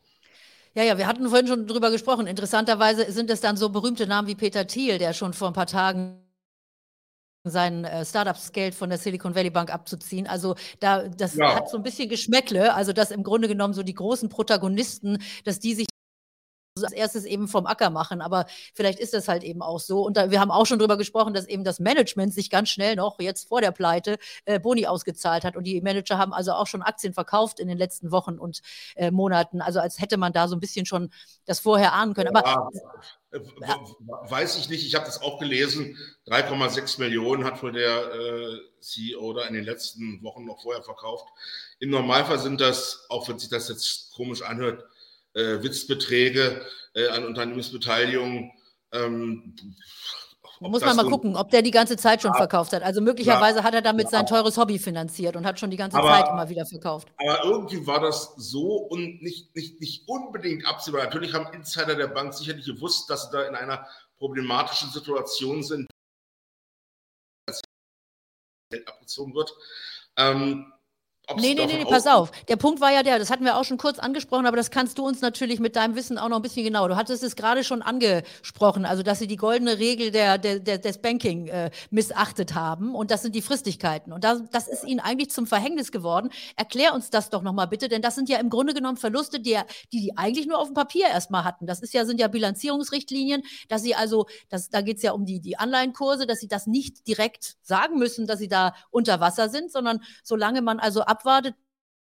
Ja, 0.76 0.84
ja, 0.84 0.98
wir 0.98 1.08
hatten 1.08 1.28
vorhin 1.30 1.48
schon 1.48 1.68
drüber 1.68 1.92
gesprochen. 1.92 2.28
Interessanterweise 2.28 3.12
sind 3.12 3.30
es 3.30 3.42
dann 3.42 3.58
so 3.58 3.70
berühmte 3.70 4.08
Namen 4.08 4.28
wie 4.28 4.36
Peter 4.36 4.68
Thiel, 4.68 4.98
der 4.98 5.14
schon 5.14 5.34
vor 5.34 5.48
ein 5.48 5.54
paar 5.54 5.68
Tagen 5.68 6.23
sein 7.44 7.84
äh, 7.84 8.06
Startups 8.06 8.52
Geld 8.52 8.74
von 8.74 8.90
der 8.90 8.98
Silicon 8.98 9.36
Valley 9.36 9.50
Bank 9.50 9.74
abzuziehen. 9.74 10.28
Also 10.28 10.56
da, 10.80 11.08
das 11.08 11.36
ja. 11.36 11.56
hat 11.56 11.70
so 11.70 11.78
ein 11.78 11.84
bisschen 11.84 12.10
Geschmäckle, 12.10 12.74
also 12.74 12.94
dass 12.94 13.12
im 13.12 13.24
Grunde 13.24 13.48
genommen 13.48 13.74
so 13.74 13.84
die 13.84 13.94
großen 13.94 14.30
Protagonisten, 14.30 15.22
dass 15.44 15.60
die 15.60 15.74
sich 15.74 15.88
als 16.82 16.94
erstes 16.94 17.26
eben 17.26 17.48
vom 17.48 17.68
Acker 17.68 17.92
machen. 17.92 18.22
Aber 18.22 18.46
vielleicht 18.74 19.00
ist 19.00 19.14
das 19.14 19.28
halt 19.28 19.44
eben 19.44 19.62
auch 19.62 19.80
so. 19.80 20.04
Und 20.06 20.18
da, 20.18 20.32
wir 20.32 20.40
haben 20.40 20.50
auch 20.50 20.66
schon 20.66 20.80
darüber 20.80 20.98
gesprochen, 20.98 21.34
dass 21.34 21.46
eben 21.46 21.64
das 21.64 21.80
Management 21.80 22.34
sich 22.34 22.50
ganz 22.50 22.70
schnell 22.70 22.96
noch 22.96 23.20
jetzt 23.20 23.48
vor 23.48 23.62
der 23.62 23.72
Pleite 23.72 24.18
äh, 24.46 24.60
Boni 24.60 24.88
ausgezahlt 24.88 25.44
hat. 25.44 25.56
Und 25.56 25.66
die 25.66 25.82
Manager 25.82 26.18
haben 26.18 26.34
also 26.34 26.54
auch 26.54 26.66
schon 26.66 26.82
Aktien 26.82 27.14
verkauft 27.14 27.60
in 27.60 27.68
den 27.68 27.78
letzten 27.78 28.12
Wochen 28.12 28.40
und 28.40 28.62
äh, 28.96 29.12
Monaten. 29.12 29.62
Also 29.62 29.82
als 29.82 30.00
hätte 30.00 30.18
man 30.18 30.34
da 30.34 30.48
so 30.48 30.56
ein 30.56 30.60
bisschen 30.60 30.86
schon 30.86 31.12
das 31.46 31.60
vorher 31.60 31.94
ahnen 31.94 32.16
können. 32.16 32.36
Aber 32.36 32.48
ja. 32.50 32.70
Äh, 33.34 33.40
weiß 34.30 34.58
ich 34.58 34.70
nicht, 34.70 34.86
ich 34.86 34.96
habe 34.96 35.06
das 35.06 35.22
auch 35.22 35.40
gelesen. 35.40 35.98
3,6 36.28 37.00
Millionen 37.00 37.44
hat 37.44 37.62
wohl 37.64 37.72
der 37.72 38.14
äh, 38.14 38.60
CEO 38.80 39.34
da 39.34 39.46
in 39.46 39.56
den 39.56 39.64
letzten 39.64 40.22
Wochen 40.22 40.46
noch 40.46 40.62
vorher 40.62 40.84
verkauft. 40.84 41.28
Im 41.80 41.90
Normalfall 41.90 42.40
sind 42.40 42.62
das, 42.62 43.06
auch 43.10 43.28
wenn 43.28 43.40
sich 43.40 43.50
das 43.50 43.70
jetzt 43.70 44.14
komisch 44.14 44.44
anhört, 44.44 44.84
äh, 45.34 45.64
Witzbeträge 45.64 46.66
äh, 46.94 47.08
an 47.08 47.26
Unternehmensbeteiligung. 47.26 48.52
Ähm, 48.92 49.56
Muss 50.70 50.82
man 50.82 50.96
mal 50.96 51.10
gucken, 51.10 51.36
ob 51.36 51.50
der 51.52 51.62
die 51.62 51.72
ganze 51.72 51.98
Zeit 51.98 52.22
schon 52.22 52.32
ja, 52.32 52.38
verkauft 52.38 52.74
hat. 52.74 52.84
Also 52.84 53.02
möglicherweise 53.02 53.60
ja, 53.60 53.64
hat 53.64 53.74
er 53.74 53.82
damit 53.82 54.10
sein 54.10 54.26
teures 54.26 54.58
Hobby 54.58 54.80
finanziert 54.80 55.36
und 55.36 55.46
hat 55.46 55.60
schon 55.60 55.70
die 55.70 55.78
ganze 55.78 55.98
aber, 55.98 56.08
Zeit 56.10 56.28
immer 56.30 56.50
wieder 56.50 56.66
verkauft. 56.66 57.08
Aber 57.18 57.44
irgendwie 57.44 57.86
war 57.86 58.00
das 58.00 58.34
so 58.38 58.78
und 58.78 59.22
nicht, 59.22 59.56
nicht, 59.56 59.80
nicht 59.80 60.08
unbedingt 60.08 60.66
absehbar. 60.66 61.04
Natürlich 61.04 61.34
haben 61.34 61.54
Insider 61.54 61.96
der 61.96 62.08
Bank 62.08 62.34
sicherlich 62.34 62.66
gewusst, 62.66 63.10
dass 63.10 63.26
sie 63.26 63.32
da 63.32 63.44
in 63.44 63.56
einer 63.56 63.88
problematischen 64.18 64.90
Situation 64.90 65.64
sind, 65.64 65.88
als 67.48 67.62
Geld 68.70 68.88
abgezogen 68.88 69.36
wird. 69.36 69.54
Ähm, 70.18 70.72
Nee, 71.36 71.54
nee, 71.54 71.66
nee, 71.66 71.78
nee, 71.78 71.86
pass 71.86 72.06
auf. 72.06 72.32
Der 72.50 72.58
Punkt 72.58 72.82
war 72.82 72.92
ja 72.92 73.02
der, 73.02 73.18
das 73.18 73.32
hatten 73.32 73.46
wir 73.46 73.58
auch 73.58 73.64
schon 73.64 73.78
kurz 73.78 73.98
angesprochen, 73.98 74.46
aber 74.46 74.58
das 74.58 74.72
kannst 74.72 74.98
du 74.98 75.08
uns 75.08 75.22
natürlich 75.22 75.60
mit 75.60 75.76
deinem 75.76 75.96
Wissen 75.96 76.18
auch 76.18 76.30
noch 76.30 76.36
ein 76.36 76.42
bisschen 76.42 76.66
genau. 76.66 76.88
Du 76.88 76.96
hattest 76.96 77.24
es 77.24 77.36
gerade 77.36 77.64
schon 77.64 77.82
angesprochen, 77.82 78.86
also 78.86 79.02
dass 79.04 79.20
sie 79.20 79.28
die 79.28 79.38
goldene 79.38 79.80
Regel 79.80 80.12
der, 80.12 80.38
der, 80.38 80.60
der 80.60 80.78
des 80.78 81.00
Banking 81.00 81.48
äh, 81.48 81.72
missachtet 81.90 82.56
haben 82.56 82.94
und 82.94 83.10
das 83.10 83.22
sind 83.24 83.36
die 83.36 83.42
Fristigkeiten. 83.42 84.12
Und 84.12 84.24
das, 84.24 84.42
das 84.52 84.68
ist 84.68 84.84
ihnen 84.84 85.00
eigentlich 85.00 85.32
zum 85.32 85.48
Verhängnis 85.48 85.92
geworden. 85.92 86.30
Erklär 86.56 86.94
uns 86.94 87.10
das 87.10 87.30
doch 87.30 87.42
nochmal 87.42 87.68
bitte, 87.68 87.88
denn 87.88 88.02
das 88.02 88.16
sind 88.16 88.30
ja 88.30 88.38
im 88.38 88.50
Grunde 88.50 88.74
genommen 88.74 88.98
Verluste, 88.98 89.40
die, 89.40 89.58
die 89.92 90.04
die 90.04 90.18
eigentlich 90.18 90.48
nur 90.48 90.60
auf 90.60 90.68
dem 90.68 90.74
Papier 90.74 91.08
erstmal 91.08 91.44
hatten. 91.44 91.66
Das 91.66 91.82
ist 91.82 91.94
ja, 91.94 92.06
sind 92.06 92.20
ja 92.20 92.28
Bilanzierungsrichtlinien, 92.28 93.42
dass 93.70 93.82
sie 93.82 93.96
also, 93.96 94.26
das, 94.50 94.70
da 94.70 94.82
geht 94.82 94.98
es 94.98 95.04
ja 95.04 95.14
um 95.14 95.26
die, 95.26 95.40
die 95.40 95.58
Anleihenkurse, 95.58 96.28
dass 96.28 96.40
sie 96.40 96.48
das 96.48 96.68
nicht 96.68 97.08
direkt 97.08 97.56
sagen 97.62 97.98
müssen, 97.98 98.28
dass 98.28 98.40
sie 98.40 98.50
da 98.50 98.74
unter 98.92 99.20
Wasser 99.20 99.50
sind, 99.50 99.72
sondern 99.72 100.02
solange 100.24 100.62
man 100.62 100.80
also 100.80 101.02
abwartet 101.14 101.56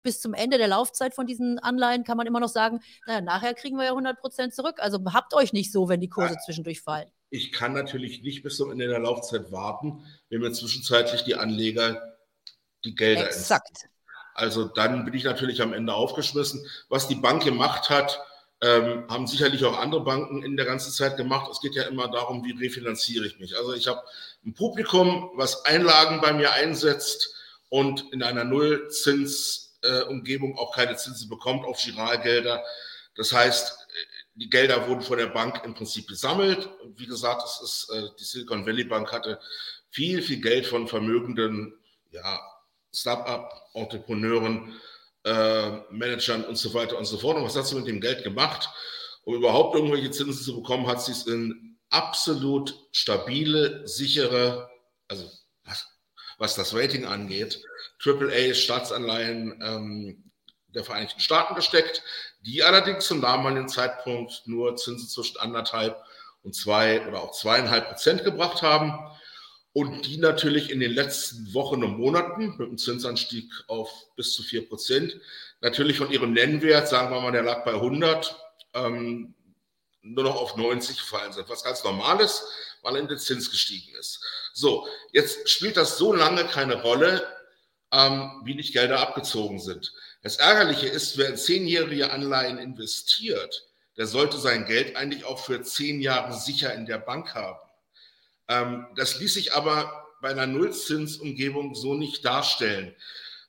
bis 0.02 0.20
zum 0.20 0.34
Ende 0.34 0.58
der 0.58 0.68
Laufzeit 0.68 1.14
von 1.14 1.26
diesen 1.26 1.58
Anleihen, 1.58 2.04
kann 2.04 2.16
man 2.16 2.26
immer 2.26 2.40
noch 2.40 2.48
sagen, 2.48 2.80
naja, 3.06 3.20
nachher 3.20 3.54
kriegen 3.54 3.76
wir 3.76 3.84
ja 3.84 3.90
100 3.90 4.20
Prozent 4.20 4.54
zurück. 4.54 4.76
Also 4.78 5.00
habt 5.12 5.34
euch 5.34 5.52
nicht 5.52 5.72
so, 5.72 5.88
wenn 5.88 6.00
die 6.00 6.08
Kurse 6.08 6.34
ja. 6.34 6.40
zwischendurch 6.40 6.80
fallen. 6.80 7.10
Ich 7.30 7.52
kann 7.52 7.72
natürlich 7.72 8.22
nicht 8.22 8.42
bis 8.42 8.56
zum 8.56 8.70
Ende 8.70 8.88
der 8.88 9.00
Laufzeit 9.00 9.50
warten, 9.50 10.04
wenn 10.30 10.40
mir 10.40 10.52
zwischenzeitlich 10.52 11.24
die 11.24 11.34
Anleger 11.34 12.16
die 12.84 12.94
Gelder 12.94 13.26
Exakt. 13.26 13.68
Entziehen. 13.68 13.90
Also 14.34 14.66
dann 14.66 15.04
bin 15.04 15.14
ich 15.14 15.24
natürlich 15.24 15.60
am 15.62 15.72
Ende 15.72 15.94
aufgeschmissen. 15.94 16.64
Was 16.88 17.08
die 17.08 17.16
Bank 17.16 17.42
gemacht 17.42 17.90
hat, 17.90 18.20
ähm, 18.62 19.04
haben 19.08 19.26
sicherlich 19.26 19.64
auch 19.64 19.78
andere 19.78 20.02
Banken 20.04 20.42
in 20.42 20.56
der 20.56 20.66
ganzen 20.66 20.92
Zeit 20.92 21.16
gemacht. 21.16 21.50
Es 21.50 21.60
geht 21.60 21.74
ja 21.74 21.84
immer 21.84 22.08
darum, 22.08 22.44
wie 22.44 22.52
refinanziere 22.52 23.26
ich 23.26 23.38
mich. 23.38 23.56
Also 23.56 23.74
ich 23.74 23.88
habe 23.88 24.02
ein 24.44 24.54
Publikum, 24.54 25.30
was 25.34 25.64
Einlagen 25.64 26.20
bei 26.20 26.32
mir 26.32 26.52
einsetzt, 26.52 27.34
und 27.68 28.10
in 28.12 28.22
einer 28.22 28.44
Nullzinsumgebung 28.44 30.56
auch 30.56 30.72
keine 30.74 30.96
Zinsen 30.96 31.28
bekommt 31.28 31.64
auf 31.64 31.82
Giralgelder. 31.82 32.64
Das 33.14 33.32
heißt, 33.32 33.76
die 34.34 34.48
Gelder 34.48 34.88
wurden 34.88 35.02
von 35.02 35.18
der 35.18 35.26
Bank 35.26 35.62
im 35.64 35.74
Prinzip 35.74 36.08
gesammelt. 36.08 36.68
Wie 36.96 37.06
gesagt, 37.06 37.42
es 37.44 37.60
ist, 37.62 37.90
äh, 37.90 38.08
die 38.18 38.24
Silicon 38.24 38.66
Valley 38.66 38.84
Bank 38.84 39.12
hatte 39.12 39.38
viel, 39.90 40.22
viel 40.22 40.40
Geld 40.40 40.66
von 40.66 40.86
vermögenden 40.86 41.74
ja, 42.10 42.40
Start-up-Entrepreneuren, 42.92 44.80
äh, 45.24 45.70
Managern 45.90 46.44
und 46.44 46.56
so 46.56 46.72
weiter 46.72 46.96
und 46.96 47.04
so 47.04 47.18
fort. 47.18 47.36
Und 47.36 47.44
was 47.44 47.56
hat 47.56 47.66
sie 47.66 47.74
mit 47.74 47.88
dem 47.88 48.00
Geld 48.00 48.22
gemacht? 48.22 48.70
Um 49.24 49.34
überhaupt 49.34 49.74
irgendwelche 49.74 50.10
Zinsen 50.10 50.42
zu 50.42 50.62
bekommen, 50.62 50.86
hat 50.86 51.02
sie 51.02 51.12
es 51.12 51.26
in 51.26 51.76
absolut 51.90 52.74
stabile, 52.92 53.86
sichere, 53.86 54.70
also 55.08 55.28
was 55.64 55.86
das 56.38 56.74
Rating 56.74 57.04
angeht, 57.04 57.62
AAA-Staatsanleihen 58.04 59.60
ähm, 59.62 60.30
der 60.68 60.84
Vereinigten 60.84 61.20
Staaten 61.20 61.54
gesteckt, 61.54 62.02
die 62.40 62.62
allerdings 62.62 63.06
zum 63.06 63.20
damaligen 63.20 63.68
Zeitpunkt 63.68 64.42
nur 64.46 64.76
Zinsen 64.76 65.08
zwischen 65.08 65.38
anderthalb 65.38 66.00
und 66.42 66.54
zwei 66.54 67.06
oder 67.06 67.22
auch 67.22 67.32
zweieinhalb 67.32 67.88
Prozent 67.88 68.24
gebracht 68.24 68.62
haben 68.62 68.92
und 69.72 70.06
die 70.06 70.18
natürlich 70.18 70.70
in 70.70 70.80
den 70.80 70.92
letzten 70.92 71.52
Wochen 71.54 71.82
und 71.84 71.98
Monaten 71.98 72.56
mit 72.56 72.68
einem 72.68 72.78
Zinsanstieg 72.78 73.50
auf 73.66 73.90
bis 74.16 74.32
zu 74.32 74.42
vier 74.42 74.68
Prozent 74.68 75.20
natürlich 75.60 75.98
von 75.98 76.10
ihrem 76.10 76.32
Nennwert, 76.32 76.88
sagen 76.88 77.10
wir 77.12 77.20
mal, 77.20 77.32
der 77.32 77.42
lag 77.42 77.64
bei 77.64 77.74
100, 77.74 78.36
ähm, 78.74 79.34
nur 80.02 80.24
noch 80.24 80.36
auf 80.36 80.56
90 80.56 80.98
gefallen 80.98 81.32
sind, 81.32 81.48
was 81.48 81.64
ganz 81.64 81.84
normal 81.84 82.20
ist, 82.20 82.44
weil 82.82 82.96
in 82.96 83.08
der 83.08 83.18
Zins 83.18 83.50
gestiegen 83.50 83.94
ist. 83.96 84.24
So, 84.58 84.88
jetzt 85.12 85.48
spielt 85.48 85.76
das 85.76 85.98
so 85.98 86.12
lange 86.12 86.44
keine 86.44 86.82
Rolle, 86.82 87.24
ähm, 87.92 88.42
wie 88.44 88.56
nicht 88.56 88.72
Gelder 88.72 88.98
abgezogen 88.98 89.60
sind. 89.60 89.92
Das 90.22 90.38
Ärgerliche 90.38 90.88
ist, 90.88 91.16
wer 91.16 91.28
in 91.28 91.36
zehnjährige 91.36 92.10
Anleihen 92.10 92.58
investiert, 92.58 93.68
der 93.96 94.08
sollte 94.08 94.36
sein 94.36 94.64
Geld 94.64 94.96
eigentlich 94.96 95.24
auch 95.24 95.38
für 95.38 95.62
zehn 95.62 96.00
Jahre 96.00 96.36
sicher 96.36 96.74
in 96.74 96.86
der 96.86 96.98
Bank 96.98 97.36
haben. 97.36 97.60
Ähm, 98.48 98.86
das 98.96 99.20
ließ 99.20 99.34
sich 99.34 99.54
aber 99.54 100.08
bei 100.20 100.30
einer 100.30 100.48
Nullzinsumgebung 100.48 101.76
so 101.76 101.94
nicht 101.94 102.24
darstellen. 102.24 102.96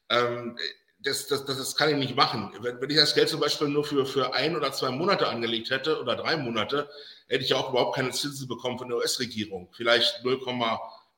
Ähm, 0.10 0.60
das, 1.00 1.26
das, 1.26 1.44
das, 1.46 1.58
das, 1.58 1.76
kann 1.76 1.90
ich 1.90 1.96
nicht 1.96 2.16
machen. 2.16 2.52
Wenn, 2.62 2.80
wenn, 2.80 2.90
ich 2.90 2.98
das 2.98 3.16
Geld 3.16 3.30
zum 3.30 3.40
Beispiel 3.40 3.70
nur 3.70 3.84
für, 3.84 4.06
für 4.06 4.36
ein 4.36 4.56
oder 4.56 4.72
zwei 4.74 4.92
Monate 4.92 5.28
angelegt 5.28 5.72
hätte 5.72 6.00
oder 6.00 6.16
drei 6.16 6.38
Monate, 6.38 6.88
hätte 7.28 7.44
ich 7.44 7.50
ja 7.50 7.58
auch 7.58 7.70
überhaupt 7.70 7.96
keine 7.96 8.12
Zinsen 8.12 8.48
bekommen 8.48 8.78
von 8.78 8.90
der 8.90 8.98
US-Regierung. 8.98 9.70
Vielleicht 9.72 10.24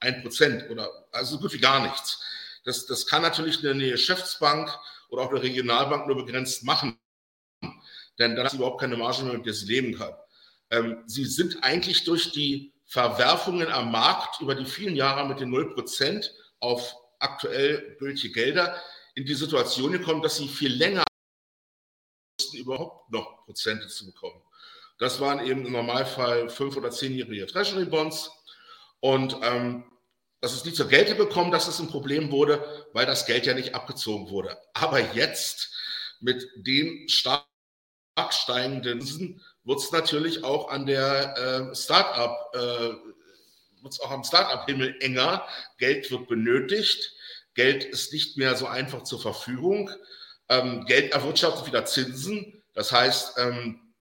0,1 0.02 0.22
Prozent 0.22 0.70
oder 0.70 0.90
also 1.12 1.36
so 1.36 1.42
gut 1.42 1.54
wie 1.54 1.60
gar 1.60 1.82
nichts. 1.82 2.22
Das, 2.64 2.86
das 2.86 3.06
kann 3.06 3.22
natürlich 3.22 3.66
eine 3.66 3.92
Geschäftsbank 3.92 4.70
oder 5.10 5.24
auch 5.24 5.30
eine 5.30 5.42
Regionalbank 5.42 6.08
nur 6.08 6.18
begrenzt 6.18 6.64
machen. 6.64 6.98
Denn 8.20 8.36
dann 8.36 8.46
hat 8.46 8.52
sie 8.52 8.58
überhaupt 8.58 8.82
keine 8.82 8.98
Marge 8.98 9.24
mehr, 9.24 9.34
mit 9.34 9.46
der 9.46 9.54
sie 9.54 9.66
leben 9.66 9.98
kann. 9.98 10.14
Ähm, 10.70 11.04
sie 11.06 11.26
sind 11.26 11.64
eigentlich 11.64 12.04
durch 12.04 12.32
die 12.32 12.74
Verwerfungen 12.86 13.68
am 13.72 13.92
Markt 13.92 14.42
über 14.42 14.54
die 14.54 14.66
vielen 14.66 14.96
Jahre 14.96 15.28
mit 15.28 15.40
den 15.40 15.50
0 15.50 15.74
Prozent 15.74 16.34
auf 16.60 16.96
aktuell 17.20 17.96
gültige 18.00 18.34
Gelder 18.34 18.82
in 19.16 19.26
die 19.26 19.34
Situation 19.34 19.92
gekommen, 19.92 20.22
dass 20.22 20.38
sie 20.38 20.48
viel 20.48 20.74
länger 20.74 21.04
mussten, 22.38 22.58
überhaupt 22.58 23.12
noch 23.12 23.46
Prozente 23.46 23.88
zu 23.88 24.06
bekommen. 24.06 24.42
Das 24.98 25.20
waren 25.20 25.46
eben 25.46 25.66
im 25.66 25.72
Normalfall 25.72 26.50
fünf- 26.50 26.78
oder 26.78 26.92
zehnjährige 26.92 27.48
Treasury 27.48 27.86
Bonds. 27.86 28.30
Und 29.02 29.36
ähm, 29.42 29.84
dass 30.40 30.54
es 30.54 30.66
nie 30.66 30.74
zur 30.74 30.88
Geltung 30.88 31.18
gekommen, 31.18 31.52
dass 31.52 31.68
es 31.68 31.80
ein 31.80 31.90
Problem 31.90 32.32
wurde, 32.32 32.64
weil 32.94 33.06
das 33.06 33.26
Geld 33.26 33.46
ja 33.46 33.54
nicht 33.54 33.76
abgezogen 33.76 34.30
wurde. 34.30 34.58
Aber 34.74 35.00
jetzt 35.14 35.72
mit 36.20 36.48
dem 36.56 37.08
stark 37.08 37.46
steigenden 38.32 39.02
Zinsen 39.02 39.42
wird 39.64 39.80
es 39.80 39.92
natürlich 39.92 40.44
auch 40.44 40.70
an 40.70 40.86
der 40.86 41.38
äh, 41.72 41.76
Start-up, 41.76 42.52
äh, 42.56 43.84
wird 43.84 44.02
auch 44.02 44.12
am 44.12 44.24
Start-up-Himmel 44.24 44.98
enger. 45.02 45.48
Geld 45.78 46.10
wird 46.12 46.28
benötigt. 46.28 47.14
Geld 47.54 47.84
ist 47.84 48.14
nicht 48.14 48.38
mehr 48.38 48.56
so 48.56 48.66
einfach 48.66 49.04
zur 49.04 49.22
Verfügung. 49.22 49.92
Ähm, 50.50 50.86
Geld 50.86 51.14
erwirtschaftet 51.14 51.68
wieder 51.68 51.86
Zinsen. 51.86 52.64
Das 52.74 52.92
heißt, 52.92 53.38
ähm, 53.38 53.94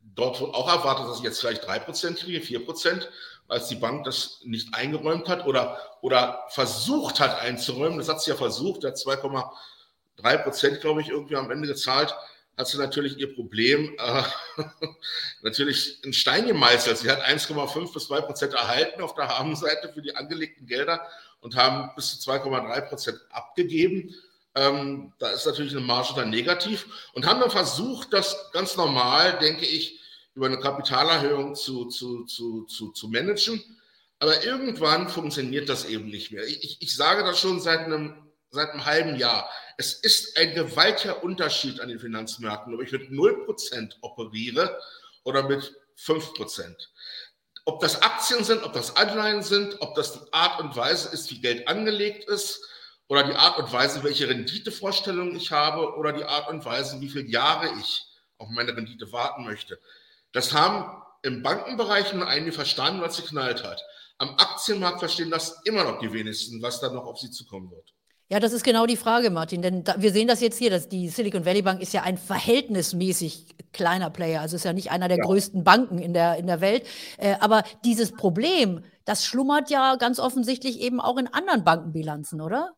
dort 0.00 0.40
wird 0.40 0.54
auch 0.54 0.68
erwartet, 0.68 1.06
dass 1.06 1.18
ich 1.18 1.24
jetzt 1.24 1.40
vielleicht 1.40 1.64
3% 1.64 2.16
kriege, 2.16 2.40
4%, 2.40 3.06
als 3.52 3.68
die 3.68 3.76
Bank 3.76 4.04
das 4.04 4.40
nicht 4.44 4.74
eingeräumt 4.74 5.28
hat 5.28 5.46
oder, 5.46 5.78
oder 6.00 6.44
versucht 6.48 7.20
hat 7.20 7.40
einzuräumen. 7.40 7.98
Das 7.98 8.08
hat 8.08 8.22
sie 8.22 8.30
ja 8.30 8.36
versucht, 8.36 8.82
der 8.82 8.94
2,3%, 8.94 10.76
glaube 10.78 11.02
ich, 11.02 11.08
irgendwie 11.08 11.36
am 11.36 11.50
Ende 11.50 11.68
gezahlt 11.68 12.14
hat 12.56 12.68
sie 12.68 12.78
natürlich 12.78 13.18
ihr 13.18 13.34
Problem 13.34 13.96
äh, 13.98 14.22
natürlich 15.42 16.02
in 16.04 16.12
Stein 16.12 16.46
gemeißelt. 16.46 16.98
Sie 16.98 17.10
hat 17.10 17.24
1,5 17.24 17.92
bis 17.92 18.06
2 18.06 18.20
Prozent 18.22 18.54
erhalten 18.54 19.02
auf 19.02 19.14
der 19.14 19.28
Habenseite 19.28 19.92
für 19.92 20.02
die 20.02 20.14
angelegten 20.14 20.66
Gelder 20.66 21.06
und 21.40 21.56
haben 21.56 21.90
bis 21.96 22.20
zu 22.20 22.30
2,3 22.30 22.80
Prozent 22.82 23.20
abgegeben. 23.30 24.14
Ähm, 24.54 25.12
da 25.18 25.30
ist 25.30 25.46
natürlich 25.46 25.72
eine 25.72 25.80
Marge 25.80 26.12
dann 26.14 26.28
negativ 26.28 27.10
und 27.14 27.26
haben 27.26 27.40
dann 27.40 27.50
versucht, 27.50 28.12
das 28.12 28.50
ganz 28.52 28.76
normal, 28.76 29.38
denke 29.38 29.64
ich, 29.64 29.98
über 30.34 30.46
eine 30.46 30.58
Kapitalerhöhung 30.58 31.54
zu, 31.54 31.86
zu, 31.86 32.24
zu, 32.24 32.64
zu, 32.64 32.92
zu 32.92 33.08
managen. 33.08 33.62
Aber 34.18 34.44
irgendwann 34.44 35.08
funktioniert 35.08 35.68
das 35.68 35.84
eben 35.84 36.06
nicht 36.06 36.32
mehr. 36.32 36.46
Ich, 36.46 36.80
ich 36.80 36.94
sage 36.94 37.24
das 37.24 37.40
schon 37.40 37.60
seit 37.60 37.80
einem, 37.80 38.30
seit 38.50 38.70
einem 38.70 38.84
halben 38.84 39.16
Jahr. 39.16 39.50
Es 39.78 39.94
ist 39.94 40.38
ein 40.38 40.54
gewaltiger 40.54 41.24
Unterschied 41.24 41.80
an 41.80 41.88
den 41.88 41.98
Finanzmärkten, 41.98 42.74
ob 42.74 42.82
ich 42.82 42.92
mit 42.92 43.10
0% 43.10 43.94
operiere 44.00 44.78
oder 45.24 45.42
mit 45.48 45.74
5%. 45.98 46.76
Ob 47.64 47.80
das 47.80 48.02
Aktien 48.02 48.44
sind, 48.44 48.64
ob 48.64 48.72
das 48.72 48.96
Anleihen 48.96 49.42
sind, 49.42 49.80
ob 49.80 49.94
das 49.94 50.12
die 50.12 50.32
Art 50.32 50.60
und 50.60 50.76
Weise 50.76 51.08
ist, 51.10 51.30
wie 51.30 51.40
Geld 51.40 51.68
angelegt 51.68 52.28
ist, 52.28 52.64
oder 53.08 53.24
die 53.24 53.34
Art 53.34 53.58
und 53.58 53.72
Weise, 53.72 54.02
welche 54.04 54.28
Renditevorstellungen 54.28 55.36
ich 55.36 55.50
habe, 55.50 55.96
oder 55.96 56.12
die 56.12 56.24
Art 56.24 56.48
und 56.48 56.64
Weise, 56.64 57.00
wie 57.00 57.08
viele 57.08 57.28
Jahre 57.28 57.68
ich 57.78 58.06
auf 58.38 58.48
meine 58.48 58.74
Rendite 58.76 59.12
warten 59.12 59.44
möchte. 59.44 59.78
Das 60.32 60.52
haben 60.52 61.02
im 61.22 61.42
Bankenbereich 61.42 62.12
nur 62.14 62.26
einige 62.26 62.52
verstanden, 62.52 63.00
was 63.00 63.16
sie 63.16 63.22
knallt 63.22 63.64
hat. 63.64 63.82
Am 64.18 64.30
Aktienmarkt 64.36 65.00
verstehen 65.00 65.30
das 65.30 65.60
immer 65.64 65.84
noch 65.84 65.98
die 65.98 66.12
wenigsten, 66.12 66.62
was 66.62 66.80
da 66.80 66.90
noch 66.90 67.04
auf 67.04 67.18
sie 67.18 67.30
zukommen 67.30 67.70
wird. 67.70 67.92
Ja, 68.32 68.40
das 68.40 68.54
ist 68.54 68.64
genau 68.64 68.86
die 68.86 68.96
Frage, 68.96 69.28
Martin. 69.28 69.60
Denn 69.60 69.84
da, 69.84 69.94
wir 69.98 70.10
sehen 70.10 70.26
das 70.26 70.40
jetzt 70.40 70.56
hier, 70.56 70.70
dass 70.70 70.88
die 70.88 71.10
Silicon 71.10 71.44
Valley 71.44 71.60
Bank 71.60 71.82
ist 71.82 71.92
ja 71.92 72.02
ein 72.02 72.16
verhältnismäßig 72.16 73.48
kleiner 73.72 74.08
Player. 74.08 74.40
Also 74.40 74.56
ist 74.56 74.64
ja 74.64 74.72
nicht 74.72 74.90
einer 74.90 75.08
der 75.08 75.18
ja. 75.18 75.24
größten 75.24 75.64
Banken 75.64 75.98
in 75.98 76.14
der, 76.14 76.36
in 76.36 76.46
der 76.46 76.62
Welt. 76.62 76.86
Äh, 77.18 77.34
aber 77.40 77.62
dieses 77.84 78.12
Problem, 78.12 78.84
das 79.04 79.26
schlummert 79.26 79.68
ja 79.68 79.96
ganz 79.96 80.18
offensichtlich 80.18 80.80
eben 80.80 80.98
auch 80.98 81.18
in 81.18 81.26
anderen 81.26 81.62
Bankenbilanzen, 81.62 82.40
oder? 82.40 82.72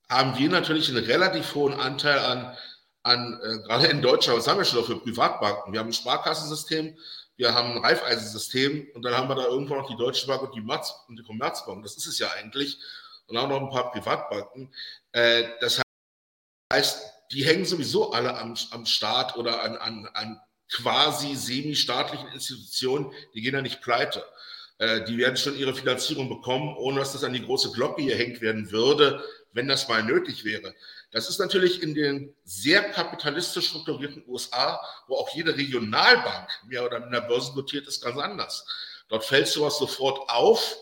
haben 0.10 0.38
wir 0.38 0.50
natürlich 0.50 0.90
einen 0.90 1.04
relativ 1.04 1.54
hohen 1.54 1.74
Anteil 1.74 2.20
an, 2.20 2.58
an 3.04 3.40
äh, 3.44 3.58
gerade 3.64 3.88
in 3.88 4.02
Deutschland, 4.02 4.40
was 4.40 4.48
haben 4.48 4.58
wir 4.58 4.66
schon 4.66 4.86
für 4.86 5.00
Privatbanken? 5.00 5.74
Wir 5.74 5.80
haben 5.82 5.90
ein 5.90 5.94
Sparkassensystem, 5.94 6.98
wir 7.40 7.54
haben 7.54 7.72
ein 7.72 7.78
Raiffeisensystem 7.78 8.90
und 8.94 9.02
dann 9.02 9.16
haben 9.16 9.30
wir 9.30 9.36
da 9.36 9.46
irgendwo 9.46 9.74
noch 9.74 9.88
die 9.90 9.96
Deutsche 9.96 10.28
Bank 10.28 10.42
und 10.42 10.54
die, 10.56 10.62
Matz 10.62 10.94
und 11.08 11.18
die 11.18 11.24
Commerzbank. 11.24 11.82
Das 11.84 11.96
ist 11.96 12.06
es 12.06 12.20
ja 12.20 12.30
eigentlich. 12.32 12.78
Und 13.28 13.38
auch 13.38 13.48
noch 13.48 13.62
ein 13.62 13.70
paar 13.70 13.94
Privatbanken. 13.94 14.74
Äh, 15.14 15.46
das 15.62 15.82
heißt, 16.74 17.02
die 17.32 17.46
hängen 17.46 17.64
sowieso 17.64 18.12
alle 18.12 18.38
am, 18.38 18.58
am 18.72 18.86
Staat 18.86 19.38
oder 19.38 19.64
an, 19.64 19.78
an, 19.78 20.10
an 20.14 20.42
quasi 20.70 21.34
semi-staatlichen 21.34 22.28
Institutionen, 22.34 23.14
die 23.34 23.42
gehen 23.42 23.54
ja 23.54 23.62
nicht 23.62 23.80
pleite. 23.80 24.26
Äh, 24.78 25.06
die 25.06 25.18
werden 25.18 25.38
schon 25.38 25.58
ihre 25.58 25.74
Finanzierung 25.74 26.28
bekommen, 26.28 26.76
ohne 26.76 27.00
dass 27.00 27.14
das 27.14 27.24
an 27.24 27.32
die 27.32 27.46
große 27.46 27.72
Glocke 27.72 28.02
hier 28.02 28.18
hängt 28.18 28.42
werden 28.42 28.70
würde, 28.72 29.24
wenn 29.54 29.70
das 29.70 29.88
mal 29.88 30.04
nötig 30.04 30.44
wäre. 30.44 30.76
Das 31.12 31.28
ist 31.28 31.40
natürlich 31.40 31.82
in 31.82 31.96
den 31.96 32.36
sehr 32.44 32.92
kapitalistisch 32.92 33.70
strukturierten 33.70 34.24
USA, 34.28 34.80
wo 35.08 35.16
auch 35.16 35.30
jede 35.34 35.56
Regionalbank 35.56 36.50
mehr 36.68 36.86
oder 36.86 37.00
minder 37.00 37.22
börsennotiert 37.22 37.88
ist, 37.88 38.04
ganz 38.04 38.18
anders. 38.20 38.66
Dort 39.08 39.26
fällt 39.26 39.48
sowas 39.48 39.80
sofort 39.80 40.30
auf 40.30 40.76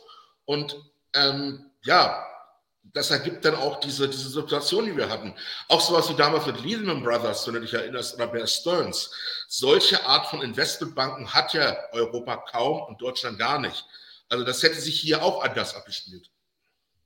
und 0.45 0.75
ähm, 1.13 1.71
ja, 1.83 2.25
das 2.93 3.11
ergibt 3.11 3.45
dann 3.45 3.55
auch 3.55 3.79
diese, 3.79 4.09
diese 4.09 4.29
Situation, 4.29 4.85
die 4.85 4.97
wir 4.97 5.09
hatten. 5.09 5.33
Auch 5.67 5.81
sowas 5.81 6.09
wie 6.09 6.15
damals 6.15 6.45
mit 6.45 6.61
Lehman 6.61 7.03
Brothers, 7.03 7.45
wenn 7.47 7.55
du 7.55 7.61
dich 7.61 7.73
erinnerst, 7.73 8.15
oder 8.15 8.27
Bear 8.27 8.47
Stearns. 8.47 9.11
Solche 9.47 10.05
Art 10.05 10.27
von 10.27 10.41
Investmentbanken 10.41 11.33
hat 11.33 11.53
ja 11.53 11.77
Europa 11.91 12.37
kaum 12.37 12.81
und 12.83 13.01
Deutschland 13.01 13.39
gar 13.39 13.59
nicht. 13.59 13.85
Also 14.29 14.43
das 14.43 14.63
hätte 14.63 14.79
sich 14.79 14.99
hier 14.99 15.23
auch 15.23 15.43
anders 15.43 15.75
abgespielt. 15.75 16.29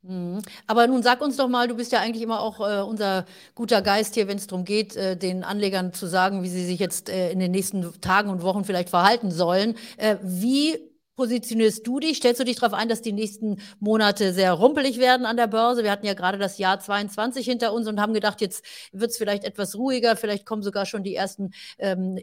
Mhm. 0.03 0.41
Aber 0.65 0.87
nun 0.87 1.03
sag 1.03 1.21
uns 1.21 1.37
doch 1.37 1.47
mal, 1.47 1.67
du 1.67 1.75
bist 1.75 1.91
ja 1.91 1.99
eigentlich 1.99 2.23
immer 2.23 2.41
auch 2.41 2.59
äh, 2.59 2.81
unser 2.81 3.25
guter 3.53 3.81
Geist 3.83 4.15
hier, 4.15 4.27
wenn 4.27 4.37
es 4.37 4.47
darum 4.47 4.65
geht, 4.65 4.95
äh, 4.95 5.15
den 5.15 5.43
Anlegern 5.43 5.93
zu 5.93 6.07
sagen, 6.07 6.41
wie 6.41 6.49
sie 6.49 6.65
sich 6.65 6.79
jetzt 6.79 7.09
äh, 7.09 7.31
in 7.31 7.39
den 7.39 7.51
nächsten 7.51 8.01
Tagen 8.01 8.29
und 8.31 8.41
Wochen 8.41 8.65
vielleicht 8.65 8.89
verhalten 8.89 9.29
sollen. 9.29 9.75
Äh, 9.97 10.17
wie 10.23 10.79
positionierst 11.15 11.85
du 11.85 11.99
dich? 11.99 12.17
Stellst 12.17 12.39
du 12.39 12.45
dich 12.45 12.55
darauf 12.55 12.73
ein, 12.73 12.89
dass 12.89 13.03
die 13.03 13.13
nächsten 13.13 13.61
Monate 13.79 14.33
sehr 14.33 14.53
rumpelig 14.53 14.97
werden 14.97 15.27
an 15.27 15.37
der 15.37 15.45
Börse? 15.45 15.83
Wir 15.83 15.91
hatten 15.91 16.07
ja 16.07 16.15
gerade 16.15 16.39
das 16.39 16.57
Jahr 16.57 16.79
22 16.79 17.45
hinter 17.45 17.71
uns 17.71 17.87
und 17.87 18.01
haben 18.01 18.13
gedacht, 18.15 18.41
jetzt 18.41 18.65
wird 18.91 19.11
es 19.11 19.17
vielleicht 19.17 19.43
etwas 19.43 19.75
ruhiger, 19.75 20.15
vielleicht 20.15 20.47
kommen 20.47 20.63
sogar 20.63 20.87
schon 20.87 21.03
die 21.03 21.13
ersten 21.13 21.51
ähm, 21.77 22.17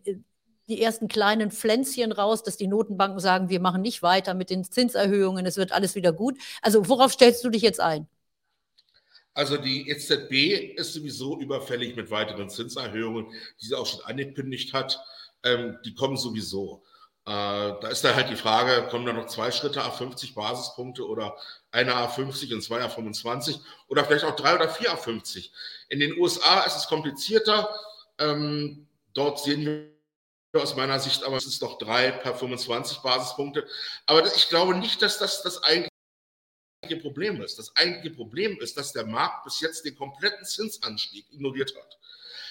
die 0.68 0.82
ersten 0.82 1.08
kleinen 1.08 1.50
Pflänzchen 1.50 2.12
raus, 2.12 2.42
dass 2.42 2.56
die 2.56 2.66
Notenbanken 2.66 3.20
sagen, 3.20 3.48
wir 3.48 3.60
machen 3.60 3.82
nicht 3.82 4.02
weiter 4.02 4.34
mit 4.34 4.50
den 4.50 4.64
Zinserhöhungen, 4.64 5.46
es 5.46 5.56
wird 5.56 5.72
alles 5.72 5.94
wieder 5.94 6.12
gut. 6.12 6.38
Also 6.62 6.88
worauf 6.88 7.12
stellst 7.12 7.42
du 7.44 7.50
dich 7.50 7.62
jetzt 7.62 7.80
ein? 7.80 8.06
Also 9.34 9.56
die 9.56 9.88
EZB 9.88 10.76
ist 10.76 10.94
sowieso 10.94 11.38
überfällig 11.38 11.96
mit 11.96 12.10
weiteren 12.10 12.50
Zinserhöhungen, 12.50 13.32
die 13.60 13.66
sie 13.66 13.74
auch 13.74 13.86
schon 13.86 14.04
angekündigt 14.04 14.74
hat. 14.74 15.00
Ähm, 15.44 15.78
die 15.84 15.94
kommen 15.94 16.16
sowieso. 16.16 16.82
Äh, 17.24 17.30
da 17.30 17.88
ist 17.88 18.02
dann 18.02 18.16
halt 18.16 18.30
die 18.30 18.36
Frage, 18.36 18.88
kommen 18.88 19.06
da 19.06 19.12
noch 19.12 19.26
zwei 19.26 19.50
Schritte 19.52 19.80
A50 19.82 20.34
Basispunkte 20.34 21.06
oder 21.06 21.36
eine 21.70 21.94
A50 21.94 22.52
und 22.52 22.62
zwei 22.62 22.82
A25 22.84 23.60
oder 23.86 24.04
vielleicht 24.04 24.24
auch 24.24 24.34
drei 24.34 24.56
oder 24.56 24.68
vier 24.68 24.90
A50. 24.90 25.50
In 25.88 26.00
den 26.00 26.18
USA 26.18 26.62
ist 26.62 26.76
es 26.76 26.88
komplizierter. 26.88 27.70
Ähm, 28.18 28.88
dort 29.14 29.38
sehen 29.38 29.64
wir 29.64 29.97
aus 30.54 30.76
meiner 30.76 30.98
Sicht, 30.98 31.24
aber 31.24 31.36
es 31.36 31.46
ist 31.46 31.60
doch 31.60 31.78
drei 31.78 32.10
per 32.10 32.34
25 32.34 32.98
Basispunkte. 32.98 33.66
Aber 34.06 34.24
ich 34.34 34.48
glaube 34.48 34.74
nicht, 34.74 35.02
dass 35.02 35.18
das 35.18 35.42
das 35.42 35.62
eigentliche 35.62 35.90
Problem 37.02 37.42
ist. 37.42 37.58
Das 37.58 37.76
eigentliche 37.76 38.14
Problem 38.14 38.58
ist, 38.60 38.76
dass 38.76 38.92
der 38.92 39.06
Markt 39.06 39.44
bis 39.44 39.60
jetzt 39.60 39.84
den 39.84 39.96
kompletten 39.96 40.44
Zinsanstieg 40.44 41.26
ignoriert 41.32 41.74
hat. 41.76 41.98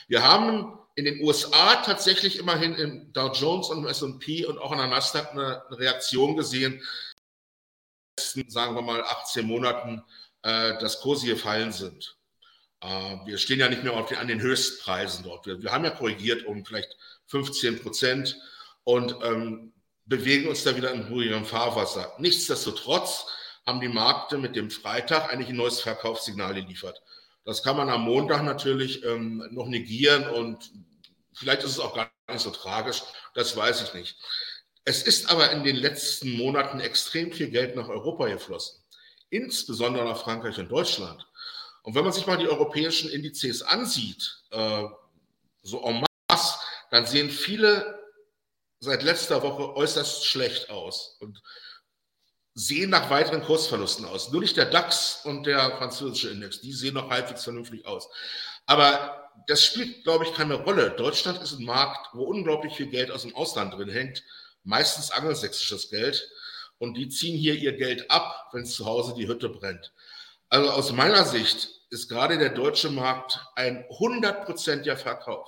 Wir 0.07 0.23
haben 0.23 0.79
in 0.95 1.05
den 1.05 1.21
USA 1.21 1.77
tatsächlich 1.77 2.39
immerhin 2.39 2.75
im 2.75 3.13
Dow 3.13 3.31
Jones 3.33 3.69
und 3.69 3.79
im 3.79 3.87
S&P 3.87 4.45
und 4.45 4.57
auch 4.57 4.71
in 4.71 4.77
der 4.77 4.87
Nasdaq 4.87 5.31
eine, 5.31 5.63
Reaktion 5.71 6.37
gesehen. 6.37 6.73
In 6.73 6.79
den 6.79 6.85
letzten, 8.17 8.49
sagen 8.49 8.75
wir 8.75 8.83
mal, 8.83 9.03
18 9.03 9.45
Monaten, 9.45 10.03
äh, 10.43 10.77
dass 10.79 11.01
Kurse 11.01 11.27
gefallen 11.27 11.73
sind. 11.73 12.15
Äh, 12.81 13.17
wir 13.25 13.37
stehen 13.37 13.59
ja 13.59 13.69
nicht 13.69 13.83
mehr 13.83 13.93
an 13.95 14.27
den 14.27 14.39
Höchstpreisen 14.39 15.25
dort. 15.25 15.45
Wir, 15.45 15.61
wir, 15.61 15.71
haben 15.71 15.83
ja 15.83 15.89
korrigiert 15.89 16.45
um 16.45 16.63
vielleicht 16.63 16.95
15 17.28 17.82
Prozent 17.82 18.38
und 18.84 19.15
ähm, 19.23 19.73
bewegen 20.05 20.47
uns 20.47 20.63
da 20.63 20.75
wieder 20.75 20.91
in 20.91 21.07
ruhigem 21.07 21.45
Fahrwasser. 21.45 22.13
Nichtsdestotrotz 22.17 23.25
haben 23.65 23.82
die 23.82 23.89
Märkte 23.89 24.38
mit 24.38 24.55
dem 24.55 24.71
Freitag 24.71 25.32
eigentlich 25.32 25.49
ein 25.49 25.57
neues 25.57 25.82
Verkaufssignal 25.82 26.53
geliefert. 26.53 27.01
Das 27.43 27.63
kann 27.63 27.78
man 27.78 27.89
am 27.89 28.03
Montag 28.03 28.43
natürlich 28.43 29.03
ähm, 29.03 29.45
noch 29.51 29.67
negieren 29.67 30.28
und 30.30 30.71
vielleicht 31.34 31.63
ist 31.63 31.71
es 31.71 31.80
auch 31.80 31.95
gar 31.95 32.11
nicht 32.30 32.41
so 32.41 32.51
tragisch, 32.51 33.03
das 33.36 33.55
weiß 33.55 33.84
ich 33.84 33.93
nicht. 33.93 34.17
Es 34.86 35.03
ist 35.03 35.30
aber 35.30 35.51
in 35.51 35.63
den 35.63 35.75
letzten 35.75 36.38
Monaten 36.38 36.80
extrem 36.80 37.32
viel 37.32 37.49
Geld 37.49 37.75
nach 37.75 37.89
Europa 37.89 38.28
geflossen, 38.28 38.82
insbesondere 39.30 40.05
nach 40.05 40.21
Frankreich 40.21 40.57
und 40.59 40.71
Deutschland. 40.71 41.28
Und 41.84 41.95
wenn 41.95 42.03
man 42.03 42.13
sich 42.13 42.25
mal 42.25 42.38
die 42.38 42.47
europäischen 42.47 43.09
Indizes 43.09 43.61
ansieht, 43.61 44.43
äh, 44.51 44.84
so 45.61 45.84
en 45.84 46.05
masse, 46.30 46.57
dann 46.91 47.05
sehen 47.05 47.29
viele 47.29 47.97
seit 48.79 49.03
letzter 49.03 49.41
Woche 49.43 49.75
äußerst 49.75 50.25
schlecht 50.25 50.69
aus 50.69 51.17
und 51.19 51.41
sehen 52.53 52.89
nach 52.89 53.09
weiteren 53.09 53.43
Kursverlusten 53.43 54.05
aus. 54.05 54.31
Nur 54.31 54.41
nicht 54.41 54.57
der 54.57 54.65
DAX 54.65 55.21
und 55.25 55.45
der 55.45 55.77
französische 55.77 56.29
Index, 56.29 56.61
die 56.61 56.73
sehen 56.73 56.95
noch 56.95 57.09
halbwegs 57.09 57.43
vernünftig 57.43 57.85
aus. 57.85 58.09
Aber 58.65 59.31
das 59.47 59.63
spielt, 59.63 60.03
glaube 60.03 60.25
ich, 60.25 60.33
keine 60.33 60.55
Rolle. 60.55 60.91
Deutschland 60.91 61.41
ist 61.41 61.53
ein 61.53 61.65
Markt, 61.65 62.09
wo 62.13 62.23
unglaublich 62.23 62.73
viel 62.73 62.88
Geld 62.88 63.11
aus 63.11 63.21
dem 63.21 63.35
Ausland 63.35 63.73
drin 63.73 63.89
hängt, 63.89 64.23
meistens 64.63 65.11
angelsächsisches 65.11 65.89
Geld. 65.89 66.29
Und 66.79 66.95
die 66.95 67.09
ziehen 67.09 67.38
hier 67.38 67.55
ihr 67.55 67.73
Geld 67.73 68.09
ab, 68.11 68.49
wenn 68.51 68.65
zu 68.65 68.85
Hause 68.85 69.13
die 69.15 69.27
Hütte 69.27 69.49
brennt. 69.49 69.93
Also 70.49 70.69
aus 70.71 70.91
meiner 70.91 71.25
Sicht 71.25 71.69
ist 71.89 72.09
gerade 72.09 72.38
der 72.38 72.49
deutsche 72.49 72.89
Markt 72.89 73.39
ein 73.55 73.85
hundertprozentiger 73.89 74.97
Verkauf. 74.97 75.47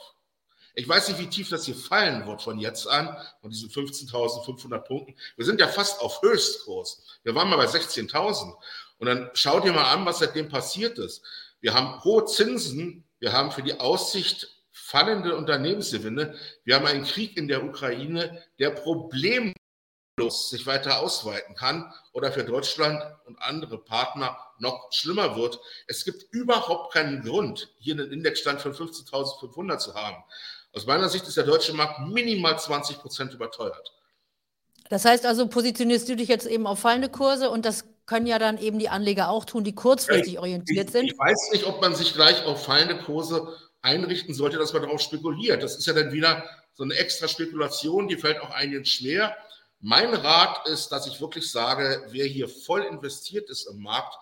Ich 0.79 0.87
weiß 0.87 1.09
nicht, 1.09 1.19
wie 1.19 1.27
tief 1.27 1.49
das 1.49 1.65
hier 1.65 1.75
fallen 1.75 2.25
wird 2.25 2.41
von 2.41 2.57
jetzt 2.57 2.87
an, 2.87 3.17
von 3.41 3.49
diesen 3.49 3.69
15.500 3.69 4.79
Punkten. 4.79 5.13
Wir 5.35 5.45
sind 5.45 5.59
ja 5.59 5.67
fast 5.67 5.99
auf 5.99 6.21
Höchstkurs. 6.21 7.03
Wir 7.23 7.35
waren 7.35 7.49
mal 7.49 7.57
bei 7.57 7.65
16.000. 7.65 8.55
Und 8.97 9.05
dann 9.05 9.29
schaut 9.33 9.65
ihr 9.65 9.73
mal 9.73 9.93
an, 9.93 10.05
was 10.05 10.19
seitdem 10.19 10.47
passiert 10.47 10.97
ist. 10.97 11.21
Wir 11.59 11.73
haben 11.73 12.01
hohe 12.05 12.23
Zinsen. 12.23 13.03
Wir 13.19 13.33
haben 13.33 13.51
für 13.51 13.61
die 13.61 13.77
Aussicht 13.77 14.47
fallende 14.71 15.35
Unternehmensgewinne. 15.35 16.35
Wir 16.63 16.75
haben 16.75 16.85
einen 16.85 17.03
Krieg 17.03 17.35
in 17.35 17.49
der 17.49 17.61
Ukraine, 17.61 18.41
der 18.57 18.69
problemlos 18.69 19.53
sich 20.49 20.65
weiter 20.65 21.01
ausweiten 21.01 21.55
kann 21.55 21.93
oder 22.13 22.31
für 22.31 22.45
Deutschland 22.45 23.03
und 23.25 23.37
andere 23.41 23.79
Partner 23.79 24.37
noch 24.59 24.87
schlimmer 24.91 25.35
wird. 25.35 25.59
Es 25.87 26.05
gibt 26.05 26.33
überhaupt 26.33 26.93
keinen 26.93 27.21
Grund, 27.21 27.73
hier 27.79 27.95
einen 27.95 28.13
Indexstand 28.13 28.61
von 28.61 28.73
15.500 28.73 29.77
zu 29.79 29.93
haben. 29.93 30.23
Aus 30.73 30.85
meiner 30.85 31.09
Sicht 31.09 31.27
ist 31.27 31.37
der 31.37 31.45
deutsche 31.45 31.73
Markt 31.73 31.99
minimal 32.07 32.59
20 32.59 32.99
Prozent 32.99 33.33
überteuert. 33.33 33.93
Das 34.89 35.05
heißt 35.05 35.25
also, 35.25 35.47
positionierst 35.47 36.09
du 36.09 36.15
dich 36.15 36.27
jetzt 36.27 36.47
eben 36.47 36.65
auf 36.67 36.79
fallende 36.79 37.09
Kurse 37.09 37.49
und 37.49 37.65
das 37.65 37.85
können 38.05 38.25
ja 38.25 38.39
dann 38.39 38.57
eben 38.57 38.79
die 38.79 38.89
Anleger 38.89 39.29
auch 39.29 39.45
tun, 39.45 39.63
die 39.63 39.75
kurzfristig 39.75 40.33
ich, 40.33 40.39
orientiert 40.39 40.87
ich, 40.87 40.91
sind. 40.91 41.05
Ich 41.05 41.17
weiß 41.17 41.51
nicht, 41.53 41.65
ob 41.65 41.79
man 41.79 41.93
sich 41.93 42.13
gleich 42.13 42.43
auf 42.43 42.65
fallende 42.65 42.97
Kurse 42.97 43.55
einrichten 43.81 44.33
sollte, 44.33 44.57
dass 44.57 44.73
man 44.73 44.81
darauf 44.81 44.99
spekuliert. 44.99 45.61
Das 45.61 45.77
ist 45.77 45.85
ja 45.85 45.93
dann 45.93 46.11
wieder 46.11 46.43
so 46.73 46.83
eine 46.83 46.95
extra 46.95 47.27
Spekulation, 47.27 48.07
die 48.07 48.17
fällt 48.17 48.41
auch 48.41 48.49
einigen 48.49 48.85
schwer. 48.85 49.37
Mein 49.79 50.13
Rat 50.13 50.67
ist, 50.67 50.89
dass 50.89 51.07
ich 51.07 51.21
wirklich 51.21 51.49
sage, 51.49 52.03
wer 52.09 52.25
hier 52.25 52.49
voll 52.49 52.81
investiert 52.81 53.49
ist 53.49 53.67
im 53.67 53.81
Markt, 53.81 54.15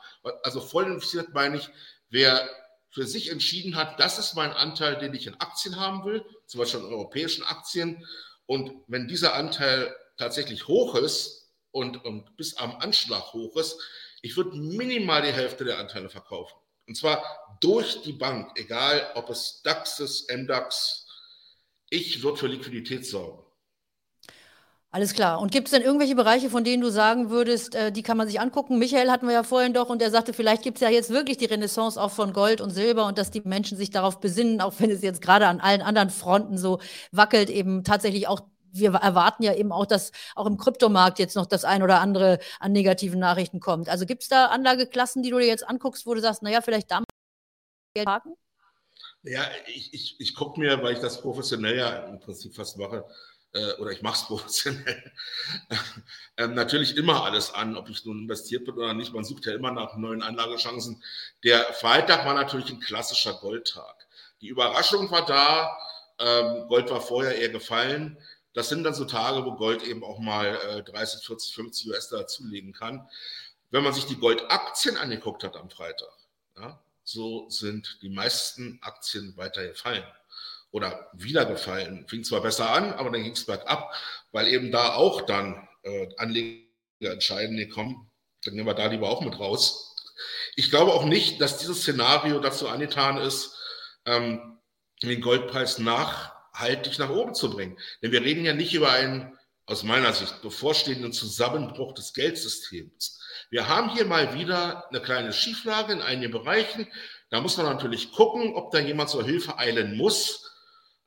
also 0.44 0.60
voll 0.60 0.86
investiert 0.86 1.34
meine 1.34 1.58
ich, 1.58 1.70
wer 2.10 2.48
für 2.92 3.06
sich 3.06 3.30
entschieden 3.32 3.76
hat, 3.76 4.00
das 4.00 4.18
ist 4.18 4.34
mein 4.36 4.52
Anteil, 4.52 4.98
den 4.98 5.14
ich 5.14 5.28
in 5.28 5.40
Aktien 5.40 5.80
haben 5.80 6.06
will, 6.06 6.26
zum 6.46 6.60
Beispiel 6.60 6.80
in 6.80 6.88
europäischen 6.88 7.44
Aktien. 7.44 8.06
Und 8.46 8.72
wenn 8.88 9.08
dieser 9.08 9.34
Anteil 9.36 9.96
tatsächlich 10.18 10.68
hoch 10.68 10.96
ist 10.96 11.52
und, 11.72 12.04
und 12.06 12.36
bis 12.38 12.58
am 12.58 12.78
Anschlag 12.78 13.34
hoch 13.34 13.56
ist, 13.58 13.80
ich 14.22 14.36
würde 14.36 14.58
minimal 14.58 15.22
die 15.22 15.32
Hälfte 15.32 15.64
der 15.64 15.80
Anteile 15.80 16.10
verkaufen. 16.10 16.56
Und 16.88 16.96
zwar 16.96 17.24
durch 17.62 18.02
die 18.02 18.14
Bank, 18.14 18.52
egal 18.56 19.12
ob 19.16 19.30
es 19.30 19.62
DAX 19.64 20.00
ist, 20.00 20.32
MDAX. 20.32 21.06
Ich 21.90 22.24
würde 22.24 22.38
für 22.38 22.48
Liquidität 22.48 23.06
sorgen. 23.06 23.47
Alles 24.98 25.14
klar. 25.14 25.40
Und 25.40 25.52
gibt 25.52 25.68
es 25.68 25.74
denn 25.74 25.84
irgendwelche 25.84 26.16
Bereiche, 26.16 26.50
von 26.50 26.64
denen 26.64 26.82
du 26.82 26.90
sagen 26.90 27.30
würdest, 27.30 27.76
äh, 27.76 27.92
die 27.92 28.02
kann 28.02 28.18
man 28.18 28.26
sich 28.26 28.42
angucken? 28.42 28.80
Michael 28.80 29.12
hatten 29.12 29.28
wir 29.28 29.34
ja 29.36 29.44
vorhin 29.44 29.72
doch 29.72 29.90
und 29.90 30.02
er 30.02 30.10
sagte, 30.10 30.34
vielleicht 30.34 30.64
gibt 30.64 30.78
es 30.78 30.82
ja 30.82 30.90
jetzt 30.90 31.12
wirklich 31.12 31.38
die 31.38 31.46
Renaissance 31.46 32.02
auch 32.02 32.10
von 32.10 32.34
Gold 32.34 32.62
und 32.62 32.72
Silber 32.72 33.06
und 33.06 33.20
dass 33.20 33.30
die 33.30 33.42
Menschen 33.42 33.78
sich 33.78 33.92
darauf 33.92 34.20
besinnen, 34.20 34.60
auch 34.60 34.74
wenn 34.80 34.90
es 34.90 35.04
jetzt 35.04 35.22
gerade 35.22 35.46
an 35.46 35.60
allen 35.60 35.84
anderen 35.84 36.10
Fronten 36.10 36.58
so 36.58 36.80
wackelt, 37.12 37.52
eben 37.52 37.84
tatsächlich 37.84 38.28
auch 38.28 38.42
wir 38.72 38.96
erwarten 38.96 39.44
ja 39.44 39.54
eben 39.54 39.72
auch, 39.72 39.86
dass 39.86 40.12
auch 40.36 40.48
im 40.48 40.58
Kryptomarkt 40.58 41.20
jetzt 41.20 41.36
noch 41.36 41.46
das 41.46 41.64
ein 41.64 41.84
oder 41.84 42.02
andere 42.02 42.40
an 42.60 42.72
negativen 42.72 43.20
Nachrichten 43.20 43.60
kommt. 43.60 43.90
Also 43.90 44.08
gibt 44.08 44.24
es 44.24 44.30
da 44.30 44.48
Anlageklassen, 44.48 45.22
die 45.22 45.30
du 45.30 45.38
dir 45.38 45.46
jetzt 45.46 45.68
anguckst, 45.70 46.08
wo 46.08 46.16
du 46.16 46.22
sagst, 46.22 46.42
naja, 46.42 46.62
vielleicht 46.62 46.90
da 46.90 47.04
Geld 47.94 48.08
parken? 48.08 48.34
Ja, 49.22 49.44
ich, 49.68 49.94
ich, 49.94 50.16
ich 50.20 50.34
gucke 50.34 50.60
mir, 50.60 50.82
weil 50.82 50.94
ich 50.94 51.00
das 51.00 51.22
professionell 51.22 51.78
ja 51.78 51.90
im 52.08 52.20
Prinzip 52.20 52.56
fast 52.56 52.80
mache, 52.80 53.06
äh, 53.54 53.74
oder 53.74 53.92
ich 53.92 54.02
mache 54.02 54.16
es 54.16 54.24
professionell, 54.28 55.12
äh, 56.38 56.48
natürlich 56.48 56.98
immer 56.98 57.24
alles 57.24 57.54
an, 57.54 57.76
ob 57.76 57.90
ich 57.90 58.06
nun 58.06 58.20
investiert 58.20 58.66
bin 58.66 58.76
oder 58.76 58.94
nicht. 58.94 59.14
Man 59.14 59.24
sucht 59.24 59.46
ja 59.46 59.54
immer 59.54 59.72
nach 59.72 59.96
neuen 59.96 60.22
Anlagechancen. 60.22 61.04
Der 61.44 61.62
Freitag 61.74 62.26
war 62.26 62.34
natürlich 62.34 62.70
ein 62.70 62.80
klassischer 62.80 63.34
Goldtag. 63.34 64.08
Die 64.42 64.48
Überraschung 64.50 65.10
war 65.12 65.26
da, 65.26 65.78
ähm, 66.20 66.68
Gold 66.68 66.90
war 66.90 67.02
vorher 67.02 67.38
eher 67.38 67.50
gefallen. 67.50 68.18
Das 68.54 68.70
sind 68.70 68.84
dann 68.84 68.94
so 68.94 69.06
Tage, 69.06 69.46
wo 69.46 69.54
Gold 69.54 69.84
eben 69.84 70.04
auch 70.04 70.20
mal 70.20 70.60
äh, 70.70 70.84
30, 70.84 71.26
40, 71.26 71.56
50 71.56 71.90
US-Dollar 71.90 72.28
zulegen 72.28 72.74
kann. 72.74 73.08
Wenn 73.70 73.84
man 73.84 73.94
sich 73.94 74.06
die 74.06 74.18
Goldaktien 74.18 74.98
angeguckt 74.98 75.44
hat 75.44 75.58
am 75.58 75.70
Freitag, 75.70 76.14
ja, 76.58 76.82
so 77.04 77.50
sind 77.50 78.00
die 78.02 78.10
meisten 78.10 78.80
Aktien 78.82 79.36
weiter 79.38 79.68
gefallen 79.68 80.04
oder 80.72 81.10
wieder 81.14 81.46
gefallen. 81.46 82.06
Fing 82.08 82.24
zwar 82.24 82.42
besser 82.42 82.70
an, 82.72 82.94
aber 82.94 83.12
dann 83.12 83.24
ging 83.24 83.34
es 83.34 83.46
bergab, 83.46 83.94
weil 84.32 84.48
eben 84.48 84.72
da 84.72 84.96
auch 84.96 85.22
dann 85.22 85.68
äh, 85.84 86.08
Anleger 86.18 86.62
entscheiden, 87.00 87.56
nee, 87.56 87.68
komm, 87.68 88.10
dann 88.44 88.56
nehmen 88.56 88.68
wir 88.68 88.74
da 88.74 88.88
lieber 88.88 89.10
auch 89.10 89.22
mit 89.22 89.40
raus. 89.40 89.96
Ich 90.56 90.70
glaube 90.70 90.94
auch 90.94 91.06
nicht, 91.06 91.42
dass 91.42 91.58
dieses 91.58 91.82
Szenario 91.82 92.40
dazu 92.40 92.68
angetan 92.68 93.18
ist, 93.18 93.56
ähm, 94.06 94.60
den 95.04 95.22
Goldpreis 95.22 95.78
nachhaltig 95.78 96.98
nach 96.98 97.10
oben 97.10 97.36
zu 97.36 97.52
bringen. 97.52 97.78
Denn 98.02 98.12
wir 98.12 98.22
reden 98.22 98.46
ja 98.46 98.54
nicht 98.54 98.74
über 98.74 98.92
einen, 98.92 99.38
aus 99.66 99.84
meiner 99.84 100.14
Sicht, 100.14 100.42
bevorstehenden 100.42 101.14
Zusammenbruch 101.14 101.94
des 101.94 102.14
Geldsystems. 102.14 103.22
Wir 103.50 103.68
haben 103.68 103.90
hier 103.94 104.06
mal 104.06 104.34
wieder 104.34 104.88
eine 104.90 105.02
kleine 105.02 105.34
Schieflage 105.34 105.94
in 105.94 106.02
einigen 106.02 106.32
Bereichen. 106.32 106.88
Da 107.30 107.42
muss 107.42 107.58
man 107.58 107.66
natürlich 107.66 108.12
gucken, 108.12 108.56
ob 108.56 108.72
da 108.72 108.80
jemand 108.80 109.10
zur 109.10 109.26
Hilfe 109.26 109.58
eilen 109.58 109.98
muss. 109.98 110.47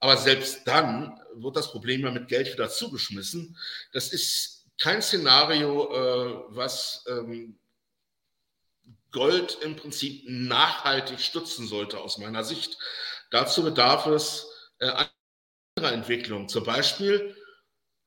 Aber 0.01 0.17
selbst 0.17 0.67
dann 0.67 1.21
wird 1.35 1.57
das 1.57 1.71
Problem 1.71 2.01
ja 2.01 2.11
mit 2.11 2.29
Geld 2.29 2.53
wieder 2.53 2.71
zugeschmissen. 2.71 3.57
Das 3.93 4.13
ist 4.13 4.67
kein 4.79 5.03
Szenario, 5.03 5.93
äh, 5.93 6.45
was 6.49 7.05
ähm, 7.07 7.59
Gold 9.13 9.59
im 9.63 9.77
Prinzip 9.77 10.25
nachhaltig 10.27 11.21
stützen 11.21 11.67
sollte, 11.67 11.99
aus 11.99 12.19
meiner 12.19 12.45
Sicht. 12.45 12.79
Dazu 13.31 13.63
bedarf 13.63 14.07
es 14.07 14.47
äh, 14.79 14.91
anderer 15.77 15.95
Entwicklungen. 15.95 16.49
Zum 16.49 16.65
Beispiel 16.65 17.37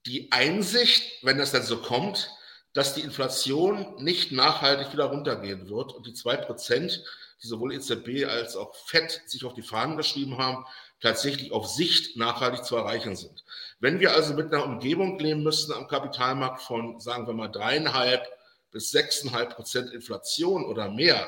die 0.06 0.32
Einsicht, 0.32 1.24
wenn 1.24 1.38
das 1.38 1.52
dann 1.52 1.64
so 1.64 1.82
kommt, 1.82 2.30
dass 2.74 2.96
die 2.96 3.02
Inflation 3.02 4.04
nicht 4.04 4.32
nachhaltig 4.32 4.92
wieder 4.92 5.06
runtergehen 5.06 5.70
wird 5.70 5.94
und 5.94 6.08
die 6.08 6.14
zwei 6.14 6.38
Prozent, 6.38 7.04
die 7.42 7.48
sowohl 7.48 7.74
EZB 7.74 8.26
als 8.28 8.56
auch 8.56 8.76
FED 8.76 9.22
sich 9.28 9.46
auf 9.46 9.54
die 9.54 9.62
Fahnen 9.62 9.96
geschrieben 9.96 10.38
haben, 10.38 10.66
tatsächlich 11.04 11.52
auf 11.52 11.68
Sicht 11.68 12.16
nachhaltig 12.16 12.64
zu 12.64 12.78
erreichen 12.78 13.16
sind. 13.16 13.44
Wenn 13.80 14.00
wir 14.00 14.14
also 14.14 14.34
mit 14.34 14.54
einer 14.54 14.64
Umgebung 14.64 15.20
leben 15.20 15.44
müssten 15.44 15.74
am 15.74 15.88
Kapitalmarkt 15.88 16.62
von, 16.62 17.00
sagen 17.00 17.28
wir 17.28 17.34
mal, 17.34 17.50
dreieinhalb 17.50 18.26
bis 18.72 18.90
sechseinhalb 18.90 19.54
Prozent 19.56 19.92
Inflation 19.92 20.64
oder 20.64 20.90
mehr, 20.90 21.28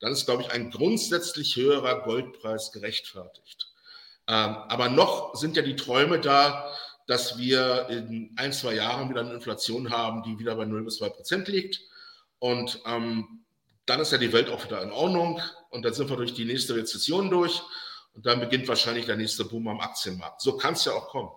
dann 0.00 0.12
ist, 0.12 0.26
glaube 0.26 0.42
ich, 0.42 0.50
ein 0.50 0.70
grundsätzlich 0.70 1.54
höherer 1.54 2.02
Goldpreis 2.02 2.72
gerechtfertigt. 2.72 3.68
Ähm, 4.26 4.56
aber 4.68 4.88
noch 4.88 5.36
sind 5.36 5.56
ja 5.56 5.62
die 5.62 5.76
Träume 5.76 6.18
da, 6.18 6.68
dass 7.06 7.38
wir 7.38 7.86
in 7.90 8.32
ein, 8.36 8.52
zwei 8.52 8.74
Jahren 8.74 9.10
wieder 9.10 9.20
eine 9.20 9.34
Inflation 9.34 9.90
haben, 9.90 10.24
die 10.24 10.38
wieder 10.38 10.56
bei 10.56 10.64
0 10.64 10.82
bis 10.82 10.96
2 10.96 11.08
Prozent 11.10 11.48
liegt. 11.48 11.80
Und 12.40 12.80
ähm, 12.86 13.44
dann 13.86 14.00
ist 14.00 14.10
ja 14.10 14.18
die 14.18 14.32
Welt 14.32 14.50
auch 14.50 14.64
wieder 14.64 14.82
in 14.82 14.90
Ordnung. 14.90 15.40
Und 15.70 15.84
dann 15.84 15.94
sind 15.94 16.10
wir 16.10 16.16
durch 16.16 16.34
die 16.34 16.46
nächste 16.46 16.74
Rezession 16.74 17.30
durch. 17.30 17.62
Und 18.14 18.26
dann 18.26 18.40
beginnt 18.40 18.68
wahrscheinlich 18.68 19.06
der 19.06 19.16
nächste 19.16 19.44
Boom 19.44 19.68
am 19.68 19.80
Aktienmarkt. 19.80 20.40
So 20.40 20.56
kann 20.56 20.74
es 20.74 20.84
ja 20.84 20.92
auch 20.92 21.08
kommen. 21.08 21.30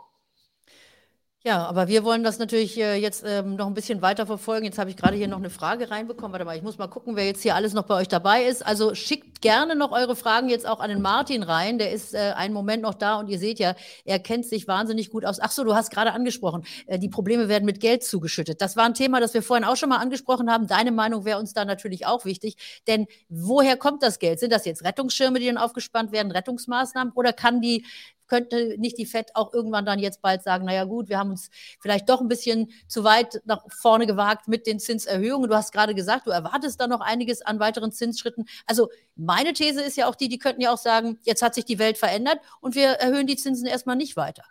Ja, 1.48 1.65
aber 1.65 1.88
wir 1.88 2.03
wollen 2.03 2.26
das 2.26 2.40
natürlich 2.40 2.78
äh, 2.78 2.95
jetzt 2.95 3.24
ähm, 3.26 3.56
noch 3.56 3.68
ein 3.68 3.74
bisschen 3.74 4.02
weiter 4.02 4.26
verfolgen. 4.26 4.65
Jetzt 4.65 4.80
habe 4.80 4.90
ich 4.90 4.98
gerade 4.98 5.15
hier 5.15 5.30
noch 5.30 5.38
eine 5.38 5.49
Frage 5.49 5.90
reinbekommen. 5.90 6.34
Warte 6.34 6.44
mal, 6.44 6.57
ich 6.57 6.61
muss 6.61 6.78
mal 6.78 6.88
gucken, 6.88 7.15
wer 7.15 7.26
jetzt 7.26 7.41
hier 7.41 7.56
alles 7.56 7.72
noch 7.72 7.86
bei 7.86 7.95
euch 7.95 8.10
dabei 8.10 8.44
ist. 8.44 8.65
Also 8.65 8.94
schickt 8.95 9.41
gerne 9.41 9.74
noch 9.74 9.94
eure 9.94 10.18
Fragen 10.18 10.49
jetzt 10.49 10.68
auch 10.68 10.82
an 10.82 10.90
den 10.90 11.02
Martin 11.02 11.44
rein. 11.44 11.78
Der 11.78 11.94
ist 11.94 12.14
äh, 12.14 12.34
einen 12.36 12.53
Moment 12.53 12.84
noch 12.84 12.95
da 12.95 13.18
und 13.18 13.30
ihr 13.30 13.40
seht 13.40 13.60
ja, 13.60 13.78
er 14.03 14.19
kennt 14.19 14.45
sich 14.45 14.68
wahnsinnig 14.68 15.10
gut 15.10 15.24
aus. 15.24 15.40
Ach 15.40 15.52
so, 15.52 15.64
du 15.64 15.74
hast 15.74 15.90
gerade 15.90 16.11
angesprochen, 16.11 16.65
äh, 16.86 16.99
die 16.99 17.07
Probleme 17.07 17.48
werden 17.48 17.64
mit 17.64 17.80
Geld 17.80 18.03
zugeschüttet. 18.03 18.60
Das 18.60 18.76
war 18.76 18.84
ein 18.84 18.94
Thema, 18.94 19.22
das 19.22 19.34
wir 19.34 19.41
vorhin 19.41 19.64
auch 19.64 19.78
schon 19.78 19.88
mal 19.88 19.99
angesprochen 19.99 20.52
haben. 20.52 20.68
Deine 20.68 20.91
Meinung 20.91 21.24
wäre 21.24 21.40
uns 21.40 21.53
da 21.53 21.64
natürlich 21.64 22.06
auch 22.06 22.26
wichtig. 22.26 22.57
Denn 22.88 23.06
woher 23.30 23.78
kommt 23.78 24.03
das 24.03 24.19
Geld? 24.19 24.41
Sind 24.41 24.52
das 24.52 24.65
jetzt 24.65 24.84
Rettungsschirme, 24.84 25.40
die 25.40 25.45
dann 25.45 25.57
aufgespannt 25.57 26.11
werden, 26.11 26.30
Rettungsmaßnahmen? 26.34 27.14
Oder 27.14 27.32
kann 27.32 27.61
die 27.61 27.86
könnte 28.28 28.76
nicht 28.78 28.98
die 28.98 29.06
FED 29.06 29.36
auch 29.36 29.54
irgendwann 29.54 29.86
dann 29.86 29.99
jetzt 29.99 30.22
bald 30.22 30.44
sagen, 30.44 30.66
naja 30.66 30.84
gut, 30.84 31.10
wir 31.10 31.18
haben 31.18 31.32
uns 31.32 31.49
vielleicht 31.80 32.10
doch 32.10 32.22
ein 32.22 32.28
bisschen 32.28 32.72
zu 32.88 33.04
weit 33.04 33.41
nach 33.45 33.64
vorne 33.70 34.08
gewagt 34.08 34.48
mit 34.48 34.68
den 34.68 34.80
Zinserhöhungen. 34.80 35.49
Du 35.49 35.56
hast 35.56 35.72
gerade 35.72 35.95
gesagt, 35.95 36.28
du 36.28 36.32
erwartest 36.32 36.80
da 36.80 36.88
noch 36.88 37.02
einiges 37.02 37.41
an 37.41 37.60
weiteren 37.60 37.91
Zinsschritten. 37.91 38.45
Also 38.66 38.90
meine 39.16 39.54
These 39.54 39.82
ist 39.82 39.98
ja 39.98 40.08
auch 40.08 40.16
die, 40.16 40.30
die 40.30 40.40
könnten 40.40 40.62
ja 40.62 40.74
auch 40.74 40.78
sagen, 40.78 41.20
jetzt 41.24 41.41
hat 41.41 41.56
sich 41.56 41.66
die 41.66 41.80
Welt 41.80 41.98
verändert 41.98 42.40
und 42.62 42.76
wir 42.76 42.88
erhöhen 42.88 43.28
die 43.28 43.38
Zinsen 43.38 43.68
erstmal 43.68 43.95
nicht 43.95 44.18
weiter. 44.18 44.44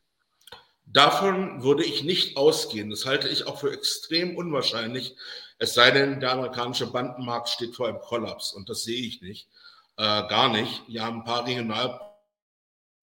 Davon 0.86 1.62
würde 1.62 1.84
ich 1.84 2.04
nicht 2.04 2.36
ausgehen. 2.36 2.90
Das 2.90 3.06
halte 3.06 3.28
ich 3.28 3.46
auch 3.46 3.58
für 3.58 3.72
extrem 3.72 4.36
unwahrscheinlich. 4.36 5.16
Es 5.58 5.74
sei 5.74 5.90
denn, 5.90 6.20
der 6.20 6.32
amerikanische 6.32 6.86
Bandenmarkt 6.86 7.48
steht 7.48 7.74
vor 7.74 7.88
einem 7.88 8.00
Kollaps. 8.00 8.52
Und 8.52 8.68
das 8.68 8.84
sehe 8.84 9.04
ich 9.06 9.20
nicht. 9.20 9.48
Äh, 9.96 10.02
gar 10.28 10.48
nicht. 10.48 10.82
Wir 10.86 11.04
haben 11.04 11.18
ein 11.18 11.24
paar 11.24 11.46
Regional 11.46 12.00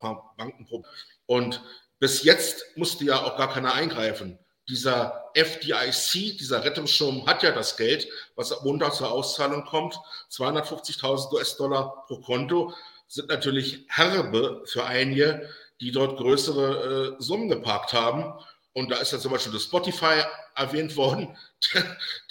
paar 0.04 0.36
Bankenprobleme. 0.38 0.94
Und 1.26 1.62
bis 2.00 2.24
jetzt 2.24 2.66
musste 2.76 3.06
ja 3.06 3.24
auch 3.24 3.38
gar 3.38 3.52
keiner 3.52 3.74
eingreifen. 3.74 4.38
Dieser 4.70 5.32
FDIC, 5.34 6.38
dieser 6.38 6.64
Rettungsschirm 6.64 7.26
hat 7.26 7.44
ja 7.44 7.52
das 7.52 7.76
Geld, 7.76 8.08
was 8.36 8.52
am 8.52 8.64
Montag 8.64 8.94
zur 8.94 9.12
Auszahlung 9.12 9.66
kommt. 9.66 9.98
250.000 10.32 11.34
US-Dollar 11.34 12.06
pro 12.08 12.20
Konto 12.22 12.74
sind 13.08 13.30
natürlich 13.30 13.86
herbe 13.90 14.64
für 14.66 14.86
einige, 14.86 15.50
die 15.82 15.92
dort 15.92 16.18
größere 16.18 17.18
äh, 17.18 17.22
Summen 17.22 17.50
geparkt 17.50 17.94
haben. 17.94 18.34
Und 18.74 18.90
da 18.90 18.98
ist 18.98 19.12
ja 19.12 19.20
zum 19.20 19.32
Beispiel 19.32 19.54
das 19.54 19.64
Spotify 19.64 20.24
erwähnt 20.56 20.96
worden, 20.96 21.38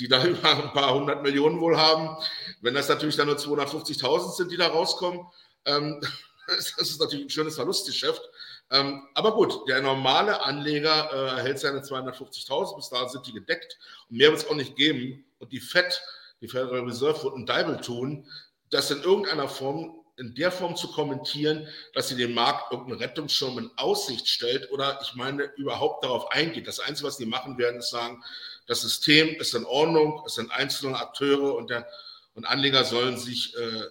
die 0.00 0.08
da 0.08 0.24
über 0.24 0.50
ein 0.50 0.72
paar 0.72 0.94
hundert 0.94 1.22
Millionen 1.22 1.60
wohl 1.60 1.76
haben. 1.76 2.16
Wenn 2.60 2.74
das 2.74 2.88
natürlich 2.88 3.16
dann 3.16 3.28
nur 3.28 3.36
250.000 3.36 4.32
sind, 4.32 4.50
die 4.50 4.56
da 4.56 4.68
rauskommen, 4.68 5.26
ähm, 5.66 6.00
Das 6.77 6.90
ist 6.90 7.01
natürlich 7.01 7.27
ein 7.27 7.31
schönes 7.31 7.55
Verlustgeschäft. 7.55 8.23
Ähm, 8.70 9.06
aber 9.14 9.35
gut, 9.35 9.69
der 9.69 9.82
normale 9.82 10.43
Anleger 10.43 11.10
äh, 11.12 11.36
erhält 11.39 11.59
seine 11.59 11.81
250.000, 11.81 12.77
bis 12.77 12.89
dahin 12.89 13.09
sind 13.09 13.27
die 13.27 13.32
gedeckt. 13.32 13.78
Und 14.09 14.16
mehr 14.16 14.31
wird 14.31 14.40
es 14.40 14.48
auch 14.48 14.55
nicht 14.55 14.77
geben. 14.77 15.24
Und 15.39 15.52
die 15.52 15.60
FED, 15.60 16.01
die 16.40 16.48
Federal 16.48 16.81
Reserve, 16.81 17.23
wird 17.23 17.36
ein 17.36 17.47
Deibel 17.47 17.81
tun, 17.81 18.27
das 18.70 18.90
in 18.90 19.02
irgendeiner 19.02 19.48
Form, 19.48 20.01
in 20.16 20.35
der 20.35 20.51
Form 20.51 20.77
zu 20.77 20.90
kommentieren, 20.90 21.69
dass 21.94 22.09
sie 22.09 22.16
den 22.16 22.32
Markt 22.32 22.73
irgendeinen 22.73 23.01
Rettungsschirm 23.01 23.59
in 23.59 23.70
Aussicht 23.77 24.28
stellt 24.28 24.70
oder 24.70 24.98
ich 25.02 25.14
meine, 25.14 25.44
überhaupt 25.56 26.05
darauf 26.05 26.31
eingeht. 26.31 26.66
Das 26.66 26.81
Einzige, 26.81 27.09
was 27.09 27.19
die 27.19 27.27
machen 27.27 27.59
werden, 27.59 27.81
ist 27.81 27.90
sagen, 27.90 28.23
das 28.66 28.82
System 28.82 29.28
ist 29.36 29.55
in 29.55 29.64
Ordnung, 29.64 30.23
es 30.27 30.35
sind 30.35 30.51
einzelne 30.51 30.97
Akteure 30.98 31.55
und, 31.56 31.70
der, 31.70 31.86
und 32.35 32.47
Anleger 32.47 32.85
sollen 32.85 33.19
sich 33.19 33.55
äh, 33.56 33.82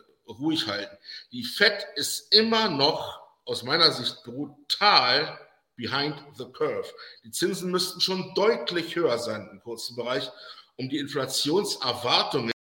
ruhig 0.41 0.67
halten. 0.67 0.97
Die 1.31 1.43
Fed 1.43 1.85
ist 1.95 2.33
immer 2.33 2.69
noch 2.69 3.21
aus 3.45 3.63
meiner 3.63 3.91
Sicht 3.91 4.23
brutal 4.23 5.39
behind 5.75 6.15
the 6.35 6.45
curve. 6.45 6.87
Die 7.23 7.31
Zinsen 7.31 7.71
müssten 7.71 8.01
schon 8.01 8.33
deutlich 8.35 8.95
höher 8.95 9.17
sein 9.17 9.49
im 9.51 9.61
kurzen 9.61 9.95
Bereich, 9.95 10.29
um 10.75 10.89
die 10.89 10.97
Inflationserwartungen 10.97 12.51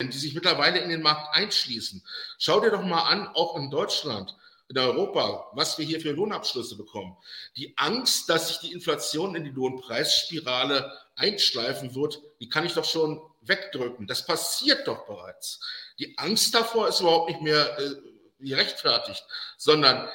die 0.00 0.18
sich 0.18 0.34
mittlerweile 0.34 0.78
in 0.78 0.90
den 0.90 1.02
Markt 1.02 1.34
einschließen. 1.34 2.02
Schau 2.38 2.60
dir 2.60 2.70
doch 2.70 2.82
mal 2.82 3.02
an, 3.02 3.26
auch 3.28 3.56
in 3.56 3.70
Deutschland, 3.70 4.36
in 4.68 4.78
Europa, 4.78 5.50
was 5.54 5.78
wir 5.78 5.84
hier 5.84 6.00
für 6.00 6.12
Lohnabschlüsse 6.12 6.76
bekommen. 6.76 7.16
Die 7.56 7.76
Angst, 7.76 8.28
dass 8.28 8.48
sich 8.48 8.58
die 8.58 8.72
Inflation 8.72 9.34
in 9.34 9.44
die 9.44 9.50
Lohnpreisspirale 9.50 10.92
einschleifen 11.16 11.94
wird, 11.94 12.20
die 12.40 12.48
kann 12.48 12.64
ich 12.64 12.74
doch 12.74 12.84
schon 12.84 13.20
wegdrücken. 13.40 14.06
Das 14.06 14.26
passiert 14.26 14.86
doch 14.86 15.06
bereits. 15.06 15.60
Die 15.98 16.16
Angst 16.18 16.54
davor 16.54 16.88
ist 16.88 17.00
überhaupt 17.00 17.30
nicht 17.30 17.40
mehr 17.40 17.78
äh, 17.78 17.94
gerechtfertigt, 18.38 19.24
sondern 19.56 20.08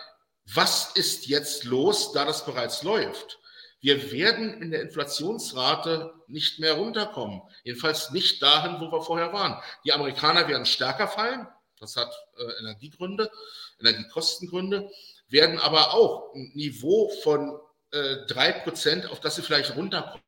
was 0.53 0.91
ist 0.95 1.27
jetzt 1.27 1.63
los, 1.63 2.11
da 2.11 2.25
das 2.25 2.45
bereits 2.45 2.83
läuft? 2.83 3.39
Wir 3.79 4.11
werden 4.11 4.61
in 4.61 4.71
der 4.71 4.81
Inflationsrate 4.81 6.13
nicht 6.27 6.59
mehr 6.59 6.73
runterkommen. 6.75 7.41
Jedenfalls 7.63 8.11
nicht 8.11 8.41
dahin, 8.41 8.79
wo 8.79 8.89
wir 8.91 9.01
vorher 9.01 9.33
waren. 9.33 9.61
Die 9.83 9.91
Amerikaner 9.91 10.47
werden 10.47 10.65
stärker 10.65 11.07
fallen. 11.07 11.47
Das 11.79 11.97
hat 11.97 12.09
äh, 12.37 12.59
Energiegründe, 12.61 13.29
Energiekostengründe, 13.81 14.89
werden 15.27 15.59
aber 15.59 15.93
auch 15.93 16.33
ein 16.33 16.51
Niveau 16.53 17.09
von 17.23 17.59
äh, 17.91 18.25
drei 18.27 18.53
Prozent, 18.53 19.11
auf 19.11 19.19
das 19.19 19.35
sie 19.35 19.41
vielleicht 19.41 19.75
runterkommen 19.75 20.21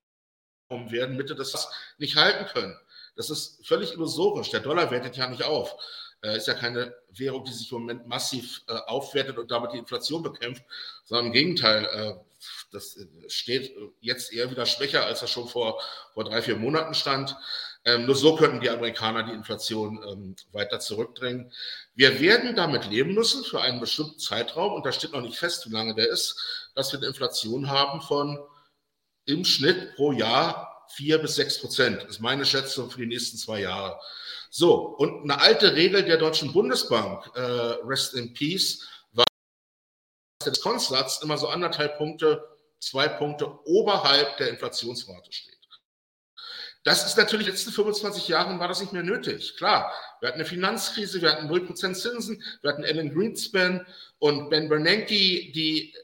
werden, 0.69 1.15
Mitte 1.15 1.35
des 1.35 1.69
nicht 1.97 2.17
halten 2.17 2.45
können. 2.47 2.77
Das 3.15 3.29
ist 3.29 3.65
völlig 3.65 3.93
illusorisch. 3.93 4.49
Der 4.51 4.59
Dollar 4.59 4.91
wertet 4.91 5.17
ja 5.17 5.27
nicht 5.27 5.43
auf. 5.43 5.75
Äh, 6.21 6.37
ist 6.37 6.47
ja 6.47 6.53
keine 6.53 6.95
Währung, 7.09 7.43
die 7.45 7.53
sich 7.53 7.71
im 7.71 7.79
Moment 7.79 8.07
massiv 8.07 8.63
äh, 8.67 8.73
aufwertet 8.87 9.37
und 9.37 9.51
damit 9.51 9.73
die 9.73 9.77
Inflation 9.77 10.23
bekämpft, 10.23 10.63
sondern 11.03 11.27
im 11.27 11.33
Gegenteil, 11.33 11.85
äh, 11.85 12.15
das 12.71 12.97
steht 13.27 13.75
jetzt 14.01 14.33
eher 14.33 14.51
wieder 14.51 14.65
schwächer, 14.65 15.05
als 15.05 15.21
er 15.21 15.27
schon 15.27 15.47
vor, 15.47 15.81
vor 16.13 16.23
drei, 16.23 16.41
vier 16.41 16.57
Monaten 16.57 16.93
stand. 16.93 17.35
Ähm, 17.85 18.05
nur 18.05 18.15
so 18.15 18.35
könnten 18.35 18.59
die 18.59 18.69
Amerikaner 18.69 19.23
die 19.23 19.33
Inflation 19.33 20.03
ähm, 20.07 20.35
weiter 20.51 20.79
zurückdrängen. 20.79 21.51
Wir 21.93 22.19
werden 22.19 22.55
damit 22.55 22.87
leben 22.87 23.13
müssen 23.13 23.43
für 23.43 23.61
einen 23.61 23.79
bestimmten 23.79 24.17
Zeitraum, 24.17 24.73
und 24.73 24.85
da 24.85 24.91
steht 24.91 25.11
noch 25.11 25.21
nicht 25.21 25.37
fest, 25.37 25.67
wie 25.67 25.73
lange 25.73 25.93
der 25.93 26.09
ist, 26.09 26.71
dass 26.73 26.91
wir 26.91 26.99
eine 26.99 27.07
Inflation 27.07 27.69
haben 27.69 28.01
von 28.01 28.39
im 29.25 29.45
Schnitt 29.45 29.95
pro 29.95 30.11
Jahr 30.11 30.74
vier 30.89 31.17
bis 31.17 31.35
sechs 31.35 31.59
Prozent. 31.59 32.03
Ist 32.03 32.19
meine 32.19 32.45
Schätzung 32.45 32.89
für 32.89 32.99
die 32.99 33.07
nächsten 33.07 33.37
zwei 33.37 33.61
Jahre. 33.61 33.99
So, 34.49 34.75
und 34.75 35.23
eine 35.23 35.41
alte 35.41 35.75
Regel 35.75 36.03
der 36.03 36.17
Deutschen 36.17 36.53
Bundesbank, 36.53 37.29
äh, 37.35 37.41
Rest 37.41 38.13
in 38.13 38.33
Peace, 38.33 38.87
war, 39.11 39.25
dass 40.39 40.45
der 40.45 40.53
Diskontsatz 40.53 41.21
immer 41.21 41.37
so 41.37 41.47
anderthalb 41.47 41.97
Punkte, 41.97 42.43
zwei 42.79 43.07
Punkte 43.07 43.47
oberhalb 43.65 44.37
der 44.37 44.49
Inflationsrate 44.49 45.31
steht. 45.31 45.55
Das 46.85 47.03
ist 47.03 47.17
natürlich 47.17 47.47
in 47.47 47.53
den 47.53 47.55
letzten 47.55 47.71
25 47.71 48.27
Jahren 48.27 48.59
war 48.59 48.67
das 48.67 48.79
nicht 48.79 48.93
mehr 48.93 49.01
nötig. 49.01 49.57
Klar, 49.57 49.91
wir 50.19 50.27
hatten 50.27 50.39
eine 50.39 50.47
Finanzkrise, 50.47 51.19
wir 51.19 51.31
hatten 51.31 51.49
0% 51.49 51.95
Zinsen, 51.95 52.43
wir 52.61 52.71
hatten 52.71 52.85
Alan 52.85 53.11
Greenspan 53.11 53.85
und 54.19 54.51
Ben 54.51 54.69
Bernanke, 54.69 55.07
die 55.15 55.95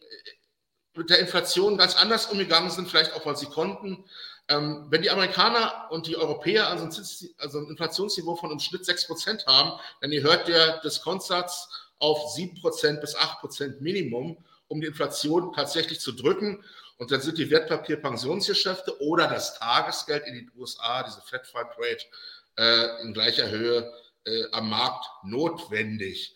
mit 0.96 1.12
der 1.12 1.20
Inflation 1.20 1.78
ganz 1.78 1.96
anders 1.96 2.26
umgegangen 2.26 2.72
sind, 2.72 2.90
vielleicht 2.90 3.14
auch, 3.14 3.26
weil 3.28 3.38
sie 3.38 3.46
konnten. 3.46 4.04
Ähm, 4.52 4.88
wenn 4.90 5.02
die 5.02 5.10
Amerikaner 5.10 5.88
und 5.92 6.08
die 6.08 6.18
Europäer 6.18 6.68
also 6.68 6.84
ein, 6.84 7.34
also 7.38 7.60
ein 7.60 7.70
Inflationsniveau 7.70 8.36
von 8.36 8.52
im 8.52 8.60
Schnitt 8.60 8.84
6% 8.84 9.46
haben, 9.46 9.80
dann 10.02 10.12
hört 10.12 10.50
der 10.50 10.82
Diskontsatz 10.82 11.70
auf 12.00 12.36
7% 12.36 13.00
bis 13.00 13.16
8% 13.16 13.80
Minimum, 13.80 14.44
um 14.68 14.82
die 14.82 14.88
Inflation 14.88 15.54
tatsächlich 15.54 16.02
zu 16.02 16.12
drücken. 16.12 16.66
Und 16.98 17.12
dann 17.12 17.22
sind 17.22 17.38
die 17.38 17.50
Wertpapierpensionsgeschäfte 17.50 19.02
oder 19.02 19.28
das 19.28 19.58
Tagesgeld 19.58 20.28
in 20.28 20.36
den 20.36 20.52
USA, 20.58 21.04
diese 21.04 21.22
Fed 21.22 21.48
Fund 21.48 21.70
Rate, 21.78 22.06
äh, 22.58 23.02
in 23.04 23.14
gleicher 23.14 23.50
Höhe 23.50 23.90
äh, 24.26 24.44
am 24.52 24.70
Markt 24.70 25.06
notwendig. 25.24 26.36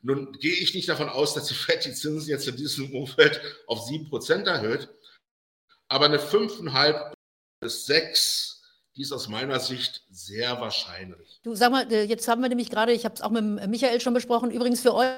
Nun 0.00 0.32
gehe 0.32 0.52
ich 0.52 0.74
nicht 0.74 0.88
davon 0.88 1.08
aus, 1.08 1.34
dass 1.34 1.46
die 1.46 1.54
Fed 1.54 1.84
die 1.84 1.94
Zinsen 1.94 2.28
jetzt 2.28 2.48
in 2.48 2.56
diesem 2.56 2.92
Umfeld 2.92 3.40
auf 3.68 3.88
7% 3.88 4.46
erhöht, 4.46 4.88
aber 5.86 6.06
eine 6.06 6.18
5,5 6.18 7.12
bis 7.62 7.86
sechs, 7.86 8.60
die 8.96 9.02
ist 9.02 9.12
aus 9.12 9.28
meiner 9.28 9.58
Sicht 9.60 10.02
sehr 10.10 10.60
wahrscheinlich. 10.60 11.40
Du 11.42 11.54
sag 11.54 11.70
mal, 11.70 11.90
äh, 11.90 12.04
jetzt 12.04 12.28
haben 12.28 12.42
wir 12.42 12.48
nämlich 12.48 12.68
gerade, 12.68 12.92
ich 12.92 13.04
habe 13.06 13.14
es 13.14 13.22
auch 13.22 13.30
mit 13.30 13.44
Michael 13.68 14.00
schon 14.00 14.12
besprochen, 14.12 14.50
übrigens 14.50 14.80
für 14.80 14.94
euch 14.94 15.08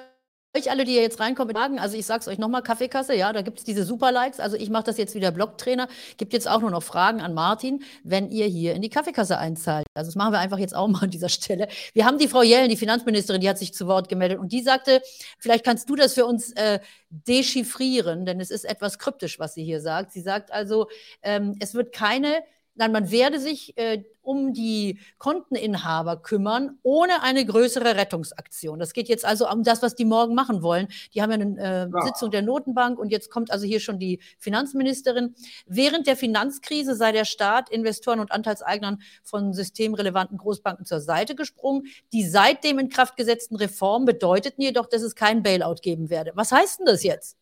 euch 0.56 0.70
alle, 0.70 0.84
die 0.84 0.92
hier 0.92 1.02
jetzt 1.02 1.18
reinkommen, 1.18 1.54
sagen, 1.54 1.78
also 1.80 1.96
ich 1.96 2.06
sage 2.06 2.20
es 2.20 2.28
euch 2.28 2.38
nochmal, 2.38 2.62
Kaffeekasse, 2.62 3.14
ja, 3.14 3.32
da 3.32 3.42
gibt 3.42 3.58
es 3.58 3.64
diese 3.64 3.84
Super-Likes. 3.84 4.38
Also 4.38 4.56
ich 4.56 4.70
mache 4.70 4.84
das 4.84 4.98
jetzt 4.98 5.14
wieder 5.14 5.32
Blogtrainer. 5.32 5.88
Gibt 6.16 6.32
jetzt 6.32 6.48
auch 6.48 6.60
nur 6.60 6.70
noch 6.70 6.82
Fragen 6.82 7.20
an 7.20 7.34
Martin, 7.34 7.82
wenn 8.04 8.30
ihr 8.30 8.46
hier 8.46 8.74
in 8.74 8.82
die 8.82 8.88
Kaffeekasse 8.88 9.36
einzahlt. 9.36 9.86
Also 9.94 10.08
das 10.08 10.14
machen 10.14 10.32
wir 10.32 10.38
einfach 10.38 10.58
jetzt 10.58 10.74
auch 10.74 10.86
mal 10.86 11.02
an 11.02 11.10
dieser 11.10 11.28
Stelle. 11.28 11.68
Wir 11.92 12.04
haben 12.04 12.18
die 12.18 12.28
Frau 12.28 12.42
Jellen, 12.42 12.68
die 12.68 12.76
Finanzministerin, 12.76 13.40
die 13.40 13.48
hat 13.48 13.58
sich 13.58 13.74
zu 13.74 13.86
Wort 13.88 14.08
gemeldet 14.08 14.38
und 14.38 14.52
die 14.52 14.62
sagte, 14.62 15.02
vielleicht 15.38 15.64
kannst 15.64 15.90
du 15.90 15.96
das 15.96 16.14
für 16.14 16.24
uns 16.24 16.52
äh, 16.52 16.78
dechiffrieren, 17.10 18.24
denn 18.24 18.40
es 18.40 18.50
ist 18.50 18.64
etwas 18.64 18.98
kryptisch, 18.98 19.40
was 19.40 19.54
sie 19.54 19.64
hier 19.64 19.80
sagt. 19.80 20.12
Sie 20.12 20.20
sagt 20.20 20.52
also, 20.52 20.88
ähm, 21.22 21.56
es 21.60 21.74
wird 21.74 21.92
keine 21.92 22.44
Nein, 22.76 22.90
man 22.90 23.10
werde 23.12 23.38
sich 23.38 23.78
äh, 23.78 24.02
um 24.24 24.52
die 24.52 24.98
Konteninhaber 25.18 26.16
kümmern, 26.16 26.78
ohne 26.82 27.22
eine 27.22 27.44
größere 27.44 27.96
Rettungsaktion. 27.96 28.78
Das 28.78 28.92
geht 28.92 29.08
jetzt 29.08 29.24
also 29.24 29.48
um 29.48 29.62
das, 29.62 29.82
was 29.82 29.94
die 29.94 30.04
morgen 30.04 30.34
machen 30.34 30.62
wollen. 30.62 30.88
Die 31.14 31.22
haben 31.22 31.30
ja 31.30 31.38
eine 31.38 31.58
äh, 31.58 31.90
ja. 31.92 32.06
Sitzung 32.06 32.30
der 32.30 32.42
Notenbank 32.42 32.98
und 32.98 33.10
jetzt 33.10 33.30
kommt 33.30 33.50
also 33.50 33.66
hier 33.66 33.80
schon 33.80 33.98
die 33.98 34.20
Finanzministerin. 34.38 35.34
Während 35.66 36.06
der 36.06 36.16
Finanzkrise 36.16 36.94
sei 36.94 37.12
der 37.12 37.24
Staat 37.24 37.70
Investoren 37.70 38.20
und 38.20 38.32
Anteilseignern 38.32 39.00
von 39.22 39.52
systemrelevanten 39.52 40.38
Großbanken 40.38 40.86
zur 40.86 41.00
Seite 41.00 41.34
gesprungen. 41.34 41.84
Die 42.12 42.26
seitdem 42.26 42.78
in 42.78 42.88
Kraft 42.88 43.16
gesetzten 43.16 43.56
Reformen 43.56 44.06
bedeuteten 44.06 44.62
jedoch, 44.62 44.86
dass 44.86 45.02
es 45.02 45.14
kein 45.14 45.42
Bailout 45.42 45.76
geben 45.82 46.10
werde. 46.10 46.32
Was 46.34 46.52
heißt 46.52 46.80
denn 46.80 46.86
das 46.86 47.02
jetzt? 47.02 47.36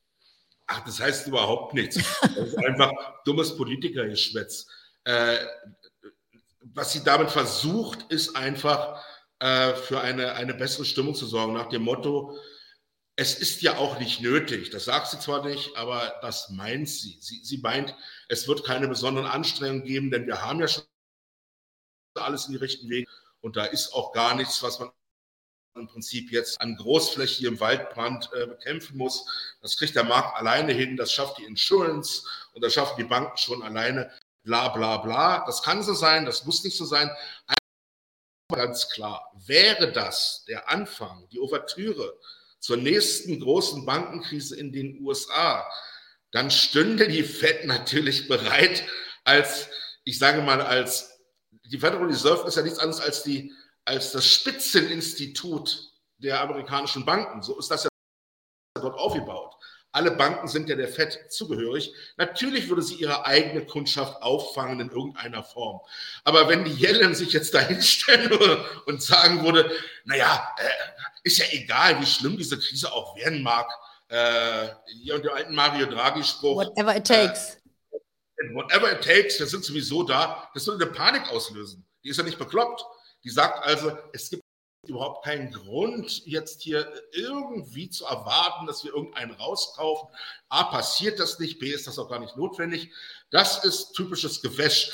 Ach, 0.67 0.85
das 0.85 1.01
heißt 1.01 1.27
überhaupt 1.27 1.75
nichts. 1.75 1.99
Das 2.23 2.49
ist 2.49 2.59
einfach 2.59 2.93
dummes 3.25 3.57
Politikergeschwätz. 3.57 4.67
Äh, 5.05 5.37
was 6.63 6.93
sie 6.93 7.05
damit 7.05 7.31
versucht, 7.31 8.11
ist 8.11 8.37
einfach 8.37 9.05
äh, 9.41 9.75
für 9.75 10.01
eine, 10.01 10.35
eine 10.35 10.55
bessere 10.55 10.85
Stimmung 10.85 11.15
zu 11.15 11.27
sorgen, 11.27 11.53
nach 11.53 11.69
dem 11.69 11.83
Motto, 11.83 12.37
es 13.17 13.35
ist 13.35 13.61
ja 13.61 13.77
auch 13.77 13.99
nicht 13.99 14.21
nötig. 14.21 14.71
Das 14.71 14.87
sagt 14.87 15.09
sie 15.09 15.19
zwar 15.19 15.45
nicht, 15.45 15.77
aber 15.77 16.15
das 16.23 16.49
meint 16.51 16.89
sie. 16.89 17.19
sie. 17.21 17.45
Sie 17.45 17.59
meint, 17.59 17.95
es 18.29 18.49
wird 18.49 18.65
keine 18.65 18.89
besonderen 18.89 19.27
Anstrengungen 19.27 19.85
geben, 19.85 20.11
denn 20.11 20.27
wir 20.27 20.43
haben 20.43 20.61
ja 20.61 20.69
schon 20.69 20.85
alles 22.15 22.47
in 22.47 22.53
die 22.53 22.59
richtigen 22.59 22.91
Wege 22.91 23.11
und 23.41 23.57
da 23.57 23.65
ist 23.65 23.93
auch 23.93 24.13
gar 24.13 24.35
nichts, 24.35 24.63
was 24.63 24.79
man 24.79 24.91
im 25.75 25.89
Prinzip 25.89 26.31
jetzt 26.31 26.61
an 26.61 26.77
großflächigem 26.77 27.59
Waldbrand 27.59 28.31
äh, 28.35 28.47
bekämpfen 28.47 28.99
muss. 28.99 29.25
Das 29.63 29.77
kriegt 29.79 29.97
der 29.97 30.05
Markt 30.05 30.37
alleine 30.37 30.73
hin, 30.73 30.97
das 30.97 31.13
schafft 31.13 31.39
die 31.39 31.45
Insurance 31.45 32.25
und 32.53 32.63
das 32.63 32.75
schaffen 32.75 32.97
die 32.99 33.05
Banken 33.05 33.37
schon 33.39 33.63
alleine 33.63 34.11
bla 34.43 34.69
bla 34.69 34.99
bla. 34.99 35.45
Das 35.47 35.63
kann 35.63 35.83
so 35.83 35.95
sein, 35.95 36.25
das 36.25 36.45
muss 36.45 36.65
nicht 36.65 36.77
so 36.77 36.85
sein. 36.85 37.11
Ganz 38.53 38.91
klar, 38.91 39.33
wäre 39.47 39.93
das 39.93 40.45
der 40.47 40.69
Anfang, 40.69 41.27
die 41.31 41.41
Ouvertüre 41.41 42.19
zur 42.59 42.77
nächsten 42.77 43.41
großen 43.41 43.85
Bankenkrise 43.85 44.57
in 44.57 44.73
den 44.73 45.01
USA, 45.03 45.67
dann 46.31 46.51
stünde 46.51 47.09
die 47.09 47.25
Fed 47.25 47.67
natürlich 47.67 48.29
bereit 48.29 48.85
als, 49.25 49.69
ich 50.05 50.19
sage 50.19 50.43
mal, 50.43 50.61
als, 50.61 51.21
die 51.65 51.79
Federal 51.79 52.07
Reserve 52.07 52.47
ist 52.47 52.57
ja 52.57 52.63
nichts 52.63 52.79
anderes 52.79 53.01
als 53.01 53.23
die, 53.23 53.53
als 53.85 54.13
das 54.13 54.27
Spitzeninstitut 54.27 55.93
der 56.19 56.41
amerikanischen 56.41 57.05
Banken. 57.05 57.43
So 57.43 57.59
ist 57.59 57.71
das 57.71 57.85
ja 57.85 57.91
dort 58.75 58.99
aufgebaut. 58.99 59.55
Alle 59.93 60.11
Banken 60.11 60.49
sind 60.49 60.71
ja 60.71 60.75
der 60.75 60.89
FED 60.89 61.31
zugehörig. 61.31 61.93
Natürlich 62.17 62.69
würde 62.69 62.83
sie 62.83 62.95
ihre 62.95 63.27
eigene 63.27 63.67
Kundschaft 63.67 64.23
auffangen 64.23 64.81
in 64.81 64.91
irgendeiner 64.91 65.45
Form. 65.45 65.81
Aber 66.25 66.49
wenn 66.49 66.65
die 66.65 66.73
Yellen 66.73 67.15
sich 67.15 67.33
jetzt 67.35 67.53
dahinstellen 67.53 68.31
würde 68.31 68.65
und 68.87 69.03
sagen 69.03 69.45
würde, 69.45 69.71
naja, 70.05 70.51
äh, 70.57 70.69
ist 71.25 71.39
ja 71.39 71.45
egal, 71.51 72.01
wie 72.01 72.07
schlimm 72.07 72.39
diese 72.39 72.59
Krise 72.59 72.91
auch 72.91 73.17
werden 73.17 73.43
mag, 73.43 73.69
äh, 74.09 74.69
hier 74.87 75.17
und 75.17 75.25
der 75.25 75.35
alten 75.35 75.55
Mario 75.55 75.87
Draghi-Spruch. 75.87 76.57
Whatever 76.57 76.97
it 76.97 77.07
takes. 77.07 77.59
Äh, 77.93 78.55
whatever 78.55 78.93
it 78.93 79.03
takes, 79.03 79.39
wir 79.39 79.47
sind 79.47 79.65
sowieso 79.65 80.03
da. 80.03 80.51
Das 80.55 80.67
würde 80.67 80.85
eine 80.85 80.93
Panik 80.93 81.31
auslösen. 81.31 81.85
Die 82.03 82.09
ist 82.09 82.17
ja 82.17 82.23
nicht 82.23 82.39
bekloppt. 82.39 82.83
Die 83.25 83.31
sagt 83.31 83.65
also, 83.65 83.97
es 84.13 84.31
gibt 84.31 84.42
überhaupt 84.89 85.25
keinen 85.25 85.53
Grund, 85.53 86.27
jetzt 86.27 86.63
hier 86.63 86.93
irgendwie 87.13 87.89
zu 87.89 88.05
erwarten, 88.05 88.67
dass 88.67 88.83
wir 88.83 88.93
irgendeinen 88.93 89.33
rauskaufen. 89.33 90.09
A, 90.49 90.65
passiert 90.65 91.21
das 91.21 91.39
nicht, 91.39 91.61
B, 91.61 91.71
ist 91.71 91.87
das 91.87 91.99
auch 91.99 92.09
gar 92.09 92.19
nicht 92.19 92.37
notwendig. 92.37 92.91
Das 93.31 93.65
ist 93.65 93.93
typisches 93.93 94.43
Gewäsch. 94.43 94.91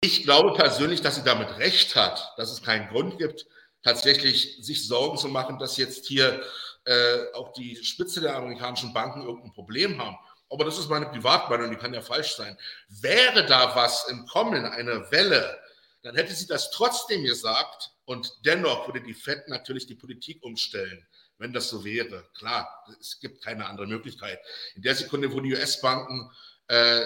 Ich 0.00 0.22
glaube 0.22 0.54
persönlich, 0.54 1.02
dass 1.02 1.16
sie 1.16 1.24
damit 1.24 1.58
recht 1.58 1.94
hat, 1.94 2.32
dass 2.36 2.50
es 2.50 2.62
keinen 2.62 2.88
Grund 2.88 3.18
gibt, 3.18 3.46
tatsächlich 3.82 4.58
sich 4.64 4.86
Sorgen 4.86 5.18
zu 5.18 5.28
machen, 5.28 5.58
dass 5.58 5.76
jetzt 5.76 6.06
hier 6.06 6.42
äh, 6.84 7.32
auch 7.34 7.52
die 7.52 7.76
Spitze 7.76 8.20
der 8.20 8.36
amerikanischen 8.36 8.92
Banken 8.94 9.22
irgendein 9.22 9.52
Problem 9.52 10.00
haben. 10.02 10.16
Aber 10.48 10.64
das 10.64 10.78
ist 10.78 10.88
meine 10.88 11.06
Privatmeinung, 11.06 11.70
die 11.70 11.76
kann 11.76 11.92
ja 11.92 12.00
falsch 12.00 12.36
sein. 12.36 12.56
Wäre 12.88 13.44
da 13.44 13.74
was 13.74 14.08
im 14.08 14.26
Kommen, 14.26 14.64
eine 14.64 15.10
Welle, 15.10 15.60
dann 16.02 16.14
hätte 16.14 16.34
sie 16.34 16.46
das 16.46 16.70
trotzdem 16.70 17.24
gesagt 17.24 17.95
und 18.06 18.32
dennoch 18.44 18.86
würde 18.86 19.02
die 19.02 19.14
FED 19.14 19.48
natürlich 19.48 19.86
die 19.86 19.96
Politik 19.96 20.42
umstellen, 20.42 21.04
wenn 21.38 21.52
das 21.52 21.68
so 21.68 21.84
wäre. 21.84 22.24
Klar, 22.38 22.68
es 23.00 23.20
gibt 23.20 23.44
keine 23.44 23.66
andere 23.66 23.86
Möglichkeit. 23.86 24.38
In 24.76 24.82
der 24.82 24.94
Sekunde, 24.94 25.32
wo 25.32 25.40
die 25.40 25.52
US-Banken 25.52 26.30
äh, 26.68 27.00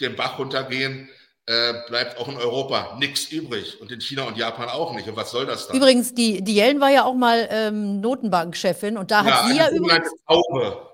den 0.00 0.14
Bach 0.14 0.38
runtergehen, 0.38 1.08
äh, 1.46 1.74
bleibt 1.88 2.18
auch 2.18 2.28
in 2.28 2.36
Europa 2.36 2.96
nichts 2.98 3.30
übrig 3.30 3.80
und 3.80 3.90
in 3.90 4.00
China 4.00 4.24
und 4.24 4.36
Japan 4.36 4.68
auch 4.68 4.94
nicht. 4.94 5.08
Und 5.08 5.16
was 5.16 5.30
soll 5.30 5.46
das 5.46 5.66
dann? 5.66 5.76
Übrigens, 5.76 6.14
die, 6.14 6.42
die 6.42 6.54
Yellen 6.54 6.80
war 6.80 6.90
ja 6.90 7.04
auch 7.04 7.14
mal 7.14 7.48
ähm, 7.50 8.00
Notenbankchefin 8.00 8.96
und 8.96 9.10
da 9.10 9.24
ja, 9.24 9.42
hat 9.42 9.50
sie 9.50 9.56
ja 9.56 9.70
übrigens. 9.70 10.10
Taube. 10.26 10.90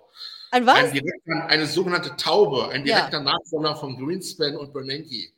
Ein 0.52 0.66
was? 0.66 0.76
Ein 0.76 1.42
eine 1.42 1.66
sogenannte 1.66 2.16
Taube, 2.16 2.68
ein 2.70 2.84
direkter 2.84 3.18
ja. 3.18 3.22
Nachfolger 3.22 3.76
von 3.76 3.96
Greenspan 3.96 4.56
und 4.56 4.72
Bernanke. 4.72 5.30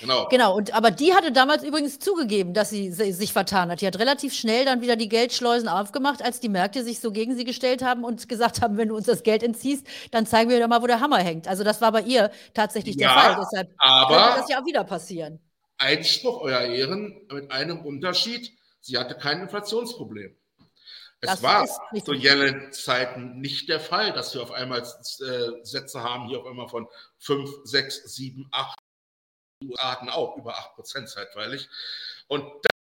Genau. 0.00 0.28
Genau, 0.28 0.56
und 0.56 0.74
aber 0.74 0.90
die 0.90 1.14
hatte 1.14 1.32
damals 1.32 1.64
übrigens 1.64 1.98
zugegeben, 1.98 2.54
dass 2.54 2.70
sie, 2.70 2.90
sie 2.92 3.12
sich 3.12 3.32
vertan 3.32 3.70
hat. 3.70 3.80
Die 3.80 3.86
hat 3.86 3.98
relativ 3.98 4.34
schnell 4.34 4.64
dann 4.64 4.80
wieder 4.80 4.96
die 4.96 5.08
Geldschleusen 5.08 5.68
aufgemacht, 5.68 6.22
als 6.22 6.40
die 6.40 6.48
Märkte 6.48 6.84
sich 6.84 7.00
so 7.00 7.12
gegen 7.12 7.36
sie 7.36 7.44
gestellt 7.44 7.82
haben 7.82 8.04
und 8.04 8.28
gesagt 8.28 8.60
haben, 8.60 8.76
wenn 8.76 8.88
du 8.88 8.96
uns 8.96 9.06
das 9.06 9.22
Geld 9.22 9.42
entziehst, 9.42 9.86
dann 10.10 10.26
zeigen 10.26 10.50
wir 10.50 10.58
dir 10.58 10.68
mal, 10.68 10.82
wo 10.82 10.86
der 10.86 11.00
Hammer 11.00 11.18
hängt. 11.18 11.48
Also 11.48 11.64
das 11.64 11.80
war 11.80 11.92
bei 11.92 12.02
ihr 12.02 12.30
tatsächlich 12.54 12.96
ja, 12.96 13.08
der 13.08 13.22
Fall. 13.22 13.36
Deshalb 13.40 13.74
aber 13.78 14.16
könnte 14.16 14.40
das 14.40 14.50
ja 14.50 14.60
auch 14.60 14.66
wieder 14.66 14.84
passieren. 14.84 15.40
Einspruch, 15.78 16.40
Euer 16.40 16.60
Ehren, 16.60 17.26
mit 17.30 17.50
einem 17.50 17.80
Unterschied. 17.80 18.52
Sie 18.80 18.98
hatte 18.98 19.14
kein 19.14 19.40
Inflationsproblem. 19.40 20.34
Es 21.20 21.30
das 21.30 21.42
war 21.42 21.66
zu 21.66 22.12
Yellen-Zeiten 22.12 23.40
nicht 23.40 23.68
der 23.68 23.80
Fall, 23.80 24.12
dass 24.12 24.34
wir 24.34 24.42
auf 24.42 24.52
einmal 24.52 24.80
äh, 24.80 25.64
Sätze 25.64 26.02
haben, 26.02 26.28
hier 26.28 26.40
auf 26.40 26.46
einmal 26.46 26.68
von 26.68 26.86
5, 27.18 27.50
6, 27.64 28.14
7, 28.14 28.48
8 28.52 28.78
Hatten 29.78 30.08
auch 30.08 30.36
über 30.36 30.56
8% 30.76 31.06
zeitweilig. 31.06 31.68
Und 32.28 32.44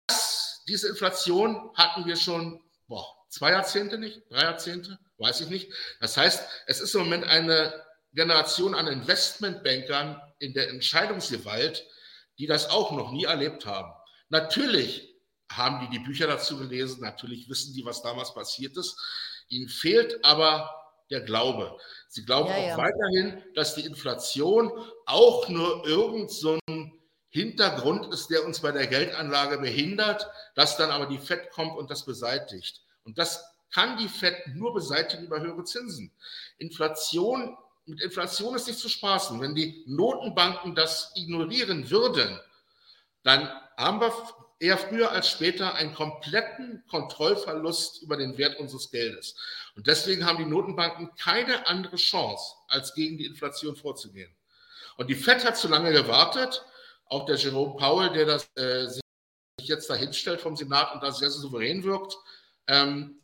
das, 0.09 0.63
diese 0.69 0.89
Inflation 0.89 1.71
hatten 1.75 2.07
wir 2.07 2.17
schon 2.17 2.63
boah, 2.89 3.07
zwei 3.29 3.53
Jahrzehnte 3.53 3.99
nicht, 3.99 4.23
drei 4.31 4.43
Jahrzehnte, 4.43 4.99
weiß 5.19 5.41
ich 5.43 5.49
nicht. 5.49 5.73
Das 6.01 6.17
heißt, 6.17 6.47
es 6.67 6.81
ist 6.81 6.95
im 6.95 7.03
Moment 7.03 7.25
eine 7.25 7.85
Generation 8.13 8.75
an 8.75 8.87
Investmentbankern 8.87 10.21
in 10.39 10.55
der 10.55 10.69
Entscheidungsgewalt, 10.71 11.87
die 12.39 12.47
das 12.47 12.71
auch 12.71 12.93
noch 12.93 13.13
nie 13.13 13.25
erlebt 13.25 13.67
haben. 13.67 13.93
Natürlich 14.29 15.15
haben 15.51 15.81
die 15.81 15.99
die 15.99 16.05
Bücher 16.05 16.27
dazu 16.27 16.59
gelesen, 16.59 17.01
natürlich 17.01 17.49
wissen 17.49 17.75
die, 17.75 17.85
was 17.85 18.03
damals 18.03 18.35
passiert 18.35 18.77
ist. 18.77 18.99
Ihnen 19.49 19.69
fehlt 19.69 20.25
aber 20.25 20.71
der 21.11 21.21
Glaube. 21.21 21.79
Sie 22.17 22.25
glauben 22.25 22.49
ja, 22.49 22.55
auch 22.57 22.67
ja. 22.69 22.79
weiterhin, 22.79 23.43
dass 23.55 23.75
die 23.75 23.85
Inflation 23.85 24.73
auch 25.05 25.51
nur 25.51 25.87
irgend 25.87 26.31
so 26.31 26.59
ein 26.67 26.99
Hintergrund 27.29 28.11
ist, 28.15 28.31
der 28.31 28.47
uns 28.47 28.61
bei 28.61 28.73
der 28.73 28.87
Geldanlage 28.87 29.59
behindert, 29.59 30.27
dass 30.55 30.79
dann 30.79 30.91
aber 30.91 31.05
die 31.05 31.19
FED 31.19 31.51
kommt 31.51 31.77
und 31.77 31.91
das 31.91 32.07
beseitigt. 32.07 32.81
Und 33.05 33.19
das 33.19 33.45
kann 33.71 33.99
die 33.99 34.09
FED 34.09 34.55
nur 34.55 34.73
beseitigen 34.73 35.27
über 35.27 35.43
höhere 35.43 35.65
Zinsen. 35.65 36.11
Inflation, 36.57 37.55
mit 37.85 38.01
Inflation 38.01 38.55
ist 38.55 38.67
nicht 38.67 38.79
zu 38.79 38.89
spaßen. 38.89 39.39
Wenn 39.39 39.55
die 39.55 39.85
Notenbanken 39.87 40.75
das 40.75 41.13
ignorieren 41.17 41.91
würden, 41.91 42.41
dann 43.25 43.47
haben 43.77 44.01
wir 44.01 44.11
eher 44.59 44.79
früher 44.79 45.11
als 45.11 45.31
später 45.31 45.75
einen 45.75 45.95
kompletten 45.95 46.85
Kontrollverlust 46.89 48.03
über 48.03 48.17
den 48.17 48.39
Wert 48.39 48.59
unseres 48.59 48.91
Geldes. 48.91 49.37
Und 49.75 49.87
deswegen 49.87 50.25
haben 50.25 50.39
die 50.39 50.47
Notenbanken 50.51 51.15
keine 51.17 51.67
andere 51.67 51.97
Chance, 51.97 52.55
als 52.69 52.95
gegen 52.95 53.19
die 53.19 53.27
Inflation 53.27 53.77
vorzugehen. 53.77 54.35
Und 54.97 55.09
die 55.09 55.15
Fed 55.15 55.45
hat 55.45 55.57
zu 55.57 55.69
lange 55.69 55.93
gewartet. 55.93 56.65
Auch 57.07 57.27
der 57.27 57.37
Jerome 57.37 57.77
Powell, 57.77 58.11
der 58.11 58.25
das 58.25 58.49
äh, 58.57 58.89
sich 58.89 59.03
jetzt 59.59 59.89
da 59.91 59.95
hinstellt 59.95 60.41
vom 60.41 60.57
Senat 60.57 60.95
und 60.95 61.03
da 61.03 61.13
sehr, 61.13 61.31
sehr 61.31 61.41
souverän 61.41 61.85
wirkt. 61.85 62.17
Ähm, 62.67 63.21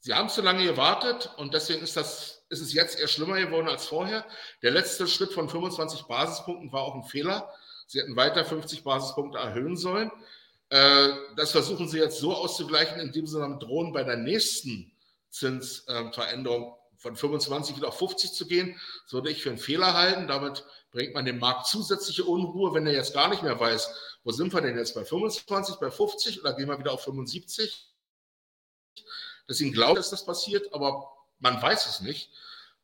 sie 0.00 0.14
haben 0.14 0.28
zu 0.28 0.42
lange 0.42 0.64
gewartet 0.64 1.32
und 1.38 1.54
deswegen 1.54 1.82
ist, 1.82 1.96
das, 1.96 2.44
ist 2.50 2.60
es 2.60 2.72
jetzt 2.72 2.98
eher 3.00 3.08
schlimmer 3.08 3.40
geworden 3.40 3.68
als 3.68 3.86
vorher. 3.86 4.26
Der 4.62 4.70
letzte 4.70 5.06
Schritt 5.06 5.32
von 5.32 5.48
25 5.48 6.02
Basispunkten 6.02 6.70
war 6.72 6.82
auch 6.82 6.94
ein 6.94 7.04
Fehler. 7.04 7.52
Sie 7.86 8.00
hätten 8.00 8.14
weiter 8.14 8.44
50 8.44 8.84
Basispunkte 8.84 9.38
erhöhen 9.38 9.76
sollen. 9.76 10.12
Äh, 10.70 11.10
das 11.36 11.52
versuchen 11.52 11.88
sie 11.88 11.98
jetzt 11.98 12.18
so 12.18 12.34
auszugleichen, 12.34 13.00
indem 13.00 13.26
sie 13.26 13.38
dann 13.38 13.60
drohen, 13.60 13.92
bei 13.92 14.04
der 14.04 14.16
nächsten 14.16 14.92
Zinsveränderung 15.30 16.76
von 16.96 17.16
25 17.16 17.76
wieder 17.76 17.88
auf 17.88 17.98
50 17.98 18.32
zu 18.32 18.46
gehen. 18.46 18.78
Das 19.04 19.12
würde 19.12 19.30
ich 19.30 19.42
für 19.42 19.50
einen 19.50 19.58
Fehler 19.58 19.94
halten. 19.94 20.28
Damit 20.28 20.64
bringt 20.92 21.14
man 21.14 21.24
dem 21.24 21.38
Markt 21.38 21.66
zusätzliche 21.66 22.24
Unruhe, 22.24 22.74
wenn 22.74 22.86
er 22.86 22.92
jetzt 22.92 23.14
gar 23.14 23.28
nicht 23.28 23.42
mehr 23.42 23.58
weiß, 23.58 23.88
wo 24.22 24.32
sind 24.32 24.52
wir 24.52 24.60
denn 24.60 24.76
jetzt 24.76 24.94
bei 24.94 25.04
25, 25.04 25.76
bei 25.76 25.90
50 25.90 26.40
oder 26.40 26.52
gehen 26.52 26.68
wir 26.68 26.78
wieder 26.78 26.92
auf 26.92 27.04
75? 27.04 27.88
Deswegen 29.48 29.72
glaube 29.72 29.98
ich, 29.98 30.04
dass 30.04 30.10
das 30.10 30.26
passiert, 30.26 30.72
aber 30.72 31.10
man 31.38 31.60
weiß 31.60 31.86
es 31.86 32.00
nicht. 32.00 32.30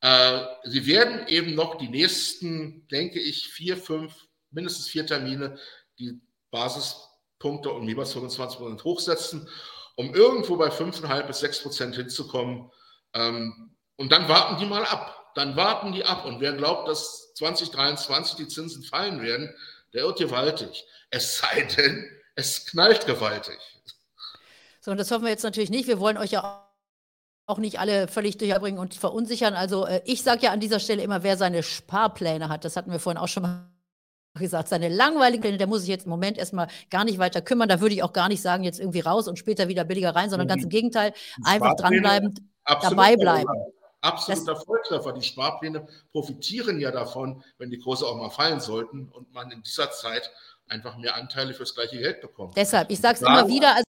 Äh, 0.01 0.45
sie 0.65 0.87
werden 0.87 1.27
eben 1.29 1.55
noch 1.55 1.77
die 1.77 1.89
nächsten, 1.89 2.87
denke 2.89 3.21
ich, 3.21 3.49
vier, 3.49 3.77
fünf, 3.77 4.27
mindestens 4.51 4.89
vier 4.89 5.07
Termine 5.07 5.59
die 5.99 6.21
Basis 6.51 7.06
Punkte 7.39 7.71
und 7.71 7.87
jeweils 7.87 8.13
25 8.13 8.59
Prozent 8.59 8.85
hochsetzen, 8.85 9.49
um 9.97 10.15
irgendwo 10.15 10.57
bei 10.57 10.69
5,5 10.69 11.23
bis 11.27 11.41
6 11.41 11.63
Prozent 11.63 11.97
hinzukommen. 11.97 12.71
Ähm, 13.15 13.77
und 13.97 14.13
dann 14.13 14.29
warten 14.29 14.59
die 14.59 14.67
mal 14.67 14.85
ab. 14.85 15.33
Dann 15.35 15.57
warten 15.57 15.93
die 15.93 16.05
ab. 16.05 16.25
Und 16.25 16.41
wer 16.41 16.53
glaubt, 16.53 16.89
dass 16.89 17.35
2023 17.35 18.37
die 18.37 18.49
Zinsen 18.49 18.83
fallen 18.83 19.23
werden, 19.23 19.55
der 19.93 20.03
irrt 20.03 20.19
gewaltig. 20.19 20.85
Es 21.11 21.39
sei 21.39 21.63
denn, 21.77 22.11
es 22.35 22.67
knallt 22.67 23.07
gewaltig. 23.07 23.59
So, 24.81 24.91
und 24.91 24.99
das 24.99 25.11
hoffen 25.11 25.25
wir 25.25 25.31
jetzt 25.31 25.43
natürlich 25.43 25.71
nicht. 25.71 25.89
Wir 25.89 25.99
wollen 25.99 26.19
euch 26.19 26.31
ja 26.31 26.67
auch 27.47 27.59
nicht 27.59 27.79
alle 27.79 28.09
völlig 28.09 28.39
durcherbringen 28.39 28.81
und 28.81 28.95
verunsichern. 28.95 29.55
Also 29.55 29.87
äh, 29.87 30.03
ich 30.05 30.23
sage 30.23 30.43
ja 30.43 30.53
an 30.53 30.61
dieser 30.61 30.81
Stelle 30.81 31.03
immer, 31.03 31.23
wer 31.23 31.37
seine 31.37 31.63
Sparpläne 31.63 32.49
hat, 32.49 32.65
das 32.65 32.77
hatten 32.77 32.91
wir 32.91 32.99
vorhin 32.99 33.19
auch 33.19 33.29
schon 33.29 33.45
mal 33.45 33.76
gesagt, 34.45 34.69
seine 34.69 34.89
langweiligen 34.89 35.41
Pläne, 35.43 35.59
der 35.59 35.67
muss 35.67 35.81
sich 35.81 35.89
jetzt 35.89 36.05
im 36.05 36.11
Moment 36.11 36.39
erstmal 36.39 36.69
gar 36.91 37.05
nicht 37.05 37.19
weiter 37.19 37.41
kümmern. 37.43 37.69
Da 37.69 37.81
würde 37.81 37.95
ich 37.95 38.03
auch 38.03 38.13
gar 38.13 38.29
nicht 38.29 38.43
sagen, 38.43 38.65
jetzt 38.65 38.81
irgendwie 38.81 39.01
raus 39.01 39.29
und 39.29 39.39
später 39.39 39.69
wieder 39.69 39.85
billiger 39.85 40.15
rein, 40.15 40.31
sondern 40.31 40.47
mhm. 40.47 40.51
ganz 40.51 40.63
im 40.65 40.69
Gegenteil, 40.69 41.13
einfach 41.45 41.75
dranbleiben, 41.77 42.53
dabei 42.65 43.17
bleiben. 43.17 43.51
Absoluter 44.01 44.55
das, 44.55 44.65
Volltreffer. 44.65 45.13
Die 45.13 45.23
Sparpläne 45.23 45.87
profitieren 46.13 46.81
ja 46.81 46.91
davon, 46.91 47.43
wenn 47.59 47.71
die 47.71 47.79
Kurse 47.79 48.07
auch 48.07 48.17
mal 48.17 48.31
fallen 48.31 48.61
sollten 48.61 49.09
und 49.09 49.33
man 49.33 49.51
in 49.51 49.63
dieser 49.63 49.91
Zeit 49.91 50.31
einfach 50.69 50.97
mehr 50.97 51.17
Anteile 51.17 51.55
fürs 51.55 51.75
gleiche 51.75 51.99
Geld 51.99 52.21
bekommt. 52.21 52.57
Deshalb, 52.57 52.91
ich 52.91 53.01
sage 53.01 53.15
es 53.15 53.23
immer 53.23 53.49
wieder, 53.49 53.71
also 53.71 53.85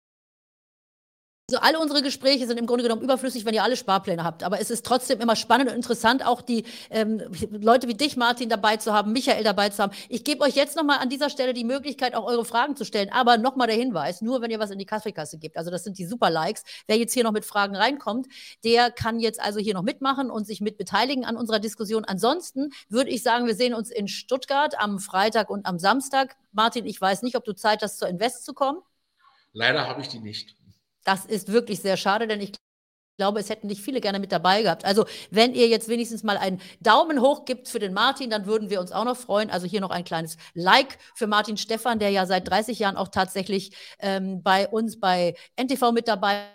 also 1.51 1.61
alle 1.61 1.79
unsere 1.79 2.01
Gespräche 2.01 2.47
sind 2.47 2.59
im 2.59 2.67
Grunde 2.67 2.85
genommen 2.85 3.03
überflüssig, 3.03 3.45
wenn 3.45 3.53
ihr 3.53 3.63
alle 3.63 3.77
Sparpläne 3.77 4.25
habt. 4.25 4.43
Aber 4.43 4.61
es 4.61 4.71
ist 4.71 4.85
trotzdem 4.87 5.21
immer 5.21 5.37
spannend 5.37 5.69
und 5.69 5.77
interessant, 5.77 6.25
auch 6.25 6.41
die 6.41 6.65
ähm, 6.89 7.21
Leute 7.51 7.87
wie 7.87 7.93
dich, 7.93 8.17
Martin, 8.17 8.49
dabei 8.49 8.79
zu 8.79 8.95
haben, 8.95 9.13
Michael 9.13 9.45
dabei 9.45 9.69
zu 9.69 9.83
haben. 9.83 9.93
Ich 10.09 10.25
gebe 10.25 10.43
euch 10.43 10.55
jetzt 10.55 10.75
nochmal 10.75 11.01
an 11.01 11.11
dieser 11.11 11.29
Stelle 11.29 11.53
die 11.53 11.65
Möglichkeit, 11.65 12.15
auch 12.15 12.25
eure 12.25 12.47
Fragen 12.47 12.77
zu 12.77 12.87
stellen. 12.87 13.11
Aber 13.13 13.37
nochmal 13.37 13.67
der 13.67 13.77
Hinweis, 13.77 14.23
nur 14.23 14.41
wenn 14.41 14.51
ihr 14.51 14.59
was 14.59 14.71
in 14.71 14.79
die 14.79 14.87
Kaffeekasse 14.87 15.39
gibt. 15.39 15.59
Also 15.59 15.71
das 15.71 15.85
sind 15.85 15.99
die 15.99 16.07
Super-Likes. 16.07 16.65
Wer 16.87 16.97
jetzt 16.97 17.13
hier 17.13 17.25
noch 17.25 17.33
mit 17.33 17.45
Fragen 17.45 17.77
reinkommt, 17.77 18.27
der 18.65 18.91
kann 18.91 19.21
jetzt 19.21 19.39
also 19.39 19.61
hier 19.61 19.75
noch 19.75 19.83
mitmachen 19.83 20.31
und 20.31 20.47
sich 20.47 20.63
mit 20.63 20.79
beteiligen 20.79 21.27
an 21.27 21.37
unserer 21.37 21.61
Diskussion. 21.61 22.07
Ansonsten 22.07 22.71
würde 22.89 23.11
ich 23.11 23.23
sagen, 23.23 23.47
wir 23.47 23.55
sehen 23.55 23.75
uns 23.75 23.91
in 23.91 24.09
Stuttgart 24.09 24.81
am 24.81 24.99
Freitag 24.99 25.51
und 25.51 25.67
am 25.67 25.79
Samstag. 25.79 26.37
Martin, 26.53 26.87
ich 26.87 26.99
weiß 26.99 27.21
nicht, 27.21 27.37
ob 27.37 27.45
du 27.45 27.55
Zeit 27.55 27.83
hast, 27.83 27.99
zur 27.99 28.09
Invest 28.09 28.47
zu 28.47 28.55
kommen. 28.55 28.79
Leider 29.53 29.87
habe 29.87 30.01
ich 30.01 30.09
die 30.09 30.21
nicht. 30.21 30.57
Das 31.05 31.25
ist 31.27 31.53
wirklich 31.53 31.81
sehr 31.81 31.97
schade, 31.97 32.27
denn 32.27 32.41
ich 32.41 32.53
glaube, 33.17 33.41
es 33.41 33.49
hätten 33.49 33.69
nicht 33.69 33.81
viele 33.83 34.01
gerne 34.01 34.19
mit 34.19 34.33
dabei 34.33 34.63
gehabt. 34.63 34.85
Also, 34.85 35.07
wenn 35.31 35.55
ihr 35.55 35.69
jetzt 35.69 35.89
wenigstens 35.89 36.23
mal 36.23 36.37
einen 36.37 36.61
Daumen 36.81 37.21
hoch 37.21 37.45
gibt 37.45 37.69
für 37.69 37.79
den 37.79 37.93
Martin, 37.93 38.31
dann 38.31 38.47
würden 38.47 38.71
wir 38.71 38.81
uns 38.81 38.93
auch 38.93 39.05
noch 39.05 39.17
freuen. 39.17 39.51
Also 39.51 39.67
hier 39.67 39.81
noch 39.81 39.91
ein 39.91 40.05
kleines 40.05 40.37
Like 40.55 40.99
für 41.15 41.27
Martin 41.27 41.57
Stephan, 41.57 41.99
der 41.99 42.11
ja 42.11 42.27
seit 42.27 42.49
30 42.49 42.79
Jahren 42.79 42.97
auch 42.97 43.09
tatsächlich 43.09 43.77
ähm, 44.01 44.43
bei 44.43 44.69
uns 44.69 44.99
bei 44.99 45.37
NTV 45.57 45.93
mit 45.93 46.09
dabei 46.09 46.49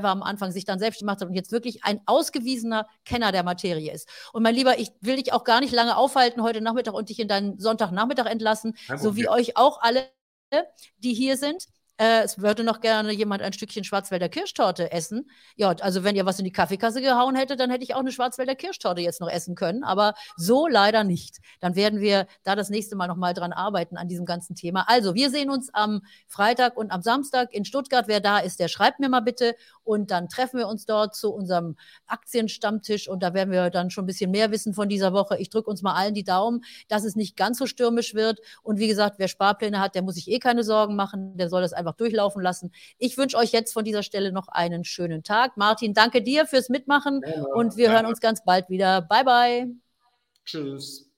war 0.00 0.12
am 0.12 0.22
Anfang, 0.22 0.52
sich 0.52 0.64
dann 0.64 0.78
selbst 0.78 1.00
gemacht 1.00 1.20
hat 1.20 1.28
und 1.28 1.34
jetzt 1.34 1.50
wirklich 1.50 1.84
ein 1.84 2.00
ausgewiesener 2.06 2.86
Kenner 3.04 3.32
der 3.32 3.42
Materie 3.42 3.92
ist. 3.92 4.08
Und 4.32 4.42
mein 4.44 4.54
Lieber, 4.54 4.78
ich 4.78 4.92
will 5.00 5.16
dich 5.16 5.32
auch 5.32 5.42
gar 5.42 5.60
nicht 5.60 5.72
lange 5.72 5.96
aufhalten 5.96 6.42
heute 6.42 6.60
Nachmittag 6.60 6.94
und 6.94 7.08
dich 7.08 7.18
in 7.18 7.26
deinen 7.26 7.58
Sonntagnachmittag 7.58 8.26
entlassen, 8.26 8.76
so 8.96 9.16
wie 9.16 9.28
euch 9.28 9.56
auch 9.56 9.80
alle, 9.82 10.08
die 10.98 11.14
hier 11.14 11.36
sind. 11.36 11.66
Äh, 12.00 12.22
es 12.22 12.38
würde 12.40 12.64
noch 12.64 12.80
gerne 12.80 13.12
jemand 13.12 13.42
ein 13.42 13.52
Stückchen 13.52 13.84
Schwarzwälder 13.84 14.30
Kirschtorte 14.30 14.90
essen. 14.90 15.30
Ja, 15.56 15.68
also 15.80 16.02
wenn 16.02 16.16
ihr 16.16 16.24
was 16.24 16.38
in 16.38 16.46
die 16.46 16.50
Kaffeekasse 16.50 17.02
gehauen 17.02 17.36
hättet, 17.36 17.60
dann 17.60 17.68
hätte 17.68 17.84
ich 17.84 17.94
auch 17.94 18.00
eine 18.00 18.10
Schwarzwälder 18.10 18.54
Kirschtorte 18.54 19.02
jetzt 19.02 19.20
noch 19.20 19.28
essen 19.28 19.54
können. 19.54 19.84
Aber 19.84 20.14
so 20.34 20.66
leider 20.66 21.04
nicht. 21.04 21.40
Dann 21.60 21.76
werden 21.76 22.00
wir 22.00 22.26
da 22.42 22.56
das 22.56 22.70
nächste 22.70 22.96
Mal 22.96 23.06
nochmal 23.06 23.34
dran 23.34 23.52
arbeiten 23.52 23.98
an 23.98 24.08
diesem 24.08 24.24
ganzen 24.24 24.54
Thema. 24.54 24.88
Also, 24.88 25.14
wir 25.14 25.28
sehen 25.28 25.50
uns 25.50 25.68
am 25.74 26.00
Freitag 26.26 26.78
und 26.78 26.90
am 26.90 27.02
Samstag 27.02 27.52
in 27.52 27.66
Stuttgart. 27.66 28.08
Wer 28.08 28.20
da 28.20 28.38
ist, 28.38 28.60
der 28.60 28.68
schreibt 28.68 28.98
mir 28.98 29.10
mal 29.10 29.20
bitte. 29.20 29.54
Und 29.84 30.10
dann 30.10 30.30
treffen 30.30 30.58
wir 30.58 30.68
uns 30.68 30.86
dort 30.86 31.14
zu 31.14 31.34
unserem 31.34 31.76
Aktienstammtisch. 32.06 33.08
Und 33.08 33.22
da 33.22 33.34
werden 33.34 33.50
wir 33.50 33.68
dann 33.68 33.90
schon 33.90 34.04
ein 34.04 34.06
bisschen 34.06 34.30
mehr 34.30 34.50
wissen 34.50 34.72
von 34.72 34.88
dieser 34.88 35.12
Woche. 35.12 35.36
Ich 35.36 35.50
drücke 35.50 35.68
uns 35.68 35.82
mal 35.82 35.94
allen 35.94 36.14
die 36.14 36.24
Daumen, 36.24 36.62
dass 36.88 37.04
es 37.04 37.14
nicht 37.14 37.36
ganz 37.36 37.58
so 37.58 37.66
stürmisch 37.66 38.14
wird. 38.14 38.40
Und 38.62 38.78
wie 38.78 38.88
gesagt, 38.88 39.18
wer 39.18 39.28
Sparpläne 39.28 39.80
hat, 39.80 39.94
der 39.94 40.00
muss 40.00 40.14
sich 40.14 40.28
eh 40.28 40.38
keine 40.38 40.64
Sorgen 40.64 40.96
machen. 40.96 41.36
Der 41.36 41.50
soll 41.50 41.60
das 41.60 41.74
einfach 41.90 41.96
durchlaufen 41.96 42.42
lassen. 42.42 42.72
Ich 42.98 43.16
wünsche 43.18 43.36
euch 43.36 43.52
jetzt 43.52 43.72
von 43.72 43.84
dieser 43.84 44.02
Stelle 44.02 44.32
noch 44.32 44.48
einen 44.48 44.84
schönen 44.84 45.22
Tag. 45.22 45.56
Martin, 45.56 45.94
danke 45.94 46.22
dir 46.22 46.46
fürs 46.46 46.68
Mitmachen. 46.68 47.22
Ja, 47.26 47.44
und 47.54 47.76
wir 47.76 47.86
ja. 47.86 47.92
hören 47.92 48.06
uns 48.06 48.20
ganz 48.20 48.44
bald 48.44 48.68
wieder. 48.68 49.02
Bye, 49.02 49.24
bye. 49.24 49.66
Tschüss. 50.44 51.09